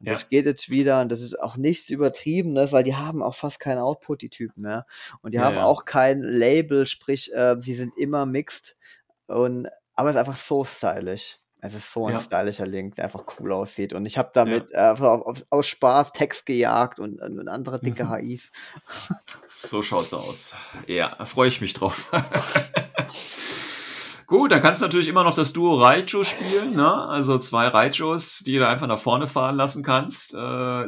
Und 0.00 0.08
Ja. 0.08 0.12
das 0.12 0.28
geht 0.30 0.46
jetzt 0.46 0.70
wieder 0.70 1.02
und 1.02 1.12
das 1.12 1.20
ist 1.20 1.38
auch 1.38 1.56
nichts 1.58 1.90
Übertriebenes, 1.90 2.72
weil 2.72 2.82
die 2.84 2.96
haben 2.96 3.22
auch 3.22 3.34
fast 3.34 3.60
keinen 3.60 3.78
Output, 3.78 4.22
die 4.22 4.30
Typen 4.30 4.62
mehr. 4.62 4.86
Und 5.20 5.34
die 5.34 5.38
Ja, 5.38 5.44
haben 5.44 5.58
auch 5.58 5.84
kein 5.84 6.22
Label, 6.22 6.86
sprich, 6.86 7.32
äh, 7.34 7.56
sie 7.60 7.74
sind 7.74 7.92
immer 7.98 8.24
mixed. 8.24 8.76
Und, 9.26 9.68
aber 9.94 10.08
es 10.10 10.14
ist 10.14 10.20
einfach 10.20 10.36
so 10.36 10.64
stylisch. 10.64 11.38
Es 11.66 11.72
ist 11.72 11.90
so 11.94 12.06
ein 12.06 12.12
Ja. 12.14 12.20
stylischer 12.20 12.66
Link, 12.66 12.96
der 12.96 13.04
einfach 13.04 13.24
cool 13.40 13.50
aussieht. 13.52 13.94
Und 13.94 14.04
ich 14.04 14.18
habe 14.18 14.30
damit 14.34 14.70
äh, 14.72 14.76
auf, 14.80 15.00
auf, 15.00 15.46
aus 15.48 15.66
Spaß 15.66 16.12
Text 16.12 16.44
gejagt 16.44 17.00
und, 17.00 17.22
und, 17.22 17.48
andere 17.48 17.80
dicke 17.80 18.04
Mhm. 18.04 18.16
HIs. 18.16 18.52
So 19.46 19.82
schaut's 19.82 20.12
aus. 20.12 20.56
Ja, 20.86 21.14
da 21.16 21.24
freue 21.24 21.48
ich 21.48 21.62
mich 21.62 21.72
drauf. 21.72 22.10
Gut, 24.26 24.52
dann 24.52 24.60
kannst 24.60 24.82
du 24.82 24.86
natürlich 24.86 25.08
immer 25.08 25.24
noch 25.24 25.34
das 25.34 25.54
Duo 25.54 25.80
Raicho 25.80 26.22
spielen, 26.22 26.74
ne? 26.76 26.92
Also 27.08 27.38
zwei 27.38 27.68
Raichos, 27.68 28.40
die 28.40 28.58
du 28.58 28.68
einfach 28.68 28.86
nach 28.86 28.98
vorne 28.98 29.26
fahren 29.26 29.56
lassen 29.56 29.82
kannst. 29.82 30.34
Äh, 30.34 30.84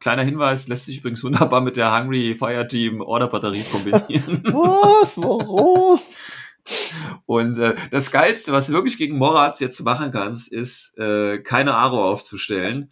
kleiner 0.00 0.22
Hinweis, 0.24 0.66
lässt 0.68 0.86
sich 0.86 0.98
übrigens 0.98 1.22
wunderbar 1.22 1.60
mit 1.60 1.76
der 1.76 1.96
Hungry 1.96 2.34
Fireteam 2.34 3.00
Order 3.02 3.28
Batterie 3.28 3.62
kombinieren. 3.70 4.42
Was? 4.46 5.16
Warum? 5.16 6.00
Und 7.26 7.58
äh, 7.58 7.74
das 7.90 8.10
Geilste, 8.10 8.52
was 8.52 8.66
du 8.66 8.72
wirklich 8.72 8.98
gegen 8.98 9.16
Moraz 9.18 9.60
jetzt 9.60 9.80
machen 9.84 10.10
kannst, 10.10 10.52
ist, 10.52 10.96
äh, 10.98 11.38
keine 11.38 11.74
Aro 11.74 12.10
aufzustellen. 12.10 12.90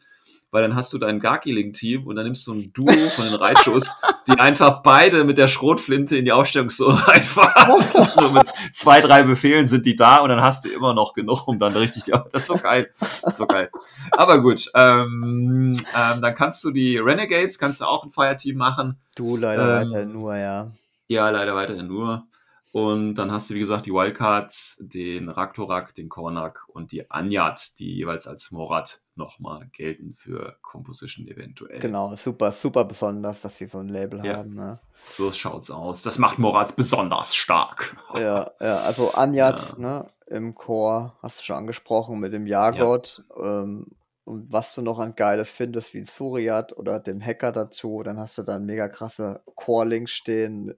Weil 0.53 0.63
dann 0.63 0.75
hast 0.75 0.93
du 0.93 0.99
dein 0.99 1.21
Garki-Link-Team 1.21 2.09
und 2.09 2.17
dann 2.17 2.25
nimmst 2.25 2.45
du 2.49 2.55
ein 2.55 2.73
Duo 2.73 2.89
von 2.89 3.25
den 3.25 3.35
Reitschus, 3.35 4.01
die 4.29 4.33
einfach 4.41 4.83
beide 4.83 5.23
mit 5.23 5.39
der 5.39 5.47
Schrotflinte 5.47 6.17
in 6.17 6.25
die 6.25 6.33
Aufstellungszone 6.33 6.95
reinfahren. 7.07 7.85
Nur 8.21 8.33
mit 8.33 8.49
zwei, 8.73 9.01
drei 9.01 9.23
Befehlen 9.23 9.69
sind 9.69 9.87
die 9.87 9.95
da 9.95 10.17
und 10.19 10.29
dann 10.29 10.43
hast 10.43 10.65
du 10.65 10.69
immer 10.69 10.93
noch 10.93 11.15
genug, 11.15 11.47
um 11.47 11.61
dann 11.61 11.75
richtig 11.75 12.03
die. 12.03 12.11
Das 12.11 12.43
ist 12.43 12.47
so 12.49 12.57
geil. 12.57 12.91
Das 12.99 13.23
ist 13.23 13.37
so 13.37 13.47
geil. 13.47 13.71
Aber 14.17 14.43
gut, 14.43 14.69
ähm, 14.75 15.71
ähm, 15.73 16.21
dann 16.21 16.35
kannst 16.35 16.65
du 16.65 16.73
die 16.73 16.99
Renegades, 16.99 17.61
kannst 17.61 17.81
du 17.81 17.85
auch 17.85 18.03
ein 18.03 18.11
Fireteam 18.11 18.57
machen. 18.57 18.99
Du 19.15 19.37
leider 19.37 19.83
Ähm, 19.83 19.89
weiter 19.89 20.05
nur, 20.05 20.37
ja. 20.37 20.73
Ja, 21.07 21.31
leider 21.31 21.55
weiterhin 21.55 21.87
nur. 21.87 22.25
Und 22.73 23.17
dann 23.17 23.33
hast 23.33 23.51
du, 23.51 23.55
wie 23.55 23.59
gesagt, 23.59 23.87
die 23.87 23.93
Wildcards, 23.93 24.77
den 24.81 25.29
Raktorak, 25.29 25.93
den 25.95 26.09
Kornak 26.09 26.63
und 26.69 26.93
die 26.93 27.11
Anyat, 27.11 27.79
die 27.81 27.97
jeweils 27.97 28.29
als 28.29 28.53
Morat 28.53 29.03
nochmal 29.17 29.67
gelten 29.73 30.15
für 30.15 30.57
Composition 30.63 31.27
eventuell. 31.27 31.81
Genau, 31.81 32.15
super, 32.15 32.53
super 32.53 32.85
besonders, 32.85 33.41
dass 33.43 33.59
sie 33.59 33.65
so 33.67 33.79
ein 33.79 33.89
Label 33.89 34.25
Ja. 34.25 34.37
haben. 34.37 34.55
Ne? 34.55 34.79
So 35.09 35.33
schaut's 35.33 35.71
aus. 35.71 36.03
Das 36.03 36.19
macht 36.19 36.39
Morat 36.39 36.77
besonders 36.77 37.35
stark. 37.35 37.97
Ja, 38.15 38.51
ja, 38.61 38.77
also 38.79 39.13
Anjat, 39.13 39.75
Ja. 39.79 39.79
ne, 39.79 40.11
im 40.27 40.55
Chor, 40.57 41.17
hast 41.23 41.41
du 41.41 41.45
schon 41.45 41.57
angesprochen, 41.57 42.19
mit 42.21 42.33
dem 42.33 42.47
Jagod. 42.47 43.23
Ähm, 43.37 43.87
und 44.25 44.53
was 44.53 44.75
du 44.75 44.83
noch 44.83 44.99
an 44.99 45.15
Geiles 45.17 45.49
findest, 45.51 45.95
wie 45.95 45.99
ein 45.99 46.07
Suriat 46.07 46.77
oder 46.77 47.01
dem 47.01 47.21
Hacker 47.21 47.51
dazu, 47.53 48.03
dann 48.05 48.19
hast 48.19 48.37
du 48.39 48.43
dann 48.43 48.65
mega 48.65 48.89
krasse 48.89 49.43
Core-Links 49.57 50.11
stehen 50.13 50.75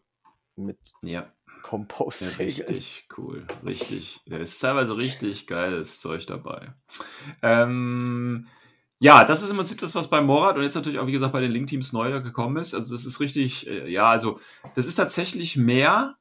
mit, 0.57 0.79
mit 2.21 2.39
Ja, 2.39 2.45
richtig 2.45 3.09
cool. 3.17 3.47
Richtig. 3.65 4.21
Da 4.27 4.39
ist 4.39 4.59
teilweise 4.59 4.97
richtig 4.97 5.47
geiles 5.47 6.01
Zeug 6.01 6.27
dabei. 6.27 6.75
Ähm, 7.43 8.49
ja, 8.99 9.25
das 9.25 9.43
ist 9.43 9.51
im 9.51 9.57
Prinzip 9.57 9.79
das, 9.79 9.95
was 9.95 10.09
bei 10.09 10.21
Morat 10.21 10.57
und 10.57 10.63
jetzt 10.63 10.75
natürlich 10.75 10.99
auch, 10.99 11.07
wie 11.07 11.13
gesagt, 11.13 11.33
bei 11.33 11.41
den 11.41 11.51
Link-Teams 11.51 11.93
neu 11.93 12.21
gekommen 12.23 12.57
ist. 12.57 12.75
Also, 12.75 12.95
das 12.95 13.05
ist 13.05 13.21
richtig, 13.21 13.67
äh, 13.67 13.91
ja, 13.91 14.09
also, 14.09 14.39
das 14.75 14.87
ist 14.87 14.97
tatsächlich 14.97 15.57
mehr, 15.57 16.17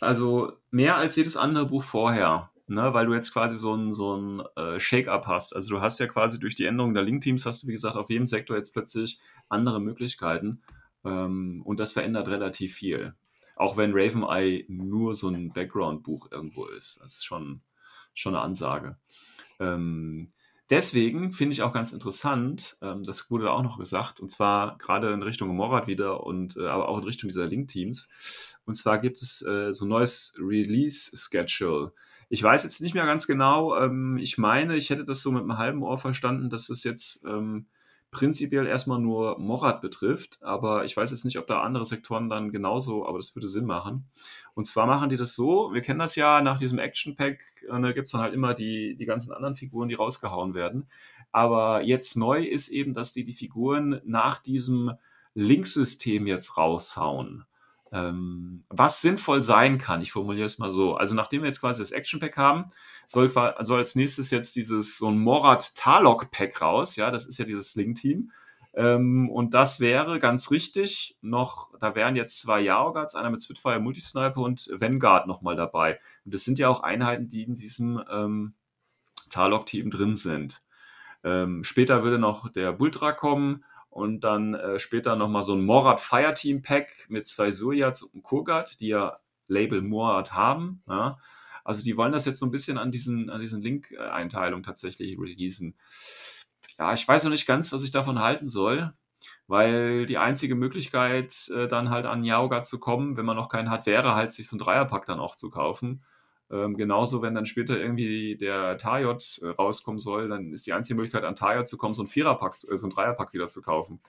also 0.00 0.52
mehr 0.70 0.96
als 0.96 1.16
jedes 1.16 1.36
andere 1.36 1.66
Buch 1.66 1.82
vorher. 1.82 2.52
Ne, 2.68 2.94
weil 2.94 3.06
du 3.06 3.12
jetzt 3.12 3.32
quasi 3.32 3.58
so 3.58 3.74
ein, 3.74 3.92
so 3.92 4.16
ein 4.16 4.42
äh, 4.56 4.78
Shake-up 4.80 5.26
hast. 5.26 5.54
Also 5.54 5.74
du 5.74 5.80
hast 5.82 5.98
ja 5.98 6.06
quasi 6.06 6.38
durch 6.38 6.54
die 6.54 6.64
Änderung 6.64 6.94
der 6.94 7.02
Link-Teams 7.02 7.44
hast 7.44 7.62
du, 7.62 7.66
wie 7.66 7.72
gesagt, 7.72 7.96
auf 7.96 8.08
jedem 8.08 8.24
Sektor 8.24 8.56
jetzt 8.56 8.72
plötzlich 8.72 9.20
andere 9.48 9.80
Möglichkeiten. 9.80 10.62
Ähm, 11.04 11.60
und 11.64 11.80
das 11.80 11.92
verändert 11.92 12.28
relativ 12.28 12.74
viel. 12.74 13.14
Auch 13.62 13.76
wenn 13.76 13.92
Raven 13.94 14.24
Eye 14.24 14.64
nur 14.66 15.14
so 15.14 15.28
ein 15.28 15.52
Background-Buch 15.52 16.32
irgendwo 16.32 16.66
ist. 16.66 16.98
Das 17.00 17.12
ist 17.12 17.24
schon, 17.24 17.60
schon 18.12 18.34
eine 18.34 18.42
Ansage. 18.42 18.96
Ähm, 19.60 20.32
deswegen 20.68 21.30
finde 21.30 21.52
ich 21.52 21.62
auch 21.62 21.72
ganz 21.72 21.92
interessant, 21.92 22.76
ähm, 22.82 23.04
das 23.04 23.30
wurde 23.30 23.52
auch 23.52 23.62
noch 23.62 23.78
gesagt, 23.78 24.18
und 24.18 24.30
zwar 24.32 24.76
gerade 24.78 25.12
in 25.12 25.22
Richtung 25.22 25.54
Morat 25.54 25.86
wieder 25.86 26.24
und 26.24 26.56
äh, 26.56 26.66
aber 26.66 26.88
auch 26.88 26.98
in 26.98 27.04
Richtung 27.04 27.28
dieser 27.28 27.46
Link-Teams. 27.46 28.58
Und 28.64 28.74
zwar 28.74 28.98
gibt 28.98 29.22
es 29.22 29.42
äh, 29.42 29.72
so 29.72 29.84
ein 29.84 29.90
neues 29.90 30.34
Release-Schedule. 30.40 31.92
Ich 32.30 32.42
weiß 32.42 32.64
jetzt 32.64 32.80
nicht 32.80 32.94
mehr 32.94 33.06
ganz 33.06 33.28
genau. 33.28 33.76
Ähm, 33.78 34.18
ich 34.18 34.38
meine, 34.38 34.76
ich 34.76 34.90
hätte 34.90 35.04
das 35.04 35.22
so 35.22 35.30
mit 35.30 35.42
einem 35.42 35.58
halben 35.58 35.84
Ohr 35.84 35.98
verstanden, 35.98 36.50
dass 36.50 36.68
es 36.68 36.82
jetzt 36.82 37.24
ähm, 37.26 37.68
prinzipiell 38.12 38.66
erstmal 38.66 39.00
nur 39.00 39.38
Morat 39.38 39.80
betrifft, 39.80 40.38
aber 40.42 40.84
ich 40.84 40.96
weiß 40.96 41.10
jetzt 41.10 41.24
nicht, 41.24 41.38
ob 41.38 41.46
da 41.46 41.62
andere 41.62 41.86
Sektoren 41.86 42.28
dann 42.28 42.52
genauso, 42.52 43.06
aber 43.06 43.18
das 43.18 43.34
würde 43.34 43.48
Sinn 43.48 43.64
machen. 43.64 44.04
Und 44.54 44.66
zwar 44.66 44.86
machen 44.86 45.08
die 45.08 45.16
das 45.16 45.34
so, 45.34 45.72
wir 45.72 45.80
kennen 45.80 45.98
das 45.98 46.14
ja, 46.14 46.42
nach 46.42 46.58
diesem 46.58 46.78
Action 46.78 47.16
Pack 47.16 47.40
äh, 47.68 47.78
ne, 47.78 47.94
gibt 47.94 48.06
es 48.06 48.12
dann 48.12 48.20
halt 48.20 48.34
immer 48.34 48.52
die, 48.52 48.96
die 48.96 49.06
ganzen 49.06 49.32
anderen 49.32 49.54
Figuren, 49.54 49.88
die 49.88 49.94
rausgehauen 49.94 50.54
werden. 50.54 50.86
Aber 51.32 51.82
jetzt 51.82 52.16
neu 52.16 52.44
ist 52.44 52.68
eben, 52.68 52.92
dass 52.92 53.14
die 53.14 53.24
die 53.24 53.32
Figuren 53.32 54.02
nach 54.04 54.38
diesem 54.38 54.92
Linksystem 55.34 56.26
jetzt 56.26 56.58
raushauen. 56.58 57.46
Ähm, 57.92 58.64
was 58.70 59.02
sinnvoll 59.02 59.42
sein 59.42 59.76
kann, 59.76 60.00
ich 60.00 60.12
formuliere 60.12 60.46
es 60.46 60.58
mal 60.58 60.70
so. 60.70 60.96
Also 60.96 61.14
nachdem 61.14 61.42
wir 61.42 61.48
jetzt 61.48 61.60
quasi 61.60 61.82
das 61.82 61.92
Action 61.92 62.20
Pack 62.20 62.38
haben, 62.38 62.70
soll, 63.06 63.30
soll 63.30 63.78
als 63.78 63.94
nächstes 63.94 64.30
jetzt 64.30 64.56
dieses 64.56 64.96
so 64.96 65.08
ein 65.10 65.18
Morat 65.18 65.74
Talok 65.76 66.30
Pack 66.30 66.62
raus. 66.62 66.96
Ja, 66.96 67.10
das 67.10 67.26
ist 67.26 67.38
ja 67.38 67.44
dieses 67.44 67.74
Link-Team. 67.74 68.32
Ähm, 68.74 69.28
und 69.28 69.52
das 69.52 69.80
wäre 69.80 70.18
ganz 70.18 70.50
richtig 70.50 71.18
noch, 71.20 71.68
da 71.78 71.94
wären 71.94 72.16
jetzt 72.16 72.40
zwei 72.40 72.60
Yaoguards, 72.60 73.14
einer 73.14 73.28
mit 73.28 73.42
Spitfire 73.42 73.80
Multisniper 73.80 74.40
und 74.40 74.70
Vanguard 74.72 75.26
nochmal 75.26 75.56
dabei. 75.56 76.00
Und 76.24 76.32
das 76.32 76.44
sind 76.44 76.58
ja 76.58 76.68
auch 76.68 76.82
Einheiten, 76.82 77.28
die 77.28 77.42
in 77.42 77.54
diesem 77.54 78.02
ähm, 78.10 78.54
Talok-Team 79.28 79.90
drin 79.90 80.16
sind. 80.16 80.64
Ähm, 81.24 81.64
später 81.64 82.02
würde 82.02 82.18
noch 82.18 82.50
der 82.50 82.72
Bultra 82.72 83.12
kommen 83.12 83.64
und 83.92 84.20
dann 84.20 84.54
äh, 84.54 84.78
später 84.78 85.16
nochmal 85.16 85.42
so 85.42 85.54
ein 85.54 85.66
Morat 85.66 86.00
Fireteam 86.00 86.62
Pack 86.62 87.04
mit 87.08 87.26
zwei 87.26 87.50
Suryats 87.50 88.02
und 88.02 88.22
Kogat, 88.22 88.80
die 88.80 88.88
ja 88.88 89.18
Label 89.48 89.82
Morat 89.82 90.32
haben. 90.32 90.82
Ja? 90.88 91.18
Also 91.62 91.84
die 91.84 91.98
wollen 91.98 92.12
das 92.12 92.24
jetzt 92.24 92.38
so 92.38 92.46
ein 92.46 92.50
bisschen 92.50 92.78
an 92.78 92.90
diesen, 92.90 93.28
an 93.28 93.42
diesen 93.42 93.60
Link-Einteilung 93.60 94.62
tatsächlich 94.62 95.18
releasen. 95.18 95.74
Ja, 96.78 96.94
ich 96.94 97.06
weiß 97.06 97.24
noch 97.24 97.30
nicht 97.30 97.46
ganz, 97.46 97.70
was 97.70 97.82
ich 97.82 97.90
davon 97.90 98.18
halten 98.18 98.48
soll, 98.48 98.94
weil 99.46 100.06
die 100.06 100.16
einzige 100.16 100.54
Möglichkeit, 100.54 101.50
äh, 101.54 101.68
dann 101.68 101.90
halt 101.90 102.06
an 102.06 102.24
Yaoga 102.24 102.62
zu 102.62 102.80
kommen, 102.80 103.18
wenn 103.18 103.26
man 103.26 103.36
noch 103.36 103.50
keinen 103.50 103.68
hat, 103.68 103.84
wäre 103.84 104.14
halt, 104.14 104.32
sich 104.32 104.48
so 104.48 104.56
ein 104.56 104.58
Dreierpack 104.58 105.04
dann 105.04 105.20
auch 105.20 105.34
zu 105.34 105.50
kaufen. 105.50 106.02
Ähm, 106.52 106.76
genauso, 106.76 107.22
wenn 107.22 107.34
dann 107.34 107.46
später 107.46 107.80
irgendwie 107.80 108.36
der 108.36 108.76
Tajot 108.76 109.40
äh, 109.42 109.48
rauskommen 109.48 109.98
soll, 109.98 110.28
dann 110.28 110.52
ist 110.52 110.66
die 110.66 110.74
einzige 110.74 110.96
Möglichkeit, 110.96 111.24
an 111.24 111.34
Tajot 111.34 111.66
zu 111.66 111.78
kommen, 111.78 111.94
so 111.94 112.02
ein 112.02 112.08
Viererpack, 112.08 112.56
äh, 112.70 112.76
so 112.76 112.86
ein 112.86 112.90
Dreierpack 112.90 113.32
wieder 113.32 113.48
zu 113.48 113.62
kaufen. 113.62 114.00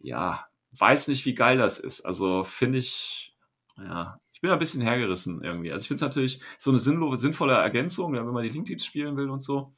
Ja, 0.00 0.48
weiß 0.72 1.06
nicht, 1.08 1.24
wie 1.26 1.34
geil 1.34 1.58
das 1.58 1.78
ist. 1.78 2.00
Also 2.00 2.42
finde 2.42 2.78
ich, 2.78 3.36
ja, 3.78 4.20
ich 4.32 4.40
bin 4.40 4.50
ein 4.50 4.58
bisschen 4.58 4.82
hergerissen 4.82 5.44
irgendwie. 5.44 5.70
Also 5.70 5.84
ich 5.84 5.88
finde 5.88 6.04
es 6.04 6.08
natürlich 6.08 6.42
so 6.58 6.70
eine 6.70 6.80
sinnlose, 6.80 7.20
sinnvolle 7.20 7.54
Ergänzung, 7.54 8.14
wenn 8.14 8.26
man 8.26 8.42
die 8.42 8.48
Link-Teams 8.48 8.84
spielen 8.84 9.16
will 9.16 9.30
und 9.30 9.40
so. 9.40 9.72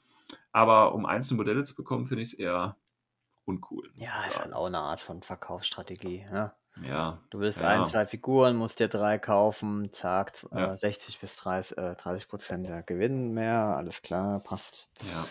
Aber 0.50 0.94
um 0.94 1.04
einzelne 1.04 1.36
Modelle 1.36 1.62
zu 1.62 1.74
bekommen, 1.74 2.06
finde 2.06 2.22
ich 2.22 2.32
es 2.32 2.38
eher 2.38 2.76
uncool. 3.44 3.92
Ja, 3.98 4.24
ist 4.26 4.40
halt 4.40 4.54
auch 4.54 4.66
eine 4.66 4.78
Art 4.78 5.00
von 5.00 5.22
Verkaufsstrategie. 5.22 6.24
Ja. 6.30 6.56
Ja, 6.86 7.18
Du 7.30 7.38
willst 7.40 7.60
Ja. 7.60 7.68
ein, 7.68 7.86
zwei 7.86 8.04
Figuren, 8.06 8.56
musst 8.56 8.78
dir 8.80 8.88
drei 8.88 9.18
kaufen, 9.18 9.92
zack, 9.92 10.34
z- 10.36 10.50
Ja. 10.52 10.72
äh, 10.72 10.76
60 10.76 11.20
bis 11.20 11.36
30, 11.36 11.76
äh, 11.78 11.94
30 11.96 12.28
Prozent 12.28 12.68
der 12.68 12.82
Gewinn 12.82 13.32
mehr, 13.32 13.76
alles 13.76 14.02
klar, 14.02 14.40
passt. 14.40 14.90
ja. 15.02 15.24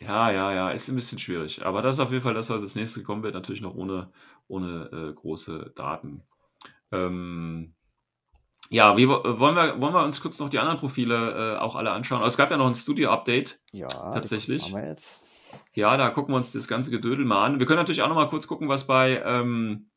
Ja, 0.00 0.30
ja, 0.30 0.52
ja, 0.52 0.70
ist 0.70 0.88
ein 0.88 0.94
bisschen 0.94 1.18
schwierig. 1.18 1.64
Aber 1.66 1.82
das 1.82 1.96
ist 1.96 2.00
auf 2.00 2.10
jeden 2.10 2.22
Fall 2.22 2.32
das, 2.32 2.48
was 2.48 2.60
als 2.60 2.74
nächstes 2.74 3.04
kommen 3.04 3.22
wird, 3.22 3.34
natürlich 3.34 3.60
noch 3.60 3.74
ohne, 3.74 4.10
ohne 4.48 4.88
äh, 4.92 5.12
große 5.14 5.72
Daten. 5.74 6.22
Ähm, 6.90 7.74
Ja, 8.70 8.96
wie, 8.96 9.08
wo- 9.08 9.22
wollen, 9.38 9.56
wir, 9.56 9.80
wollen 9.82 9.92
wir 9.94 10.04
uns 10.04 10.20
kurz 10.22 10.38
noch 10.38 10.48
die 10.48 10.58
anderen 10.58 10.78
Profile 10.78 11.56
äh, 11.56 11.58
auch 11.58 11.74
alle 11.76 11.90
anschauen? 11.90 12.22
Also 12.22 12.32
es 12.34 12.36
gab 12.38 12.50
ja 12.50 12.56
noch 12.56 12.66
ein 12.68 12.74
Studio-Update. 12.74 13.60
Ja, 13.72 14.12
Tatsächlich. 14.12 14.62
Haben 14.62 14.74
wir 14.82 14.88
jetzt. 14.88 15.22
Ja, 15.74 15.96
da 15.96 16.10
gucken 16.10 16.32
wir 16.32 16.36
uns 16.36 16.52
das 16.52 16.68
ganze 16.68 16.90
Gedödel 16.90 17.24
mal 17.24 17.44
an. 17.44 17.58
Wir 17.58 17.66
können 17.66 17.78
natürlich 17.78 18.02
auch 18.02 18.08
noch 18.08 18.16
mal 18.16 18.28
kurz 18.28 18.46
gucken, 18.46 18.68
was 18.68 18.86
bei, 18.86 19.22
ähm, 19.24 19.90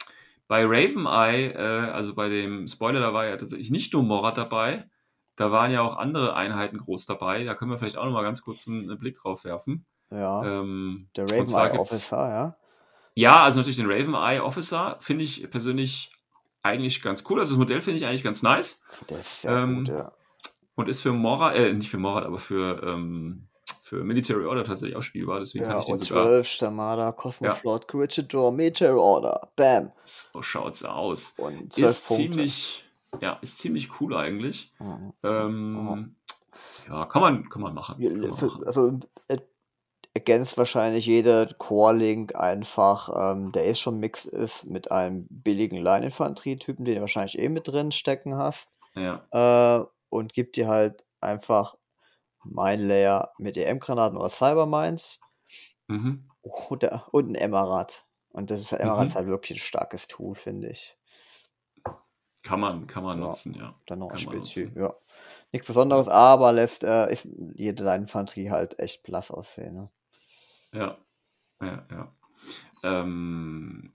bei 0.47 0.63
Raven 0.65 1.05
Eye, 1.05 1.51
äh, 1.51 1.89
also 1.91 2.13
bei 2.15 2.29
dem 2.29 2.67
Spoiler, 2.67 2.99
da 2.99 3.13
war 3.13 3.25
ja 3.25 3.37
tatsächlich 3.37 3.71
nicht 3.71 3.93
nur 3.93 4.03
Morat 4.03 4.37
dabei. 4.37 4.89
Da 5.35 5.51
waren 5.51 5.71
ja 5.71 5.81
auch 5.81 5.97
andere 5.97 6.35
Einheiten 6.35 6.77
groß 6.77 7.05
dabei. 7.07 7.43
Da 7.43 7.55
können 7.55 7.71
wir 7.71 7.77
vielleicht 7.79 7.97
auch 7.97 8.05
noch 8.05 8.11
mal 8.11 8.23
ganz 8.23 8.41
kurz 8.43 8.67
einen, 8.67 8.89
einen 8.89 8.99
Blick 8.99 9.15
drauf 9.15 9.45
werfen. 9.45 9.85
Ja, 10.11 10.43
Ähm, 10.43 11.09
der 11.15 11.25
Raven 11.25 11.55
Eye 11.55 11.79
Officer, 11.79 12.29
ja. 12.29 12.57
Ja, 13.15 13.43
also 13.43 13.59
natürlich 13.59 13.77
den 13.77 13.89
Raven 13.89 14.13
Eye 14.13 14.41
Officer 14.41 14.97
finde 14.99 15.23
ich 15.23 15.49
persönlich 15.49 16.11
eigentlich 16.61 17.01
ganz 17.01 17.23
cool. 17.29 17.39
Also 17.39 17.55
das 17.55 17.59
Modell 17.59 17.81
finde 17.81 17.97
ich 17.97 18.05
eigentlich 18.05 18.23
ganz 18.23 18.43
nice 18.43 18.83
Der 19.09 19.19
ist 19.19 19.41
sehr 19.41 19.51
Ähm, 19.51 19.77
gut, 19.79 19.87
ja. 19.89 20.11
und 20.75 20.87
ist 20.87 21.01
für 21.01 21.13
Morat, 21.13 21.55
äh, 21.55 21.73
nicht 21.73 21.89
für 21.89 21.97
Morat, 21.97 22.25
aber 22.25 22.39
für, 22.39 22.81
ähm, 22.83 23.47
für 23.93 24.03
Military 24.03 24.45
Order 24.45 24.63
tatsächlich 24.63 24.95
auch 24.97 25.03
spielbar. 25.03 25.39
Deswegen 25.39 25.65
Ja, 25.65 25.71
kann 25.71 25.79
ich 25.81 25.85
den 25.85 25.93
und 25.93 26.03
sogar. 26.03 26.23
12, 26.25 26.47
Stamada, 26.47 27.05
Ja. 27.05 27.11
Cosmoflot, 27.11 27.87
Corregidor, 27.87 28.51
Meteor 28.51 28.97
Order, 28.99 29.51
Bam. 29.55 29.91
So 30.03 30.41
schaut's 30.41 30.83
aus. 30.83 31.35
Und 31.37 31.71
12 31.73 31.89
Ist 31.91 32.07
Punkte. 32.07 32.23
ziemlich, 32.31 32.85
ja, 33.21 33.37
ist 33.41 33.57
ziemlich 33.59 34.01
cool 34.01 34.15
eigentlich. 34.15 34.73
Mhm. 34.79 35.13
Ähm, 35.23 36.15
ja, 36.87 37.05
kann 37.05 37.21
man, 37.21 37.49
kann 37.49 37.61
man 37.61 37.73
machen. 37.73 37.95
Ja, 37.99 38.09
Kann 38.09 38.19
man 38.21 38.29
machen. 38.31 38.63
Also 38.65 38.99
äh, 39.27 39.37
ergänzt 40.15 40.57
wahrscheinlich 40.57 41.05
jeder 41.05 41.45
Core-Link 41.53 42.35
einfach, 42.35 43.09
ähm, 43.31 43.51
der 43.51 43.67
eh 43.67 43.75
schon 43.75 43.99
mixed 43.99 44.25
ist, 44.25 44.65
mit 44.65 44.91
einem 44.91 45.27
billigen 45.29 45.77
Line-Infanterie-Typen, 45.77 46.85
den 46.85 46.95
du 46.95 47.01
wahrscheinlich 47.01 47.37
eh 47.39 47.49
mit 47.49 47.67
drin 47.67 47.91
stecken 47.91 48.37
hast. 48.37 48.69
Ja, 48.95 49.21
Äh, 49.31 49.85
und 50.09 50.33
gibt 50.33 50.55
dir 50.55 50.67
halt 50.67 51.03
einfach 51.21 51.75
Mine 52.43 52.83
Layer 52.83 53.31
mit 53.37 53.57
EM-Granaten 53.57 54.17
oder 54.17 54.29
Cybermines 54.29 55.19
mhm. 55.87 56.29
oder, 56.41 57.07
und 57.11 57.29
ein 57.29 57.35
Emerald. 57.35 58.05
Und 58.31 58.49
das 58.51 58.61
ist 58.61 58.71
Emerald 58.73 59.01
Mhm. 59.01 59.07
ist 59.07 59.15
halt 59.15 59.27
wirklich 59.27 59.57
ein 59.57 59.61
starkes 59.61 60.07
Tool, 60.07 60.35
finde 60.35 60.69
ich. 60.69 60.97
kann 62.43 62.59
man, 62.59 62.87
kann 62.87 63.03
man 63.03 63.19
Ja. 63.19 63.27
nutzen, 63.27 63.55
ja. 63.55 63.73
Dann 63.85 63.99
noch 63.99 64.11
ein 64.11 64.17
Kann 64.17 64.37
nutzen. 64.37 64.73
Ja. 64.77 64.93
Nichts 65.53 65.67
Besonderes, 65.67 66.09
aber 66.09 66.51
lässt 66.51 66.83
äh, 66.83 67.09
ist 67.11 67.27
jede 67.55 67.83
Line-Infanterie 67.83 68.49
halt 68.49 68.79
echt 68.79 69.03
blass 69.03 69.31
aussehen. 69.31 69.75
Ne? 69.75 69.91
Ja, 70.73 70.97
ja, 71.61 71.85
ja. 71.89 72.15
Ähm, 72.83 73.93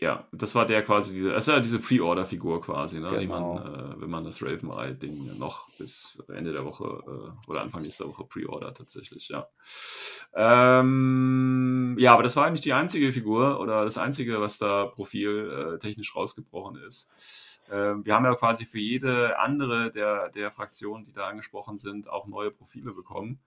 ja, 0.00 0.28
das 0.30 0.54
war 0.54 0.64
der 0.64 0.82
quasi, 0.84 1.14
diese, 1.14 1.30
das 1.30 1.48
ist 1.48 1.52
ja 1.52 1.60
diese 1.60 1.80
Pre-Order-Figur 1.80 2.62
quasi, 2.62 3.00
ne, 3.00 3.08
die 3.18 3.26
man, 3.26 3.42
Genau. 3.42 3.58
äh, 3.58 4.00
wenn 4.00 4.10
man 4.10 4.24
das 4.24 4.40
Raven 4.42 4.70
Eye-Ding 4.70 5.38
noch 5.38 5.68
bis 5.78 6.24
Ende 6.32 6.52
der 6.52 6.64
Woche 6.64 6.84
äh, 6.84 7.50
oder 7.50 7.62
Anfang 7.62 7.82
nächster 7.82 8.06
Woche 8.08 8.24
Pre-Order 8.24 8.74
tatsächlich, 8.74 9.28
ja. 9.28 9.48
Ähm, 10.34 11.96
ja, 11.98 12.12
aber 12.14 12.22
das 12.22 12.36
war 12.36 12.46
eigentlich 12.46 12.60
die 12.60 12.72
einzige 12.72 13.12
Figur 13.12 13.58
oder 13.60 13.84
das 13.84 13.98
einzige, 13.98 14.40
was 14.40 14.58
da 14.58 14.86
profiltechnisch 14.86 16.14
rausgebrochen 16.14 16.76
ist. 16.76 17.62
Ähm, 17.70 18.04
wir 18.04 18.14
haben 18.14 18.24
ja 18.24 18.34
quasi 18.34 18.64
für 18.66 18.78
jede 18.78 19.38
andere 19.38 19.90
der, 19.90 20.28
der 20.30 20.50
Fraktionen, 20.50 21.04
die 21.04 21.12
da 21.12 21.26
angesprochen 21.26 21.76
sind, 21.76 22.08
auch 22.08 22.26
neue 22.26 22.50
Profile 22.50 22.92
bekommen. 22.92 23.40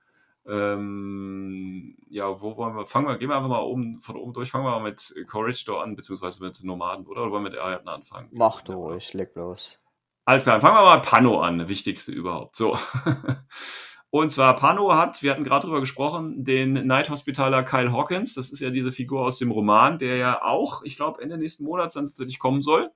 Ähm, 0.47 1.95
ja, 2.09 2.41
wo 2.41 2.57
wollen 2.57 2.75
wir? 2.75 2.87
Fangen 2.87 3.07
wir, 3.07 3.17
gehen 3.17 3.29
wir 3.29 3.35
einfach 3.35 3.49
mal 3.49 3.61
oben, 3.61 4.01
von 4.01 4.15
oben 4.15 4.33
durch. 4.33 4.49
Fangen 4.49 4.65
wir 4.65 4.71
mal 4.71 4.81
mit 4.81 5.13
Corregidor 5.27 5.83
an, 5.83 5.95
beziehungsweise 5.95 6.43
mit 6.43 6.63
Nomaden, 6.63 7.05
oder? 7.05 7.21
Oder 7.21 7.31
wollen 7.31 7.43
wir 7.43 7.51
mit 7.51 7.59
Ariadne 7.59 7.91
anfangen? 7.91 8.29
Mach 8.31 8.61
du 8.61 8.73
ruhig, 8.73 9.13
leg 9.13 9.33
bloß. 9.33 9.79
Alles 10.25 10.43
klar, 10.43 10.61
fangen 10.61 10.75
wir 10.75 10.83
mal 10.83 10.97
mit 10.97 11.05
Pano 11.05 11.41
an, 11.41 11.67
wichtigste 11.67 12.11
überhaupt. 12.11 12.55
So. 12.55 12.77
Und 14.13 14.29
zwar 14.29 14.57
Pano 14.57 14.93
hat, 14.93 15.23
wir 15.23 15.31
hatten 15.31 15.45
gerade 15.45 15.65
drüber 15.65 15.79
gesprochen, 15.79 16.43
den 16.43 16.73
Night 16.85 17.09
Hospitaler 17.09 17.63
Kyle 17.63 17.93
Hawkins. 17.93 18.33
Das 18.33 18.51
ist 18.51 18.59
ja 18.59 18.69
diese 18.69 18.91
Figur 18.91 19.25
aus 19.25 19.39
dem 19.39 19.51
Roman, 19.51 19.97
der 19.97 20.17
ja 20.17 20.43
auch, 20.43 20.83
ich 20.83 20.97
glaube, 20.97 21.21
Ende 21.21 21.37
nächsten 21.37 21.63
Monats 21.63 21.93
dann 21.93 22.05
tatsächlich 22.05 22.37
kommen 22.37 22.61
soll. 22.61 22.91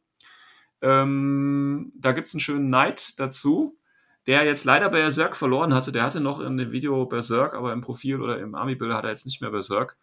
Ähm, 0.81 1.93
da 1.95 2.11
gibt 2.11 2.27
es 2.27 2.33
einen 2.33 2.41
schönen 2.41 2.67
Knight 2.67 3.17
dazu, 3.17 3.79
der 4.27 4.43
jetzt 4.43 4.65
leider 4.65 4.89
Berserk 4.89 5.35
verloren 5.35 5.73
hatte. 5.73 5.91
Der 5.91 6.03
hatte 6.03 6.19
noch 6.19 6.39
in 6.39 6.57
dem 6.57 6.71
Video 6.71 7.05
Berserk, 7.05 7.53
aber 7.53 7.73
im 7.73 7.81
Profil 7.81 8.21
oder 8.21 8.39
im 8.39 8.55
Army-Bilder 8.55 8.95
hat 8.95 9.03
er 9.03 9.11
jetzt 9.11 9.25
nicht 9.25 9.41
mehr 9.41 9.51
Berserk. 9.51 9.97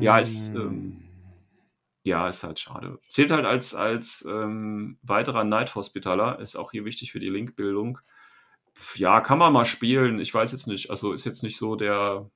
Ja, 0.00 0.18
ist, 0.18 0.54
ähm, 0.54 0.96
Ja, 2.02 2.28
ist 2.28 2.42
halt 2.42 2.58
schade. 2.58 2.98
Zählt 3.08 3.30
halt 3.30 3.44
als, 3.44 3.74
als 3.74 4.26
ähm, 4.28 4.98
weiterer 5.02 5.44
Night 5.44 5.74
Hospitaler, 5.74 6.38
ist 6.40 6.56
auch 6.56 6.70
hier 6.72 6.84
wichtig 6.84 7.12
für 7.12 7.20
die 7.20 7.28
Linkbildung. 7.28 7.98
Ja, 8.94 9.20
kann 9.20 9.38
man 9.38 9.52
mal 9.52 9.64
spielen. 9.66 10.18
Ich 10.18 10.32
weiß 10.32 10.52
jetzt 10.52 10.66
nicht. 10.66 10.90
Also 10.90 11.12
ist 11.12 11.26
jetzt 11.26 11.42
nicht 11.42 11.58
so 11.58 11.76
der. 11.76 12.30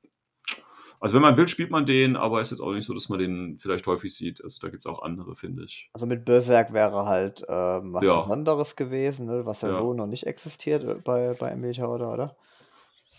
Also 1.05 1.17
wenn 1.17 1.23
man 1.23 1.37
will, 1.37 1.49
spielt 1.49 1.71
man 1.71 1.85
den, 1.85 2.17
aber 2.17 2.41
ist 2.41 2.51
jetzt 2.51 2.61
auch 2.63 2.73
nicht 2.73 2.87
so, 2.87 2.95
dass 2.95 3.11
man 3.11 3.19
den 3.19 3.59
vielleicht 3.59 3.87
häufig 3.87 4.15
sieht. 4.15 4.43
Also 4.43 4.59
da 4.63 4.71
gibt 4.71 4.85
es 4.85 4.87
auch 4.87 5.03
andere, 5.03 5.37
finde 5.37 5.65
ich. 5.65 5.91
Also 5.93 6.07
mit 6.07 6.25
Berserk 6.25 6.73
wäre 6.73 7.05
halt 7.05 7.45
ähm, 7.47 7.93
was 7.93 8.05
Ja. 8.05 8.23
Besonderes 8.23 8.75
gewesen, 8.75 9.27
ne? 9.27 9.45
was 9.45 9.61
ja, 9.61 9.69
Ja. 9.69 9.79
so 9.81 9.93
noch 9.93 10.07
nicht 10.07 10.27
existiert 10.27 10.83
äh, 10.83 10.95
bei, 10.95 11.35
bei 11.35 11.55
Militär 11.57 11.91
oder, 11.91 12.11
oder? 12.11 12.37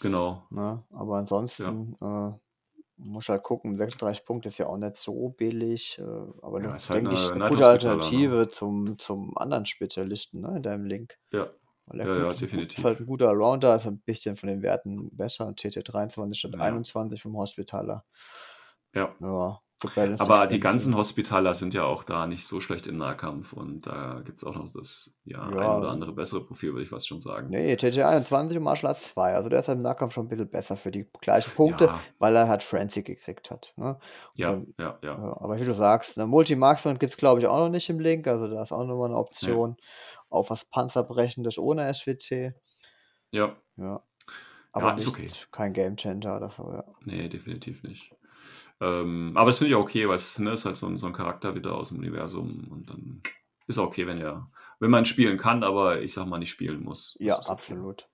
Genau. 0.01 0.47
Ne? 0.49 0.83
Aber 0.93 1.17
ansonsten 1.17 1.95
äh, 2.01 2.31
muss 2.97 3.29
halt 3.29 3.43
gucken, 3.43 3.77
36 3.77 4.25
Punkte 4.25 4.49
ist 4.49 4.57
ja 4.57 4.65
auch 4.65 4.77
nicht 4.77 4.95
so 4.95 5.29
billig, 5.29 5.99
äh, 5.99 6.03
aber 6.41 6.61
Ja, 6.63 6.69
ja, 6.69 6.75
ist 6.77 6.89
halt 6.89 7.01
denke 7.01 7.13
ich, 7.13 7.19
eine 7.19 7.29
eine 7.33 7.39
Night 7.39 7.49
gute 7.51 7.61
ne? 7.61 7.67
Alternative 7.67 8.49
zum, 8.49 8.97
zum 8.97 9.37
anderen 9.37 9.67
Spezialisten 9.67 10.41
ne, 10.41 10.55
in 10.57 10.63
deinem 10.63 10.85
Link. 10.85 11.19
Ja. 11.31 11.49
Weil 11.87 11.99
er 11.99 12.07
Ja, 12.07 12.13
gut, 12.13 12.23
ja, 12.23 12.29
ist 12.29 12.41
definitiv. 12.41 12.83
halt 12.83 12.99
ein 12.99 13.05
guter 13.05 13.29
Allrounder, 13.29 13.75
ist 13.75 13.85
ein 13.85 13.99
bisschen 13.99 14.35
von 14.35 14.47
den 14.49 14.61
Werten 14.61 15.09
besser. 15.15 15.53
TT 15.55 15.81
23 15.83 16.39
statt 16.39 16.53
Ja. 16.55 16.59
21 16.61 17.21
vom 17.21 17.37
Hospitaler. 17.37 18.03
Ja. 18.93 19.13
Ja, 19.19 19.59
Aber 20.19 20.47
die 20.47 20.59
ganzen 20.61 20.95
Hospitaler 20.95 21.53
sind 21.53 21.73
ja 21.73 21.83
auch 21.83 22.05
da 22.05 22.25
nicht 22.27 22.47
so 22.47 22.61
schlecht 22.61 22.87
im 22.87 22.95
Nahkampf 22.97 23.51
und 23.51 23.81
da 23.85 24.21
gibt 24.23 24.41
es 24.41 24.47
auch 24.47 24.55
noch 24.55 24.71
das 24.71 25.19
ja, 25.25 25.37
Ja. 25.51 25.73
ein 25.73 25.79
oder 25.79 25.89
andere 25.89 26.13
bessere 26.13 26.43
Profil, 26.45 26.71
würde 26.71 26.83
ich 26.83 26.89
fast 26.89 27.07
schon 27.07 27.19
sagen. 27.19 27.49
Nee, 27.49 27.75
TT 27.75 28.01
21 28.01 28.57
und 28.57 28.63
Martial 28.63 28.89
Arts 28.89 29.09
2. 29.09 29.33
Also 29.33 29.49
der 29.49 29.59
ist 29.59 29.67
halt 29.67 29.75
im 29.75 29.81
Nahkampf 29.83 30.13
schon 30.13 30.25
ein 30.25 30.29
bisschen 30.29 30.49
besser 30.49 30.77
für 30.77 30.91
die 30.91 31.07
gleichen 31.19 31.51
Punkte, 31.51 31.85
Ja, 31.85 31.99
weil 32.19 32.35
er 32.37 32.47
halt 32.47 32.63
Frenzy 32.63 33.03
gekriegt 33.03 33.51
hat. 33.51 33.73
Ne? 33.75 33.99
ja, 34.35 34.51
Und- 34.51 34.73
ja, 34.79 34.97
ja. 35.03 35.17
Ja, 35.17 35.37
aber 35.41 35.59
wie 35.59 35.65
du 35.65 35.73
sagst, 35.73 36.17
eine 36.17 36.25
Multi-Marksman 36.25 36.97
gibt 36.97 37.11
es, 37.11 37.17
glaube 37.17 37.41
ich, 37.41 37.47
auch 37.47 37.57
noch 37.59 37.69
nicht 37.69 37.89
im 37.89 37.99
Link. 37.99 38.27
Also 38.27 38.47
da 38.47 38.63
ist 38.63 38.71
auch 38.71 38.85
nochmal 38.85 39.09
eine 39.09 39.17
Option 39.17 39.75
auf 40.29 40.49
was 40.49 40.65
Panzerbrechendes 40.65 41.57
ohne 41.57 41.91
SWC. 41.93 42.53
Ja, 43.31 43.55
Ja. 43.77 44.03
Aber 44.71 44.95
ist 44.97 45.05
nicht, 45.19 45.35
okay. 45.35 45.47
kein 45.51 45.73
Game 45.73 45.95
Changer 45.95 46.35
oder 46.35 46.49
so, 46.49 46.69
ja. 46.69 46.83
nee, 47.05 47.29
definitiv 47.29 47.83
nicht. 47.83 48.13
Ähm, 48.81 49.31
aber 49.35 49.49
das 49.49 49.59
finde 49.59 49.69
ich 49.69 49.75
auch 49.75 49.83
okay, 49.83 50.07
weil 50.09 50.15
es 50.15 50.37
ne, 50.37 50.51
ist 50.51 50.65
halt 50.65 50.75
so 50.75 50.87
ein, 50.87 50.97
so 50.97 51.07
ein 51.07 51.13
Charakter 51.13 51.55
wieder 51.55 51.75
aus 51.75 51.89
dem 51.89 51.99
Universum 51.99 52.67
und 52.69 52.89
dann 52.89 53.21
ist 53.67 53.77
auch 53.77 53.87
okay, 53.87 54.05
wenn 54.05 54.19
er, 54.19 54.51
wenn 54.79 54.91
man 54.91 55.05
spielen 55.05 55.37
kann, 55.37 55.63
aber 55.63 56.01
ich 56.01 56.13
sag 56.13 56.25
mal 56.27 56.39
nicht 56.39 56.51
spielen 56.51 56.83
muss. 56.83 57.15
Ja, 57.21 57.37
okay. 57.37 57.51
absolut. 57.51 58.09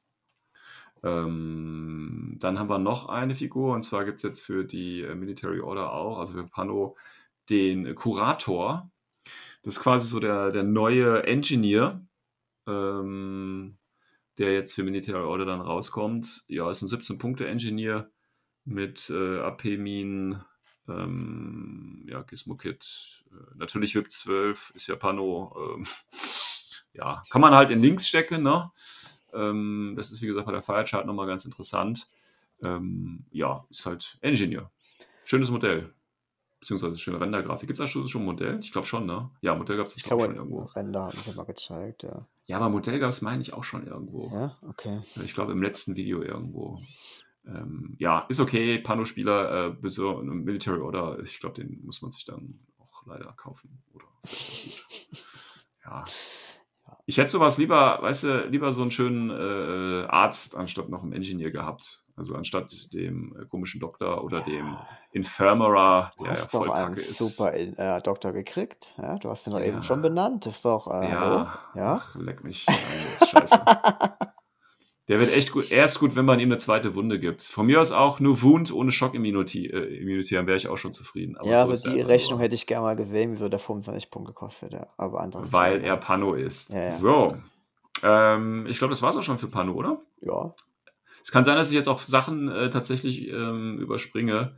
Ähm, 1.03 2.37
dann 2.39 2.59
haben 2.59 2.69
wir 2.69 2.77
noch 2.77 3.09
eine 3.09 3.33
Figur 3.33 3.73
und 3.73 3.81
zwar 3.81 4.05
gibt 4.05 4.17
es 4.17 4.23
jetzt 4.23 4.41
für 4.41 4.63
die 4.63 5.01
äh, 5.01 5.15
Military 5.15 5.61
Order 5.61 5.91
auch, 5.91 6.19
also 6.19 6.33
für 6.33 6.45
Pano, 6.45 6.95
den 7.49 7.95
Kurator. 7.95 8.91
Das 9.63 9.73
ist 9.75 9.79
quasi 9.81 10.07
so 10.07 10.19
der, 10.19 10.51
der 10.51 10.63
neue 10.63 11.23
Engineer, 11.23 12.05
ähm, 12.67 13.77
der 14.37 14.53
jetzt 14.53 14.73
für 14.73 14.83
Military 14.83 15.23
Order 15.23 15.45
dann 15.45 15.61
rauskommt. 15.61 16.43
Ja, 16.47 16.69
ist 16.71 16.81
ein 16.81 16.87
17-Punkte-Engineer 16.87 18.09
mit 18.65 19.09
äh, 19.09 19.39
AP-Minen, 19.39 20.43
ähm, 20.87 22.05
ja, 22.07 22.21
Gizmo-Kit. 22.21 23.23
Äh, 23.31 23.57
natürlich 23.57 23.95
VIP 23.95 24.11
12, 24.11 24.71
ist 24.75 24.87
ja 24.87 24.95
Pano. 24.95 25.55
Ähm, 25.75 25.85
ja, 26.93 27.21
kann 27.29 27.41
man 27.41 27.53
halt 27.53 27.69
in 27.69 27.81
Links 27.81 28.07
stecken, 28.07 28.43
ne? 28.43 28.71
Ähm, 29.33 29.93
das 29.95 30.11
ist, 30.11 30.21
wie 30.21 30.27
gesagt, 30.27 30.45
bei 30.45 30.51
der 30.51 30.61
Firechart 30.61 31.05
nochmal 31.05 31.27
ganz 31.27 31.45
interessant. 31.45 32.07
Ähm, 32.61 33.25
ja, 33.31 33.65
ist 33.69 33.85
halt 33.85 34.17
Engineer. 34.21 34.71
Schönes 35.23 35.49
Modell. 35.49 35.93
Beziehungsweise 36.61 36.97
schöne 36.99 37.19
Rendergrafik. 37.19 37.67
Gibt 37.67 37.79
es 37.79 37.83
da 37.83 37.87
schon, 37.87 38.07
schon 38.07 38.21
ein 38.21 38.25
Modell? 38.25 38.59
Ich 38.61 38.71
glaube 38.71 38.85
schon, 38.85 39.07
ne? 39.07 39.31
Ja, 39.41 39.55
Modell 39.55 39.77
gab 39.77 39.87
es 39.87 39.97
auch 39.97 40.07
glaube, 40.07 40.25
schon 40.25 40.35
irgendwo. 40.35 40.61
Render 40.61 41.07
haben 41.07 41.17
sie 41.25 41.33
mal 41.33 41.43
gezeigt, 41.43 42.03
ja. 42.03 42.27
Ja, 42.45 42.57
aber 42.57 42.69
Modell 42.69 42.99
gab 42.99 43.09
es, 43.09 43.23
meine 43.23 43.41
ich, 43.41 43.53
auch 43.53 43.63
schon 43.63 43.87
irgendwo. 43.87 44.29
Ja, 44.31 44.57
okay. 44.67 45.01
Ich 45.25 45.33
glaube, 45.33 45.53
im 45.53 45.63
letzten 45.63 45.95
Video 45.95 46.21
irgendwo. 46.21 46.79
Ähm, 47.47 47.95
ja, 47.97 48.19
ist 48.29 48.39
okay. 48.39 48.77
Pano-Spieler, 48.77 49.69
äh, 49.69 49.71
bis 49.71 49.97
ein 49.97 50.43
Military 50.43 50.81
Order, 50.81 51.17
ich 51.23 51.39
glaube, 51.39 51.55
den 51.55 51.81
muss 51.83 52.03
man 52.03 52.11
sich 52.11 52.25
dann 52.25 52.59
auch 52.77 53.05
leider 53.07 53.33
kaufen. 53.33 53.83
Oder. 53.93 54.05
Ja. 55.83 56.03
Ich 57.07 57.17
hätte 57.17 57.31
sowas 57.31 57.57
lieber, 57.57 57.99
weißt 58.03 58.23
du, 58.23 58.47
lieber 58.49 58.71
so 58.71 58.83
einen 58.83 58.91
schönen 58.91 59.31
äh, 59.31 60.05
Arzt 60.07 60.55
anstatt 60.55 60.89
noch 60.89 61.01
einen 61.01 61.13
Engineer 61.13 61.49
gehabt. 61.49 62.00
Also 62.15 62.35
anstatt 62.35 62.71
dem 62.93 63.35
äh, 63.39 63.45
komischen 63.45 63.79
Doktor 63.79 64.23
oder 64.23 64.41
dem 64.41 64.77
Infirmera, 65.11 66.11
Du 66.17 66.23
der 66.23 66.33
ja 66.33 66.39
hast 66.39 66.53
doch 66.53 66.65
voll 66.65 66.71
einen 66.71 66.93
ist. 66.93 67.17
super 67.17 67.53
äh, 67.53 68.01
Doktor 68.01 68.33
gekriegt. 68.33 68.93
Ja, 68.97 69.17
du 69.17 69.29
hast 69.29 69.45
den 69.45 69.53
doch 69.53 69.61
eben 69.61 69.77
Ja. 69.77 69.81
schon 69.81 70.01
benannt. 70.01 70.45
Das 70.45 70.55
ist 70.55 70.65
doch, 70.65 70.87
äh? 70.87 71.09
Ja, 71.09 71.59
Ja? 71.75 72.01
Ach, 72.03 72.15
leck 72.15 72.43
mich. 72.43 72.65
Nein, 72.67 73.27
scheiße. 73.29 73.59
Der 75.07 75.19
wird 75.19 75.35
echt 75.35 75.51
gut. 75.51 75.71
Er 75.71 75.85
ist 75.85 75.99
gut, 75.99 76.15
wenn 76.15 76.23
man 76.25 76.39
ihm 76.39 76.47
eine 76.49 76.57
zweite 76.57 76.95
Wunde 76.95 77.19
gibt. 77.19 77.41
Von 77.43 77.65
mir 77.65 77.81
aus 77.81 77.91
auch 77.91 78.19
nur 78.21 78.41
Wound 78.43 78.71
ohne 78.71 78.91
Schock-Immunity, 78.91 79.65
äh, 79.65 79.99
Immunity, 80.01 80.35
dann 80.35 80.47
wäre 80.47 80.55
ich 80.55 80.69
auch 80.69 80.77
schon 80.77 80.91
zufrieden. 80.93 81.35
Aber 81.37 81.49
ja, 81.49 81.65
so 81.65 81.71
also 81.71 81.91
die 81.91 81.99
Rechnung 82.01 82.37
nur, 82.37 82.45
hätte 82.45 82.55
ich 82.55 82.65
gerne 82.65 82.83
mal 82.85 82.95
gesehen, 82.95 83.33
wieso 83.33 83.49
der 83.49 83.59
25 83.59 84.09
Punkte 84.09 84.31
kostet. 84.31 84.71
Ja. 84.71 84.87
Aber 84.97 85.19
anderes 85.19 85.51
Weil 85.51 85.83
er 85.83 85.97
Pano 85.97 86.33
ist. 86.35 86.69
Ja, 86.69 86.83
ja. 86.83 86.89
So. 86.91 87.35
Ähm, 88.03 88.65
ich 88.69 88.77
glaube, 88.77 88.91
das 88.91 89.01
war 89.01 89.09
es 89.09 89.17
auch 89.17 89.23
schon 89.23 89.37
für 89.37 89.47
Pano, 89.47 89.73
oder? 89.73 89.99
Ja, 90.21 90.51
Es 91.21 91.31
kann 91.31 91.43
sein, 91.43 91.55
dass 91.55 91.69
ich 91.69 91.75
jetzt 91.75 91.87
auch 91.87 91.99
Sachen 91.99 92.49
äh, 92.49 92.69
tatsächlich 92.69 93.27
ähm, 93.27 93.77
überspringe, 93.79 94.57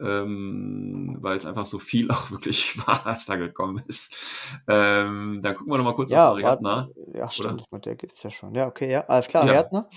ähm, 0.00 1.16
weil 1.20 1.36
es 1.36 1.46
einfach 1.46 1.66
so 1.66 1.78
viel 1.78 2.10
auch 2.10 2.30
wirklich 2.30 2.78
war, 2.86 3.04
was 3.04 3.26
da 3.26 3.36
gekommen 3.36 3.82
ist. 3.86 4.60
Ähm, 4.66 5.40
dann 5.42 5.54
gucken 5.54 5.72
wir 5.72 5.78
noch 5.78 5.84
mal 5.84 5.94
kurz 5.94 6.10
ja, 6.10 6.30
auf 6.30 6.36
Ariadna. 6.36 6.88
ja, 7.14 7.30
stimmt, 7.30 7.54
oder? 7.54 7.64
Modell 7.70 7.96
gibt 7.96 8.14
es 8.14 8.22
ja 8.22 8.30
schon. 8.30 8.54
Ja, 8.54 8.66
okay, 8.66 8.90
ja, 8.90 9.00
alles 9.02 9.28
klar, 9.28 9.44
Ja. 9.44 9.50
Ariadne. 9.52 9.88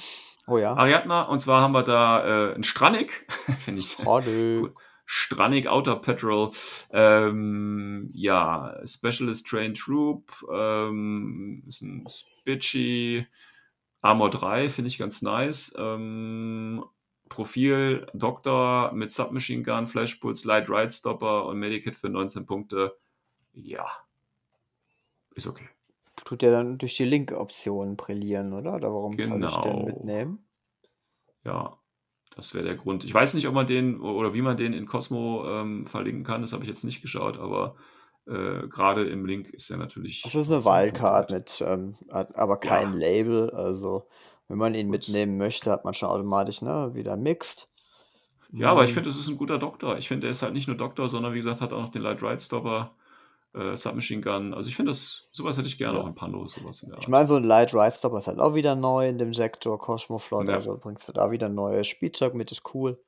Oh 0.47 0.57
ja. 0.57 0.73
Ariadna, 0.73 1.23
und 1.23 1.39
zwar 1.39 1.61
haben 1.61 1.71
wir 1.71 1.83
da 1.83 2.49
äh, 2.49 2.53
einen 2.55 2.63
Strannik, 2.63 3.27
finde 3.59 3.81
ich. 3.81 3.97
Hallo. 3.99 4.21
Cool. 4.25 4.73
Strannik 5.13 5.67
Outer 5.67 5.97
Patrol, 5.97 6.51
ähm, 6.93 8.09
ja, 8.13 8.77
Specialist 8.85 9.45
Trained 9.45 9.77
Troop, 9.77 10.31
ähm, 10.49 11.63
ist 11.67 11.81
ein 11.81 12.05
Spitchy, 12.07 13.27
Armor 14.01 14.29
3, 14.29 14.69
finde 14.69 14.87
ich 14.89 14.97
ganz 14.97 15.21
nice. 15.21 15.73
Ähm, 15.77 16.83
Profil 17.29 18.07
Doktor 18.13 18.91
mit 18.93 19.11
Submachine 19.11 19.63
Gun, 19.63 19.87
Flashpulse, 19.87 20.47
Light 20.47 20.69
Ride 20.69 20.89
Stopper 20.89 21.45
und 21.45 21.59
Medikit 21.59 21.95
für 21.95 22.09
19 22.09 22.45
Punkte. 22.45 22.97
Ja, 23.53 23.87
ist 25.35 25.47
okay. 25.47 25.69
Tut 26.25 26.41
der 26.41 26.51
dann 26.51 26.77
durch 26.77 26.95
die 26.97 27.05
Link-Option 27.05 27.95
brillieren, 27.95 28.53
oder? 28.53 28.75
Oder 28.75 28.89
warum 28.89 29.13
soll 29.19 29.43
ich 29.43 29.55
den 29.57 29.71
Genau. 29.71 29.85
mitnehmen? 29.85 30.45
Ja, 31.43 31.77
das 32.35 32.53
wäre 32.53 32.65
der 32.65 32.75
Grund. 32.75 33.03
Ich 33.03 33.13
weiß 33.13 33.33
nicht, 33.33 33.47
ob 33.47 33.53
man 33.53 33.67
den 33.67 33.99
oder 33.99 34.33
wie 34.33 34.41
man 34.41 34.57
den 34.57 34.73
in 34.73 34.85
Cosmo 34.87 35.45
ähm, 35.47 35.87
verlinken 35.87 36.23
kann. 36.23 36.41
Das 36.41 36.53
habe 36.53 36.63
ich 36.63 36.69
jetzt 36.69 36.83
nicht 36.83 37.01
geschaut, 37.01 37.37
aber 37.37 37.75
äh, 38.27 38.67
gerade 38.67 39.07
im 39.09 39.25
Link 39.25 39.49
ist 39.49 39.69
er 39.69 39.77
natürlich. 39.77 40.23
Das 40.23 40.35
ist 40.35 40.47
eine 40.51 40.63
19 40.63 40.65
Wildcard 40.65 41.29
mit, 41.31 41.61
ähm, 41.65 41.95
hat 42.11 42.35
aber 42.35 42.57
kein 42.59 42.93
Ja. 42.93 42.97
Label. 42.99 43.49
Also, 43.51 44.07
wenn 44.47 44.57
man 44.57 44.73
ihn 44.75 44.89
mitnehmen 44.89 45.37
möchte, 45.37 45.71
hat 45.71 45.85
man 45.85 45.93
schon 45.93 46.09
automatisch 46.09 46.61
ne, 46.61 46.91
wieder 46.93 47.17
Mixed. 47.17 47.67
Ja, 48.53 48.69
aber 48.71 48.83
ich 48.83 48.89
Ähm, 48.89 48.95
finde, 48.95 49.09
es 49.09 49.17
ist 49.17 49.27
ein 49.29 49.37
guter 49.37 49.57
Doktor. 49.57 49.97
Ich 49.97 50.07
finde, 50.07 50.27
er 50.27 50.31
ist 50.31 50.41
halt 50.41 50.53
nicht 50.53 50.67
nur 50.67 50.77
Doktor, 50.77 51.07
sondern 51.09 51.33
wie 51.33 51.37
gesagt, 51.37 51.61
hat 51.61 51.73
auch 51.73 51.81
noch 51.81 51.89
den 51.89 52.01
Light 52.01 52.21
Ride 52.21 52.39
Stopper, 52.39 52.95
äh, 53.53 53.75
Submachine 53.77 54.21
Gun. 54.21 54.53
Also 54.53 54.69
ich 54.69 54.75
finde, 54.75 54.93
sowas 54.93 55.57
hätte 55.57 55.67
ich 55.67 55.77
gerne 55.77 55.97
Ja. 55.97 56.03
auch 56.03 56.07
in 56.07 56.15
Pando, 56.15 56.45
sowas 56.47 56.83
in 56.83 56.89
der 56.91 56.99
Ich 56.99 57.07
meine, 57.07 57.27
so 57.27 57.35
ein 57.35 57.43
Light 57.43 57.73
Ride 57.73 57.91
Stopper 57.93 58.17
ist 58.19 58.27
halt 58.27 58.39
auch 58.39 58.55
wieder 58.55 58.75
neu 58.75 59.07
in 59.07 59.17
dem 59.17 59.33
Sektor 59.33 59.79
Cosmoflot, 59.79 60.47
Ja. 60.47 60.55
also 60.55 60.77
bringst 60.77 61.07
du 61.09 61.13
da 61.13 61.31
wieder 61.31 61.49
neues 61.49 61.87
Spielzeug 61.87 62.33
mit, 62.33 62.51
ist 62.51 62.73
cool. 62.73 62.99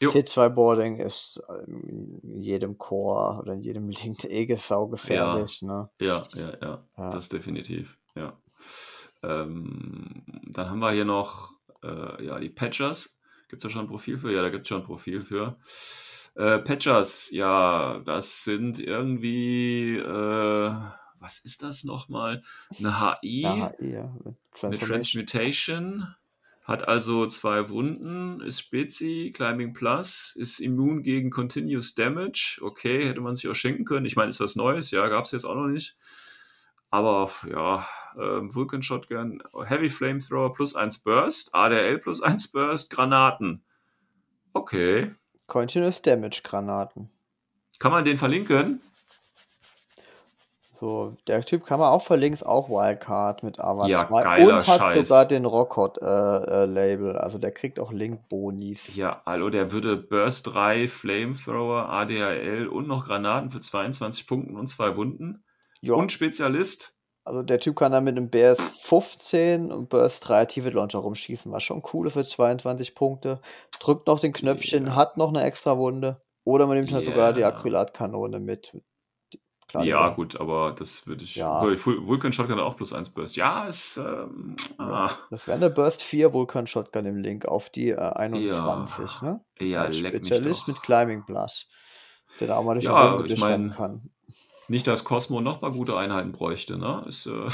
Jo. 0.00 0.10
T2 0.10 0.50
Boarding 0.50 0.98
ist 0.98 1.42
in 1.66 2.40
jedem 2.42 2.76
Core 2.76 3.40
oder 3.40 3.54
in 3.54 3.60
jedem 3.62 3.88
Link 3.88 4.24
eh 4.28 4.54
saugefährlich, 4.56 5.62
ne? 5.62 5.88
Ja, 6.00 6.22
ja, 6.34 6.52
ja, 6.60 6.84
Ja. 6.98 7.10
das 7.10 7.28
definitiv, 7.28 7.98
ja. 8.14 8.36
Ähm, 9.22 10.24
dann 10.46 10.70
haben 10.70 10.78
wir 10.80 10.92
hier 10.92 11.04
noch 11.06 11.52
äh, 11.82 12.24
ja, 12.24 12.38
die 12.38 12.50
Patchers. 12.50 13.18
Gibt 13.48 13.62
es 13.62 13.68
da 13.68 13.70
schon 13.70 13.82
ein 13.86 13.88
Profil 13.88 14.18
für? 14.18 14.32
Ja, 14.32 14.42
da 14.42 14.50
gibt 14.50 14.62
es 14.64 14.68
schon 14.68 14.80
ein 14.82 14.86
Profil 14.86 15.24
für. 15.24 15.56
Äh, 16.34 16.58
Patchers, 16.58 17.30
ja, 17.30 18.00
das 18.00 18.44
sind 18.44 18.78
irgendwie, 18.78 19.96
äh, 19.96 20.74
was 21.18 21.38
ist 21.38 21.62
das 21.62 21.84
nochmal? 21.84 22.42
Eine 22.78 23.00
HI 23.22 23.40
Ja, 23.42 23.72
ja, 23.80 24.04
mit 24.12 24.24
mit 24.26 24.36
Transformation. 24.52 24.88
Transmutation. 25.26 26.14
Hat 26.66 26.88
also 26.88 27.26
zwei 27.26 27.68
Wunden, 27.68 28.40
ist 28.40 28.58
Spezi, 28.60 29.32
Climbing 29.32 29.72
Plus, 29.72 30.34
ist 30.34 30.58
immun 30.58 31.04
gegen 31.04 31.30
Continuous 31.30 31.94
Damage. 31.94 32.58
Okay, 32.60 33.06
hätte 33.06 33.20
man 33.20 33.36
sich 33.36 33.48
auch 33.48 33.54
schenken 33.54 33.84
können. 33.84 34.04
Ich 34.04 34.16
meine, 34.16 34.30
ist 34.30 34.40
was 34.40 34.56
Neues, 34.56 34.90
ja, 34.90 35.06
gab 35.06 35.26
es 35.26 35.30
jetzt 35.30 35.44
auch 35.44 35.54
noch 35.54 35.68
nicht. 35.68 35.96
Aber 36.90 37.30
ja, 37.48 37.86
ähm, 38.18 38.52
Vulcan 38.52 38.82
Shotgun, 38.82 39.44
Heavy 39.64 39.88
Flamethrower 39.88 40.52
plus 40.52 40.74
1 40.74 41.04
Burst, 41.04 41.54
ADL 41.54 41.98
plus 41.98 42.20
1 42.20 42.50
Burst, 42.50 42.90
Granaten. 42.90 43.64
Okay. 44.52 45.12
Continuous 45.46 46.02
Damage 46.02 46.40
Granaten. 46.42 47.10
Kann 47.78 47.92
man 47.92 48.04
den 48.04 48.18
verlinken? 48.18 48.80
So, 50.78 51.16
der 51.26 51.42
Typ 51.42 51.64
kann 51.64 51.80
man 51.80 51.90
auch 51.90 52.02
verlinken, 52.02 52.34
ist 52.34 52.42
auch 52.44 52.68
Wildcard 52.68 53.42
mit 53.42 53.58
AVA 53.60 53.86
Ja, 53.88 54.06
2 54.08 54.22
geiler 54.22 54.54
und 54.56 54.66
hat 54.66 54.80
Scheiß. 54.80 55.08
sogar 55.08 55.24
den 55.24 55.46
Rockhot 55.46 55.98
äh, 56.02 56.04
äh, 56.04 56.64
Label, 56.66 57.16
also 57.16 57.38
der 57.38 57.50
kriegt 57.52 57.80
auch 57.80 57.92
Link-Bonis. 57.92 58.94
Ja, 58.94 59.22
hallo, 59.24 59.48
der 59.48 59.72
würde 59.72 59.96
Burst 59.96 60.48
3, 60.52 60.86
Flamethrower, 60.86 61.88
ADHL 61.88 62.66
und 62.68 62.88
noch 62.88 63.06
Granaten 63.06 63.50
für 63.50 63.60
22 63.60 64.26
Punkten 64.26 64.56
und 64.56 64.66
zwei 64.66 64.96
Wunden. 64.96 65.44
Ja, 65.80 65.94
Und 65.94 66.12
Spezialist. 66.12 66.94
also 67.24 67.42
der 67.42 67.58
Typ 67.58 67.76
kann 67.76 67.92
dann 67.92 68.04
mit 68.04 68.16
einem 68.18 68.28
BS 68.28 68.60
15 68.82 69.72
und 69.72 69.88
Burst 69.88 70.28
3 70.28 70.44
Tiefe 70.44 70.68
Launcher 70.68 70.98
rumschießen, 70.98 71.50
was 71.52 71.62
schon 71.62 71.82
cool 71.94 72.06
ist 72.06 72.12
für 72.12 72.24
22 72.24 72.94
Punkte. 72.94 73.40
Drückt 73.80 74.06
noch 74.08 74.20
den 74.20 74.34
Knöpfchen, 74.34 74.88
Ja. 74.88 74.94
hat 74.94 75.16
noch 75.16 75.30
eine 75.30 75.42
extra 75.42 75.78
Wunde. 75.78 76.20
Oder 76.44 76.66
man 76.66 76.76
nimmt 76.76 76.92
halt 76.92 77.04
sogar 77.04 77.32
die. 77.32 77.44
Acrylatkanone 77.44 78.40
mit. 78.40 78.76
Klar, 79.68 79.84
Ja, 79.84 80.06
dann- 80.06 80.14
gut, 80.14 80.40
aber 80.40 80.74
das 80.78 81.06
würde 81.08 81.24
ich. 81.24 81.34
Ja. 81.36 81.58
Obwohl, 81.58 81.74
Vul- 81.74 82.06
Vulcan 82.06 82.32
Shotgun 82.32 82.56
hat 82.56 82.64
auch 82.64 82.76
plus 82.76 82.92
1 82.92 83.10
Burst. 83.10 83.34
Ja, 83.36 83.66
ist. 83.66 83.96
Ähm, 83.96 84.54
Ja, 84.78 84.84
ah, 85.06 85.10
das 85.30 85.46
wäre 85.48 85.56
eine 85.56 85.70
Burst 85.70 86.02
4 86.02 86.32
Vulcan 86.32 86.66
Shotgun 86.68 87.04
im 87.04 87.16
Link 87.16 87.46
auf 87.46 87.68
die 87.70 87.90
äh, 87.90 87.96
21, 87.96 89.22
ne? 89.22 89.40
ja, 89.58 89.80
Als 89.82 89.98
Spezialist 89.98 90.68
mit 90.68 90.80
Climbing 90.82 91.24
Plus. 91.26 91.66
Der 92.38 92.48
da 92.48 92.56
auch 92.58 92.64
mal 92.64 92.74
durch 92.74 92.84
die 92.84 92.90
Ja, 92.90 93.06
Runde 93.08 93.24
ich 93.32 93.40
durchrennen 93.40 93.68
mein- 93.68 93.76
kann. 93.76 94.10
Nicht, 94.68 94.86
dass 94.88 95.04
Cosmo 95.04 95.40
noch 95.40 95.60
mal 95.62 95.70
gute 95.70 95.96
Einheiten 95.96 96.32
bräuchte, 96.32 96.76
ne? 96.76 97.00
Ist, 97.06 97.26
äh, 97.26 97.48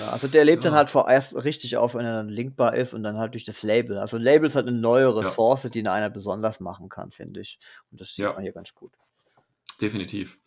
Ja, 0.00 0.08
also 0.10 0.26
der 0.26 0.44
lebt 0.44 0.64
dann 0.64 0.72
Ja. 0.72 0.78
halt 0.78 0.90
vorerst 0.90 1.34
richtig 1.44 1.76
auf, 1.76 1.94
wenn 1.94 2.04
er 2.04 2.12
dann 2.14 2.28
linkbar 2.28 2.74
ist 2.74 2.92
und 2.92 3.04
dann 3.04 3.18
halt 3.18 3.34
durch 3.34 3.44
das 3.44 3.62
Label. 3.62 3.98
Also 3.98 4.16
ein 4.16 4.22
Label 4.22 4.46
ist 4.48 4.56
halt 4.56 4.66
eine 4.66 4.76
neue 4.76 5.04
Ja. 5.04 5.10
Ressource, 5.10 5.62
die 5.72 5.78
eine 5.78 5.92
einer 5.92 6.10
besonders 6.10 6.58
machen 6.58 6.88
kann, 6.88 7.12
finde 7.12 7.40
ich. 7.40 7.60
Und 7.92 8.00
das 8.00 8.14
sieht 8.16 8.24
Ja. 8.24 8.32
man 8.32 8.42
hier 8.42 8.52
ganz 8.52 8.72
gut. 8.74 8.92
definitiv. 9.80 10.38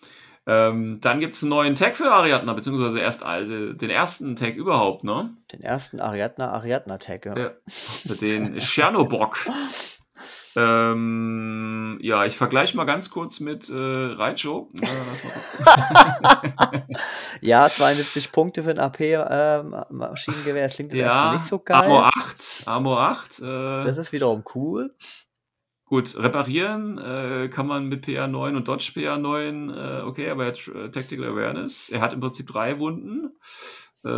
Ähm, 0.49 0.99
dann 1.01 1.19
gibt 1.19 1.33
es 1.33 1.43
einen 1.43 1.49
neuen 1.49 1.75
Tag 1.75 1.97
für 1.97 2.09
Ariadna, 2.09 2.53
beziehungsweise 2.53 2.99
erst 2.99 3.21
äh, 3.23 3.73
den 3.73 3.89
ersten 3.89 4.37
Tag 4.37 4.55
überhaupt, 4.55 5.03
ne? 5.03 5.35
Den 5.51 5.61
ersten 5.61 5.99
Ariadna 5.99 6.51
Ariadna 6.51 6.97
Tag. 6.97 7.25
Ja. 7.25 7.35
Ja, 7.37 7.51
den 8.21 8.57
Tschernobock. 8.57 9.37
ähm, 10.55 11.99
ja, 12.01 12.25
ich 12.25 12.37
vergleiche 12.37 12.77
mal 12.77 12.85
ganz 12.85 13.09
kurz 13.09 13.41
mit 13.41 13.69
äh, 13.69 13.73
Raicho. 13.75 14.69
Äh, 14.81 14.87
ja, 17.41 17.67
72 17.69 18.31
Punkte 18.31 18.63
für 18.63 18.71
ein 18.71 18.79
AP 18.79 18.99
äh, 19.01 19.63
Ma- 19.63 19.87
Maschinengewehr. 19.89 20.63
Das 20.63 20.73
klingt 20.75 20.93
jetzt 20.93 21.01
erstmal 21.03 21.25
Ja, 21.27 21.33
nicht 21.33 21.45
so 21.45 21.59
geil. 21.59 21.81
Armor 21.81 22.05
8. 22.07 22.63
Armor 22.65 22.99
8. 23.01 23.39
Äh, 23.39 23.43
Das 23.83 23.97
ist 23.97 24.11
wiederum 24.11 24.43
cool. 24.55 24.91
Gut, 25.87 26.15
reparieren 26.17 26.97
äh, 26.99 27.49
kann 27.49 27.65
man 27.67 27.87
mit 27.87 28.05
PA9 28.05 28.55
und 28.55 28.67
Dodge 28.67 28.91
PA9. 28.95 29.73
Äh, 29.73 30.01
okay, 30.03 30.29
aber 30.29 30.43
er 30.45 30.51
hat 30.51 30.67
äh, 30.67 30.89
Tactical 30.91 31.25
Awareness. 31.25 31.89
Er 31.89 32.01
hat 32.01 32.13
im 32.13 32.19
Prinzip 32.19 32.47
drei 32.47 32.77
Wunden. 32.79 33.31
Äh, 34.05 34.09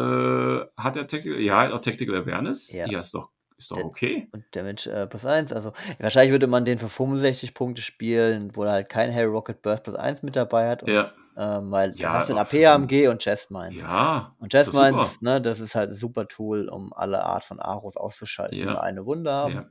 hat 0.78 0.96
er 0.98 1.08
Tactical? 1.08 1.40
Ja, 1.40 1.62
er 1.64 1.68
hat 1.70 1.74
auch 1.74 1.82
Tactical 1.82 2.16
Awareness. 2.16 2.72
Ja. 2.74 2.86
Ja, 2.88 3.00
ist 3.00 3.14
doch, 3.14 3.30
ist 3.58 3.72
doch 3.72 3.78
Der- 3.78 3.86
okay. 3.86 4.28
Und 4.32 4.44
Damage 4.52 4.92
äh, 4.92 5.08
plus 5.08 5.26
1. 5.26 5.54
Also 5.54 5.72
wahrscheinlich 6.00 6.32
würde 6.32 6.48
man 6.48 6.66
den 6.66 6.78
für 6.80 6.90
65 6.90 7.54
Punkte 7.54 7.82
spielen, 7.82 8.52
wo 8.56 8.64
er 8.64 8.72
halt 8.74 8.90
kein 8.90 9.14
Harry 9.14 9.26
Rocket 9.30 9.62
Burst 9.62 9.84
plus 9.84 9.96
1 9.96 10.24
mit 10.24 10.36
dabei 10.36 10.70
hat. 10.70 10.84
Und, 10.84 10.90
Ja, 10.92 11.12
ähm, 11.38 11.72
weil 11.72 11.94
Ja, 11.98 12.14
hast 12.14 12.30
du 12.30 12.34
den 12.34 12.40
aber 12.40 12.50
AP 12.50 12.66
AMG 12.66 13.08
und 13.08 13.22
Chest 13.22 13.52
Mines. 13.52 13.82
ja. 13.82 14.36
Und 14.40 14.52
super. 14.52 14.92
Mines, 14.92 15.22
ne, 15.22 15.42
das 15.42 15.60
ist 15.60 15.76
halt 15.76 15.92
ein 15.92 15.96
super 15.96 16.28
Tool, 16.28 16.68
um 16.68 16.92
alle 16.94 17.24
Art 17.24 17.46
von 17.46 17.60
Aros 17.60 17.96
auszuschalten, 17.96 18.58
die 18.58 18.64
Ja. 18.64 18.72
nur 18.72 18.84
eine 18.84 19.06
Wunde 19.06 19.32
haben. 19.32 19.54
Ja. 19.54 19.66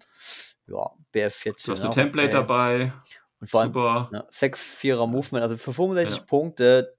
Ja, 0.69 0.91
BF14. 1.15 1.67
Du 1.67 1.73
hast 1.73 1.83
ein 1.83 1.89
auch 1.89 1.95
Template 1.95 2.29
okay. 2.29 2.37
dabei. 2.37 2.93
Und 3.41 3.49
vor 3.49 3.61
allem 3.61 3.73
Super. 3.73 4.09
ne, 4.11 4.27
6-4er 4.33 5.07
Movement, 5.07 5.45
also 5.45 5.57
für 5.57 5.73
65 5.73 6.17
Ja. 6.19 6.25
Punkte 6.25 6.97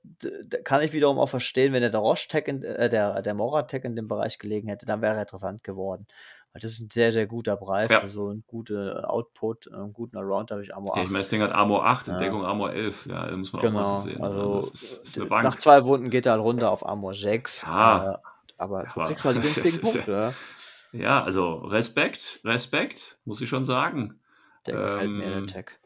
kann 0.63 0.81
ich 0.81 0.93
wiederum 0.93 1.19
auch 1.19 1.27
verstehen, 1.27 1.73
wenn 1.73 1.81
der 1.81 1.93
Roche-Tag, 1.93 2.47
in- 2.47 2.63
äh, 2.63 2.87
der, 2.87 3.21
der 3.21 3.33
Mora-Tag 3.33 3.83
in 3.83 3.95
dem 3.97 4.07
Bereich 4.07 4.39
gelegen 4.39 4.69
hätte, 4.69 4.85
dann 4.85 5.01
wäre 5.01 5.15
er 5.15 5.21
interessant 5.21 5.63
geworden. 5.65 6.05
Weil 6.53 6.61
das 6.61 6.71
ist 6.71 6.79
ein 6.79 6.89
sehr, 6.91 7.11
sehr 7.11 7.27
guter 7.27 7.57
Preis 7.57 7.89
Ja. 7.89 7.99
für 7.99 8.09
so 8.09 8.29
einen 8.29 8.43
guten 8.47 8.89
Output, 9.03 9.71
einen 9.71 9.91
guten 9.91 10.17
Around, 10.17 10.51
habe 10.51 10.61
ich 10.63 10.73
Ammo 10.73 10.87
Ja, 10.95 11.01
8. 11.01 11.03
ich 11.03 11.09
meine, 11.09 11.19
das 11.23 11.29
Ding 11.29 11.41
hat 11.41 11.51
Armor 11.51 11.85
8, 11.85 12.07
Ja. 12.07 12.13
Entdeckung 12.13 12.45
Armor 12.45 12.71
11. 12.71 13.05
Ja, 13.07 13.27
da 13.27 13.35
muss 13.35 13.51
man 13.51 13.59
auch 13.61 13.71
mal 13.71 13.83
Genau, 13.83 13.97
sehen. 13.99 14.23
also 14.23 14.59
das 14.61 14.69
ist, 14.81 15.03
ist 15.07 15.17
äh, 15.17 15.25
Bank. 15.25 15.43
nach 15.43 15.57
zwei 15.57 15.83
Wunden 15.83 16.09
geht 16.09 16.25
er 16.25 16.31
halt 16.31 16.41
runter 16.41 16.71
auf 16.71 16.85
Armor 16.85 17.13
6. 17.13 17.63
Ja. 17.63 18.13
Äh, 18.13 18.17
aber 18.57 18.85
so 18.89 19.01
Aber 19.01 19.09
kriegst 19.09 19.25
du 19.25 19.29
halt 19.29 19.37
die 19.37 19.41
günstigen 19.53 19.67
ist 19.81 19.93
ja- 19.93 20.01
Punkte. 20.01 20.33
Ja. 20.91 21.23
Also 21.23 21.55
Respekt, 21.55 22.41
Respekt, 22.43 23.19
muss 23.25 23.41
ich 23.41 23.49
schon 23.49 23.65
sagen. 23.65 24.19
Der 24.65 24.75
gefällt 24.75 25.11
mir, 25.11 25.25
der 25.25 25.37
Ähm, 25.37 25.47
Tag. 25.47 25.79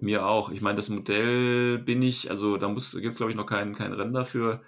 Mir 0.00 0.26
auch. 0.26 0.50
Ich 0.50 0.60
meine, 0.60 0.76
das 0.76 0.88
Modell 0.88 1.78
bin 1.78 2.02
ich, 2.02 2.30
also 2.30 2.56
da 2.56 2.66
gibt 2.66 2.78
es, 2.80 3.16
glaube 3.16 3.30
ich, 3.30 3.36
noch 3.36 3.46
kein, 3.46 3.74
kein 3.76 3.92
Rennen 3.92 4.12
dafür. 4.12 4.62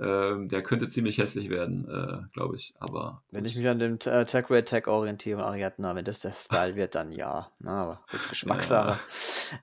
Ähm, 0.00 0.48
der 0.48 0.62
könnte 0.62 0.86
ziemlich 0.86 1.18
hässlich 1.18 1.50
werden, 1.50 1.88
äh, 1.88 2.18
glaube 2.32 2.54
ich. 2.54 2.72
Aber 2.78 3.22
Wenn 3.32 3.42
gut. 3.42 3.50
ich 3.50 3.56
mich 3.56 3.66
an 3.68 3.80
dem 3.80 3.94
äh, 4.04 4.24
Tag 4.26 4.48
Red 4.48 4.68
Tag 4.68 4.86
orientiere 4.86 5.38
und 5.38 5.44
Ariadna, 5.44 5.96
wenn 5.96 6.04
das 6.04 6.20
der 6.20 6.32
Style 6.32 6.74
wird, 6.76 6.94
dann 6.94 7.10
ja. 7.10 7.50
Na, 7.58 7.82
aber 7.82 8.00
gut, 8.10 8.20
Geschmackssache. 8.30 8.96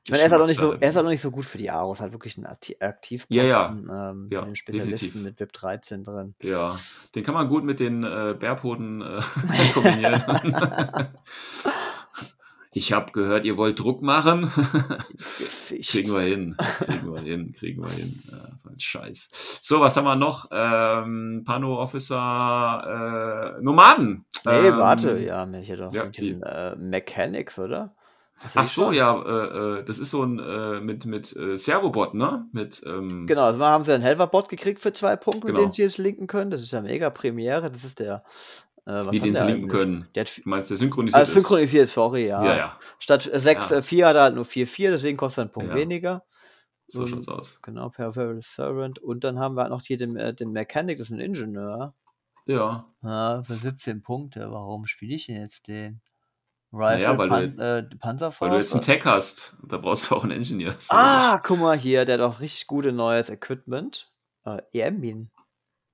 Ich 0.04 0.12
meine, 0.12 0.24
er 0.24 0.26
ist 0.28 0.32
halt 0.34 0.42
auch 0.42 0.48
nicht 0.48 0.60
so, 0.60 0.74
er 0.74 0.90
ist 0.90 0.96
halt 0.98 1.06
auch 1.06 1.10
nicht 1.10 1.22
so 1.22 1.32
gut 1.32 1.46
für 1.46 1.58
die 1.58 1.70
Aros, 1.72 2.02
halt 2.02 2.12
wirklich 2.12 2.38
ein 2.38 2.46
Akti- 2.46 2.82
aktiv 2.84 3.26
Ja, 3.30 3.44
ja. 3.44 3.70
ähm, 3.70 4.28
Ja, 4.30 4.42
mit 4.42 4.50
dem 4.52 4.56
Spezialisten 4.56 5.24
definitiv. 5.24 5.24
mit 5.24 5.40
VIP 5.40 5.54
13 5.54 6.04
drin. 6.04 6.36
Ja, 6.42 6.78
den 7.16 7.24
kann 7.24 7.34
man 7.34 7.48
gut 7.48 7.64
mit 7.64 7.80
den 7.80 8.04
äh, 8.04 8.36
Bärpoten 8.38 9.02
äh, 9.02 9.22
kombinieren. 9.74 10.22
ich 12.76 12.92
habe 12.92 13.14
gehört, 13.14 13.46
ihr 13.46 13.56
wollt 13.56 13.80
Druck 13.80 14.02
machen. 14.02 14.52
Kriegen 15.70 16.14
wir 16.14 16.20
hin, 16.22 16.58
kriegen 16.58 17.14
wir 17.14 17.22
hin, 17.22 17.54
kriegen 17.58 17.82
wir 17.82 17.90
hin. 17.90 18.22
Ja, 18.30 18.38
so 18.58 18.70
ein 18.70 18.80
Scheiß. 18.80 19.60
So, 19.62 19.80
was 19.80 19.96
haben 19.96 20.04
wir 20.04 20.18
noch? 20.18 20.50
Ähm, 20.52 21.44
Pano 21.46 21.80
Officer 21.82 23.56
äh, 23.58 23.62
Nomaden. 23.64 24.26
Nee, 24.46 24.52
ähm, 24.52 24.78
warte, 24.78 25.18
ja, 25.20 25.46
mir 25.46 25.62
hier 25.62 25.78
doch 25.78 25.94
ja, 25.94 26.04
mit 26.04 26.18
diesen 26.18 26.44
äh, 26.44 26.76
Mechanics, 26.76 27.58
oder? 27.58 27.96
Ach 28.54 28.68
so, 28.68 28.92
ja, 28.92 29.22
äh, 29.24 29.80
äh, 29.80 29.84
das 29.86 29.98
ist 29.98 30.12
so 30.12 30.24
ein 30.24 30.40
äh, 30.40 30.82
mit, 30.82 31.06
mit 31.06 31.36
äh, 31.36 31.58
Servobot, 31.58 32.14
ne? 32.14 32.46
Mit, 32.52 32.84
ähm, 32.86 33.26
Genau, 33.26 33.44
also 33.44 33.60
haben 33.64 33.86
sie 33.86 33.94
einen 33.94 34.04
Helferbot 34.04 34.50
gekriegt 34.50 34.82
für 34.82 34.92
zwei 34.92 35.16
Punkte, 35.16 35.48
mit 35.48 35.56
Genau. 35.56 35.62
denen 35.62 35.72
sie 35.72 35.84
es 35.84 35.98
linken 35.98 36.28
können. 36.28 36.52
Das 36.52 36.62
ist 36.62 36.72
ja 36.72 36.82
mega 36.82 37.10
Premiere. 37.10 37.72
Das 37.72 37.86
ist 37.86 38.00
der. 38.00 38.24
Äh, 38.86 38.92
hat 38.92 39.12
den 39.12 39.34
der 39.34 39.34
sie 39.36 39.48
linken 39.48 39.70
eigentlich? 39.70 39.82
können. 39.82 40.08
Der 40.16 40.22
hat 40.26 40.38
Du 40.38 40.50
meinst, 40.50 40.70
der 40.70 40.78
synchronisiert 40.78 41.22
also 41.22 41.34
synchronisiert, 41.34 41.90
sorry, 41.90 42.28
ja. 42.28 42.42
ist? 42.42 42.58
Ja, 42.58 42.58
ja, 42.58 42.80
Statt 43.00 43.30
6, 43.34 43.72
Ja. 43.72 43.78
äh, 43.78 43.82
4 43.82 44.08
hat 44.08 44.16
er 44.16 44.22
halt 44.24 44.36
nur 44.36 44.46
4-4, 44.46 44.92
deswegen 44.92 45.18
kostet 45.18 45.40
er 45.40 45.42
einen 45.44 45.52
Punkt 45.52 45.74
weniger. 45.76 46.24
so 46.88 47.02
Ähm, 47.02 47.08
schaut's 47.08 47.28
aus. 47.30 47.62
Genau, 47.64 47.90
Peripheral 47.90 48.40
Servant. 48.42 49.00
Und 49.00 49.24
dann 49.24 49.40
haben 49.40 49.56
wir 49.56 49.62
halt 49.64 49.72
noch 49.72 49.82
hier 49.82 49.98
den, 49.98 50.16
äh, 50.18 50.34
den 50.34 50.52
Mechanic, 50.52 50.98
das 51.00 51.08
ist 51.10 51.14
ein 51.14 51.20
Ingenieur. 51.20 51.94
Ja, 52.46 52.86
Ja, 53.02 53.42
für 53.44 53.56
17 53.56 54.02
Punkte. 54.02 54.52
Warum 54.52 54.86
spiele 54.86 55.16
ich 55.16 55.28
denn 55.28 55.42
jetzt 55.42 55.68
den? 55.68 56.02
Naja, 56.72 57.10
Rifle 57.10 57.18
weil 57.18 57.30
du 57.30 57.36
Pan 57.36 57.60
äh, 57.60 57.84
Panzerfaust? 57.98 58.42
weil 58.42 58.50
du 58.52 58.58
jetzt 58.58 58.74
einen 58.74 58.82
Tech 58.82 59.06
hast. 59.06 59.56
Da 59.64 59.78
brauchst 59.78 60.10
du 60.12 60.16
auch 60.16 60.24
einen 60.24 60.32
Engineer. 60.34 60.76
So 60.80 60.96
Ah, 60.96 61.40
guck 61.44 61.60
mal 61.60 61.78
hier, 61.78 62.06
der 62.06 62.20
hat 62.20 62.26
auch 62.26 62.40
richtig 62.42 62.68
gute 62.68 62.92
neues 62.92 63.30
Equipment. 63.30 64.12
Äh, 64.46 64.62
EM-Minen. 64.74 65.32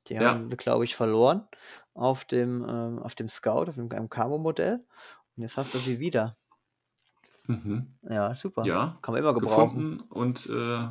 Die 0.08 0.16
Ja. 0.16 0.22
haben 0.32 0.50
sie, 0.50 0.58
glaube 0.58 0.84
ich, 0.86 0.96
verloren 0.96 1.48
auf 1.94 2.26
dem, 2.26 2.66
ähm, 2.68 3.00
auf 3.00 3.16
dem 3.16 3.30
Scout, 3.30 3.66
auf 3.70 3.76
dem 3.76 3.90
Camo-Modell. 4.10 4.84
Und 5.36 5.44
jetzt 5.44 5.58
hast 5.58 5.74
du 5.74 5.78
sie 5.80 6.00
wieder. 6.00 6.38
Mhm. 7.48 7.94
Ja, 8.04 8.36
super. 8.36 8.66
Ja, 8.66 8.98
Kann 9.02 9.14
man 9.14 9.22
immer 9.22 9.34
gebrauchen. 9.34 10.02
und 10.10 10.48
äh, 10.48 10.88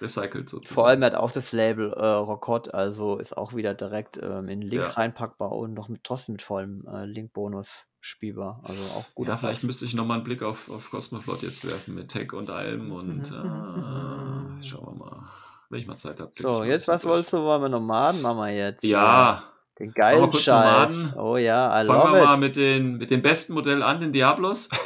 recycelt 0.00 0.48
sozusagen. 0.48 0.74
Vor 0.74 0.86
allem 0.88 1.04
hat 1.04 1.14
auch 1.14 1.30
das 1.30 1.52
Label 1.52 1.92
äh, 1.92 2.06
Rocott, 2.06 2.72
also 2.74 3.18
ist 3.18 3.36
auch 3.36 3.54
wieder 3.54 3.74
direkt 3.74 4.16
ähm, 4.22 4.48
in 4.48 4.60
den 4.60 4.62
Link 4.62 4.82
Ja. 4.82 4.88
reinpackbar 4.88 5.52
und 5.52 5.74
noch 5.74 5.88
mit, 5.88 6.04
trotzdem 6.04 6.32
mit 6.34 6.42
vollem 6.42 6.86
äh, 6.86 7.04
Link-Bonus 7.04 7.84
spielbar. 8.00 8.60
Also 8.64 8.82
auch 8.98 9.14
gut. 9.14 9.28
Ja, 9.28 9.36
vielleicht 9.36 9.62
müsste 9.62 9.84
ich 9.84 9.94
nochmal 9.94 10.16
einen 10.16 10.24
Blick 10.24 10.42
auf, 10.42 10.70
auf 10.70 10.90
Cosmoflot 10.90 11.42
jetzt 11.42 11.66
werfen 11.66 11.94
mit 11.94 12.08
Tech 12.08 12.32
und 12.32 12.48
allem 12.50 12.90
und 12.92 13.26
äh, 13.26 14.64
schauen 14.64 14.86
wir 14.86 14.94
mal, 14.94 15.22
wenn 15.68 15.80
ich 15.80 15.86
mal 15.86 15.96
Zeit 15.98 16.18
habe. 16.20 16.30
So, 16.34 16.64
jetzt 16.64 16.88
was 16.88 17.04
wolltest 17.04 17.34
du? 17.34 17.38
Wollen 17.42 17.60
wir 17.62 17.68
Nomaden 17.68 18.22
machen 18.22 18.38
wir 18.38 18.50
jetzt? 18.50 18.84
Ja, 18.84 19.44
Den 19.80 19.92
geilen 19.94 20.30
Scheiß. 20.32 21.16
Oh 21.16 21.36
ja, 21.38 21.82
I 21.82 21.86
fangen 21.86 21.98
love 21.98 22.12
wir 22.18 22.24
mal 22.24 22.34
it. 22.34 22.40
mit, 22.40 22.56
den, 22.56 22.98
mit 22.98 23.10
dem 23.10 23.22
besten 23.22 23.54
Modell 23.54 23.82
an, 23.82 24.00
den 24.00 24.12
Diablos. 24.12 24.68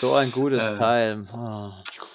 So 0.00 0.14
ein 0.14 0.32
gutes 0.32 0.66
Äh, 0.70 0.78
Teil. 0.78 1.28
Ah. 1.30 1.72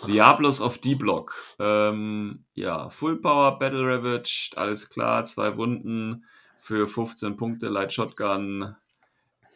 Diablos 0.07 0.59
of 0.59 0.79
D-Block. 0.79 1.35
Ähm, 1.59 2.43
ja, 2.55 2.89
Full 2.89 3.21
Power, 3.21 3.59
Battle 3.59 3.81
Ravaged, 3.85 4.53
alles 4.57 4.89
klar, 4.89 5.23
zwei 5.25 5.55
Wunden 5.55 6.25
für 6.57 6.87
15 6.87 7.37
Punkte, 7.37 7.67
Light 7.67 7.93
Shotgun. 7.93 8.75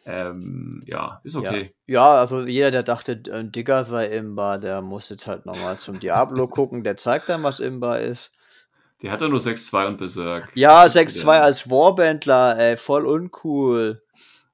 Ähm, 0.06 0.82
ja, 0.86 1.20
ist 1.24 1.34
okay. 1.34 1.74
Ja, 1.86 2.20
also 2.20 2.42
jeder, 2.46 2.70
der 2.70 2.84
dachte, 2.84 3.20
ein 3.32 3.50
Digger 3.52 3.84
sei 3.84 4.06
Imba, 4.06 4.58
der 4.58 4.80
muss 4.80 5.08
jetzt 5.08 5.26
halt 5.26 5.44
nochmal 5.44 5.78
zum 5.78 5.98
Diablo 5.98 6.46
gucken. 6.46 6.84
Der 6.84 6.96
zeigt 6.96 7.28
dann, 7.28 7.42
was 7.42 7.58
Imba 7.60 7.96
ist. 7.96 8.32
Der 9.02 9.10
hat 9.12 9.20
ja 9.22 9.28
nur 9.28 9.38
6-2 9.40 9.86
und 9.86 9.96
Berserk. 9.98 10.48
Ja, 10.54 10.84
Das 10.84 10.94
ist 10.94 11.00
6-2 11.22 11.22
wieder- 11.36 11.42
als 11.44 11.70
Warbandler, 11.70 12.58
ey, 12.58 12.76
voll 12.76 13.06
uncool. 13.06 14.02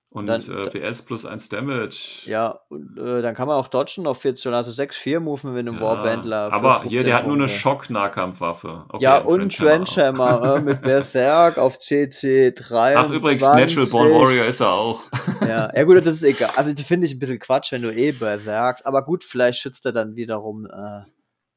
Und 0.09 0.29
dann- 0.29 0.41
äh, 0.41 0.71
PS 0.71 1.03
plus 1.05 1.27
1 1.27 1.51
Damage. 1.51 2.23
Ja, 2.25 2.61
und 2.71 2.97
äh, 2.97 3.21
dann 3.21 3.35
kann 3.35 3.49
man 3.49 3.57
auch 3.59 3.69
dodgen 3.69 4.07
auf 4.07 4.19
14, 4.23 4.55
also 4.55 4.71
6-4 4.71 5.21
Moven 5.21 5.53
mit 5.53 5.61
einem 5.69 5.75
Ja, 5.75 5.81
Warbandler. 5.83 6.51
Aber 6.55 6.75
hier, 6.85 6.91
15 6.93 7.05
der 7.05 7.17
hat 7.17 7.27
nur 7.27 7.37
eine. 7.37 7.49
Schock-Nahkampfwaffe. 7.49 8.85
Okay, 8.89 9.03
Ja, 9.05 9.19
und 9.19 9.55
Trenchhammer. 9.55 10.39
Trenchhammer 10.41 10.57
äh, 10.57 10.61
mit 10.63 10.81
Berserk 10.83 11.59
auf 11.59 11.79
CC 11.79 12.53
3. 12.53 12.97
Ach, 12.97 13.11
übrigens, 13.11 13.43
Natural 13.43 13.87
Born 13.93 14.11
Warrior 14.13 14.47
ist 14.47 14.61
er 14.61 14.73
auch. 14.73 15.03
Ja, 15.43 15.71
ja 15.75 15.85
gut, 15.85 15.97
das 15.99 16.15
ist 16.15 16.23
egal. 16.25 16.51
Also 16.57 16.73
die 16.73 16.83
finde 16.85 17.07
ich 17.07 17.13
ein 17.15 17.19
bisschen 17.19 17.39
Quatsch, 17.39 17.73
wenn 17.73 17.83
du 17.83 17.93
eh 17.93 18.13
Berserkst. 18.13 18.87
Aber 18.87 19.03
gut, 19.05 19.23
vielleicht 19.23 19.59
schützt 19.59 19.85
er 19.85 19.93
dann 19.93 20.17
wiederum 20.17 20.65
äh, 20.67 21.03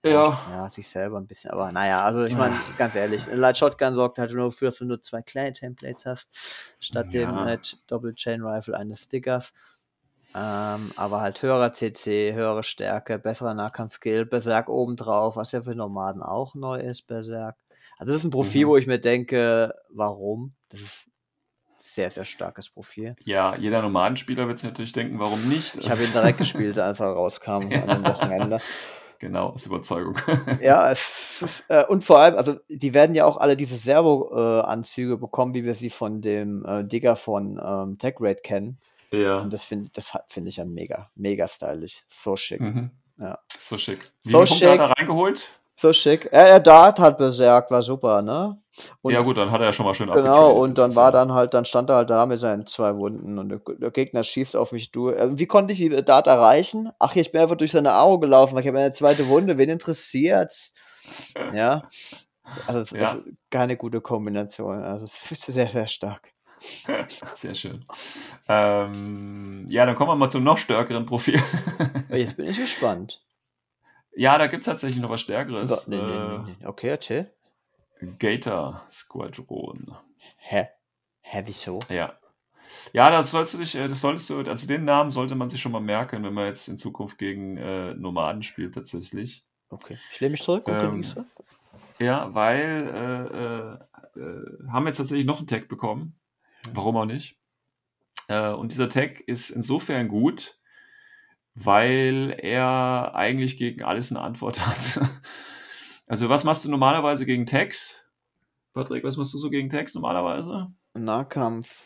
Ja. 0.06 0.40
ja, 0.50 0.70
sich 0.70 0.88
selber 0.88 1.18
ein 1.18 1.28
bisschen. 1.28 1.52
Aber 1.52 1.72
naja, 1.72 2.04
also 2.04 2.24
ich 2.24 2.36
meine, 2.36 2.58
ganz 2.78 2.96
ehrlich, 2.96 3.26
Light 3.34 3.58
Shotgun 3.58 3.94
sorgt 3.96 4.18
halt 4.18 4.32
nur 4.34 4.46
dafür, 4.46 4.70
dass 4.70 4.78
du 4.78 4.86
nur 4.86 5.02
zwei 5.02 5.22
kleine 5.22 5.52
Templates 5.54 6.06
hast, 6.06 6.30
statt 6.80 7.14
dem 7.14 7.30
Ja. 7.30 7.54
äh, 7.54 7.60
Double 7.88 8.14
Chain 8.16 8.42
Rifle 8.42 8.78
eines 8.78 9.04
Stickers. 9.04 9.54
Ähm, 10.36 10.92
aber 10.96 11.22
halt 11.22 11.42
höherer 11.42 11.74
CC, 11.74 12.34
höhere 12.34 12.64
Stärke, 12.64 13.18
besserer 13.20 13.54
Nahkampfskill, 13.56 14.26
Berserk 14.26 14.70
obendrauf, 14.70 15.36
was 15.36 15.52
ja 15.52 15.62
für 15.64 15.74
Nomaden 15.76 16.22
auch 16.22 16.54
neu 16.56 16.78
ist, 16.78 17.08
Berserk. 17.08 17.58
Also 17.98 18.14
das 18.14 18.22
ist 18.22 18.26
ein 18.28 18.32
Profil, 18.32 18.66
Mhm. 18.66 18.70
wo 18.70 18.78
ich 18.78 18.88
mir 18.88 19.00
denke, 19.00 19.74
warum? 19.90 20.54
Das 20.70 20.82
ist 20.82 21.08
ein 21.08 21.12
sehr, 21.80 22.10
sehr 22.12 22.26
starkes 22.26 22.70
Profil. 22.70 23.16
Ja, 23.26 23.56
jeder 23.58 23.82
Nomadenspieler 23.82 24.48
wird 24.48 24.60
sich 24.60 24.70
natürlich 24.70 24.94
denken, 24.94 25.20
warum 25.20 25.42
nicht? 25.50 25.76
Ich 25.76 25.90
habe 25.90 26.04
ihn 26.04 26.12
direkt 26.12 26.38
gespielt, 26.38 26.78
als 26.78 27.00
er 27.00 27.08
rauskam 27.08 27.64
an 27.74 27.88
dem 27.88 28.06
Wochenende. 28.06 28.60
Genau, 29.20 29.50
aus 29.50 29.66
Überzeugung. 29.66 30.16
Ja, 30.62 30.90
es 30.92 31.42
ist, 31.42 31.66
äh, 31.68 31.86
und 31.86 32.04
vor 32.04 32.20
allem, 32.20 32.36
also 32.36 32.56
die 32.70 32.94
werden 32.94 33.14
ja 33.16 33.26
auch 33.26 33.38
alle 33.38 33.58
diese 33.58 33.76
Servo-Anzüge 33.76 35.18
bekommen, 35.18 35.54
wie 35.54 35.64
wir 35.66 35.76
sie 35.76 35.90
von 35.90 36.22
dem 36.22 36.66
äh, 36.66 36.84
Digger 36.86 37.16
von 37.16 37.60
ähm, 37.64 37.98
TechRate 37.98 38.42
kennen. 38.42 38.80
ja. 39.12 39.40
Und 39.40 39.54
das 39.54 39.64
finde 39.66 39.90
das 39.94 40.14
finde 40.28 40.50
ich 40.50 40.58
ja 40.58 40.66
mega, 40.66 41.10
mega 41.16 41.48
stylisch. 41.48 42.04
So 42.08 42.36
schick. 42.38 42.62
Mhm. 42.62 42.92
Ja. 43.18 43.38
So 43.58 43.78
schick. 43.78 44.00
Wie 44.24 44.32
So 44.32 44.46
schick. 44.46 44.64
er 44.80 44.90
reingeholt? 44.92 45.50
So 45.80 45.94
schick. 45.94 46.28
Er, 46.32 46.50
er 46.50 46.60
Dart 46.60 47.00
hat 47.00 47.18
beserkt, 47.18 47.72
war 47.72 47.82
super, 47.82 48.22
ne? 48.22 48.62
Und 49.02 49.14
ja 49.14 49.22
gut, 49.22 49.38
dann 49.38 49.50
hat 49.50 49.62
er 49.62 49.68
ja 49.68 49.74
schon 49.74 49.86
mal 49.86 49.94
schön 49.94 50.10
Genau, 50.12 50.52
und 50.52 50.78
dann 50.78 50.94
war 50.94 51.14
dann 51.14 51.32
halt, 51.32 51.54
dann 51.54 51.64
stand 51.64 51.90
er 51.90 51.96
halt 51.98 52.10
da 52.10 52.26
mit 52.26 52.38
seinen 52.38 52.66
zwei 52.66 52.98
Wunden 52.98 53.40
und 53.40 53.48
der, 53.48 53.62
der 53.78 53.92
Gegner 53.92 54.24
schießt 54.24 54.58
auf 54.58 54.74
mich 54.74 54.92
durch. 54.92 55.18
Also 55.18 55.40
wie 55.40 55.46
konnte 55.46 55.72
ich 55.72 55.80
die 55.80 56.04
Dart 56.04 56.28
erreichen? 56.28 56.90
Ach, 57.00 57.16
ich 57.16 57.32
bin 57.32 57.40
einfach 57.40 57.56
durch 57.56 57.72
seine 57.72 57.94
Aro 57.94 58.20
gelaufen, 58.20 58.56
weil 58.56 58.62
ich 58.64 58.68
habe 58.68 58.78
eine 58.78 58.92
zweite 58.92 59.30
Wunde, 59.30 59.58
wen 59.58 59.70
interessiert's? 59.70 60.74
Ja. 61.54 61.84
Also 62.68 62.82
es 62.82 62.92
Ja. 62.92 63.14
ist 63.14 63.20
keine 63.50 63.78
gute 63.78 64.02
Kombination. 64.02 64.84
Also 64.84 65.06
es 65.06 65.32
ist 65.32 65.46
sehr, 65.46 65.70
sehr 65.70 65.88
stark. 65.88 66.34
Sehr 67.34 67.56
schön. 67.56 67.80
Ähm, 68.50 69.66
ja, 69.70 69.86
dann 69.86 69.96
kommen 69.96 70.12
wir 70.12 70.16
mal 70.18 70.30
zum 70.30 70.44
noch 70.44 70.58
stärkeren 70.58 71.06
Profil. 71.06 71.42
Jetzt 72.10 72.36
bin 72.36 72.48
ich 72.48 72.58
gespannt. 72.58 73.22
Ja, 74.16 74.38
da 74.38 74.48
gibt 74.48 74.62
es 74.62 74.66
tatsächlich 74.66 75.02
noch 75.02 75.10
was 75.10 75.22
Stärkeres. 75.22 75.88
Nee, 75.88 75.98
nee, 76.02 76.20
nee, 76.20 76.56
nee. 76.60 76.66
Okay, 76.66 76.90
erzähl. 76.90 77.32
Äh, 78.00 78.08
Gator 78.18 78.82
Squadron. 78.90 79.96
Hä? 80.38 80.68
Hä, 81.22 81.44
wieso? 81.46 81.80
Ja. 81.90 82.18
Ja, 82.94 83.10
das 83.10 83.32
sollst 83.32 83.54
du 83.54 83.58
dich, 83.58 83.76
äh, 83.76 83.88
das 83.88 84.02
solltest 84.02 84.30
du, 84.30 84.40
also 84.42 84.68
den 84.68 84.86
Namen 84.86 85.12
sollte 85.12 85.36
man 85.36 85.50
sich 85.50 85.62
schon 85.62 85.72
mal 85.72 85.80
merken, 85.82 86.24
wenn 86.24 86.34
man 86.34 86.46
jetzt 86.46 86.68
in 86.68 86.78
Zukunft 86.78 87.18
gegen 87.18 87.58
äh, 87.58 87.94
Nomaden 87.96 88.44
spielt 88.44 88.76
tatsächlich. 88.76 89.46
Okay. 89.70 89.98
Ich 90.12 90.20
lehne 90.20 90.32
mich 90.32 90.44
zurück 90.44 90.68
und 90.68 90.76
Ähm, 90.76 90.92
genieße. 90.92 91.26
Ja, 92.00 92.34
weil 92.34 92.88
äh, 92.94 94.20
äh, 94.20 94.22
äh, 94.22 94.72
haben 94.72 94.84
wir 94.84 94.90
jetzt 94.90 94.98
tatsächlich 94.98 95.26
noch 95.26 95.38
einen 95.38 95.48
Tag 95.48 95.68
bekommen. 95.68 96.20
Warum 96.74 96.98
auch 96.98 97.06
nicht? 97.06 97.38
Äh, 98.28 98.52
und 98.52 98.72
dieser 98.72 98.90
Tag 98.90 99.20
ist 99.22 99.50
insofern 99.50 100.08
gut, 100.08 100.59
weil 101.56 102.36
er 102.42 103.14
eigentlich 103.16 103.58
gegen 103.58 103.84
alles 103.84 104.12
eine 104.12 104.22
Antwort 104.22 104.60
hat. 104.68 105.00
also 106.08 106.30
was 106.30 106.44
machst 106.44 106.66
du 106.66 106.70
normalerweise 106.72 107.26
gegen 107.26 107.46
Tags? 107.46 108.04
Patrick, 108.74 109.04
was 109.04 109.18
machst 109.18 109.34
du 109.34 109.38
so 109.38 109.50
gegen 109.50 109.70
Tags 109.70 109.96
normalerweise? 109.96 110.68
Nahkampf. 110.94 111.84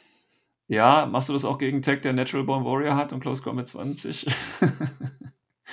Ja, 0.68 1.06
machst 1.06 1.30
du 1.30 1.34
das 1.34 1.46
auch 1.46 1.58
gegen 1.58 1.82
Tag, 1.82 2.02
der 2.02 2.14
Natural 2.14 2.46
Born 2.46 2.66
Warrior 2.66 2.96
hat 2.96 3.14
und 3.14 3.20
Close 3.20 3.44
Combat 3.44 3.68
20? 3.68 4.28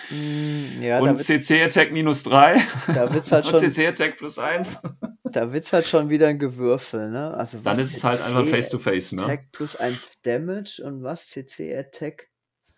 Hm, 0.09 0.83
ja, 0.83 0.99
und 0.99 1.09
wird 1.09 1.19
CC 1.19 1.63
Attack 1.63 1.93
minus 1.93 2.23
3? 2.25 2.61
da 2.89 3.13
wird's 3.13 3.31
halt 3.33 3.45
und 3.53 3.61
schon. 3.61 3.73
CC 3.73 3.87
Attack 3.89 4.17
plus 4.17 4.39
1? 4.39 4.83
Da 5.25 5.53
wird's 5.53 5.73
halt 5.73 5.87
schon 5.87 6.09
wieder 6.09 6.29
ein 6.29 6.39
Gewürfel, 6.39 7.11
ne? 7.11 7.35
Also 7.35 7.59
Dann 7.59 7.77
was 7.77 7.79
ist 7.79 7.97
es 7.99 8.05
halt 8.05 8.21
einfach 8.23 8.47
face-to-face, 8.47 9.13
ne? 9.13 9.25
Attack 9.25 9.53
plus 9.53 9.77
1 9.77 10.23
Damage 10.23 10.83
und 10.85 11.03
was? 11.03 11.27
CC 11.27 11.77
Attack 11.77 12.29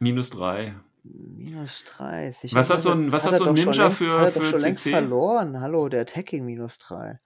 Minus 0.00 0.30
3. 0.30 0.74
minus 1.04 1.84
3. 1.84 2.32
Ich 2.42 2.54
Was 2.54 2.68
weiß, 2.70 2.76
hat 2.76 2.82
so 2.82 2.90
ein- 2.90 3.10
was 3.12 3.26
hat 3.26 3.34
so 3.34 3.44
ein 3.44 3.54
Ninja 3.54 3.84
längst, 3.84 3.98
für- 3.98 4.18
hat 4.18 4.26
er 4.28 4.32
doch 4.32 4.40
für 4.42 4.50
schon 4.50 4.60
längst 4.60 4.82
CC? 4.84 4.90
verloren. 4.96 5.60
Hallo, 5.60 5.88
der 5.88 6.02
Attacking 6.02 6.44
minus 6.44 6.78
3. 6.78 7.20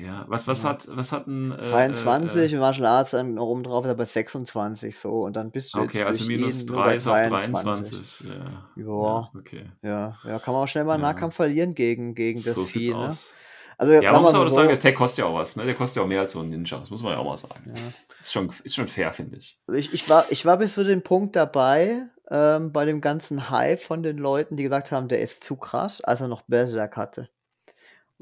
Ja, 0.00 0.24
was, 0.28 0.46
was 0.46 0.62
hat, 0.62 0.86
was 0.92 1.10
hat 1.10 1.26
ein. 1.26 1.50
Äh, 1.50 1.56
23 1.62 2.52
Äh, 2.52 2.54
und 2.54 2.60
Martial 2.60 2.86
Arts 2.86 3.10
dann 3.10 3.36
oben 3.40 3.64
drauf 3.64 3.84
ist 3.84 3.90
aber 3.90 4.06
26 4.06 4.96
so 4.96 5.22
und 5.24 5.34
dann 5.34 5.50
bist 5.50 5.74
du 5.74 5.80
jetzt 5.80 5.88
okay, 5.96 6.04
also 6.04 6.24
minus 6.26 6.62
ihn 6.62 6.68
nur 6.68 6.76
3 6.76 6.84
bei 6.84 6.94
ist 6.96 7.06
auf 7.08 7.14
23. 7.14 7.50
23. 7.64 8.20
Ja. 8.28 8.34
Ja. 8.34 8.44
ja, 8.76 9.30
okay. 9.36 9.64
Ja, 9.82 10.18
ja, 10.24 10.38
kann 10.38 10.54
man 10.54 10.62
auch 10.62 10.68
schnell 10.68 10.84
mal 10.84 10.94
einen 10.94 11.02
Ja. 11.02 11.12
Nahkampf 11.12 11.34
verlieren 11.34 11.74
gegen, 11.74 12.14
gegen 12.14 12.40
das 12.40 12.54
So 12.54 12.66
Vieh, 12.66 12.90
ne? 12.90 12.96
aus. 12.98 13.34
Also, 13.78 13.94
Ja, 13.94 14.12
man 14.12 14.22
muss 14.22 14.34
aber 14.34 14.44
das 14.44 14.54
sagen, 14.54 14.66
so, 14.66 14.70
der 14.70 14.78
Tech 14.78 14.94
kostet 14.94 15.24
ja 15.24 15.24
auch 15.24 15.34
was, 15.34 15.56
ne? 15.56 15.64
Der 15.64 15.74
kostet 15.74 15.96
ja 15.96 16.02
auch 16.04 16.06
mehr 16.06 16.20
als 16.20 16.32
so 16.34 16.40
ein 16.40 16.50
Ninja. 16.50 16.78
Das 16.78 16.90
muss 16.90 17.02
man 17.02 17.12
ja 17.14 17.18
auch 17.18 17.24
mal 17.24 17.36
sagen. 17.36 17.54
ja. 17.66 17.72
Ist, 18.20 18.32
schon, 18.32 18.52
ist 18.62 18.74
schon 18.76 18.86
fair, 18.86 19.12
finde 19.12 19.38
ich. 19.38 19.58
Also 19.66 19.80
ich, 19.80 19.92
ich, 19.94 20.08
war, 20.08 20.26
ich 20.30 20.44
war 20.46 20.58
bis 20.58 20.74
zu 20.74 20.84
dem 20.84 21.02
Punkt 21.02 21.34
dabei, 21.34 22.02
ähm, 22.30 22.72
bei 22.72 22.84
dem 22.84 23.00
ganzen 23.00 23.50
Hype 23.50 23.80
von 23.80 24.02
den 24.02 24.18
Leuten, 24.18 24.56
die 24.56 24.62
gesagt 24.64 24.92
haben, 24.92 25.08
der 25.08 25.20
ist 25.20 25.44
zu 25.44 25.56
krass, 25.56 26.00
als 26.02 26.20
er 26.20 26.28
noch 26.28 26.42
Berserk 26.42 26.96
hatte. 26.96 27.28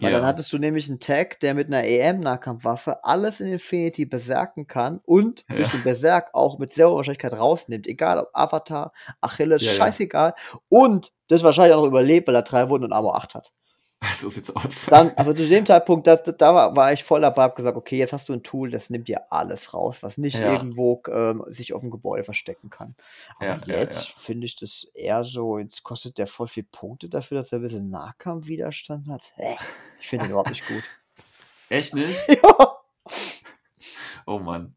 Weil 0.01 0.13
dann 0.13 0.23
Ja. 0.23 0.29
hattest 0.29 0.53
du 0.53 0.59
nämlich 0.59 0.89
einen 0.89 1.01
Tag, 1.01 1.41
der 1.41 1.55
mit 1.55 1.67
einer 1.69 1.85
EM-Nahkampfwaffe 1.85 3.05
alles 3.05 3.41
in 3.41 3.49
Infinity 3.49 4.07
berserken 4.07 4.67
kann 4.69 5.01
und 5.05 5.45
durch 5.51 5.71
Ja. 5.73 5.73
den 5.73 5.83
Berserk 5.83 6.31
auch 6.35 6.59
mit 6.59 6.73
sehr 6.73 6.89
hoher 6.89 6.99
Wahrscheinlichkeit 6.99 7.33
rausnimmt. 7.35 7.87
Egal 7.89 8.19
ob 8.21 8.31
Avatar, 8.33 8.93
Achilles, 9.21 9.63
ja. 9.65 9.73
scheißegal. 9.73 10.35
Und 10.69 11.13
das 11.29 11.43
wahrscheinlich 11.43 11.75
auch 11.75 11.81
noch 11.83 11.89
überlebt, 11.89 12.29
weil 12.29 12.37
er 12.37 12.43
drei 12.43 12.71
Wunden 12.71 12.87
und 12.87 12.93
Armor 12.93 13.17
8 13.17 13.35
hat. 13.35 13.53
So 14.15 14.29
sieht's 14.29 14.55
aus. 14.55 14.87
Dann, 14.87 15.13
also 15.17 15.33
zu 15.33 15.49
dem 15.49 15.67
Zeitpunkt, 15.67 16.07
das, 16.07 16.23
da 16.23 16.55
war, 16.55 16.77
war 16.77 16.93
ich 16.93 17.03
voll 17.05 17.21
dabei, 17.21 17.43
hab 17.43 17.57
gesagt, 17.57 17.77
okay, 17.77 17.99
jetzt 17.99 18.13
hast 18.13 18.29
du 18.29 18.33
ein 18.33 18.43
Tool, 18.43 18.71
das 18.71 18.91
nimmt 18.91 19.09
dir 19.09 19.33
alles 19.33 19.75
raus, 19.75 19.99
was 20.03 20.19
nicht 20.19 20.37
Ja. 20.39 20.53
irgendwo 20.53 21.03
ähm, 21.11 21.45
sich 21.49 21.73
auf 21.73 21.81
dem 21.83 21.91
Gebäude 21.91 22.25
verstecken 22.25 22.71
kann. 22.71 22.95
Aber 23.39 23.47
Ja, 23.67 23.77
jetzt 23.79 24.07
ja. 24.09 24.15
finde 24.17 24.47
ich 24.47 24.57
das 24.57 24.87
eher 24.95 25.25
so, 25.25 25.59
jetzt 25.59 25.83
kostet 25.83 26.19
der 26.19 26.27
voll 26.27 26.49
viel 26.49 26.65
Punkte 26.65 27.09
dafür, 27.09 27.39
dass 27.39 27.53
er 27.53 27.59
ein 27.59 27.63
bisschen 27.63 27.91
Nahkampfwiderstand 27.91 29.09
hat. 29.11 29.33
Hä? 29.35 29.57
Ich 30.01 30.09
finde 30.09 30.27
ihn 30.27 30.31
überhaupt 30.31 30.51
nicht 30.51 30.67
gut. 30.67 30.85
Echt 31.69 31.95
nicht? 31.95 32.17
ja. 32.43 32.78
Oh 34.29 34.39
Mann. 34.39 34.75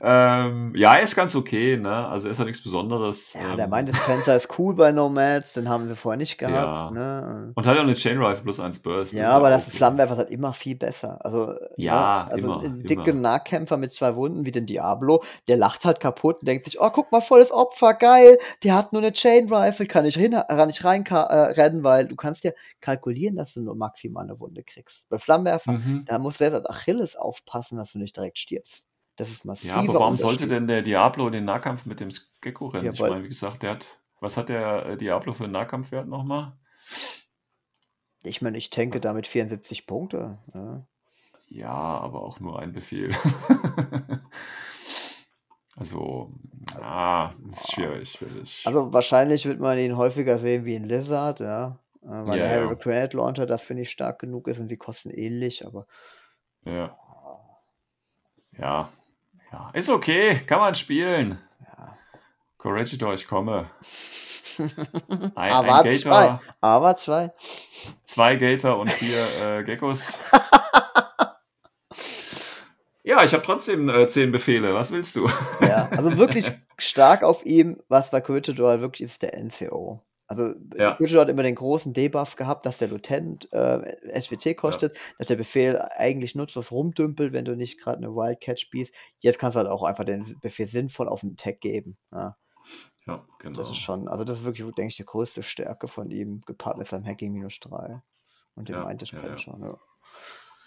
Ähm, 0.00 0.72
ja, 0.76 0.94
er 0.96 1.02
ist 1.02 1.14
ganz 1.14 1.34
okay, 1.36 1.76
ne? 1.76 2.08
Also 2.08 2.28
ist 2.28 2.38
ja 2.38 2.44
nichts 2.44 2.62
Besonderes. 2.62 3.34
ja, 3.34 3.50
ähm, 3.50 3.56
der 3.56 3.68
meinte, 3.68 3.94
Spencer 3.94 4.34
ist 4.34 4.58
cool 4.58 4.74
bei 4.74 4.92
Nomads, 4.92 5.52
den 5.54 5.68
haben 5.68 5.86
sie 5.86 5.94
vorher 5.94 6.16
nicht 6.16 6.40
Ja. 6.40 6.48
gehabt. 6.48 6.94
Ne? 6.94 7.52
Und 7.54 7.66
hat 7.66 7.74
ja 7.74 7.80
auch 7.82 7.84
eine 7.86 7.94
Chain 7.94 8.18
Rifle 8.22 8.42
plus 8.44 8.60
1 8.60 8.78
Burst. 8.80 9.12
Ja, 9.12 9.28
ist 9.28 9.34
aber 9.34 9.50
das 9.50 9.66
okay. 9.68 9.76
Flammenwerfer 9.76 10.12
ist 10.14 10.18
halt 10.18 10.30
immer 10.30 10.52
viel 10.54 10.74
besser. 10.76 11.18
Also, 11.24 11.46
ne, 11.48 11.58
Ja, 11.76 12.26
also 12.30 12.46
immer, 12.46 12.62
ein 12.62 12.82
dicker 12.82 13.12
Nahkämpfer 13.12 13.76
mit 13.76 13.92
zwei 13.92 14.16
Wunden 14.16 14.44
wie 14.46 14.52
den 14.52 14.66
Diablo, 14.66 15.22
der 15.48 15.56
lacht 15.58 15.84
halt 15.84 16.00
kaputt 16.00 16.40
und 16.40 16.48
denkt 16.48 16.64
sich, 16.66 16.80
oh, 16.80 16.90
guck 16.90 17.12
mal, 17.12 17.20
volles 17.20 17.52
Opfer, 17.52 17.94
geil, 17.94 18.38
der 18.62 18.74
hat 18.74 18.92
nur 18.92 19.02
eine 19.02 19.12
Chain 19.12 19.52
Rifle, 19.52 19.86
kann 19.86 20.06
ich, 20.06 20.14
hin, 20.16 20.32
kann 20.48 20.70
ich 20.70 20.84
rein 20.84 21.04
äh, 21.06 21.14
rennen, 21.14 21.84
weil 21.84 22.06
du 22.06 22.16
kannst 22.16 22.44
ja 22.44 22.52
kalkulieren, 22.80 23.36
dass 23.36 23.52
du 23.54 23.60
nur 23.60 23.74
maximal 23.76 24.24
eine 24.24 24.40
Wunde 24.40 24.62
kriegst. 24.64 25.08
Bei 25.08 25.18
Flammenwerfer, 25.18 25.72
Mhm. 25.72 26.04
da 26.06 26.18
musst 26.18 26.36
du 26.40 26.44
selbst 26.44 26.56
als 26.56 26.66
Achilles 26.70 27.16
aufpassen, 27.16 27.76
dass 27.76 27.92
du 27.92 27.98
nicht 27.98 28.16
direkt 28.16 28.38
stirbst. 28.38 28.86
Das 29.16 29.30
ist 29.30 29.44
massiver 29.44 29.74
Ja, 29.74 29.80
aber 29.80 29.94
warum 29.94 30.16
sollte 30.16 30.46
denn 30.46 30.66
der 30.66 30.82
Diablo 30.82 31.30
den 31.30 31.44
Nahkampf 31.44 31.86
mit 31.86 32.00
dem 32.00 32.08
Gecko 32.40 32.66
rennen? 32.66 32.86
Ja, 32.86 32.92
ich 32.92 33.00
meine, 33.00 33.22
wie 33.22 33.28
gesagt, 33.28 33.62
der 33.62 33.72
hat. 33.72 34.00
Was 34.20 34.36
hat 34.36 34.48
der 34.48 34.86
äh, 34.86 34.96
Diablo 34.96 35.34
für 35.34 35.44
einen 35.44 35.52
Nahkampfwert 35.52 36.08
nochmal? 36.08 36.56
Ich 38.22 38.40
meine, 38.40 38.56
ich 38.56 38.70
tanke 38.70 39.00
damit 39.00 39.26
74 39.26 39.86
Punkte. 39.86 40.38
Ja. 40.54 40.86
Ja, 41.48 41.70
aber 41.70 42.22
auch 42.22 42.40
nur 42.40 42.58
ein 42.58 42.72
Befehl. 42.72 43.10
also, 45.76 46.32
ah, 46.80 47.32
das 47.46 47.60
ist 47.60 47.72
schwierig, 47.72 48.18
finde 48.18 48.40
ich. 48.40 48.66
Also 48.66 48.92
wahrscheinlich 48.92 49.44
wird 49.44 49.60
man 49.60 49.78
ihn 49.78 49.96
häufiger 49.96 50.38
sehen 50.38 50.64
wie 50.64 50.74
ein 50.74 50.84
Lizard, 50.84 51.40
ja. 51.40 51.78
Äh, 52.02 52.08
Weil 52.08 52.38
Ja, 52.38 52.46
der 52.46 52.50
Harry 52.50 52.68
ja. 52.68 52.74
Granite 52.74 53.16
Launcher 53.16 53.46
dafür 53.46 53.76
nicht 53.76 53.90
stark 53.90 54.20
genug 54.20 54.48
ist 54.48 54.58
und 54.58 54.68
die 54.68 54.78
kosten 54.78 55.10
ähnlich, 55.10 55.66
aber 55.66 55.86
Ja. 56.64 56.96
Ja. 58.58 58.90
Ja. 59.54 59.70
Ist 59.72 59.88
okay, 59.88 60.40
kann 60.46 60.58
man 60.58 60.74
spielen. 60.74 61.38
ja. 61.60 61.96
Corregidor, 62.58 63.14
ich 63.14 63.28
komme. 63.28 63.70
Ein, 65.36 65.52
Aber 65.52 65.84
ein 65.84 65.92
zwei. 65.92 66.10
Gator, 66.26 66.40
Aber 66.60 66.96
zwei. 66.96 67.32
zwei 68.04 68.36
Gator 68.36 68.78
und 68.78 68.90
vier 68.90 69.26
äh, 69.42 69.64
Geckos. 69.64 70.18
Ja, 73.06 73.22
ich 73.22 73.34
habe 73.34 73.42
trotzdem 73.42 73.90
äh, 73.90 74.08
zehn 74.08 74.32
Befehle. 74.32 74.72
Was 74.72 74.90
willst 74.90 75.14
du? 75.16 75.28
Ja, 75.60 75.88
also 75.90 76.16
wirklich 76.16 76.50
stark 76.78 77.22
auf 77.22 77.44
ihm, 77.44 77.76
was 77.90 78.10
bei 78.10 78.22
Corregidor 78.22 78.80
wirklich 78.80 79.02
ist, 79.02 79.20
der 79.20 79.38
NCO. 79.44 80.00
Also 80.26 80.54
Ja. 80.76 80.98
Hat 80.98 81.28
immer 81.28 81.42
den 81.42 81.54
großen 81.54 81.92
Debuff 81.92 82.36
gehabt, 82.36 82.64
dass 82.66 82.78
der 82.78 82.88
Lieutenant 82.88 83.52
äh, 83.52 84.20
SWT 84.20 84.56
kostet, 84.56 84.96
dass 85.18 85.26
der 85.28 85.36
Befehl 85.36 85.78
eigentlich 85.96 86.34
nutzlos 86.34 86.70
rumdümpelt, 86.72 87.32
wenn 87.32 87.44
du 87.44 87.54
nicht 87.56 87.78
gerade 87.80 87.98
eine 87.98 88.08
Wildcat 88.14 88.58
spielst. 88.58 88.94
Jetzt 89.18 89.38
kannst 89.38 89.56
du 89.56 89.60
halt 89.60 89.68
auch 89.70 89.82
einfach 89.82 90.04
den 90.04 90.38
Befehl 90.40 90.66
sinnvoll 90.66 91.08
auf 91.08 91.20
den 91.20 91.36
Tag 91.36 91.60
geben. 91.60 91.96
Ja. 92.12 92.36
Ja, 93.06 93.26
genau. 93.38 93.58
Das 93.58 93.68
ist 93.68 93.76
schon, 93.76 94.08
also 94.08 94.24
das 94.24 94.38
ist 94.40 94.44
wirklich, 94.46 94.64
denke 94.74 94.88
ich, 94.88 94.96
die 94.96 95.04
größte 95.04 95.42
Stärke 95.42 95.88
von 95.88 96.10
ihm, 96.10 96.40
gepaart 96.46 96.78
mit 96.78 96.86
seinem 96.86 97.04
Hacking 97.04 97.34
minus 97.34 97.60
3 97.60 98.00
und 98.54 98.70
dem 98.70 98.76
Ja, 98.76 98.84
Mind 98.86 99.02
ja, 99.12 99.18
ja. 99.18 99.34
Dispenser. 99.34 99.78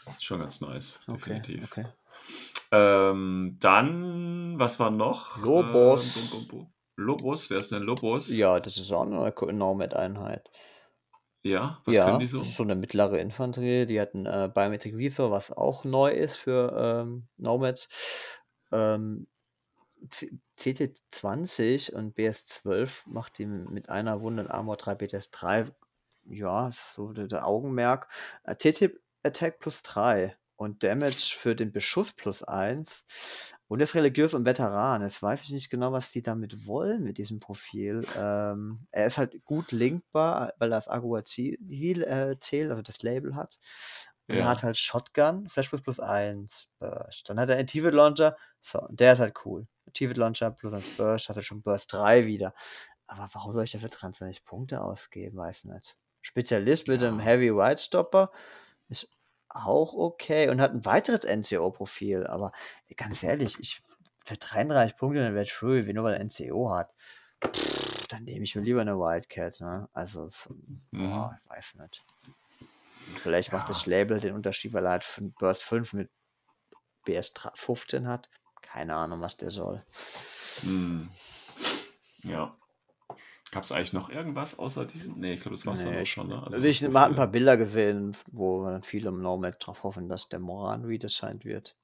Ja, 0.05 0.13
schon 0.19 0.39
ganz 0.39 0.61
nice, 0.61 1.01
Okay, 1.07 1.41
definitiv. 1.41 1.71
okay. 1.71 1.85
Ähm, 2.71 3.57
dann, 3.59 4.59
was 4.59 4.79
war 4.79 4.91
noch? 4.91 5.37
Lobos. 5.41 6.15
Ähm, 6.15 6.29
bum, 6.29 6.47
bum, 6.47 6.47
bum. 6.47 6.73
Lobos, 6.97 7.49
wer 7.49 7.59
ist 7.59 7.71
denn 7.71 7.83
Lobos? 7.83 8.29
Ja, 8.29 8.59
das 8.59 8.77
ist 8.77 8.91
auch 8.91 9.01
eine 9.07 9.53
Nomad-Einheit. 9.57 10.51
Ja, 11.43 11.81
was 11.85 11.99
Ja, 11.99 12.05
können 12.05 12.19
die 12.19 12.27
so? 12.27 12.37
das 12.37 12.47
ist 12.47 12.55
so 12.57 12.63
eine 12.63 12.75
mittlere 12.75 13.19
Infanterie. 13.19 13.85
Die 13.85 13.99
hatten 14.01 14.25
äh, 14.25 14.49
Biometric 14.53 14.97
Visor, 14.97 15.31
was 15.31 15.51
auch 15.51 15.83
neu 15.85 16.11
ist 16.11 16.35
für 16.37 17.03
ähm, 17.05 17.27
Nomads. 17.37 17.87
Ähm, 18.71 19.27
C- 20.09 20.39
CT20 20.57 21.93
und 21.93 22.15
BS12 22.15 23.07
macht 23.07 23.37
die 23.39 23.45
mit 23.47 23.89
einer 23.89 24.21
Wunde 24.21 24.43
und 24.43 24.51
Armor 24.51 24.77
3 24.77 24.95
BTS3. 24.95 25.65
Ja, 26.25 26.71
so 26.73 27.13
der, 27.13 27.27
der 27.27 27.47
Augenmerk. 27.47 28.09
Äh, 28.43 28.55
TT 28.57 28.91
Attack 29.23 29.59
plus 29.59 29.83
3 29.83 30.37
und 30.57 30.83
Damage 30.83 31.33
für 31.37 31.55
den 31.55 31.71
Beschuss 31.73 32.13
plus 32.13 32.43
1. 32.43 33.05
Und 33.69 33.81
ist 33.81 33.95
religiös 33.95 34.33
und 34.33 34.45
Veteran. 34.45 35.01
Jetzt 35.01 35.21
weiß 35.21 35.43
ich 35.43 35.51
nicht 35.51 35.69
genau, 35.69 35.91
was 35.91 36.11
die 36.11 36.21
damit 36.21 36.65
wollen 36.67 37.03
mit 37.03 37.17
diesem 37.17 37.39
Profil. 37.39 38.05
Ähm, 38.15 38.87
er 38.91 39.05
ist 39.07 39.17
halt 39.17 39.43
gut 39.43 39.71
linkbar, 39.73 40.53
weil 40.57 40.71
er 40.71 40.77
das 40.77 40.87
Aguazil 40.87 42.03
äh, 42.03 42.39
zählt, 42.39 42.69
also 42.71 42.81
das 42.81 43.01
Label 43.03 43.35
hat. 43.35 43.59
Und 44.27 44.35
er 44.37 44.43
Ja. 44.43 44.49
hat 44.49 44.63
halt 44.63 44.77
Shotgun, 44.77 45.49
Flash 45.49 45.69
plus 45.69 45.81
plus 45.81 45.99
1, 45.99 46.69
Burst. 46.79 47.29
Dann 47.29 47.39
hat 47.39 47.49
er 47.49 47.57
einen 47.57 47.67
Tivit 47.67 47.93
Launcher. 47.93 48.37
So, 48.61 48.79
und 48.81 48.99
der 48.99 49.13
ist 49.13 49.19
halt 49.19 49.35
cool. 49.45 49.63
Tivit 49.93 50.17
Launcher 50.17 50.51
plus 50.51 50.73
1 50.73 50.85
Burst, 50.97 51.27
hatte 51.29 51.43
schon 51.43 51.61
Burst 51.61 51.91
3 51.93 52.25
wieder. 52.25 52.53
Aber 53.07 53.29
warum 53.33 53.53
soll 53.53 53.63
ich 53.65 53.71
dafür 53.71 53.89
23 53.89 54.45
Punkte 54.45 54.81
ausgeben? 54.81 55.37
Weiß 55.37 55.65
nicht. 55.65 55.97
Spezialist 56.21 56.87
mit 56.87 57.03
einem 57.03 57.19
Ja. 57.19 57.25
Heavy 57.25 57.55
White 57.55 57.81
Stopper 57.81 58.31
ist 58.89 59.16
auch 59.49 59.93
okay 59.93 60.49
und 60.49 60.61
hat 60.61 60.71
ein 60.73 60.85
weiteres 60.85 61.23
NCO-Profil. 61.25 62.27
Aber 62.27 62.51
ganz 62.95 63.23
ehrlich, 63.23 63.59
ich 63.59 63.81
für 64.23 64.37
33 64.37 64.97
Punkte 64.97 65.25
eine 65.25 65.35
Red 65.35 65.49
Fury, 65.49 65.87
wie 65.87 65.93
nur 65.93 66.03
weil 66.03 66.15
er 66.15 66.23
NCO 66.23 66.69
hat, 66.71 66.93
pff, 67.45 68.07
dann 68.07 68.23
nehme 68.23 68.43
ich 68.43 68.55
mir 68.55 68.61
lieber 68.61 68.81
eine 68.81 68.97
Wildcat. 68.97 69.61
Ne? 69.61 69.87
Also, 69.93 70.27
so, 70.29 70.53
Mhm. 70.53 71.09
boah, 71.09 71.37
ich 71.41 71.49
weiß 71.49 71.75
nicht. 71.75 72.03
Vielleicht 73.15 73.51
macht 73.53 73.63
Ja. 73.63 73.67
das 73.69 73.85
Label 73.85 74.19
den 74.19 74.35
Unterschied, 74.35 74.73
weil 74.73 74.85
er 74.85 74.91
halt 74.91 75.21
Burst 75.39 75.63
5 75.63 75.93
mit 75.93 76.09
BS 77.05 77.33
15 77.55 78.07
hat. 78.07 78.29
Keine 78.61 78.95
Ahnung, 78.95 79.21
was 79.21 79.37
der 79.37 79.49
soll. 79.49 79.83
Hm. 80.61 81.09
Ja. 82.23 82.55
Gab 83.51 83.63
es 83.63 83.71
eigentlich 83.71 83.93
noch 83.93 84.09
irgendwas 84.09 84.59
außer 84.59 84.85
diesen? 84.85 85.19
Nee, 85.19 85.33
ich 85.35 85.41
glaube, 85.41 85.55
das 85.55 85.65
war 85.65 85.73
es 85.73 85.83
dann 85.83 85.91
Nee, 85.91 85.99
auch 85.99 86.03
ich, 86.03 86.11
schon. 86.11 86.27
Ne? 86.27 86.43
also 86.43 86.57
das 86.57 86.65
ich 86.65 86.83
habe 86.83 86.99
ein 86.99 87.15
paar 87.15 87.27
Bilder 87.27 87.57
gesehen, 87.57 88.15
wo 88.31 88.65
dann 88.65 88.83
viele 88.83 89.09
im 89.09 89.21
Nomad 89.21 89.55
drauf 89.59 89.83
hoffen, 89.83 90.09
dass 90.09 90.29
der 90.29 90.39
Moran 90.39 90.83
redesigned 90.83 91.45
wird. 91.45 91.75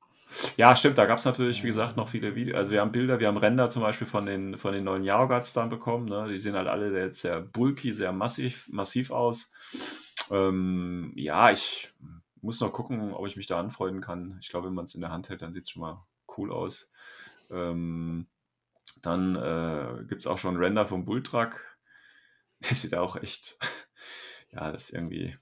Ja, 0.57 0.75
stimmt, 0.75 0.97
da 0.97 1.05
gab 1.05 1.19
es 1.19 1.25
natürlich, 1.25 1.63
wie 1.63 1.67
gesagt, 1.67 1.95
noch 1.95 2.09
viele 2.09 2.35
Videos. 2.35 2.57
Also 2.57 2.71
wir 2.71 2.81
haben 2.81 2.91
Bilder, 2.91 3.19
wir 3.19 3.27
haben 3.27 3.37
Ränder 3.37 3.69
zum 3.69 3.81
Beispiel 3.81 4.07
von 4.07 4.25
den, 4.25 4.57
von 4.57 4.73
den 4.73 4.83
neuen 4.83 5.03
Yaoguts 5.03 5.53
dann 5.53 5.69
bekommen. 5.69 6.05
Ne? 6.05 6.27
Die 6.29 6.39
sehen 6.39 6.55
halt 6.55 6.67
alle 6.67 6.97
jetzt 6.97 7.21
sehr 7.21 7.41
bulky, 7.41 7.93
sehr 7.93 8.11
massiv, 8.11 8.67
massiv 8.69 9.11
aus. 9.11 9.53
Ähm, 10.31 11.11
ja, 11.15 11.51
ich 11.51 11.93
muss 12.41 12.59
noch 12.61 12.73
gucken, 12.73 13.13
ob 13.13 13.27
ich 13.27 13.37
mich 13.37 13.47
da 13.47 13.59
anfreunden 13.59 14.01
kann. 14.01 14.37
Ich 14.41 14.49
glaube, 14.49 14.67
wenn 14.67 14.73
man 14.73 14.85
es 14.85 14.95
in 14.95 15.01
der 15.01 15.11
Hand 15.11 15.29
hält, 15.29 15.41
dann 15.41 15.53
sieht 15.53 15.63
es 15.63 15.69
schon 15.69 15.81
mal 15.81 16.03
cool 16.37 16.51
aus. 16.51 16.91
Ähm, 17.51 18.27
dann 19.03 19.35
äh, 19.35 20.03
gibt 20.05 20.21
es 20.21 20.27
auch 20.27 20.39
schon 20.39 20.57
Render 20.57 20.87
vom 20.87 21.05
Bulltruck. 21.05 21.61
Der 22.67 22.75
sieht 22.75 22.95
auch 22.95 23.15
echt, 23.17 23.59
ja, 24.51 24.71
das 24.71 24.85
ist 24.85 24.93
irgendwie, 24.93 25.37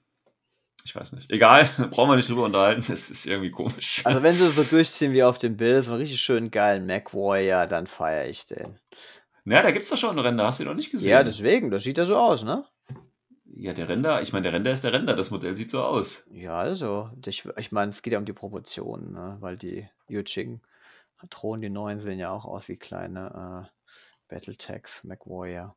ich 0.84 0.94
weiß 0.94 1.12
nicht. 1.12 1.30
Egal, 1.30 1.68
brauchen 1.90 2.10
wir 2.10 2.16
nicht 2.16 2.28
drüber 2.28 2.44
unterhalten. 2.44 2.84
Das 2.88 3.08
ist 3.08 3.24
irgendwie 3.24 3.50
komisch. 3.50 4.02
Also 4.04 4.22
wenn 4.22 4.34
sie 4.34 4.48
so 4.48 4.64
durchziehen 4.64 5.12
wie 5.12 5.22
auf 5.22 5.38
dem 5.38 5.56
Bild, 5.56 5.84
so 5.84 5.92
einen 5.92 6.00
richtig 6.00 6.20
schönen 6.20 6.50
geilen 6.50 6.86
Mac 6.86 7.14
Warrior, 7.14 7.66
dann 7.66 7.86
feiere 7.86 8.28
ich 8.28 8.44
den. 8.46 8.78
Na, 9.44 9.62
da 9.62 9.70
gibt 9.70 9.84
es 9.84 9.90
doch 9.90 9.96
schon 9.96 10.10
einen 10.10 10.20
Render, 10.20 10.46
hast 10.46 10.58
du 10.58 10.64
ihn 10.64 10.68
noch 10.68 10.74
nicht 10.74 10.90
gesehen? 10.90 11.10
Ja, 11.10 11.22
deswegen, 11.22 11.70
das 11.70 11.84
sieht 11.84 11.98
ja 11.98 12.04
so 12.04 12.16
aus, 12.16 12.44
ne? 12.44 12.64
Ja, 13.54 13.72
der 13.72 13.88
Render, 13.88 14.22
ich 14.22 14.32
meine, 14.32 14.44
der 14.44 14.52
Render 14.54 14.72
ist 14.72 14.82
der 14.82 14.92
Render, 14.92 15.14
das 15.14 15.30
Modell 15.30 15.54
sieht 15.54 15.70
so 15.70 15.82
aus. 15.82 16.24
Ja, 16.32 16.56
also, 16.56 17.10
ich, 17.26 17.44
ich 17.58 17.70
meine, 17.70 17.90
es 17.90 18.02
geht 18.02 18.12
ja 18.12 18.18
um 18.18 18.24
die 18.24 18.32
Proportionen, 18.32 19.12
ne? 19.12 19.36
weil 19.40 19.56
die 19.56 19.86
Yuching-Thronen, 21.22 21.62
die 21.62 21.70
neuen, 21.70 21.98
sehen 21.98 22.18
ja 22.18 22.30
auch 22.30 22.44
aus 22.44 22.68
wie 22.68 22.76
kleine 22.76 23.68
äh, 23.68 23.88
Battletechs, 24.28 25.04
Mac 25.04 25.26
Warrior. 25.26 25.76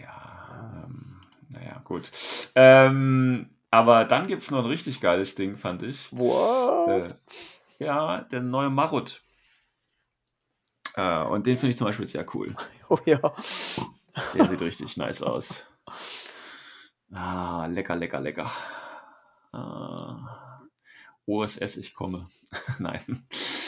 Ja, 0.00 0.84
ähm, 0.84 1.20
naja, 1.50 1.80
gut. 1.84 2.10
Ähm, 2.54 3.50
aber 3.70 4.04
dann 4.04 4.26
gibt 4.26 4.42
es 4.42 4.50
noch 4.50 4.60
ein 4.60 4.70
richtig 4.70 5.00
geiles 5.00 5.34
Ding, 5.34 5.56
fand 5.56 5.82
ich. 5.82 6.10
What? 6.12 6.88
Äh, 7.78 7.84
ja, 7.84 8.22
der 8.22 8.40
neue 8.40 8.70
Marut. 8.70 9.22
Äh, 10.94 11.22
und 11.24 11.46
den 11.46 11.56
finde 11.56 11.70
ich 11.70 11.76
zum 11.76 11.86
Beispiel 11.86 12.06
sehr 12.06 12.26
cool. 12.34 12.54
Oh 12.88 12.98
ja. 13.04 13.20
Der 14.34 14.46
sieht 14.46 14.60
richtig 14.60 14.96
nice 14.96 15.22
aus. 15.22 15.64
Ah, 17.12 17.66
lecker, 17.66 17.94
lecker, 17.94 18.18
lecker. 18.18 18.50
Ah, 19.52 20.60
OSS, 21.24 21.76
ich 21.76 21.94
komme. 21.94 22.28
Nein. 22.80 23.24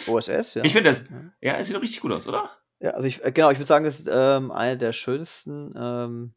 OSS, 0.09 0.55
ja. 0.55 0.65
Ich 0.65 0.73
finde 0.73 0.91
das. 0.91 1.05
Ja, 1.41 1.55
es 1.55 1.66
sieht 1.66 1.77
doch 1.77 1.83
richtig 1.83 2.01
gut 2.01 2.12
aus, 2.12 2.27
oder? 2.27 2.51
Ja, 2.81 2.91
also 2.91 3.07
ich, 3.07 3.24
äh, 3.24 3.33
genau, 3.33 3.51
ich 3.51 3.59
würde 3.59 3.69
sagen, 3.69 3.85
das 3.85 4.01
ist 4.01 4.09
ähm, 4.12 4.51
eine 4.51 4.77
der 4.77 4.93
schönsten 4.93 5.73
ähm, 5.77 6.35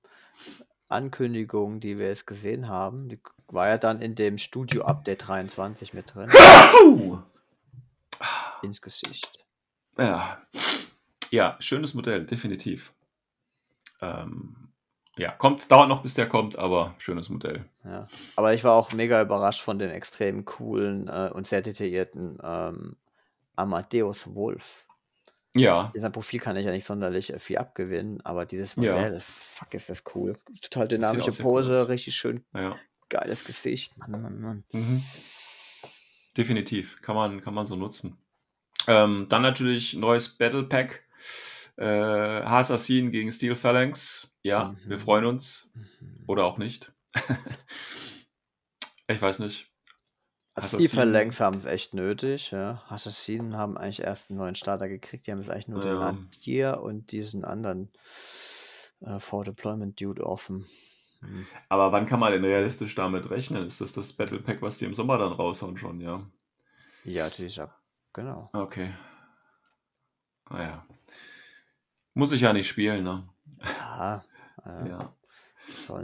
Ankündigungen, 0.89 1.79
die 1.79 1.97
wir 1.97 2.07
jetzt 2.07 2.27
gesehen 2.27 2.67
haben. 2.67 3.09
Die 3.09 3.19
war 3.47 3.67
ja 3.67 3.77
dann 3.77 4.01
in 4.01 4.15
dem 4.15 4.37
Studio-Update 4.37 5.27
23 5.27 5.93
mit 5.93 6.13
drin. 6.13 6.31
Ins 8.61 8.81
Gesicht. 8.81 9.45
Ja. 9.97 10.41
ja, 11.31 11.57
schönes 11.59 11.93
Modell, 11.93 12.25
definitiv. 12.25 12.93
Ähm, 14.01 14.65
ja, 15.17 15.31
kommt, 15.31 15.71
dauert 15.71 15.87
noch, 15.87 16.01
bis 16.01 16.13
der 16.13 16.27
kommt, 16.27 16.57
aber 16.57 16.93
schönes 16.97 17.29
Modell. 17.29 17.65
Ja. 17.85 18.07
Aber 18.35 18.53
ich 18.53 18.63
war 18.63 18.73
auch 18.73 18.91
mega 18.91 19.21
überrascht 19.21 19.61
von 19.61 19.79
den 19.79 19.89
extrem 19.89 20.43
coolen 20.43 21.07
äh, 21.07 21.31
und 21.33 21.47
sehr 21.47 21.61
detaillierten 21.61 22.37
ähm, 22.43 22.97
Amadeus 23.55 24.33
Wolf. 24.35 24.85
Ja, 25.55 25.89
seinem 25.95 26.11
Profil 26.11 26.41
kann 26.41 26.57
ich 26.57 26.65
ja 26.65 26.71
nicht 26.71 26.85
sonderlich 26.85 27.31
äh, 27.33 27.39
viel 27.39 27.57
abgewinnen, 27.57 28.19
aber 28.25 28.45
dieses 28.45 28.75
Ja. 28.75 28.93
Modell, 28.93 29.21
fuck, 29.21 29.73
ist 29.73 29.89
das 29.89 30.03
cool. 30.13 30.37
Total 30.61 30.87
dynamische 30.87 31.31
Pose, 31.41 31.81
aus. 31.83 31.87
richtig 31.89 32.13
schön 32.15 32.43
ja. 32.53 32.77
geiles 33.07 33.45
Gesicht. 33.45 33.97
Mann, 33.97 34.11
Mann, 34.21 34.41
Mann. 34.41 34.63
Mhm. 34.73 35.01
Definitiv, 36.35 37.01
kann 37.01 37.15
man, 37.15 37.41
kann 37.41 37.53
man 37.53 37.65
so 37.65 37.77
nutzen. 37.77 38.17
Ähm, 38.87 39.27
dann 39.29 39.41
natürlich 39.41 39.93
neues 39.93 40.27
Battle 40.37 40.63
Pack. 40.63 41.03
Äh, 41.77 41.85
Assassin 41.85 43.11
gegen 43.11 43.31
Steel 43.31 43.55
Phalanx. 43.55 44.33
Ja, 44.43 44.65
Mhm. 44.71 44.89
wir 44.89 44.99
freuen 44.99 45.25
uns. 45.25 45.71
Mhm. 45.75 46.23
Oder 46.27 46.43
auch 46.45 46.57
nicht. 46.57 46.91
ich 49.07 49.21
weiß 49.21 49.39
nicht. 49.39 49.71
Also 50.55 50.77
die 50.77 50.87
Phalanx 50.87 51.39
haben 51.41 51.57
es 51.57 51.65
echt 51.65 51.93
nötig, 51.93 52.51
ja. 52.51 52.81
Assassinen 52.87 53.57
haben 53.57 53.77
eigentlich 53.77 54.01
erst 54.01 54.29
einen 54.29 54.39
neuen 54.39 54.55
Starter 54.55 54.87
gekriegt. 54.87 55.27
Die 55.27 55.31
haben 55.31 55.39
jetzt 55.39 55.49
eigentlich 55.51 55.67
nur 55.67 55.81
den 55.81 55.99
Ja. 55.99 56.11
Nadir 56.13 56.81
und 56.81 57.11
diesen 57.11 57.43
anderen 57.43 57.91
äh, 59.01 59.19
For 59.19 59.43
Deployment 59.43 59.99
Dude 59.99 60.25
offen. 60.25 60.65
Hm. 61.19 61.45
Aber 61.67 61.91
wann 61.91 62.05
kann 62.05 62.21
man 62.21 62.31
denn 62.31 62.45
realistisch 62.45 62.95
damit 62.95 63.29
rechnen? 63.29 63.65
Ist 63.65 63.81
das 63.81 63.91
das 63.91 64.13
Battle 64.13 64.39
Pack, 64.39 64.61
was 64.61 64.77
die 64.77 64.85
im 64.85 64.93
Sommer 64.93 65.17
dann 65.17 65.33
raushauen 65.33 65.77
schon, 65.77 65.99
ja? 65.99 66.25
Ja, 67.03 67.25
natürlich, 67.25 67.57
ja. 67.57 67.75
Genau. 68.13 68.49
Okay. 68.53 68.93
Naja. 70.49 70.85
Muss 72.13 72.31
ich 72.31 72.41
ja 72.41 72.53
nicht 72.53 72.67
spielen, 72.69 73.03
ne? 73.03 73.27
Ja. 73.61 74.23
Äh, 74.65 74.89
Ja. 74.89 75.14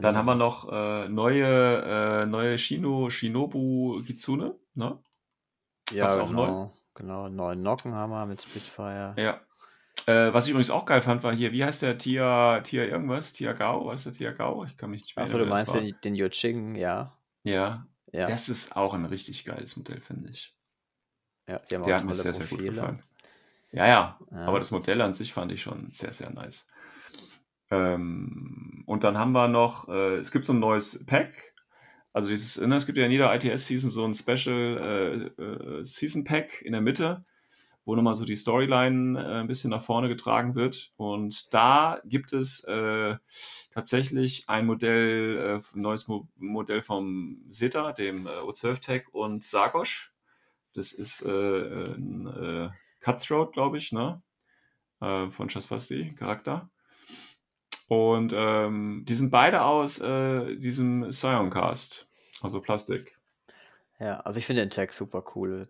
Dann 0.02 0.16
haben 0.16 0.26
wir 0.26 0.36
noch 0.36 0.72
äh, 0.72 1.08
neue, 1.10 2.22
äh, 2.24 2.26
neue 2.26 2.58
Shino, 2.58 3.10
Shinobu 3.10 4.02
Kitsune, 4.06 4.56
ne? 4.76 5.00
Ja, 5.92 6.06
was 6.06 6.18
auch 6.18 6.32
neu? 6.32 6.46
genau. 6.46 6.74
Genau, 6.94 7.30
neuen 7.30 7.62
Nocken 7.62 7.94
haben 7.94 8.12
wir 8.12 8.26
mit 8.26 8.42
Spitfire. 8.42 9.16
Ja. 9.18 9.42
Äh, 10.08 10.34
was 10.34 10.46
ich 10.46 10.52
übrigens 10.52 10.72
auch 10.72 10.86
geil 10.86 11.02
fand, 11.02 11.24
war 11.24 11.34
hier, 11.34 11.52
wie 11.52 11.64
heißt 11.64 11.82
der 11.84 11.98
Tia, 11.98 12.62
Tia 12.62 12.84
irgendwas? 12.84 13.34
Tia 13.34 13.54
Gao? 13.54 13.86
Was 13.86 14.06
ist 14.06 14.20
der 14.20 14.28
Tia 14.28 14.38
Gao? 14.38 14.66
Ich 14.66 14.78
kann 14.78 14.90
mich 14.90 15.04
nicht 15.04 15.16
mehr 15.16 15.26
Achso, 15.26 15.38
du 15.38 15.46
meinst 15.46 15.74
den, 15.74 15.96
den 16.04 16.16
Yuching, 16.16 16.76
ja. 16.76 17.18
Ja, 17.44 17.88
Ja, 18.12 18.28
das 18.28 18.50
ist 18.50 18.76
auch 18.76 18.94
ein 18.94 19.06
richtig 19.06 19.46
geiles 19.46 19.78
Modell, 19.78 20.02
finde 20.02 20.30
ich. 20.30 20.56
ja 21.48 21.60
die 21.70 21.76
haben 21.76 21.84
Der 21.84 21.96
hat 21.98 22.06
mir 22.06 22.14
sehr, 22.14 22.34
sehr 22.34 22.46
gut 22.46 22.58
Profile. 22.58 22.72
gefallen. 22.72 23.00
Ja, 23.72 23.88
ja, 23.88 24.20
Ja. 24.32 24.46
aber 24.46 24.60
das 24.60 24.72
Modell 24.72 25.02
an 25.02 25.14
sich 25.14 25.34
fand 25.34 25.52
ich 25.52 25.62
schon 25.62 25.92
sehr, 25.92 26.12
sehr 26.14 26.30
nice. 26.32 26.68
Ähm, 27.72 28.84
und 28.86 29.04
dann 29.04 29.18
haben 29.18 29.32
wir 29.32 29.48
noch, 29.48 29.88
äh, 29.90 30.18
es 30.18 30.32
gibt 30.32 30.46
so 30.46 30.54
ein 30.54 30.60
neues 30.60 31.06
Pack. 31.06 31.54
Also 32.14 32.30
dieses, 32.30 32.60
ne, 32.60 32.76
es 32.76 32.86
gibt 32.86 32.98
ja 32.98 33.06
in 33.06 33.12
jeder 33.12 33.34
ITS-Season 33.34 33.90
so 33.90 34.06
ein 34.06 34.14
Special 34.14 35.32
äh, 35.38 35.42
äh, 35.42 35.84
Season 35.84 36.26
Pack 36.26 36.62
in 36.62 36.74
der 36.74 36.82
Mitte, 36.82 37.24
wo 37.86 37.96
nochmal 37.96 38.16
so 38.16 38.26
die 38.26 38.36
Storyline 38.36 39.20
äh, 39.20 39.40
ein 39.42 39.48
bisschen 39.48 39.70
nach 39.70 39.84
vorne 39.84 40.10
getragen 40.10 40.56
wird. 40.56 40.92
Und 40.98 41.54
da 41.54 42.02
gibt 42.06 42.34
es 42.34 42.66
äh, 42.66 43.16
tatsächlich 43.72 44.50
ein 44.50 44.66
Modell, 44.66 45.62
äh, 45.62 45.78
ein 45.78 45.82
neues 45.82 46.10
Mo 46.10 46.28
Modell 46.36 46.82
vom 46.82 47.46
Zeta, 47.50 47.94
dem 47.94 48.28
äh, 48.28 48.30
O12 48.30 48.82
Tech 48.82 49.04
und 49.14 49.46
Sargosh. 49.46 50.14
Das 50.74 50.92
ist 50.92 51.22
äh, 51.26 51.94
ein 51.96 52.28
äh, 52.28 52.70
Cutthroat, 53.00 53.54
glaube 53.54 53.78
ich, 53.78 53.92
ne? 53.94 54.22
Äh, 55.02 55.30
von 55.30 55.50
Shasvasti, 55.50 56.14
Charakter. 56.16 56.71
Und 57.92 58.34
ähm, 58.34 59.04
die 59.06 59.16
sind 59.16 59.32
beide 59.32 59.64
aus 59.66 60.00
äh, 60.00 60.56
diesem 60.56 61.12
Sioncast, 61.12 62.08
also 62.42 62.62
Plastik. 62.62 63.18
Ja, 64.00 64.22
also 64.22 64.40
ich 64.40 64.46
finde 64.46 64.62
den 64.62 64.70
Tag 64.70 64.94
super 64.94 65.22
cool. 65.36 65.68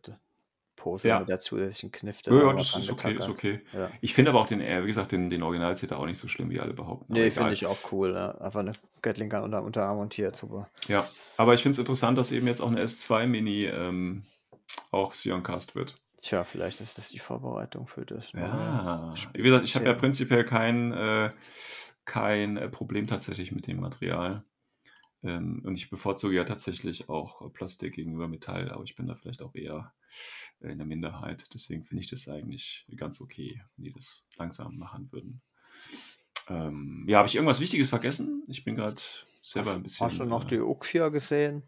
Pose 0.75 1.07
Ja. 1.07 1.19
mit 1.19 1.29
der 1.29 1.39
zusätzlichen 1.39 1.91
Knifte. 1.91 2.31
Ja, 2.31 2.53
das 2.53 2.75
ist 2.75 2.91
okay, 2.91 3.13
ist 3.17 3.27
okay. 3.27 3.61
Ja. 3.73 3.89
Ich 4.01 4.13
finde 4.13 4.29
aber 4.29 4.41
auch 4.41 4.45
den, 4.45 4.61
äh, 4.61 4.83
wie 4.83 4.87
gesagt, 4.87 5.13
den, 5.13 5.31
den 5.31 5.41
original 5.41 5.73
da 5.73 5.97
auch 5.97 6.05
nicht 6.05 6.19
so 6.19 6.27
schlimm, 6.27 6.51
wie 6.51 6.59
alle 6.59 6.75
behaupten. 6.75 7.11
Nee, 7.11 7.31
finde 7.31 7.53
ich 7.53 7.65
auch 7.65 7.91
cool. 7.91 8.13
Ja. 8.13 8.37
Einfach 8.37 8.59
eine 8.59 8.73
Gatling 9.01 9.29
Gun 9.31 9.41
unter 9.41 9.63
Unterarm 9.63 9.97
montiert, 9.97 10.35
super. 10.35 10.69
Ja, 10.87 11.07
aber 11.37 11.55
ich 11.55 11.63
finde 11.63 11.73
es 11.73 11.79
interessant, 11.79 12.19
dass 12.19 12.31
eben 12.31 12.45
jetzt 12.45 12.61
auch 12.61 12.69
eine 12.69 12.83
S2 12.83 13.25
Mini 13.25 13.65
ähm, 13.65 14.21
auch 14.91 15.15
Sioncast 15.15 15.73
wird. 15.73 15.95
Tja, 16.21 16.43
vielleicht 16.43 16.81
ist 16.81 16.99
das 16.99 17.09
die 17.09 17.17
Vorbereitung 17.17 17.87
für 17.87 18.05
das. 18.05 18.31
Ja, 18.33 19.11
wie 19.33 19.41
gesagt, 19.41 19.65
ich 19.65 19.75
habe 19.75 19.85
ja 19.85 19.93
prinzipiell 19.95 20.45
kein, 20.45 20.93
äh, 20.93 21.31
kein 22.11 22.57
äh, 22.57 22.67
Problem 22.67 23.07
tatsächlich 23.07 23.53
mit 23.53 23.67
dem 23.67 23.79
Material. 23.79 24.43
Ähm, 25.23 25.61
und 25.63 25.77
ich 25.77 25.89
bevorzuge 25.89 26.35
ja 26.35 26.43
tatsächlich 26.43 27.07
auch 27.07 27.41
äh, 27.41 27.49
Plastik 27.49 27.93
gegenüber 27.93 28.27
Metall, 28.27 28.69
aber 28.69 28.83
ich 28.83 28.97
bin 28.97 29.07
da 29.07 29.15
vielleicht 29.15 29.41
auch 29.41 29.55
eher 29.55 29.93
äh, 30.59 30.73
in 30.73 30.77
der 30.77 30.87
Minderheit. 30.87 31.45
Deswegen 31.53 31.85
finde 31.85 32.03
ich 32.03 32.09
das 32.09 32.27
eigentlich 32.27 32.85
ganz 32.97 33.21
okay, 33.21 33.63
wenn 33.77 33.85
die 33.85 33.93
das 33.93 34.27
langsam 34.35 34.77
machen 34.77 35.09
würden. 35.13 35.41
Ähm, 36.49 37.05
ja, 37.07 37.19
habe 37.19 37.29
ich 37.29 37.35
irgendwas 37.35 37.61
Wichtiges 37.61 37.87
vergessen? 37.87 38.43
Ich 38.49 38.65
bin 38.65 38.75
gerade 38.75 38.99
selber 39.41 39.71
ein 39.71 39.83
bisschen. 39.83 40.07
Hast 40.07 40.19
du 40.19 40.25
noch 40.25 40.43
äh, 40.43 40.47
die 40.47 40.59
Uxia 40.59 41.07
gesehen? 41.07 41.63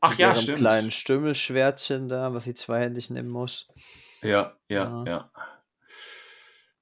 Ach 0.00 0.10
Mit 0.10 0.20
ja, 0.20 0.36
stimmt. 0.36 0.58
kleinen 0.58 0.92
Stümmelschwertchen 0.92 2.08
da, 2.08 2.32
was 2.32 2.44
sie 2.44 2.54
zweihändig 2.54 3.10
nehmen 3.10 3.30
muss. 3.30 3.66
Ja, 4.22 4.56
ja, 4.68 5.04
Ja. 5.04 5.04
ja. 5.04 5.30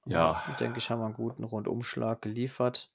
Ja. 0.04 0.56
denke 0.60 0.78
ich, 0.78 0.90
haben 0.90 1.00
wir 1.00 1.06
einen 1.06 1.14
guten 1.14 1.44
Rundumschlag 1.44 2.20
geliefert. 2.20 2.90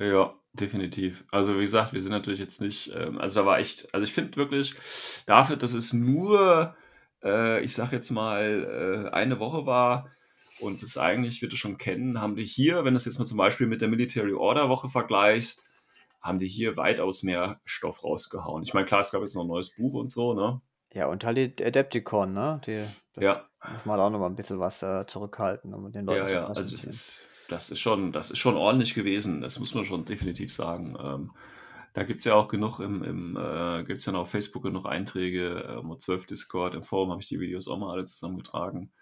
Ja, 0.00 0.34
definitiv. 0.52 1.24
Also 1.30 1.56
wie 1.56 1.60
gesagt, 1.62 1.92
wir 1.92 2.02
sind 2.02 2.10
natürlich 2.12 2.40
jetzt 2.40 2.60
nicht, 2.60 2.92
ähm, 2.94 3.18
also 3.18 3.40
da 3.40 3.46
war 3.46 3.58
echt, 3.58 3.92
also 3.94 4.06
ich 4.06 4.12
finde 4.12 4.36
wirklich 4.36 4.74
dafür, 5.26 5.56
dass 5.56 5.72
es 5.72 5.92
nur, 5.92 6.76
äh, 7.22 7.62
ich 7.64 7.74
sag 7.74 7.92
jetzt 7.92 8.10
mal, 8.10 9.06
äh, 9.08 9.14
eine 9.14 9.38
Woche 9.38 9.66
war 9.66 10.10
und 10.56 10.82
es 10.82 10.98
eigentlich, 10.98 11.42
wird 11.42 11.52
es 11.52 11.58
schon 11.60 11.78
kennen, 11.78 12.20
haben 12.20 12.36
die 12.36 12.44
hier, 12.44 12.84
wenn 12.84 12.94
du 12.94 12.96
es 12.96 13.04
jetzt 13.04 13.18
mal 13.18 13.24
zum 13.26 13.38
Beispiel 13.38 13.66
mit 13.68 13.80
der 13.80 13.88
Military 13.88 14.32
Order 14.34 14.68
Woche 14.68 14.88
vergleichst, 14.88 15.64
haben 16.20 16.38
die 16.38 16.46
hier 16.48 16.76
weitaus 16.76 17.22
mehr 17.22 17.60
Stoff 17.64 18.02
rausgehauen. 18.02 18.62
Ich 18.64 18.74
meine, 18.74 18.86
klar, 18.86 19.00
es 19.00 19.10
gab 19.12 19.20
jetzt 19.20 19.34
noch 19.36 19.42
ein 19.44 19.48
neues 19.48 19.74
Buch 19.74 19.94
und 19.94 20.10
so, 20.10 20.34
ne? 20.34 20.60
Ja, 20.92 21.06
und 21.08 21.24
halt 21.24 21.58
die 21.58 21.64
Adepticon, 21.64 22.32
ne? 22.32 22.60
Die, 22.66 22.86
das 23.14 23.24
Ja. 23.24 23.48
muss 23.66 23.84
man 23.84 23.98
auch 24.00 24.10
noch 24.10 24.18
mal 24.20 24.26
ein 24.26 24.36
bisschen 24.36 24.60
was 24.60 24.82
äh, 24.82 25.06
zurückhalten, 25.06 25.74
um 25.74 25.90
den 25.92 26.06
Leuten 26.06 26.26
Ja, 26.26 26.26
zu 26.26 26.34
ja, 26.34 26.46
also 26.46 26.70
das 26.70 26.84
ist, 26.84 27.28
das 27.48 27.70
ist 27.70 27.80
schon, 27.80 28.12
das 28.12 28.30
ist 28.30 28.38
schon 28.38 28.56
ordentlich 28.56 28.94
gewesen. 28.94 29.40
Das 29.40 29.58
muss 29.58 29.74
man 29.74 29.84
schon 29.84 30.04
definitiv 30.04 30.52
sagen. 30.52 30.96
Ähm, 31.00 31.32
da 31.94 32.02
gibt 32.04 32.20
es 32.20 32.24
ja 32.24 32.34
auch 32.34 32.48
genug 32.48 32.80
im, 32.80 33.02
im 33.04 33.36
äh, 33.36 33.84
gibt 33.84 34.00
es 34.00 34.06
ja 34.06 34.12
noch 34.12 34.22
auf 34.22 34.30
Facebook 34.30 34.64
genug 34.64 34.86
Einträge, 34.86 35.80
ähm, 35.80 35.96
12 35.98 36.26
Discord, 36.26 36.74
im 36.74 36.82
Forum 36.82 37.10
habe 37.12 37.22
ich 37.22 37.28
die 37.28 37.40
Videos 37.40 37.68
auch 37.68 37.78
mal 37.78 37.92
alle 37.92 38.04
zusammengetragen. 38.04 38.92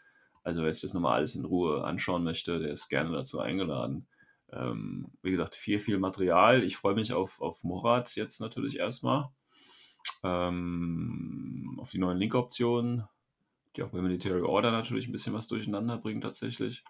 Also 0.44 0.62
wer 0.62 0.72
sich 0.72 0.82
das 0.82 0.94
nochmal 0.94 1.16
alles 1.18 1.34
in 1.36 1.44
Ruhe 1.44 1.84
anschauen 1.84 2.24
möchte, 2.24 2.58
der 2.58 2.72
ist 2.72 2.88
gerne 2.88 3.12
dazu 3.12 3.40
eingeladen. 3.40 4.08
Ähm, 4.52 5.12
wie 5.22 5.30
gesagt, 5.30 5.54
viel, 5.54 5.78
viel 5.78 5.98
Material. 5.98 6.62
Ich 6.64 6.76
freue 6.76 6.94
mich 6.94 7.12
auf, 7.14 7.40
auf 7.40 7.64
Morat 7.64 8.14
jetzt 8.16 8.40
natürlich 8.40 8.78
erstmal. 8.78 9.30
ähm, 10.24 11.78
auf 11.80 11.90
die 11.90 11.98
neuen 11.98 12.18
Link-Optionen, 12.18 13.04
die 13.76 13.82
auch 13.82 13.90
bei 13.90 14.00
Military 14.02 14.42
Order 14.42 14.70
natürlich 14.70 15.08
ein 15.08 15.12
bisschen 15.12 15.34
was 15.34 15.48
durcheinander 15.48 15.98
bringen 15.98 16.20
tatsächlich. 16.20 16.84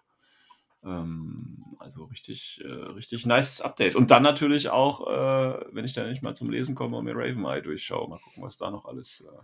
Ähm, 0.84 1.64
also 1.78 2.04
richtig, 2.04 2.60
äh, 2.64 2.68
richtig 2.68 3.26
nice 3.26 3.60
Update. 3.60 3.94
Und 3.94 4.10
dann 4.10 4.22
natürlich 4.22 4.70
auch, 4.70 5.06
äh, 5.06 5.64
wenn 5.72 5.84
ich 5.84 5.92
da 5.92 6.06
nicht 6.06 6.22
mal 6.22 6.34
zum 6.34 6.50
Lesen 6.50 6.74
komme 6.74 6.96
und 6.96 7.04
mir 7.04 7.14
Raven 7.14 7.44
Eye 7.44 7.62
durchschaue, 7.62 8.08
mal 8.08 8.18
gucken, 8.18 8.42
was 8.42 8.56
da 8.56 8.70
noch 8.70 8.84
alles 8.84 9.28
äh, 9.28 9.42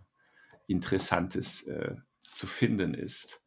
Interessantes 0.66 1.66
äh, 1.66 1.94
zu 2.22 2.46
finden 2.46 2.94
ist. 2.94 3.42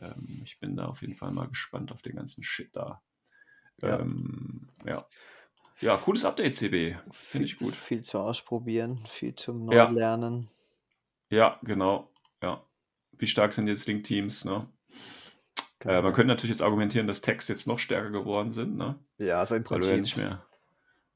Ähm, 0.00 0.42
ich 0.44 0.58
bin 0.60 0.76
da 0.76 0.86
auf 0.86 1.00
jeden 1.02 1.14
Fall 1.14 1.32
mal 1.32 1.48
gespannt 1.48 1.92
auf 1.92 2.02
den 2.02 2.16
ganzen 2.16 2.42
Shit 2.42 2.74
da. 2.74 3.02
Ja. 3.80 4.00
Ähm, 4.00 4.68
ja. 4.84 4.98
ja, 5.80 5.96
cooles 5.96 6.24
Update, 6.24 6.54
CB. 6.54 6.96
Finde 7.10 7.46
ich 7.46 7.56
gut. 7.56 7.74
Viel 7.74 8.02
zu 8.02 8.18
ausprobieren, 8.18 8.98
viel 9.06 9.34
zum 9.34 9.70
Ja. 9.70 9.86
Neulernen. 9.86 10.48
Ja, 11.30 11.58
genau. 11.62 12.12
Ja. 12.42 12.64
Wie 13.12 13.26
stark 13.26 13.52
sind 13.52 13.68
jetzt 13.68 13.86
Link-Teams? 13.86 14.44
Ne? 14.44 14.68
Äh, 15.82 15.88
Genau. 15.88 16.02
man 16.02 16.12
könnte 16.12 16.28
natürlich 16.28 16.50
jetzt 16.56 16.62
argumentieren, 16.62 17.06
dass 17.06 17.20
Tags 17.22 17.48
jetzt 17.48 17.66
noch 17.66 17.78
stärker 17.78 18.10
geworden 18.10 18.52
sind, 18.52 18.76
ne? 18.76 18.96
Ja, 19.18 19.40
also 19.40 19.54
im 19.56 19.68
weil 19.68 19.80
du 19.80 19.86
ja 19.86 19.92
Prinzip 19.94 20.02
nicht 20.02 20.16
mehr 20.16 20.42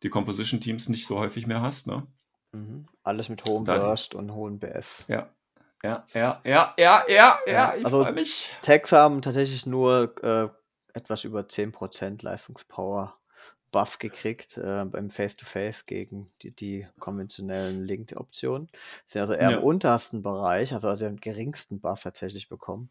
die 0.02 0.09
Composition-Teams 0.10 0.88
nicht 0.88 1.06
so 1.06 1.18
häufig 1.18 1.47
mehr 1.47 1.62
hast. 1.62 1.86
Ne? 1.86 2.06
mhm. 2.52 2.86
alles 3.02 3.28
mit 3.28 3.44
hohem 3.44 3.64
Dann- 3.64 3.78
Burst 3.80 4.14
und 4.14 4.32
hohem 4.32 4.59
BS. 4.59 5.05
Ja. 5.09 5.28
Ja, 5.82 6.05
ja, 6.14 6.40
ja, 6.43 6.74
ja, 6.76 7.05
ja, 7.06 7.06
ja, 7.09 7.38
Ja, 7.52 7.74
ich 7.76 7.84
also- 7.84 8.02
freue 8.02 8.12
mich. 8.12 8.51
Tags 8.62 8.93
haben 8.93 9.20
tatsächlich 9.22 9.66
nur 9.66 10.14
äh, 10.24 10.48
etwas 10.94 11.24
über 11.24 11.40
10% 11.48 12.22
Leistungspower 12.24 13.16
Buff 13.73 13.98
gekriegt 13.98 14.56
äh, 14.56 14.85
beim 14.86 15.10
Face-to-Face 15.10 15.85
gegen 15.85 16.31
die, 16.40 16.51
die 16.51 16.86
konventionellen 16.98 17.85
Link-Optionen. 17.85 18.70
Sind 19.06 19.20
also 19.20 19.35
eher 19.35 19.51
Ja. 19.51 19.56
im 19.59 19.64
untersten 19.64 20.23
Bereich, 20.23 20.73
also 20.73 20.94
den 20.97 21.16
geringsten 21.16 21.81
Buff 21.81 22.02
tatsächlich 22.05 22.48
bekommen. 22.48 22.89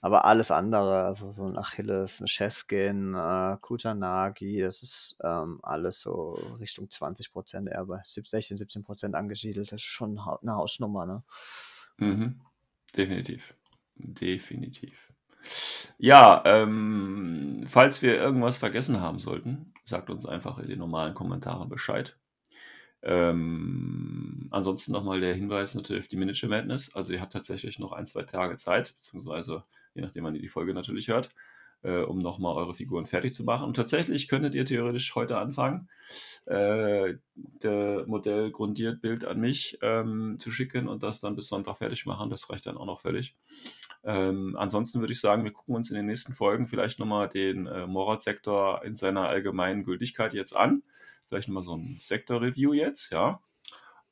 Aber 0.00 0.24
alles 0.24 0.50
andere, 0.52 1.02
also 1.04 1.30
so 1.30 1.44
ein 1.46 1.56
Achilles, 1.58 2.20
ein 2.20 2.26
Cheskin, 2.26 3.14
äh, 3.14 3.56
Kutanagi, 3.62 4.60
das 4.60 4.82
ist 4.84 5.18
ähm, 5.24 5.58
alles 5.62 6.00
so 6.02 6.34
Richtung 6.60 6.86
20%, 6.88 7.68
eher 7.68 7.84
bei 7.86 8.00
16, 8.04 8.56
17% 8.58 9.14
angesiedelt. 9.14 9.72
Das 9.72 9.80
ist 9.80 9.88
schon 9.88 10.20
eine 10.20 10.54
Hausnummer, 10.54 11.04
ne? 11.06 11.22
Mhm. 11.96 12.40
Definitiv. 12.96 13.54
Definitiv. 13.96 15.12
Ja, 15.98 16.42
ähm, 16.46 17.64
falls 17.66 18.02
wir 18.02 18.16
irgendwas 18.16 18.58
vergessen 18.58 19.00
haben 19.00 19.18
sollten, 19.18 19.71
sagt 19.84 20.10
uns 20.10 20.26
einfach 20.26 20.58
in 20.58 20.68
den 20.68 20.78
normalen 20.78 21.14
Kommentaren 21.14 21.68
Bescheid. 21.68 22.16
Ähm, 23.02 24.46
ansonsten 24.50 24.92
nochmal 24.92 25.20
der 25.20 25.34
Hinweis 25.34 25.74
natürlich 25.74 26.04
auf 26.04 26.08
die 26.08 26.16
Miniature 26.16 26.50
Madness. 26.50 26.94
Also 26.94 27.12
ihr 27.12 27.20
habt 27.20 27.32
tatsächlich 27.32 27.78
noch 27.78 27.92
ein, 27.92 28.06
zwei 28.06 28.22
Tage 28.22 28.56
Zeit, 28.56 28.94
beziehungsweise 28.94 29.62
je 29.94 30.02
nachdem, 30.02 30.24
wann 30.24 30.36
ihr 30.36 30.40
die 30.40 30.48
Folge 30.48 30.72
natürlich 30.72 31.08
hört, 31.08 31.30
äh, 31.82 32.02
um 32.02 32.18
nochmal 32.18 32.54
eure 32.54 32.74
Figuren 32.74 33.06
fertig 33.06 33.34
zu 33.34 33.42
machen. 33.42 33.66
Und 33.66 33.74
tatsächlich 33.74 34.28
könntet 34.28 34.54
ihr 34.54 34.64
theoretisch 34.64 35.14
heute 35.16 35.38
anfangen, 35.38 35.88
äh, 36.46 37.14
der 37.34 38.04
Modell 38.06 38.52
grundiert 38.52 39.02
Bild 39.02 39.24
an 39.24 39.40
mich 39.40 39.78
ähm, 39.82 40.36
zu 40.38 40.52
schicken 40.52 40.86
und 40.86 41.02
das 41.02 41.18
dann 41.18 41.34
bis 41.34 41.48
Sonntag 41.48 41.78
fertig 41.78 42.06
machen. 42.06 42.30
Das 42.30 42.48
reicht 42.50 42.66
dann 42.66 42.76
auch 42.76 42.86
noch 42.86 43.00
völlig. 43.00 43.36
Ähm, 44.04 44.56
ansonsten 44.58 45.00
würde 45.00 45.12
ich 45.12 45.20
sagen, 45.20 45.44
wir 45.44 45.52
gucken 45.52 45.76
uns 45.76 45.90
in 45.90 45.96
den 45.96 46.06
nächsten 46.06 46.34
Folgen 46.34 46.66
vielleicht 46.66 46.98
nochmal 46.98 47.28
den 47.28 47.66
äh, 47.66 47.86
Morat-Sektor 47.86 48.84
in 48.84 48.96
seiner 48.96 49.28
allgemeinen 49.28 49.84
Gültigkeit 49.84 50.34
jetzt 50.34 50.56
an. 50.56 50.82
Vielleicht 51.28 51.48
nochmal 51.48 51.62
so 51.62 51.76
ein 51.76 51.98
Sektor-Review 52.00 52.72
jetzt, 52.72 53.12
ja. 53.12 53.40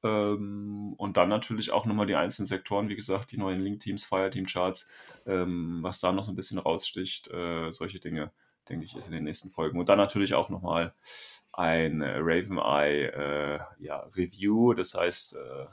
Ähm, 0.03 0.95
und 0.97 1.17
dann 1.17 1.29
natürlich 1.29 1.73
auch 1.73 1.87
nochmal 1.87 2.07
die 2.07 2.15
einzelnen 2.15 2.47
Sektoren, 2.47 2.89
wie 2.89 2.97
gesagt, 2.97 3.33
die 3.33 3.37
neuen 3.37 3.61
Link-Teams, 3.61 4.05
Fireteam-Charts, 4.05 4.89
ähm, 5.27 5.79
was 5.83 6.01
da 6.01 6.13
noch 6.13 6.25
so 6.25 6.33
ein 6.33 6.37
bisschen 6.37 6.59
raussticht, 6.59 7.29
äh, 7.29 7.71
solche 7.71 8.01
Dinge, 8.01 8.33
denke 8.69 8.85
ich, 8.85 8.97
ist 8.97 9.07
in 9.07 9.13
den 9.13 9.25
nächsten 9.25 9.51
Folgen. 9.51 9.79
Und 9.79 9.89
dann 9.89 9.99
natürlich 9.99 10.35
auch 10.35 10.49
nochmal 10.49 10.95
ein 11.53 12.01
äh, 12.01 12.17
Raven 12.19 12.59
Eye 12.59 13.07
äh, 13.07 13.61
ja, 13.81 14.09
Review, 14.17 14.73
das 14.73 14.95
heißt, 14.95 15.35
äh, 15.35 15.67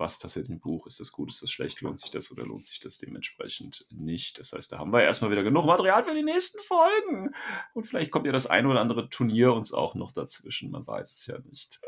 was 0.00 0.18
passiert 0.18 0.48
im 0.48 0.58
Buch, 0.58 0.86
ist 0.86 0.98
das 0.98 1.12
gut, 1.12 1.30
ist 1.30 1.42
das 1.42 1.50
schlecht, 1.50 1.82
lohnt 1.82 2.00
sich 2.00 2.10
das 2.10 2.32
oder 2.32 2.44
lohnt 2.44 2.64
sich 2.64 2.80
das 2.80 2.98
dementsprechend 2.98 3.86
nicht. 3.90 4.40
Das 4.40 4.52
heißt, 4.52 4.72
da 4.72 4.78
haben 4.78 4.92
wir 4.92 5.02
erstmal 5.02 5.30
wieder 5.30 5.42
genug 5.42 5.66
Material 5.66 6.02
für 6.02 6.14
die 6.14 6.22
nächsten 6.22 6.58
Folgen. 6.62 7.34
Und 7.74 7.86
vielleicht 7.86 8.10
kommt 8.10 8.26
ja 8.26 8.32
das 8.32 8.46
ein 8.46 8.66
oder 8.66 8.80
andere 8.80 9.08
Turnier 9.10 9.52
uns 9.52 9.72
auch 9.72 9.94
noch 9.94 10.10
dazwischen, 10.10 10.70
man 10.70 10.86
weiß 10.86 11.12
es 11.12 11.26
ja 11.26 11.38
nicht. 11.40 11.80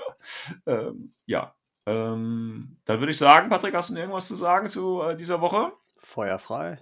ähm, 0.66 1.12
ja, 1.26 1.54
ähm, 1.86 2.76
dann 2.84 3.00
würde 3.00 3.10
ich 3.10 3.18
sagen, 3.18 3.50
Patrick, 3.50 3.74
hast 3.74 3.90
du 3.90 3.96
irgendwas 3.96 4.28
zu 4.28 4.36
sagen 4.36 4.68
zu 4.68 5.02
äh, 5.02 5.16
dieser 5.16 5.40
Woche? 5.40 5.72
Feuer 5.96 6.38
frei. 6.38 6.78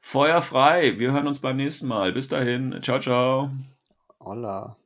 Feuer 0.00 0.42
frei, 0.42 0.98
wir 0.98 1.12
hören 1.12 1.28
uns 1.28 1.40
beim 1.40 1.56
nächsten 1.56 1.86
Mal. 1.86 2.12
Bis 2.12 2.28
dahin, 2.28 2.80
ciao, 2.82 2.98
ciao. 2.98 3.50
Holla. 4.18 4.76